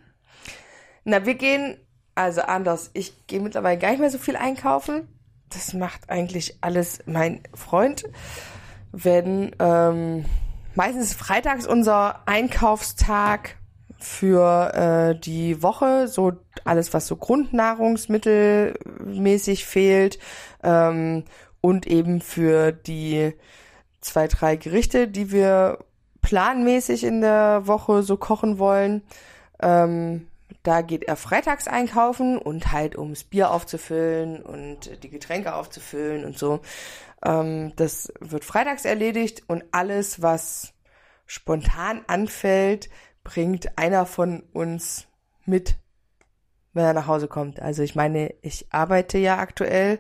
Na, 1.04 1.24
wir 1.26 1.34
gehen, 1.34 1.78
also 2.14 2.40
anders. 2.42 2.90
Ich 2.94 3.26
gehe 3.26 3.40
mittlerweile 3.40 3.78
gar 3.78 3.90
nicht 3.90 4.00
mehr 4.00 4.10
so 4.10 4.18
viel 4.18 4.36
einkaufen. 4.36 5.08
Das 5.50 5.74
macht 5.74 6.08
eigentlich 6.08 6.58
alles 6.62 7.00
mein 7.06 7.42
Freund. 7.54 8.04
Wenn, 8.92 9.54
ähm, 9.58 10.24
meistens 10.74 11.10
ist 11.10 11.18
freitags 11.18 11.66
unser 11.66 12.22
Einkaufstag 12.26 13.56
für 13.98 14.72
äh, 14.74 15.14
die 15.18 15.62
Woche, 15.62 16.08
so 16.08 16.32
alles, 16.64 16.92
was 16.94 17.06
so 17.06 17.16
grundnahrungsmittelmäßig 17.16 19.66
fehlt 19.66 20.18
ähm, 20.62 21.24
und 21.60 21.86
eben 21.86 22.20
für 22.20 22.72
die 22.72 23.34
zwei, 24.00 24.26
drei 24.26 24.56
Gerichte, 24.56 25.06
die 25.06 25.30
wir 25.30 25.78
planmäßig 26.22 27.04
in 27.04 27.20
der 27.20 27.66
Woche 27.66 28.02
so 28.02 28.16
kochen 28.16 28.58
wollen. 28.58 29.02
Ähm, 29.60 30.26
da 30.62 30.82
geht 30.82 31.04
er 31.04 31.16
freitags 31.16 31.68
einkaufen 31.68 32.36
und 32.36 32.72
halt 32.72 32.98
ums 32.98 33.24
Bier 33.24 33.50
aufzufüllen 33.50 34.42
und 34.42 35.02
die 35.02 35.10
Getränke 35.10 35.54
aufzufüllen 35.54 36.24
und 36.24 36.38
so. 36.38 36.60
Ähm, 37.24 37.72
das 37.76 38.12
wird 38.20 38.44
freitags 38.44 38.84
erledigt 38.84 39.42
und 39.46 39.64
alles, 39.72 40.22
was 40.22 40.72
spontan 41.26 42.02
anfällt, 42.06 42.88
bringt 43.22 43.78
einer 43.78 44.06
von 44.06 44.42
uns 44.52 45.06
mit, 45.44 45.76
wenn 46.72 46.84
er 46.84 46.92
nach 46.92 47.06
Hause 47.06 47.28
kommt. 47.28 47.60
Also 47.60 47.82
ich 47.82 47.94
meine, 47.94 48.34
ich 48.42 48.66
arbeite 48.70 49.18
ja 49.18 49.38
aktuell 49.38 49.98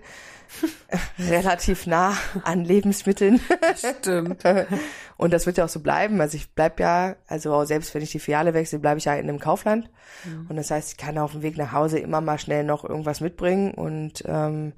relativ 1.18 1.86
nah 1.86 2.16
an 2.42 2.64
Lebensmitteln. 2.64 3.40
Stimmt. 3.76 4.42
Und 5.16 5.32
das 5.32 5.44
wird 5.44 5.58
ja 5.58 5.66
auch 5.66 5.70
so 5.70 5.80
bleiben. 5.80 6.20
Also 6.20 6.36
ich 6.36 6.54
bleib 6.54 6.80
ja, 6.80 7.16
also 7.26 7.64
selbst 7.64 7.94
wenn 7.94 8.02
ich 8.02 8.10
die 8.10 8.18
Filiale 8.18 8.54
wechsle, 8.54 8.78
bleibe 8.78 8.98
ich 8.98 9.04
ja 9.04 9.14
in 9.14 9.28
einem 9.28 9.38
Kaufland. 9.38 9.90
Mhm. 10.24 10.46
Und 10.48 10.56
das 10.56 10.70
heißt, 10.70 10.92
ich 10.92 10.96
kann 10.96 11.18
auf 11.18 11.32
dem 11.32 11.42
Weg 11.42 11.58
nach 11.58 11.72
Hause 11.72 11.98
immer 11.98 12.20
mal 12.22 12.38
schnell 12.38 12.64
noch 12.64 12.84
irgendwas 12.84 13.20
mitbringen. 13.20 13.74
Und 13.74 14.24
ähm, 14.26 14.72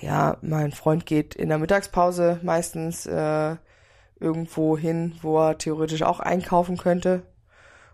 ja, 0.00 0.38
mein 0.42 0.72
Freund 0.72 1.06
geht 1.06 1.34
in 1.34 1.48
der 1.48 1.58
Mittagspause 1.58 2.40
meistens 2.42 3.06
äh, 3.06 3.56
irgendwo 4.18 4.76
hin, 4.76 5.14
wo 5.22 5.38
er 5.38 5.58
theoretisch 5.58 6.02
auch 6.02 6.20
einkaufen 6.20 6.76
könnte. 6.76 7.22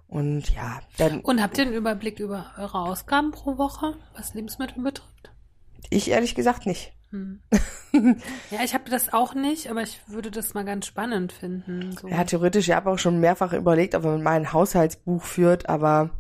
Und 0.08 0.54
ja, 0.54 0.80
dann. 0.98 1.20
Und 1.20 1.42
habt 1.42 1.58
ihr 1.58 1.64
einen 1.64 1.74
Überblick 1.74 2.20
über 2.20 2.52
eure 2.58 2.78
Ausgaben 2.78 3.32
pro 3.32 3.58
Woche, 3.58 3.94
was 4.14 4.34
Lebensmittel 4.34 4.82
betrifft? 4.82 5.32
Ich 5.90 6.10
ehrlich 6.10 6.34
gesagt 6.34 6.66
nicht. 6.66 6.92
Hm. 7.10 7.40
ja, 8.50 8.62
ich 8.64 8.74
habe 8.74 8.90
das 8.90 9.12
auch 9.12 9.34
nicht, 9.34 9.70
aber 9.70 9.82
ich 9.82 10.00
würde 10.08 10.30
das 10.30 10.54
mal 10.54 10.64
ganz 10.64 10.86
spannend 10.86 11.32
finden. 11.32 11.92
So. 11.92 12.08
Ja, 12.08 12.24
theoretisch, 12.24 12.68
ich 12.68 12.74
habe 12.74 12.90
auch 12.90 12.98
schon 12.98 13.20
mehrfach 13.20 13.52
überlegt, 13.52 13.94
ob 13.94 14.04
man 14.04 14.22
mal 14.22 14.32
ein 14.32 14.52
Haushaltsbuch 14.52 15.22
führt, 15.22 15.68
aber 15.68 16.10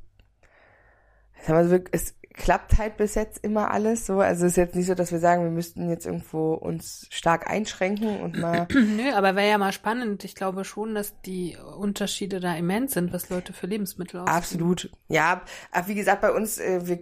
es 1.92 2.15
klappt 2.36 2.78
halt 2.78 2.96
bis 2.96 3.14
jetzt 3.14 3.42
immer 3.42 3.70
alles 3.70 4.06
so. 4.06 4.20
Also 4.20 4.44
es 4.44 4.52
ist 4.52 4.56
jetzt 4.56 4.76
nicht 4.76 4.86
so, 4.86 4.94
dass 4.94 5.10
wir 5.10 5.18
sagen, 5.18 5.42
wir 5.42 5.50
müssten 5.50 5.88
jetzt 5.88 6.06
irgendwo 6.06 6.54
uns 6.54 7.06
stark 7.10 7.50
einschränken 7.50 8.20
und 8.20 8.38
mal. 8.38 8.68
Nö, 8.72 9.12
aber 9.14 9.34
wäre 9.34 9.48
ja 9.48 9.58
mal 9.58 9.72
spannend. 9.72 10.22
Ich 10.24 10.34
glaube 10.34 10.64
schon, 10.64 10.94
dass 10.94 11.20
die 11.22 11.56
Unterschiede 11.78 12.38
da 12.38 12.54
immens 12.54 12.92
sind, 12.92 13.12
was 13.12 13.30
Leute 13.30 13.52
für 13.52 13.66
Lebensmittel 13.66 14.20
ausgeben. 14.20 14.36
Absolut. 14.36 14.90
Ja, 15.08 15.42
aber 15.72 15.88
wie 15.88 15.94
gesagt, 15.94 16.20
bei 16.20 16.30
uns, 16.30 16.58
äh, 16.58 16.86
wir, 16.86 17.00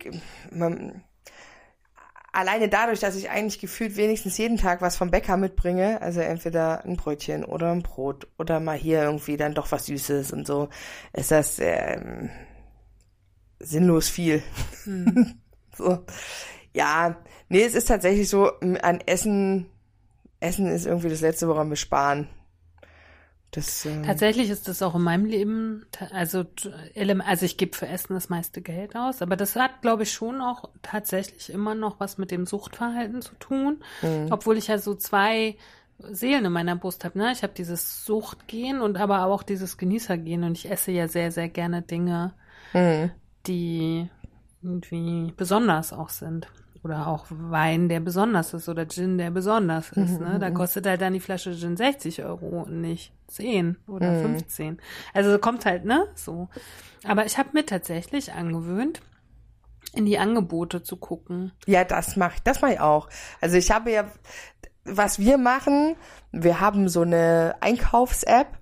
man, 0.50 1.02
alleine 2.34 2.68
dadurch, 2.68 3.00
dass 3.00 3.16
ich 3.16 3.30
eigentlich 3.30 3.60
gefühlt 3.60 3.96
wenigstens 3.96 4.38
jeden 4.38 4.56
Tag 4.56 4.82
was 4.82 4.96
vom 4.96 5.10
Bäcker 5.10 5.36
mitbringe, 5.36 6.00
also 6.00 6.20
entweder 6.20 6.84
ein 6.84 6.96
Brötchen 6.96 7.44
oder 7.44 7.72
ein 7.72 7.82
Brot 7.82 8.28
oder 8.38 8.60
mal 8.60 8.76
hier 8.76 9.02
irgendwie 9.02 9.36
dann 9.36 9.54
doch 9.54 9.72
was 9.72 9.86
Süßes 9.86 10.32
und 10.32 10.46
so, 10.46 10.68
ist 11.12 11.30
das 11.30 11.58
ähm, 11.60 12.30
sinnlos 13.64 14.08
viel. 14.08 14.42
Hm. 14.84 15.34
so. 15.76 16.04
Ja, 16.74 17.16
nee, 17.48 17.62
es 17.62 17.74
ist 17.74 17.86
tatsächlich 17.86 18.28
so, 18.28 18.50
an 18.60 19.00
Essen, 19.06 19.66
Essen 20.40 20.66
ist 20.66 20.86
irgendwie 20.86 21.08
das 21.08 21.20
Letzte, 21.20 21.48
woran 21.48 21.70
wir 21.70 21.76
sparen. 21.76 22.28
Das, 23.52 23.86
äh 23.86 24.02
Tatsächlich 24.02 24.50
ist 24.50 24.66
das 24.66 24.82
auch 24.82 24.96
in 24.96 25.02
meinem 25.02 25.26
Leben, 25.26 25.86
also, 26.10 26.44
also 27.24 27.46
ich 27.46 27.56
gebe 27.56 27.76
für 27.76 27.86
Essen 27.86 28.14
das 28.14 28.28
meiste 28.28 28.60
Geld 28.60 28.96
aus, 28.96 29.22
aber 29.22 29.36
das 29.36 29.54
hat, 29.54 29.80
glaube 29.80 30.02
ich, 30.02 30.12
schon 30.12 30.40
auch 30.40 30.68
tatsächlich 30.82 31.50
immer 31.50 31.76
noch 31.76 32.00
was 32.00 32.18
mit 32.18 32.32
dem 32.32 32.46
Suchtverhalten 32.46 33.22
zu 33.22 33.36
tun, 33.36 33.84
mhm. 34.02 34.26
obwohl 34.30 34.58
ich 34.58 34.66
ja 34.66 34.78
so 34.78 34.96
zwei 34.96 35.56
Seelen 35.98 36.44
in 36.46 36.52
meiner 36.52 36.74
Brust 36.74 37.04
habe. 37.04 37.16
Ne? 37.16 37.30
Ich 37.30 37.44
habe 37.44 37.52
dieses 37.52 38.04
Suchtgehen 38.04 38.80
und 38.80 38.96
aber 38.96 39.26
auch 39.26 39.44
dieses 39.44 39.78
Genießergehen 39.78 40.42
und 40.42 40.58
ich 40.58 40.68
esse 40.68 40.90
ja 40.90 41.06
sehr, 41.06 41.30
sehr 41.30 41.48
gerne 41.48 41.82
Dinge, 41.82 42.34
mhm 42.72 43.12
die 43.46 44.08
irgendwie 44.62 45.32
besonders 45.36 45.92
auch 45.92 46.08
sind. 46.08 46.48
Oder 46.82 47.06
auch 47.06 47.24
Wein, 47.30 47.88
der 47.88 48.00
besonders 48.00 48.52
ist 48.52 48.68
oder 48.68 48.86
Gin, 48.86 49.16
der 49.16 49.30
besonders 49.30 49.90
ist. 49.92 50.20
Mhm, 50.20 50.26
ne? 50.26 50.38
Da 50.38 50.50
mhm. 50.50 50.54
kostet 50.54 50.86
halt 50.86 51.00
dann 51.00 51.14
die 51.14 51.20
Flasche 51.20 51.56
Gin 51.56 51.78
60 51.78 52.22
Euro 52.24 52.62
und 52.62 52.82
nicht 52.82 53.12
10 53.28 53.78
oder 53.86 54.12
mhm. 54.12 54.36
15. 54.36 54.80
Also 55.14 55.38
kommt 55.38 55.64
halt, 55.64 55.86
ne? 55.86 56.06
So. 56.14 56.48
Aber 57.04 57.24
ich 57.24 57.38
habe 57.38 57.50
mir 57.54 57.64
tatsächlich 57.64 58.34
angewöhnt, 58.34 59.00
in 59.94 60.04
die 60.04 60.18
Angebote 60.18 60.82
zu 60.82 60.96
gucken. 60.96 61.52
Ja, 61.66 61.84
das 61.84 62.16
mache 62.16 62.34
ich, 62.36 62.42
das 62.42 62.60
mache 62.60 62.74
ich 62.74 62.80
auch. 62.80 63.08
Also 63.40 63.56
ich 63.56 63.70
habe 63.70 63.90
ja, 63.90 64.04
was 64.84 65.18
wir 65.18 65.38
machen, 65.38 65.96
wir 66.32 66.60
haben 66.60 66.88
so 66.90 67.00
eine 67.00 67.54
Einkaufs-App, 67.60 68.58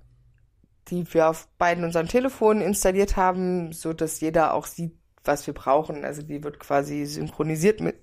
die 0.89 1.11
wir 1.13 1.29
auf 1.29 1.47
beiden 1.57 1.83
unseren 1.83 2.07
Telefonen 2.07 2.61
installiert 2.61 3.17
haben, 3.17 3.71
so 3.71 3.93
dass 3.93 4.19
jeder 4.19 4.53
auch 4.53 4.65
sieht, 4.65 4.93
was 5.23 5.47
wir 5.47 5.53
brauchen. 5.53 6.03
Also 6.05 6.21
die 6.21 6.43
wird 6.43 6.59
quasi 6.59 7.05
synchronisiert 7.05 7.79
mit, 7.79 7.95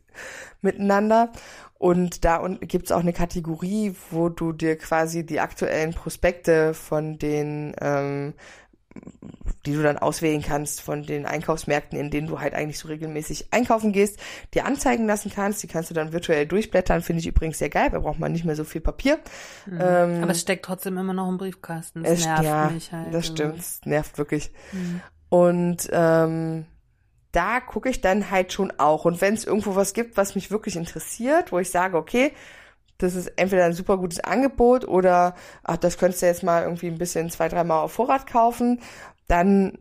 miteinander. 0.62 1.32
Und 1.78 2.24
da 2.24 2.46
gibt's 2.60 2.92
auch 2.92 3.00
eine 3.00 3.12
Kategorie, 3.12 3.94
wo 4.10 4.28
du 4.28 4.52
dir 4.52 4.76
quasi 4.76 5.24
die 5.24 5.40
aktuellen 5.40 5.92
Prospekte 5.92 6.74
von 6.74 7.18
den 7.18 7.74
ähm, 7.80 8.34
die 9.66 9.74
du 9.74 9.82
dann 9.82 9.98
auswählen 9.98 10.42
kannst 10.42 10.80
von 10.80 11.02
den 11.02 11.26
Einkaufsmärkten, 11.26 11.98
in 11.98 12.10
denen 12.10 12.26
du 12.26 12.40
halt 12.40 12.54
eigentlich 12.54 12.78
so 12.78 12.88
regelmäßig 12.88 13.48
einkaufen 13.50 13.92
gehst, 13.92 14.18
dir 14.54 14.64
anzeigen 14.64 15.06
lassen 15.06 15.30
kannst. 15.34 15.62
Die 15.62 15.66
kannst 15.66 15.90
du 15.90 15.94
dann 15.94 16.12
virtuell 16.12 16.46
durchblättern. 16.46 17.02
Finde 17.02 17.20
ich 17.20 17.26
übrigens 17.26 17.58
sehr 17.58 17.68
geil. 17.68 17.90
Da 17.90 17.98
braucht 17.98 18.18
man 18.18 18.32
nicht 18.32 18.44
mehr 18.44 18.56
so 18.56 18.64
viel 18.64 18.80
Papier. 18.80 19.18
Mhm. 19.66 19.78
Ähm, 19.80 20.22
Aber 20.22 20.32
es 20.32 20.40
steckt 20.40 20.64
trotzdem 20.64 20.96
immer 20.96 21.12
noch 21.12 21.28
im 21.28 21.36
Briefkasten. 21.36 22.02
Das 22.02 22.20
es, 22.20 22.24
nervt 22.24 22.44
ja, 22.44 22.70
mich 22.70 22.92
halt. 22.92 23.12
Das 23.12 23.26
stimmt. 23.26 23.58
Es 23.58 23.80
nervt 23.84 24.16
wirklich. 24.16 24.50
Mhm. 24.72 25.00
Und 25.28 25.88
ähm, 25.92 26.64
da 27.32 27.60
gucke 27.60 27.90
ich 27.90 28.00
dann 28.00 28.30
halt 28.30 28.52
schon 28.52 28.72
auch. 28.78 29.04
Und 29.04 29.20
wenn 29.20 29.34
es 29.34 29.44
irgendwo 29.44 29.76
was 29.76 29.92
gibt, 29.92 30.16
was 30.16 30.34
mich 30.34 30.50
wirklich 30.50 30.76
interessiert, 30.76 31.52
wo 31.52 31.58
ich 31.58 31.70
sage, 31.70 31.96
okay, 31.96 32.32
das 33.02 33.14
ist 33.14 33.26
entweder 33.36 33.64
ein 33.64 33.72
super 33.72 33.98
gutes 33.98 34.20
Angebot 34.20 34.86
oder 34.86 35.34
ach, 35.62 35.76
das 35.76 35.98
könntest 35.98 36.22
du 36.22 36.26
jetzt 36.26 36.42
mal 36.42 36.62
irgendwie 36.62 36.88
ein 36.88 36.98
bisschen 36.98 37.30
zwei, 37.30 37.48
dreimal 37.48 37.84
auf 37.84 37.92
Vorrat 37.92 38.26
kaufen, 38.26 38.80
dann 39.26 39.78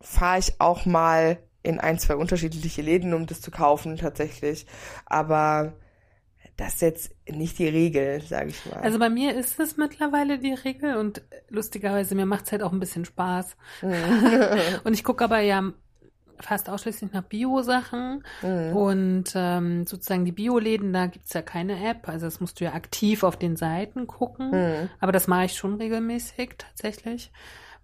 fahre 0.00 0.38
ich 0.38 0.60
auch 0.60 0.86
mal 0.86 1.38
in 1.62 1.80
ein, 1.80 1.98
zwei 1.98 2.16
unterschiedliche 2.16 2.82
Läden, 2.82 3.12
um 3.12 3.26
das 3.26 3.40
zu 3.40 3.50
kaufen, 3.50 3.96
tatsächlich. 3.96 4.66
Aber 5.04 5.72
das 6.56 6.74
ist 6.74 6.82
jetzt 6.82 7.10
nicht 7.28 7.58
die 7.58 7.68
Regel, 7.68 8.22
sage 8.22 8.50
ich 8.50 8.66
mal. 8.66 8.80
Also 8.80 8.98
bei 8.98 9.10
mir 9.10 9.34
ist 9.34 9.58
es 9.60 9.76
mittlerweile 9.76 10.38
die 10.38 10.54
Regel 10.54 10.96
und 10.96 11.22
lustigerweise, 11.48 12.14
mir 12.14 12.26
macht 12.26 12.46
es 12.46 12.52
halt 12.52 12.62
auch 12.62 12.72
ein 12.72 12.80
bisschen 12.80 13.04
Spaß. 13.04 13.56
Mhm. 13.82 13.94
und 14.84 14.94
ich 14.94 15.04
gucke 15.04 15.24
aber 15.24 15.40
ja 15.40 15.72
fast 16.40 16.68
ausschließlich 16.68 17.12
nach 17.12 17.22
Bio-Sachen. 17.22 18.24
Mhm. 18.42 18.76
Und 18.76 19.24
ähm, 19.34 19.86
sozusagen 19.86 20.24
die 20.24 20.32
Bioläden, 20.32 20.92
da 20.92 21.06
gibt's 21.06 21.32
ja 21.32 21.42
keine 21.42 21.88
App. 21.88 22.08
Also 22.08 22.26
das 22.26 22.40
musst 22.40 22.60
du 22.60 22.64
ja 22.64 22.72
aktiv 22.72 23.22
auf 23.22 23.36
den 23.36 23.56
Seiten 23.56 24.06
gucken. 24.06 24.50
Mhm. 24.50 24.90
Aber 25.00 25.12
das 25.12 25.26
mache 25.26 25.46
ich 25.46 25.56
schon 25.56 25.74
regelmäßig 25.74 26.50
tatsächlich. 26.58 27.30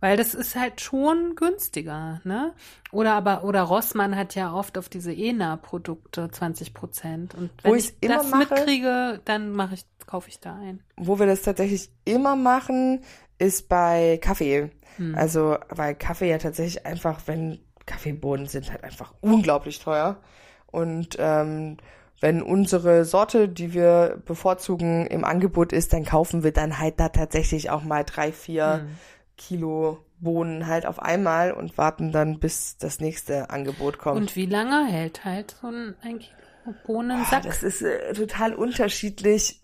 Weil 0.02 0.16
das 0.16 0.34
ist 0.34 0.56
halt 0.56 0.80
schon 0.80 1.36
günstiger, 1.36 2.20
ne? 2.24 2.54
Oder 2.90 3.12
aber, 3.12 3.44
oder 3.44 3.62
Rossmann 3.62 4.16
hat 4.16 4.34
ja 4.34 4.52
oft 4.52 4.76
auf 4.76 4.88
diese 4.88 5.12
ENA-Produkte 5.12 6.28
20 6.28 6.74
Prozent. 6.74 7.36
Und 7.36 7.50
wenn 7.62 7.70
Wo 7.70 7.76
ich 7.76 7.94
das 8.00 8.28
mache, 8.28 8.52
mitkriege, 8.52 9.20
dann 9.24 9.52
mache 9.52 9.74
ich, 9.74 9.84
kaufe 10.04 10.28
ich 10.28 10.40
da 10.40 10.56
ein. 10.56 10.82
Wo 10.96 11.20
wir 11.20 11.26
das 11.26 11.42
tatsächlich 11.42 11.88
immer 12.04 12.34
machen, 12.34 13.04
ist 13.38 13.68
bei 13.68 14.18
Kaffee. 14.20 14.72
Hm. 14.96 15.14
Also, 15.14 15.56
weil 15.68 15.94
Kaffee 15.94 16.30
ja 16.30 16.38
tatsächlich 16.38 16.84
einfach, 16.84 17.20
wenn 17.26 17.60
Kaffeebohnen 17.86 18.46
sind 18.46 18.70
halt 18.70 18.84
einfach 18.84 19.14
unglaublich 19.20 19.80
teuer. 19.80 20.18
Und 20.66 21.16
ähm, 21.18 21.76
wenn 22.20 22.40
unsere 22.42 23.04
Sorte, 23.04 23.48
die 23.48 23.74
wir 23.74 24.22
bevorzugen, 24.24 25.06
im 25.06 25.24
Angebot 25.24 25.72
ist, 25.72 25.92
dann 25.92 26.04
kaufen 26.04 26.44
wir 26.44 26.52
dann 26.52 26.78
halt 26.78 27.00
da 27.00 27.08
tatsächlich 27.08 27.70
auch 27.70 27.82
mal 27.82 28.04
drei, 28.04 28.32
vier 28.32 28.84
mhm. 28.84 28.96
Kilo 29.36 29.98
Bohnen 30.20 30.68
halt 30.68 30.86
auf 30.86 31.00
einmal 31.00 31.52
und 31.52 31.76
warten 31.76 32.12
dann, 32.12 32.38
bis 32.38 32.76
das 32.78 33.00
nächste 33.00 33.50
Angebot 33.50 33.98
kommt. 33.98 34.20
Und 34.20 34.36
wie 34.36 34.46
lange 34.46 34.86
hält 34.86 35.24
halt 35.24 35.56
so 35.60 35.66
ein, 35.66 35.96
ein 36.02 36.20
Kilo 36.20 36.76
Bohnensack? 36.86 37.42
Oh, 37.44 37.48
das 37.48 37.64
ist 37.64 37.82
äh, 37.82 38.12
total 38.12 38.54
unterschiedlich. 38.54 39.61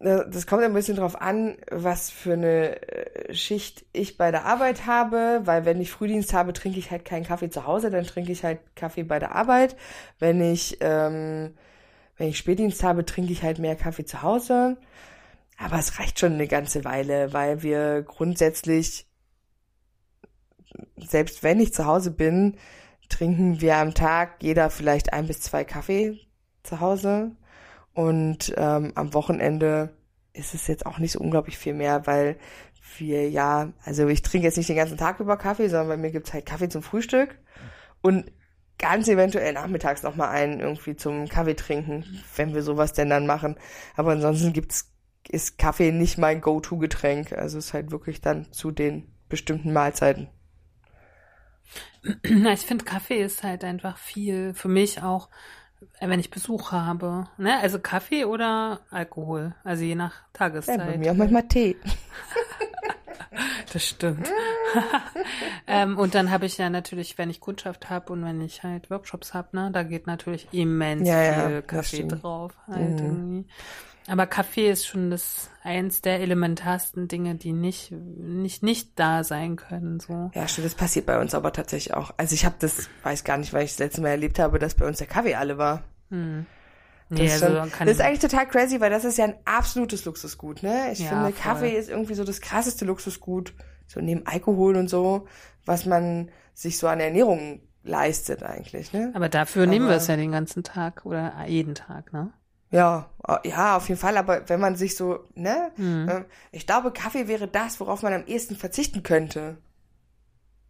Das 0.00 0.46
kommt 0.46 0.62
ein 0.62 0.74
bisschen 0.74 0.96
drauf 0.96 1.20
an, 1.20 1.56
was 1.70 2.10
für 2.10 2.34
eine 2.34 2.82
äh, 2.82 3.34
Schicht 3.34 3.86
ich 3.92 4.18
bei 4.18 4.30
der 4.30 4.44
Arbeit 4.44 4.86
habe, 4.86 5.40
weil 5.44 5.64
wenn 5.64 5.80
ich 5.80 5.90
Frühdienst 5.90 6.34
habe, 6.34 6.52
trinke 6.52 6.78
ich 6.78 6.90
halt 6.90 7.04
keinen 7.04 7.24
Kaffee 7.24 7.48
zu 7.48 7.66
Hause, 7.66 7.90
dann 7.90 8.04
trinke 8.04 8.32
ich 8.32 8.44
halt 8.44 8.58
Kaffee 8.76 9.04
bei 9.04 9.18
der 9.18 9.34
Arbeit. 9.34 9.76
Wenn 10.18 10.40
ich, 10.42 10.78
ähm, 10.80 11.54
wenn 12.16 12.28
ich 12.28 12.38
Spätdienst 12.38 12.82
habe, 12.82 13.06
trinke 13.06 13.32
ich 13.32 13.42
halt 13.42 13.58
mehr 13.58 13.76
Kaffee 13.76 14.04
zu 14.04 14.22
Hause. 14.22 14.76
Aber 15.58 15.78
es 15.78 15.98
reicht 15.98 16.18
schon 16.18 16.34
eine 16.34 16.48
ganze 16.48 16.84
Weile, 16.84 17.32
weil 17.32 17.62
wir 17.62 18.02
grundsätzlich, 18.02 19.06
selbst 20.96 21.42
wenn 21.42 21.60
ich 21.60 21.72
zu 21.72 21.86
Hause 21.86 22.10
bin, 22.10 22.56
trinken 23.08 23.60
wir 23.60 23.76
am 23.76 23.94
Tag 23.94 24.42
jeder 24.42 24.70
vielleicht 24.70 25.12
ein 25.12 25.26
bis 25.26 25.40
zwei 25.40 25.64
Kaffee 25.64 26.18
zu 26.62 26.80
Hause. 26.80 27.32
Und 27.94 28.52
ähm, 28.56 28.92
am 28.94 29.14
Wochenende 29.14 29.96
ist 30.32 30.52
es 30.54 30.66
jetzt 30.66 30.84
auch 30.84 30.98
nicht 30.98 31.12
so 31.12 31.20
unglaublich 31.20 31.56
viel 31.56 31.74
mehr, 31.74 32.06
weil 32.06 32.36
wir 32.98 33.30
ja, 33.30 33.72
also 33.84 34.06
ich 34.08 34.22
trinke 34.22 34.46
jetzt 34.46 34.56
nicht 34.56 34.68
den 34.68 34.76
ganzen 34.76 34.98
Tag 34.98 35.20
über 35.20 35.36
Kaffee, 35.36 35.68
sondern 35.68 35.88
bei 35.88 35.96
mir 35.96 36.10
gibt's 36.10 36.32
halt 36.32 36.46
Kaffee 36.46 36.68
zum 36.68 36.82
Frühstück 36.82 37.38
und 38.02 38.30
ganz 38.78 39.08
eventuell 39.08 39.52
nachmittags 39.52 40.02
nochmal 40.02 40.28
einen 40.28 40.60
irgendwie 40.60 40.96
zum 40.96 41.28
Kaffee 41.28 41.54
trinken, 41.54 42.04
wenn 42.36 42.54
wir 42.54 42.62
sowas 42.62 42.92
denn 42.92 43.10
dann 43.10 43.26
machen. 43.26 43.56
Aber 43.96 44.12
ansonsten 44.12 44.52
gibt's, 44.52 44.92
ist 45.28 45.58
Kaffee 45.58 45.92
nicht 45.92 46.18
mein 46.18 46.40
Go-To-Getränk. 46.40 47.32
Also 47.32 47.58
es 47.58 47.66
ist 47.66 47.74
halt 47.74 47.90
wirklich 47.90 48.20
dann 48.20 48.52
zu 48.52 48.70
den 48.70 49.08
bestimmten 49.28 49.72
Mahlzeiten. 49.72 50.28
Ich 52.02 52.60
finde, 52.60 52.84
Kaffee 52.84 53.22
ist 53.22 53.42
halt 53.42 53.64
einfach 53.64 53.96
viel 53.96 54.52
für 54.52 54.68
mich 54.68 55.02
auch, 55.02 55.30
wenn 56.00 56.20
ich 56.20 56.30
Besuch 56.30 56.72
habe. 56.72 57.26
Ne? 57.38 57.58
Also 57.60 57.78
Kaffee 57.78 58.24
oder 58.24 58.80
Alkohol. 58.90 59.54
Also 59.64 59.82
je 59.84 59.94
nach 59.94 60.12
Ja, 60.14 60.22
Tageszeit. 60.32 60.78
bei 60.86 60.98
mir 60.98 61.12
auch 61.12 61.16
manchmal 61.16 61.46
Tee. 61.48 61.76
Das 63.72 63.84
stimmt. 63.84 64.30
ähm, 65.66 65.98
und 65.98 66.14
dann 66.14 66.30
habe 66.30 66.46
ich 66.46 66.56
ja 66.58 66.70
natürlich, 66.70 67.18
wenn 67.18 67.30
ich 67.30 67.40
Kundschaft 67.40 67.90
habe 67.90 68.12
und 68.12 68.24
wenn 68.24 68.40
ich 68.40 68.62
halt 68.62 68.90
Workshops 68.90 69.34
habe, 69.34 69.48
ne, 69.56 69.70
da 69.72 69.82
geht 69.82 70.06
natürlich 70.06 70.46
immens 70.52 71.08
Ja, 71.08 71.22
ja, 71.22 71.46
viel 71.48 71.60
das 71.62 71.66
Kaffee 71.66 72.06
drauf. 72.06 72.52
Halt 72.68 73.00
Mhm. 73.02 73.06
irgendwie. 73.08 73.46
Aber 74.06 74.26
Kaffee 74.26 74.70
ist 74.70 74.86
schon 74.86 75.10
das 75.10 75.48
eins 75.62 76.02
der 76.02 76.20
elementarsten 76.20 77.08
Dinge, 77.08 77.36
die 77.36 77.52
nicht 77.52 77.90
nicht 77.92 78.62
nicht 78.62 78.98
da 78.98 79.24
sein 79.24 79.56
können. 79.56 79.98
So. 79.98 80.30
Ja, 80.34 80.46
stimmt, 80.46 80.66
das 80.66 80.74
passiert 80.74 81.06
bei 81.06 81.18
uns 81.18 81.34
aber 81.34 81.52
tatsächlich 81.52 81.94
auch. 81.94 82.12
Also 82.18 82.34
ich 82.34 82.44
habe 82.44 82.56
das, 82.58 82.88
weiß 83.02 83.24
gar 83.24 83.38
nicht, 83.38 83.52
weil 83.54 83.64
ich 83.64 83.70
das 83.72 83.78
letzte 83.78 84.02
Mal 84.02 84.08
erlebt 84.10 84.38
habe, 84.38 84.58
dass 84.58 84.74
bei 84.74 84.86
uns 84.86 84.98
der 84.98 85.06
Kaffee 85.06 85.34
alle 85.34 85.56
war. 85.56 85.82
Hm. 86.10 86.44
Das, 87.08 87.18
Nee, 87.18 87.26
ist 87.26 87.42
also 87.42 87.56
schon, 87.60 87.70
kann, 87.72 87.86
das 87.86 87.96
ist 87.96 88.02
eigentlich 88.02 88.20
total 88.20 88.46
crazy, 88.48 88.80
weil 88.80 88.90
das 88.90 89.04
ist 89.04 89.18
ja 89.18 89.24
ein 89.24 89.34
absolutes 89.44 90.04
Luxusgut, 90.06 90.62
ne? 90.62 90.90
Ich 90.92 91.00
Ja, 91.00 91.08
finde, 91.08 91.24
voll. 91.24 91.32
Kaffee 91.32 91.76
ist 91.76 91.88
irgendwie 91.90 92.14
so 92.14 92.24
das 92.24 92.40
krasseste 92.40 92.84
Luxusgut, 92.86 93.52
so 93.86 94.00
neben 94.00 94.26
Alkohol 94.26 94.76
und 94.76 94.88
so, 94.88 95.26
was 95.66 95.84
man 95.86 96.30
sich 96.54 96.78
so 96.78 96.88
an 96.88 97.00
Ernährung 97.00 97.60
leistet 97.82 98.42
eigentlich, 98.42 98.92
ne? 98.94 99.12
aber 99.14 99.28
dafür 99.28 99.66
nehmen 99.66 99.84
wir 99.86 99.92
aber- 99.94 100.00
es 100.00 100.06
ja 100.08 100.16
den 100.16 100.32
ganzen 100.32 100.62
Tag 100.64 101.04
oder 101.04 101.44
jeden 101.46 101.74
Tag, 101.74 102.12
ne? 102.14 102.32
Ja, 102.74 103.08
äh, 103.28 103.48
ja, 103.48 103.76
auf 103.76 103.88
jeden 103.88 104.00
Fall, 104.00 104.16
aber 104.16 104.48
wenn 104.48 104.58
man 104.60 104.74
sich 104.76 104.96
so, 104.96 105.20
ne? 105.34 105.70
Hm. 105.76 106.08
äh, 106.08 106.24
Ich 106.50 106.66
glaube, 106.66 106.92
Kaffee 106.92 107.28
wäre 107.28 107.46
das, 107.46 107.78
worauf 107.80 108.02
man 108.02 108.12
am 108.12 108.26
ehesten 108.26 108.56
verzichten 108.56 109.02
könnte. 109.02 109.58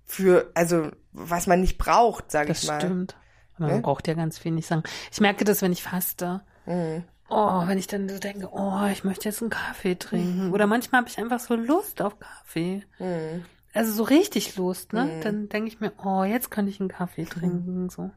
Für, 0.04 0.50
also, 0.54 0.90
was 1.12 1.46
man 1.46 1.60
nicht 1.62 1.78
braucht, 1.78 2.30
sage 2.30 2.52
ich 2.52 2.60
Das 2.60 2.66
mal. 2.68 2.80
stimmt. 2.80 3.16
Aber 3.56 3.68
man 3.68 3.76
Ne? 3.76 3.82
braucht 3.82 4.06
ja 4.06 4.14
ganz 4.14 4.38
viel 4.38 4.52
nicht 4.52 4.66
sagen. 4.66 4.82
Ich 5.12 5.20
merke 5.20 5.44
das, 5.44 5.62
wenn 5.62 5.72
ich 5.72 5.82
faste. 5.82 6.42
Mhm. 6.66 7.04
Oh, 7.30 7.62
wenn 7.66 7.78
ich 7.78 7.86
dann 7.86 8.08
so 8.08 8.18
denke, 8.18 8.50
oh, 8.52 8.84
ich 8.92 9.02
möchte 9.04 9.28
jetzt 9.28 9.40
einen 9.40 9.50
Kaffee 9.50 9.94
trinken. 9.96 10.52
Oder 10.52 10.66
manchmal 10.66 11.00
habe 11.00 11.08
ich 11.08 11.18
einfach 11.18 11.40
so 11.40 11.54
Lust 11.54 12.02
auf 12.02 12.18
Kaffee. 12.18 12.82
Mhm. 12.98 13.44
Also 13.74 13.92
so 13.92 14.04
richtig 14.04 14.56
Lust, 14.56 14.92
ne? 14.92 15.04
Mhm. 15.04 15.20
Dann 15.20 15.48
denke 15.48 15.68
ich 15.68 15.80
mir, 15.80 15.92
oh, 16.04 16.22
jetzt 16.22 16.52
könnte 16.52 16.70
ich 16.70 16.78
einen 16.78 16.88
Kaffee 16.88 17.24
trinken. 17.24 17.90
So. 17.90 18.12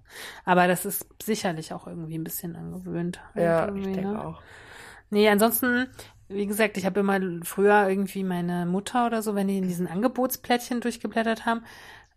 Aber 0.46 0.68
das 0.68 0.86
ist 0.86 1.08
sicherlich 1.22 1.74
auch 1.74 1.88
irgendwie 1.88 2.18
ein 2.18 2.24
bisschen 2.24 2.56
angewöhnt. 2.56 3.20
halt 3.34 3.44
Ja, 3.44 3.76
ich 3.76 3.84
denke 3.84 4.02
ne? 4.02 4.24
auch. 4.24 4.42
Nee, 5.10 5.28
ansonsten, 5.28 5.88
wie 6.28 6.46
gesagt, 6.46 6.78
ich 6.78 6.86
habe 6.86 7.00
immer 7.00 7.20
früher 7.44 7.90
irgendwie 7.90 8.24
meine 8.24 8.68
Mutter 8.68 9.08
oder 9.08 9.24
so, 9.24 9.34
wenn 9.34 9.48
die 9.48 9.58
in 9.58 9.68
diesen 9.68 9.88
Angebotsplättchen 9.88 10.80
durchgeblättert 10.80 11.48
haben, 11.48 11.64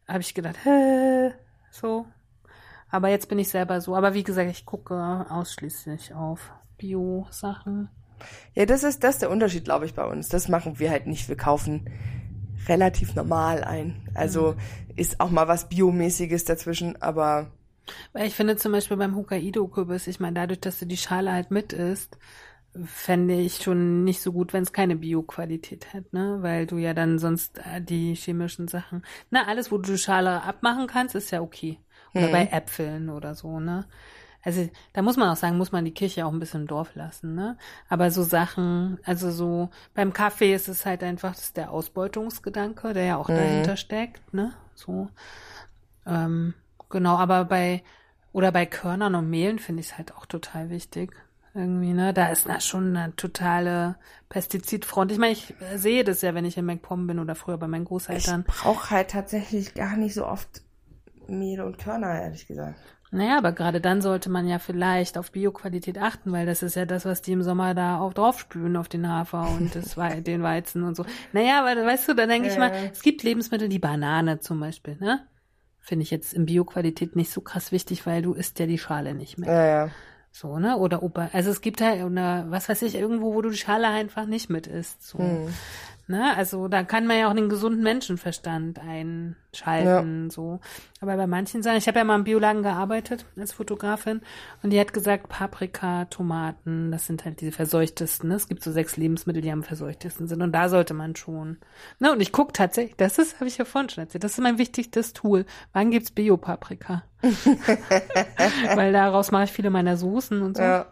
habe 0.06 0.20
ich 0.20 0.34
gedacht, 0.34 0.56
hä, 0.64 1.32
so. 1.70 2.04
Aber 2.90 3.08
jetzt 3.08 3.28
bin 3.28 3.38
ich 3.38 3.48
selber 3.48 3.80
so. 3.80 3.96
Aber 3.96 4.12
wie 4.12 4.24
gesagt, 4.24 4.50
ich 4.50 4.66
gucke 4.66 5.26
ausschließlich 5.30 6.12
auf 6.12 6.52
Bio-Sachen. 6.76 7.88
Ja, 8.54 8.66
das 8.66 8.82
ist, 8.82 9.02
das 9.02 9.14
ist 9.14 9.22
der 9.22 9.30
Unterschied, 9.30 9.64
glaube 9.64 9.86
ich, 9.86 9.94
bei 9.94 10.04
uns. 10.04 10.28
Das 10.28 10.48
machen 10.48 10.78
wir 10.78 10.90
halt 10.90 11.06
nicht. 11.06 11.28
Wir 11.28 11.36
kaufen 11.36 11.88
relativ 12.70 13.14
normal 13.16 13.64
ein. 13.64 13.96
Also 14.14 14.56
ist 14.96 15.20
auch 15.20 15.30
mal 15.30 15.48
was 15.48 15.68
Biomäßiges 15.68 16.44
dazwischen, 16.46 17.00
aber 17.02 17.48
Weil 18.12 18.26
ich 18.26 18.34
finde 18.34 18.56
zum 18.56 18.72
Beispiel 18.72 18.96
beim 18.96 19.16
Hokkaido-Kürbis, 19.16 20.06
ich 20.06 20.20
meine, 20.20 20.34
dadurch, 20.34 20.60
dass 20.60 20.78
du 20.78 20.86
die 20.86 20.96
Schale 20.96 21.32
halt 21.32 21.50
mit 21.50 21.72
isst, 21.72 22.18
fände 22.86 23.34
ich 23.34 23.58
schon 23.62 24.04
nicht 24.04 24.20
so 24.22 24.32
gut, 24.32 24.52
wenn 24.52 24.62
es 24.62 24.72
keine 24.72 24.96
Bio-Qualität 24.96 25.92
hat, 25.94 26.12
ne? 26.12 26.38
Weil 26.42 26.66
du 26.66 26.78
ja 26.78 26.94
dann 26.94 27.18
sonst 27.18 27.58
äh, 27.58 27.82
die 27.82 28.14
chemischen 28.14 28.68
Sachen, 28.68 29.04
na, 29.30 29.46
alles, 29.48 29.72
wo 29.72 29.78
du 29.78 29.92
die 29.92 29.98
Schale 29.98 30.42
abmachen 30.44 30.86
kannst, 30.86 31.14
ist 31.16 31.30
ja 31.32 31.40
okay. 31.42 31.78
Oder 32.14 32.28
Mhm. 32.28 32.32
bei 32.32 32.46
Äpfeln 32.46 33.10
oder 33.10 33.34
so, 33.34 33.60
ne? 33.60 33.86
Also 34.42 34.68
da 34.94 35.02
muss 35.02 35.16
man 35.18 35.28
auch 35.28 35.36
sagen, 35.36 35.58
muss 35.58 35.72
man 35.72 35.84
die 35.84 35.92
Kirche 35.92 36.24
auch 36.26 36.32
ein 36.32 36.38
bisschen 36.40 36.62
im 36.62 36.66
Dorf 36.66 36.94
lassen, 36.94 37.34
ne? 37.34 37.58
Aber 37.88 38.10
so 38.10 38.22
Sachen, 38.22 38.98
also 39.04 39.30
so 39.30 39.70
beim 39.94 40.12
Kaffee 40.14 40.54
ist 40.54 40.68
es 40.68 40.86
halt 40.86 41.02
einfach, 41.02 41.32
das 41.34 41.44
ist 41.44 41.56
der 41.58 41.70
Ausbeutungsgedanke, 41.70 42.94
der 42.94 43.04
ja 43.04 43.16
auch 43.18 43.28
Mhm. 43.28 43.34
dahinter 43.34 43.76
steckt, 43.76 44.32
ne? 44.32 44.54
So. 44.74 45.08
Ähm, 46.06 46.54
genau, 46.88 47.16
aber 47.16 47.44
bei 47.44 47.82
oder 48.32 48.52
bei 48.52 48.66
Körnern 48.66 49.14
und 49.14 49.28
Mehlen 49.30 49.58
finde 49.58 49.80
ich 49.80 49.88
es 49.90 49.98
halt 49.98 50.14
auch 50.14 50.26
total 50.26 50.70
wichtig. 50.70 51.12
Irgendwie, 51.54 51.92
ne? 51.92 52.14
Da 52.14 52.28
ist 52.28 52.46
na 52.46 52.60
schon 52.60 52.96
eine 52.96 53.14
totale 53.16 53.96
Pestizidfront. 54.28 55.10
Ich 55.12 55.18
meine, 55.18 55.32
ich 55.32 55.54
äh, 55.60 55.78
sehe 55.78 56.04
das 56.04 56.22
ja, 56.22 56.34
wenn 56.34 56.44
ich 56.44 56.56
in 56.56 56.64
MacPom 56.64 57.06
bin 57.06 57.18
oder 57.18 57.34
früher 57.34 57.58
bei 57.58 57.66
meinen 57.68 57.84
ich 57.84 57.86
Großeltern. 57.86 58.44
brauche 58.46 58.90
halt 58.90 59.10
tatsächlich 59.12 59.72
gar 59.74 59.96
nicht 59.96 60.12
so 60.14 60.26
oft 60.26 60.62
Mehl 61.28 61.60
und 61.62 61.78
Körner, 61.78 62.20
ehrlich 62.20 62.46
gesagt. 62.46 62.80
Naja, 63.12 63.38
aber 63.38 63.52
gerade 63.52 63.80
dann 63.80 64.02
sollte 64.02 64.30
man 64.30 64.46
ja 64.46 64.60
vielleicht 64.60 65.18
auf 65.18 65.32
Bioqualität 65.32 65.98
achten, 65.98 66.30
weil 66.30 66.46
das 66.46 66.62
ist 66.62 66.76
ja 66.76 66.86
das, 66.86 67.04
was 67.04 67.22
die 67.22 67.32
im 67.32 67.42
Sommer 67.42 67.74
da 67.74 67.98
auch 67.98 68.12
draufspülen 68.14 68.76
auf 68.76 68.88
den 68.88 69.08
Hafer 69.08 69.48
und 69.50 69.74
das 69.74 69.96
den 70.22 70.42
Weizen 70.42 70.84
und 70.84 70.96
so. 70.96 71.04
Naja, 71.32 71.60
aber 71.64 71.74
weißt 71.84 72.08
du, 72.08 72.14
da 72.14 72.26
denke 72.26 72.48
ich 72.48 72.58
mal, 72.58 72.70
Äh. 72.70 72.90
es 72.92 73.02
gibt 73.02 73.22
Lebensmittel, 73.24 73.68
die 73.68 73.80
Banane 73.80 74.38
zum 74.38 74.60
Beispiel, 74.60 74.96
ne? 75.00 75.26
Finde 75.80 76.04
ich 76.04 76.10
jetzt 76.10 76.32
in 76.34 76.46
Bioqualität 76.46 77.16
nicht 77.16 77.32
so 77.32 77.40
krass 77.40 77.72
wichtig, 77.72 78.06
weil 78.06 78.22
du 78.22 78.34
isst 78.34 78.58
ja 78.60 78.66
die 78.66 78.78
Schale 78.78 79.14
nicht 79.14 79.38
mehr. 79.38 79.52
Ja, 79.52 79.66
ja. 79.66 79.90
So, 80.30 80.58
ne? 80.60 80.76
Oder 80.76 81.02
Opa. 81.02 81.30
Also 81.32 81.50
es 81.50 81.60
gibt 81.60 81.80
halt, 81.80 82.04
oder 82.04 82.46
was 82.48 82.68
weiß 82.68 82.82
ich, 82.82 82.94
irgendwo, 82.94 83.34
wo 83.34 83.42
du 83.42 83.50
die 83.50 83.56
Schale 83.56 83.88
einfach 83.88 84.26
nicht 84.26 84.50
mit 84.50 84.68
isst. 84.68 85.02
So. 85.04 85.18
Hm. 85.18 85.48
Ne? 86.10 86.36
Also 86.36 86.66
da 86.66 86.82
kann 86.82 87.06
man 87.06 87.18
ja 87.18 87.30
auch 87.30 87.34
den 87.34 87.48
gesunden 87.48 87.84
Menschenverstand 87.84 88.80
einschalten. 88.80 90.28
So. 90.28 90.58
Aber 91.00 91.16
bei 91.16 91.28
manchen 91.28 91.62
Sachen, 91.62 91.76
ich 91.76 91.86
habe 91.86 92.00
ja 92.00 92.04
mal 92.04 92.16
im 92.16 92.24
Bioladen 92.24 92.64
gearbeitet 92.64 93.26
als 93.38 93.52
Fotografin 93.52 94.20
und 94.64 94.70
die 94.70 94.80
hat 94.80 94.92
gesagt, 94.92 95.28
Paprika, 95.28 96.06
Tomaten, 96.06 96.90
das 96.90 97.06
sind 97.06 97.24
halt 97.24 97.40
diese 97.40 97.52
verseuchtesten. 97.52 98.28
Ne? 98.28 98.34
Es 98.34 98.48
gibt 98.48 98.64
so 98.64 98.72
sechs 98.72 98.96
Lebensmittel, 98.96 99.40
die 99.40 99.52
am 99.52 99.62
verseuchtesten 99.62 100.26
sind. 100.26 100.42
Und 100.42 100.50
da 100.50 100.68
sollte 100.68 100.94
man 100.94 101.14
schon. 101.14 101.58
Ne? 102.00 102.10
Und 102.10 102.20
ich 102.20 102.32
gucke 102.32 102.52
tatsächlich, 102.52 102.96
das 102.96 103.18
ist, 103.18 103.36
habe 103.36 103.46
ich 103.46 103.58
ja 103.58 103.64
vorhin 103.64 103.88
schon 103.88 104.02
erzählt, 104.02 104.24
das 104.24 104.32
ist 104.32 104.40
mein 104.40 104.58
wichtigstes 104.58 105.12
Tool. 105.12 105.46
Wann 105.72 105.92
gibt's 105.92 106.10
Bio-Paprika? 106.10 107.04
Weil 108.74 108.92
daraus 108.92 109.30
mache 109.30 109.44
ich 109.44 109.52
viele 109.52 109.70
meiner 109.70 109.96
Soßen 109.96 110.42
und 110.42 110.56
so. 110.56 110.62
ja. 110.64 110.86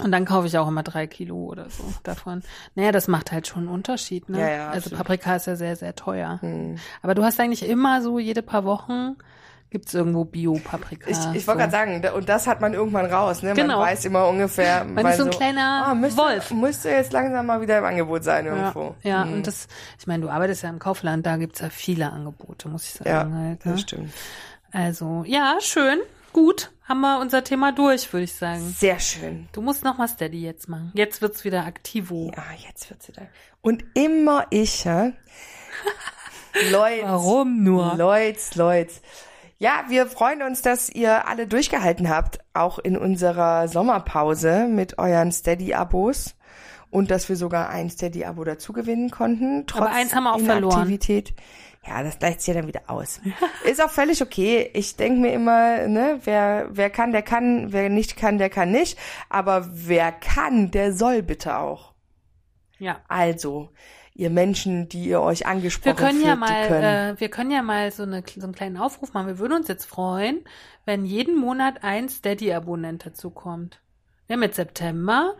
Und 0.00 0.12
dann 0.12 0.24
kaufe 0.24 0.46
ich 0.46 0.56
auch 0.58 0.68
immer 0.68 0.84
drei 0.84 1.06
Kilo 1.06 1.36
oder 1.36 1.70
so 1.70 1.82
davon. 2.04 2.42
Naja, 2.76 2.92
das 2.92 3.08
macht 3.08 3.32
halt 3.32 3.48
schon 3.48 3.62
einen 3.64 3.68
Unterschied, 3.68 4.28
ne? 4.28 4.38
Ja, 4.40 4.48
ja, 4.48 4.66
also 4.68 4.76
absolut. 4.76 4.98
Paprika 4.98 5.36
ist 5.36 5.46
ja 5.46 5.56
sehr, 5.56 5.74
sehr 5.74 5.96
teuer. 5.96 6.38
Hm. 6.40 6.76
Aber 7.02 7.14
du 7.14 7.24
hast 7.24 7.40
eigentlich 7.40 7.68
immer 7.68 8.00
so, 8.00 8.18
jede 8.18 8.42
paar 8.42 8.64
Wochen 8.64 9.16
gibt's 9.70 9.92
irgendwo 9.92 10.24
Bio-Paprika. 10.24 11.10
Ich, 11.10 11.18
ich 11.18 11.24
wollte 11.24 11.40
so. 11.44 11.52
gerade 11.52 11.70
sagen, 11.70 12.02
und 12.14 12.28
das 12.28 12.46
hat 12.46 12.60
man 12.60 12.74
irgendwann 12.74 13.06
raus, 13.06 13.42
ne? 13.42 13.52
Genau. 13.54 13.78
Man 13.78 13.88
weiß 13.88 14.04
immer 14.06 14.28
ungefähr. 14.28 14.84
Man 14.84 15.04
ist 15.06 15.18
so 15.18 15.24
ein 15.24 15.30
kleiner 15.30 15.84
ah, 15.88 15.94
müsste, 15.94 16.22
Wolf. 16.22 16.50
Müsste 16.52 16.90
jetzt 16.90 17.12
langsam 17.12 17.46
mal 17.46 17.60
wieder 17.60 17.78
im 17.78 17.84
Angebot 17.84 18.24
sein 18.24 18.46
Ja, 18.46 18.54
irgendwo. 18.54 18.94
ja 19.02 19.24
Hm. 19.24 19.34
und 19.34 19.46
das, 19.46 19.68
ich 19.98 20.06
meine, 20.06 20.22
du 20.22 20.30
arbeitest 20.30 20.62
ja 20.62 20.70
im 20.70 20.78
Kaufland, 20.78 21.26
da 21.26 21.36
gibt's 21.36 21.60
ja 21.60 21.68
viele 21.70 22.12
Angebote, 22.12 22.68
muss 22.68 22.84
ich 22.84 22.94
ja, 23.00 23.20
sagen 23.20 23.34
halt. 23.34 23.66
Ne? 23.66 23.72
das 23.72 23.80
stimmt. 23.80 24.12
Also, 24.72 25.24
ja, 25.26 25.56
schön, 25.60 25.98
gut, 26.32 26.70
haben 26.88 27.00
wir 27.00 27.20
unser 27.20 27.44
Thema 27.44 27.72
durch, 27.72 28.10
würde 28.12 28.24
ich 28.24 28.34
sagen. 28.34 28.74
Sehr 28.76 28.98
schön. 28.98 29.48
Du 29.52 29.60
musst 29.60 29.84
noch 29.84 29.98
mal 29.98 30.08
Steady 30.08 30.40
jetzt 30.40 30.68
machen. 30.68 30.90
Jetzt 30.94 31.20
wird's 31.20 31.44
wieder 31.44 31.66
aktivo. 31.66 32.32
Ja, 32.34 32.44
jetzt 32.66 32.88
wird 32.88 33.02
sie 33.02 33.12
da. 33.12 33.22
Und 33.60 33.84
immer 33.94 34.46
ich, 34.50 34.86
hä? 34.86 35.12
Leute. 36.70 37.02
Warum 37.04 37.62
nur? 37.62 37.94
Leute, 37.96 38.40
Leute. 38.54 38.94
Ja, 39.58 39.84
wir 39.88 40.06
freuen 40.06 40.42
uns, 40.42 40.62
dass 40.62 40.88
ihr 40.88 41.28
alle 41.28 41.46
durchgehalten 41.46 42.08
habt, 42.08 42.38
auch 42.54 42.78
in 42.78 42.96
unserer 42.96 43.68
Sommerpause 43.68 44.66
mit 44.68 44.98
euren 44.98 45.30
Steady-Abos. 45.30 46.36
Und 46.90 47.10
dass 47.10 47.28
wir 47.28 47.36
sogar 47.36 47.68
ein 47.68 47.90
Steady-Abo 47.90 48.44
dazu 48.44 48.72
gewinnen 48.72 49.10
konnten. 49.10 49.66
Trotz 49.66 49.82
Aber 49.82 49.90
eins 49.90 50.14
haben 50.14 50.24
wir 50.24 50.34
auch 50.34 50.40
verloren. 50.40 50.98
Ja, 51.86 52.02
das 52.02 52.18
gleicht 52.18 52.40
sich 52.40 52.54
ja 52.54 52.60
dann 52.60 52.68
wieder 52.68 52.82
aus. 52.88 53.20
Ist 53.64 53.82
auch 53.82 53.90
völlig 53.90 54.20
okay. 54.20 54.70
Ich 54.74 54.96
denke 54.96 55.20
mir 55.20 55.32
immer, 55.32 55.86
ne, 55.86 56.20
wer, 56.24 56.68
wer 56.70 56.90
kann, 56.90 57.12
der 57.12 57.22
kann, 57.22 57.72
wer 57.72 57.88
nicht 57.88 58.16
kann, 58.16 58.38
der 58.38 58.50
kann 58.50 58.70
nicht. 58.70 58.98
Aber 59.30 59.66
wer 59.72 60.12
kann, 60.12 60.70
der 60.70 60.92
soll 60.92 61.22
bitte 61.22 61.56
auch. 61.56 61.94
Ja. 62.78 63.00
Also, 63.08 63.70
ihr 64.14 64.30
Menschen, 64.30 64.88
die 64.88 65.04
ihr 65.04 65.20
euch 65.22 65.46
angesprochen 65.46 65.96
Wir 65.96 66.06
können 66.06 66.20
ja 66.20 66.36
fühlt, 66.36 66.48
die 66.48 66.52
mal, 66.52 66.68
können. 66.68 67.16
äh, 67.16 67.20
wir 67.20 67.30
können 67.30 67.50
ja 67.50 67.62
mal 67.62 67.90
so, 67.90 68.02
eine, 68.02 68.22
so 68.36 68.42
einen 68.42 68.54
kleinen 68.54 68.76
Aufruf 68.76 69.14
machen. 69.14 69.28
Wir 69.28 69.38
würden 69.38 69.54
uns 69.54 69.68
jetzt 69.68 69.86
freuen, 69.86 70.44
wenn 70.84 71.04
jeden 71.06 71.36
Monat 71.38 71.84
ein 71.84 72.08
Steady-Abonnent 72.08 73.06
dazukommt. 73.06 73.80
Wir 74.26 74.34
haben 74.34 74.42
jetzt 74.42 74.56
September, 74.56 75.36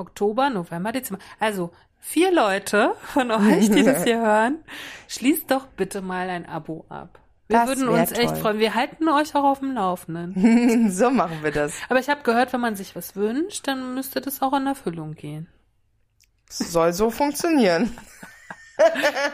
Oktober, 0.00 0.50
November, 0.50 0.90
Dezember. 0.92 1.22
Also 1.38 1.70
vier 1.98 2.32
Leute 2.32 2.94
von 3.12 3.30
euch, 3.30 3.70
die 3.70 3.82
das 3.84 4.02
hier 4.04 4.20
hören, 4.20 4.64
schließt 5.08 5.50
doch 5.50 5.66
bitte 5.66 6.00
mal 6.02 6.28
ein 6.28 6.46
Abo 6.46 6.84
ab. 6.88 7.20
Wir 7.48 7.58
Das 7.58 7.68
würden 7.68 7.88
uns 7.88 8.12
echt 8.12 8.28
toll. 8.30 8.36
freuen. 8.36 8.58
Wir 8.60 8.74
halten 8.74 9.08
euch 9.08 9.34
auch 9.34 9.42
auf 9.44 9.58
dem 9.58 9.72
Laufenden. 9.74 10.90
so 10.90 11.10
machen 11.10 11.42
wir 11.42 11.50
das. 11.50 11.74
Aber 11.88 11.98
ich 11.98 12.08
habe 12.08 12.22
gehört, 12.22 12.52
wenn 12.52 12.60
man 12.60 12.76
sich 12.76 12.94
was 12.94 13.16
wünscht, 13.16 13.66
dann 13.66 13.94
müsste 13.94 14.20
das 14.20 14.40
auch 14.40 14.52
in 14.52 14.66
Erfüllung 14.66 15.14
gehen. 15.14 15.48
Soll 16.48 16.92
so 16.92 17.10
funktionieren. 17.10 17.96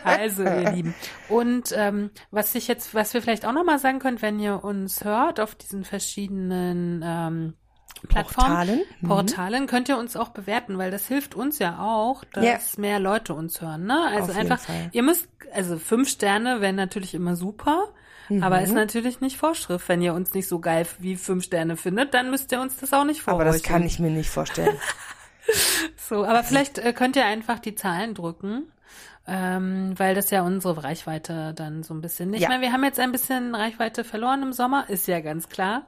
Also, 0.03 0.43
ihr 0.43 0.73
Lieben. 0.73 0.95
Und 1.29 1.73
ähm, 1.77 2.11
was 2.33 2.53
ich 2.57 2.67
jetzt, 2.67 2.97
was 2.97 3.15
wir 3.15 3.23
vielleicht 3.23 3.47
auch 3.47 3.53
nochmal 3.53 3.79
sagen 3.79 4.01
können, 4.01 4.21
wenn 4.21 4.41
ihr 4.41 4.65
uns 4.65 5.05
hört 5.05 5.39
auf 5.39 5.55
diesen 5.55 5.85
verschiedenen 5.85 7.01
ähm, 7.05 7.55
Plattformen, 8.03 8.49
Portalen? 8.49 8.81
Mhm. 9.01 9.09
Portalen, 9.09 9.67
könnt 9.67 9.89
ihr 9.89 9.99
uns 9.99 10.17
auch 10.17 10.29
bewerten, 10.29 10.79
weil 10.79 10.91
das 10.91 11.07
hilft 11.09 11.35
uns 11.35 11.59
ja 11.59 11.79
auch, 11.81 12.25
dass 12.33 12.45
Ja. 12.45 12.59
mehr 12.81 12.99
Leute 13.01 13.35
uns 13.35 13.61
hören. 13.61 13.87
Ne? 13.87 13.99
Also 14.15 14.33
Auf 14.33 14.39
einfach, 14.39 14.61
ihr 14.93 15.03
müsst, 15.03 15.29
also 15.55 15.79
fünf 15.79 16.09
Sterne 16.09 16.61
wären 16.61 16.77
natürlich 16.77 17.15
immer 17.15 17.37
super. 17.37 17.89
Mhm. 18.29 18.43
Aber 18.43 18.61
ist 18.61 18.73
natürlich 18.75 19.21
nicht 19.21 19.37
Vorschrift. 19.37 19.89
Wenn 19.89 20.03
ihr 20.03 20.13
uns 20.13 20.35
nicht 20.35 20.49
so 20.49 20.59
geil 20.59 20.85
wie 20.99 21.17
fünf 21.17 21.45
Sterne 21.45 21.77
findet, 21.77 22.13
dann 22.13 22.31
müsst 22.31 22.51
ihr 22.51 22.61
uns 22.61 22.77
das 22.77 22.93
auch 22.93 23.05
nicht 23.05 23.21
Aber 23.27 23.37
vorheucheln. 23.39 23.53
das 23.53 23.63
kann 23.63 23.83
ich 23.85 23.99
mir 23.99 24.11
nicht 24.11 24.31
vorstellen. 24.31 24.77
So, 25.97 26.25
aber 26.25 26.43
vielleicht 26.43 26.79
äh, 26.79 26.93
könnt 26.93 27.15
ihr 27.15 27.25
einfach 27.25 27.61
die 27.61 27.77
Zahlen 27.77 28.15
drücken, 28.15 28.65
ähm, 29.29 29.93
weil 29.97 30.15
das 30.15 30.31
ja 30.31 30.43
unsere 30.43 30.85
Reichweite 30.85 31.53
dann 31.55 31.83
so 31.83 31.93
ein 31.95 32.01
bisschen. 32.01 32.33
Ich 32.35 32.43
Ja. 32.43 32.49
meine, 32.49 32.63
wir 32.63 32.73
haben 32.73 32.85
jetzt 32.85 33.01
ein 33.01 33.11
bisschen 33.13 33.55
Reichweite 33.55 34.05
verloren 34.05 34.43
im 34.43 34.53
Sommer, 34.53 34.89
ist 34.89 35.09
ja 35.09 35.21
ganz 35.21 35.49
klar. 35.49 35.83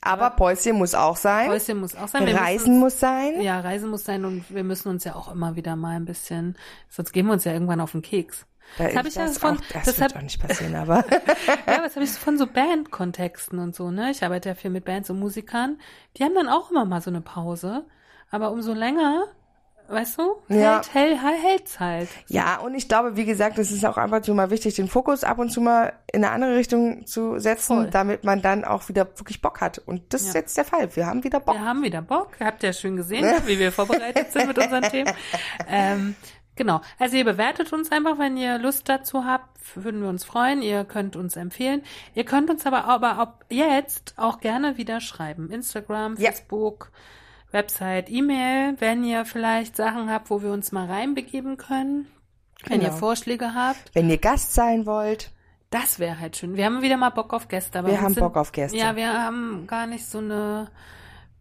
Aber 0.00 0.30
Päuschen 0.30 0.76
muss 0.76 0.94
auch 0.94 1.16
sein. 1.16 1.48
Häuschen 1.50 1.78
muss 1.80 1.94
auch 1.94 2.08
sein. 2.08 2.26
Wir 2.26 2.36
Reisen 2.36 2.68
müssen, 2.74 2.78
muss 2.80 3.00
sein. 3.00 3.40
Ja, 3.42 3.60
Reisen 3.60 3.90
muss 3.90 4.04
sein 4.04 4.24
und 4.24 4.44
wir 4.48 4.64
müssen 4.64 4.88
uns 4.88 5.04
ja 5.04 5.14
auch 5.14 5.30
immer 5.32 5.56
wieder 5.56 5.76
mal 5.76 5.96
ein 5.96 6.04
bisschen, 6.06 6.56
sonst 6.88 7.12
gehen 7.12 7.26
wir 7.26 7.32
uns 7.34 7.44
ja 7.44 7.52
irgendwann 7.52 7.80
auf 7.80 7.92
den 7.92 8.02
Keks. 8.02 8.46
Da 8.78 8.84
Das 8.86 8.96
hab 8.96 9.06
ich 9.06 9.14
ja 9.14 9.26
das 9.26 9.36
von- 9.38 9.58
auch, 9.58 9.62
das 9.72 9.84
das 9.84 10.00
wird 10.00 10.10
hab- 10.12 10.18
auch 10.18 10.22
nicht 10.22 10.40
passieren, 10.40 10.74
aber 10.74 11.04
Ja, 11.66 11.82
was 11.84 11.94
habe 11.96 12.04
ich 12.04 12.12
so 12.12 12.18
von 12.18 12.38
so 12.38 12.46
Bandkontexten 12.46 13.58
und 13.58 13.74
so, 13.76 13.90
ne? 13.90 14.10
Ich 14.10 14.24
arbeite 14.24 14.48
ja 14.48 14.54
viel 14.54 14.70
mit 14.70 14.86
Bands 14.86 15.10
und 15.10 15.18
Musikern. 15.20 15.78
Die 16.16 16.24
haben 16.24 16.34
dann 16.34 16.48
auch 16.48 16.70
immer 16.70 16.86
mal 16.86 17.02
so 17.02 17.10
eine 17.10 17.20
Pause. 17.20 17.84
Aber 18.30 18.50
umso 18.50 18.72
länger, 18.72 19.24
weißt 19.88 20.18
du, 20.18 20.36
Ja. 20.48 20.80
hält, 20.92 21.22
hält, 21.22 21.42
hält's 21.42 21.80
halt. 21.80 22.08
ja, 22.28 22.58
und 22.58 22.74
ich 22.74 22.88
glaube, 22.88 23.16
wie 23.16 23.24
gesagt, 23.24 23.58
es 23.58 23.70
ist 23.70 23.84
auch 23.84 23.96
einfach 23.96 24.24
so 24.24 24.32
mal 24.34 24.50
wichtig, 24.50 24.74
den 24.74 24.88
Fokus 24.88 25.24
ab 25.24 25.38
und 25.38 25.50
zu 25.50 25.60
mal 25.60 25.92
in 26.12 26.24
eine 26.24 26.32
andere 26.32 26.56
Richtung 26.56 27.06
zu 27.06 27.38
setzen, 27.38 27.76
Voll. 27.82 27.90
damit 27.90 28.24
man 28.24 28.40
dann 28.42 28.64
auch 28.64 28.88
wieder 28.88 29.06
wirklich 29.18 29.40
Bock 29.42 29.60
hat. 29.60 29.78
Und 29.78 30.12
das 30.14 30.22
ist 30.22 30.34
Ja. 30.34 30.40
jetzt 30.40 30.56
der 30.56 30.64
Fall. 30.64 30.94
Wir 30.96 31.06
haben 31.06 31.22
wieder 31.24 31.40
Bock. 31.40 31.54
Wir 31.56 31.64
haben 31.64 31.82
wieder 31.82 32.02
Bock. 32.02 32.28
Habt 32.40 32.62
ihr 32.62 32.70
ja 32.70 32.72
schön 32.72 32.96
gesehen, 32.96 33.24
wie 33.46 33.58
wir 33.58 33.72
vorbereitet 33.72 34.32
sind 34.32 34.46
mit 34.48 34.58
unseren 34.58 34.82
Themen. 34.90 35.12
Ähm, 35.68 36.14
genau. 36.56 36.80
Also 36.98 37.16
ihr 37.16 37.24
bewertet 37.24 37.72
uns 37.72 37.90
einfach, 37.92 38.18
wenn 38.18 38.36
ihr 38.36 38.58
Lust 38.58 38.88
dazu 38.88 39.24
habt. 39.24 39.48
Würden 39.74 40.02
wir 40.02 40.08
uns 40.10 40.24
freuen. 40.24 40.60
Ihr 40.62 40.84
könnt 40.84 41.16
uns 41.16 41.36
empfehlen. 41.36 41.82
Ihr 42.14 42.24
könnt 42.24 42.50
uns 42.50 42.66
aber, 42.66 42.84
aber 42.84 43.16
ab 43.18 43.44
jetzt 43.48 44.14
auch 44.16 44.40
gerne 44.40 44.76
wieder 44.76 45.00
schreiben. 45.00 45.50
Instagram, 45.50 46.16
Ja. 46.18 46.30
Facebook, 46.30 46.90
Website, 47.54 48.10
E-Mail, 48.10 48.74
wenn 48.80 49.02
ihr 49.04 49.24
vielleicht 49.24 49.76
Sachen 49.76 50.10
habt, 50.10 50.28
wo 50.28 50.42
wir 50.42 50.50
uns 50.52 50.72
mal 50.72 50.86
reinbegeben 50.86 51.56
können. 51.56 52.06
Wenn 52.66 52.80
ihr 52.82 52.88
Genau. 52.88 52.98
Vorschläge 52.98 53.54
habt. 53.54 53.94
Wenn 53.94 54.10
ihr 54.10 54.18
Gast 54.18 54.52
sein 54.54 54.84
wollt, 54.86 55.30
Das 55.70 55.98
wäre 55.98 56.20
halt 56.20 56.36
schön. 56.36 56.56
Wir 56.56 56.66
haben 56.66 56.82
wieder 56.82 56.96
mal 56.96 57.10
Bock 57.10 57.32
auf 57.32 57.48
Gäste. 57.48 57.78
Aber 57.80 57.88
Wir 57.88 58.00
haben 58.00 58.14
sind, 58.14 58.22
Bock 58.22 58.36
auf 58.36 58.52
Gäste. 58.52 58.76
Ja, 58.78 58.94
wir 58.96 59.12
haben 59.12 59.66
gar 59.66 59.86
nicht 59.88 60.06
so 60.06 60.18
eine 60.18 60.68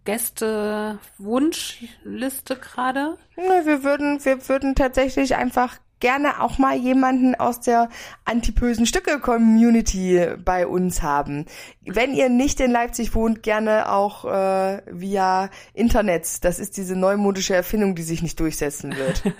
Gäste-Wunschliste 0.06 2.56
gerade. 2.56 3.18
ne, 3.36 3.62
wir 3.66 3.84
würden, 3.84 4.24
wir 4.26 4.50
würden 4.50 4.74
tatsächlich 4.76 5.36
einfach 5.36 5.78
gerne 6.04 6.42
auch 6.42 6.58
mal 6.58 6.76
jemanden 6.76 7.34
aus 7.34 7.62
der 7.62 7.88
antipösen 8.26 8.86
Stücke-Community 8.86 10.36
bei 10.44 10.68
uns 10.68 11.02
haben. 11.02 11.46
Wenn 11.86 12.14
ihr 12.14 12.28
nicht 12.28 12.60
in 12.60 12.72
Leipzig 12.72 13.16
wohnt, 13.16 13.42
gerne 13.42 13.90
auch 13.90 14.26
äh, 14.26 14.82
via 14.92 15.50
Internet. 15.74 16.44
Das 16.44 16.60
ist 16.60 16.76
diese 16.76 16.98
neumodische 16.98 17.56
Erfindung, 17.56 17.96
die 17.96 18.04
sich 18.04 18.22
nicht 18.22 18.38
durchsetzen 18.40 18.96
wird. 18.98 19.24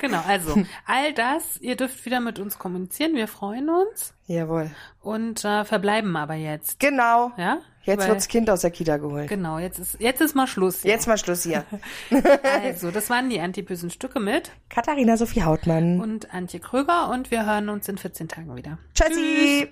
Genau, 0.00 0.22
also 0.26 0.62
all 0.86 1.12
das, 1.14 1.56
ihr 1.60 1.76
dürft 1.76 2.04
wieder 2.04 2.20
mit 2.20 2.38
uns 2.38 2.58
kommunizieren. 2.58 3.14
Wir 3.14 3.26
freuen 3.28 3.68
uns 3.70 4.14
Jawohl. 4.26 4.70
und 5.00 5.44
äh, 5.44 5.64
verbleiben 5.64 6.16
aber 6.16 6.34
jetzt. 6.34 6.80
Genau. 6.80 7.32
Ja? 7.36 7.58
Jetzt 7.88 8.00
Weil- 8.02 8.08
wird's 8.10 8.28
Kind 8.28 8.50
aus 8.50 8.60
der 8.60 8.70
Kita 8.70 8.98
geholt. 8.98 9.28
Genau, 9.28 9.58
jetzt 9.58 9.78
ist, 9.78 9.96
jetzt 9.98 10.20
ist 10.20 10.36
mal 10.36 10.46
Schluss. 10.46 10.82
Jetzt 10.84 11.08
mal 11.08 11.16
Schluss 11.18 11.42
hier. 11.42 11.64
Also, 12.62 12.90
das 12.90 13.08
waren 13.10 13.30
die 13.30 13.40
antibösen 13.40 13.90
Stücke 13.90 14.20
mit 14.20 14.50
Katharina 14.68 15.16
Sophie 15.16 15.42
Hautmann. 15.42 16.00
und 16.00 16.32
Antje 16.34 16.60
Kröger 16.60 17.08
und 17.10 17.30
wir 17.30 17.46
hören 17.46 17.68
uns 17.70 17.88
in 17.88 17.96
14 17.98 18.28
Tagen 18.28 18.54
wieder. 18.56 18.78
Tschüssi. 18.94 19.68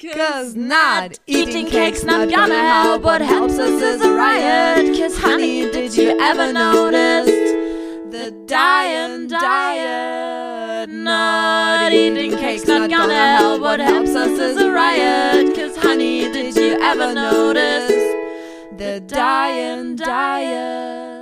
Cause 0.00 0.56
not 0.58 1.18
eating 1.26 1.66
cake's 1.66 2.04
not 2.04 2.28
gonna 2.32 2.82
help. 2.84 3.02
What 3.02 3.20
helps 3.20 3.58
us 3.58 3.80
is 3.82 4.00
a 4.00 4.10
riot. 4.10 4.96
Cause 4.96 5.16
honey, 5.20 5.68
did 5.72 5.96
you 5.96 6.10
ever 6.20 6.52
notice 6.52 7.26
the 8.10 8.32
dying 8.46 9.28
diet? 9.28 10.88
Not 10.90 11.92
eating 11.92 12.30
cake's 12.38 12.66
not 12.68 12.88
gonna 12.90 13.36
help. 13.38 13.60
What 13.60 13.80
helps 13.80 14.14
us 14.14 14.38
is 14.38 14.56
a 14.58 14.70
riot. 14.70 15.54
Cause 15.56 15.76
honey, 15.76 16.30
did 16.32 16.46
you 16.46 16.47
ever 16.80 17.14
notice 17.14 17.90
the 18.76 19.00
dying 19.06 19.96
diet? 19.96 21.17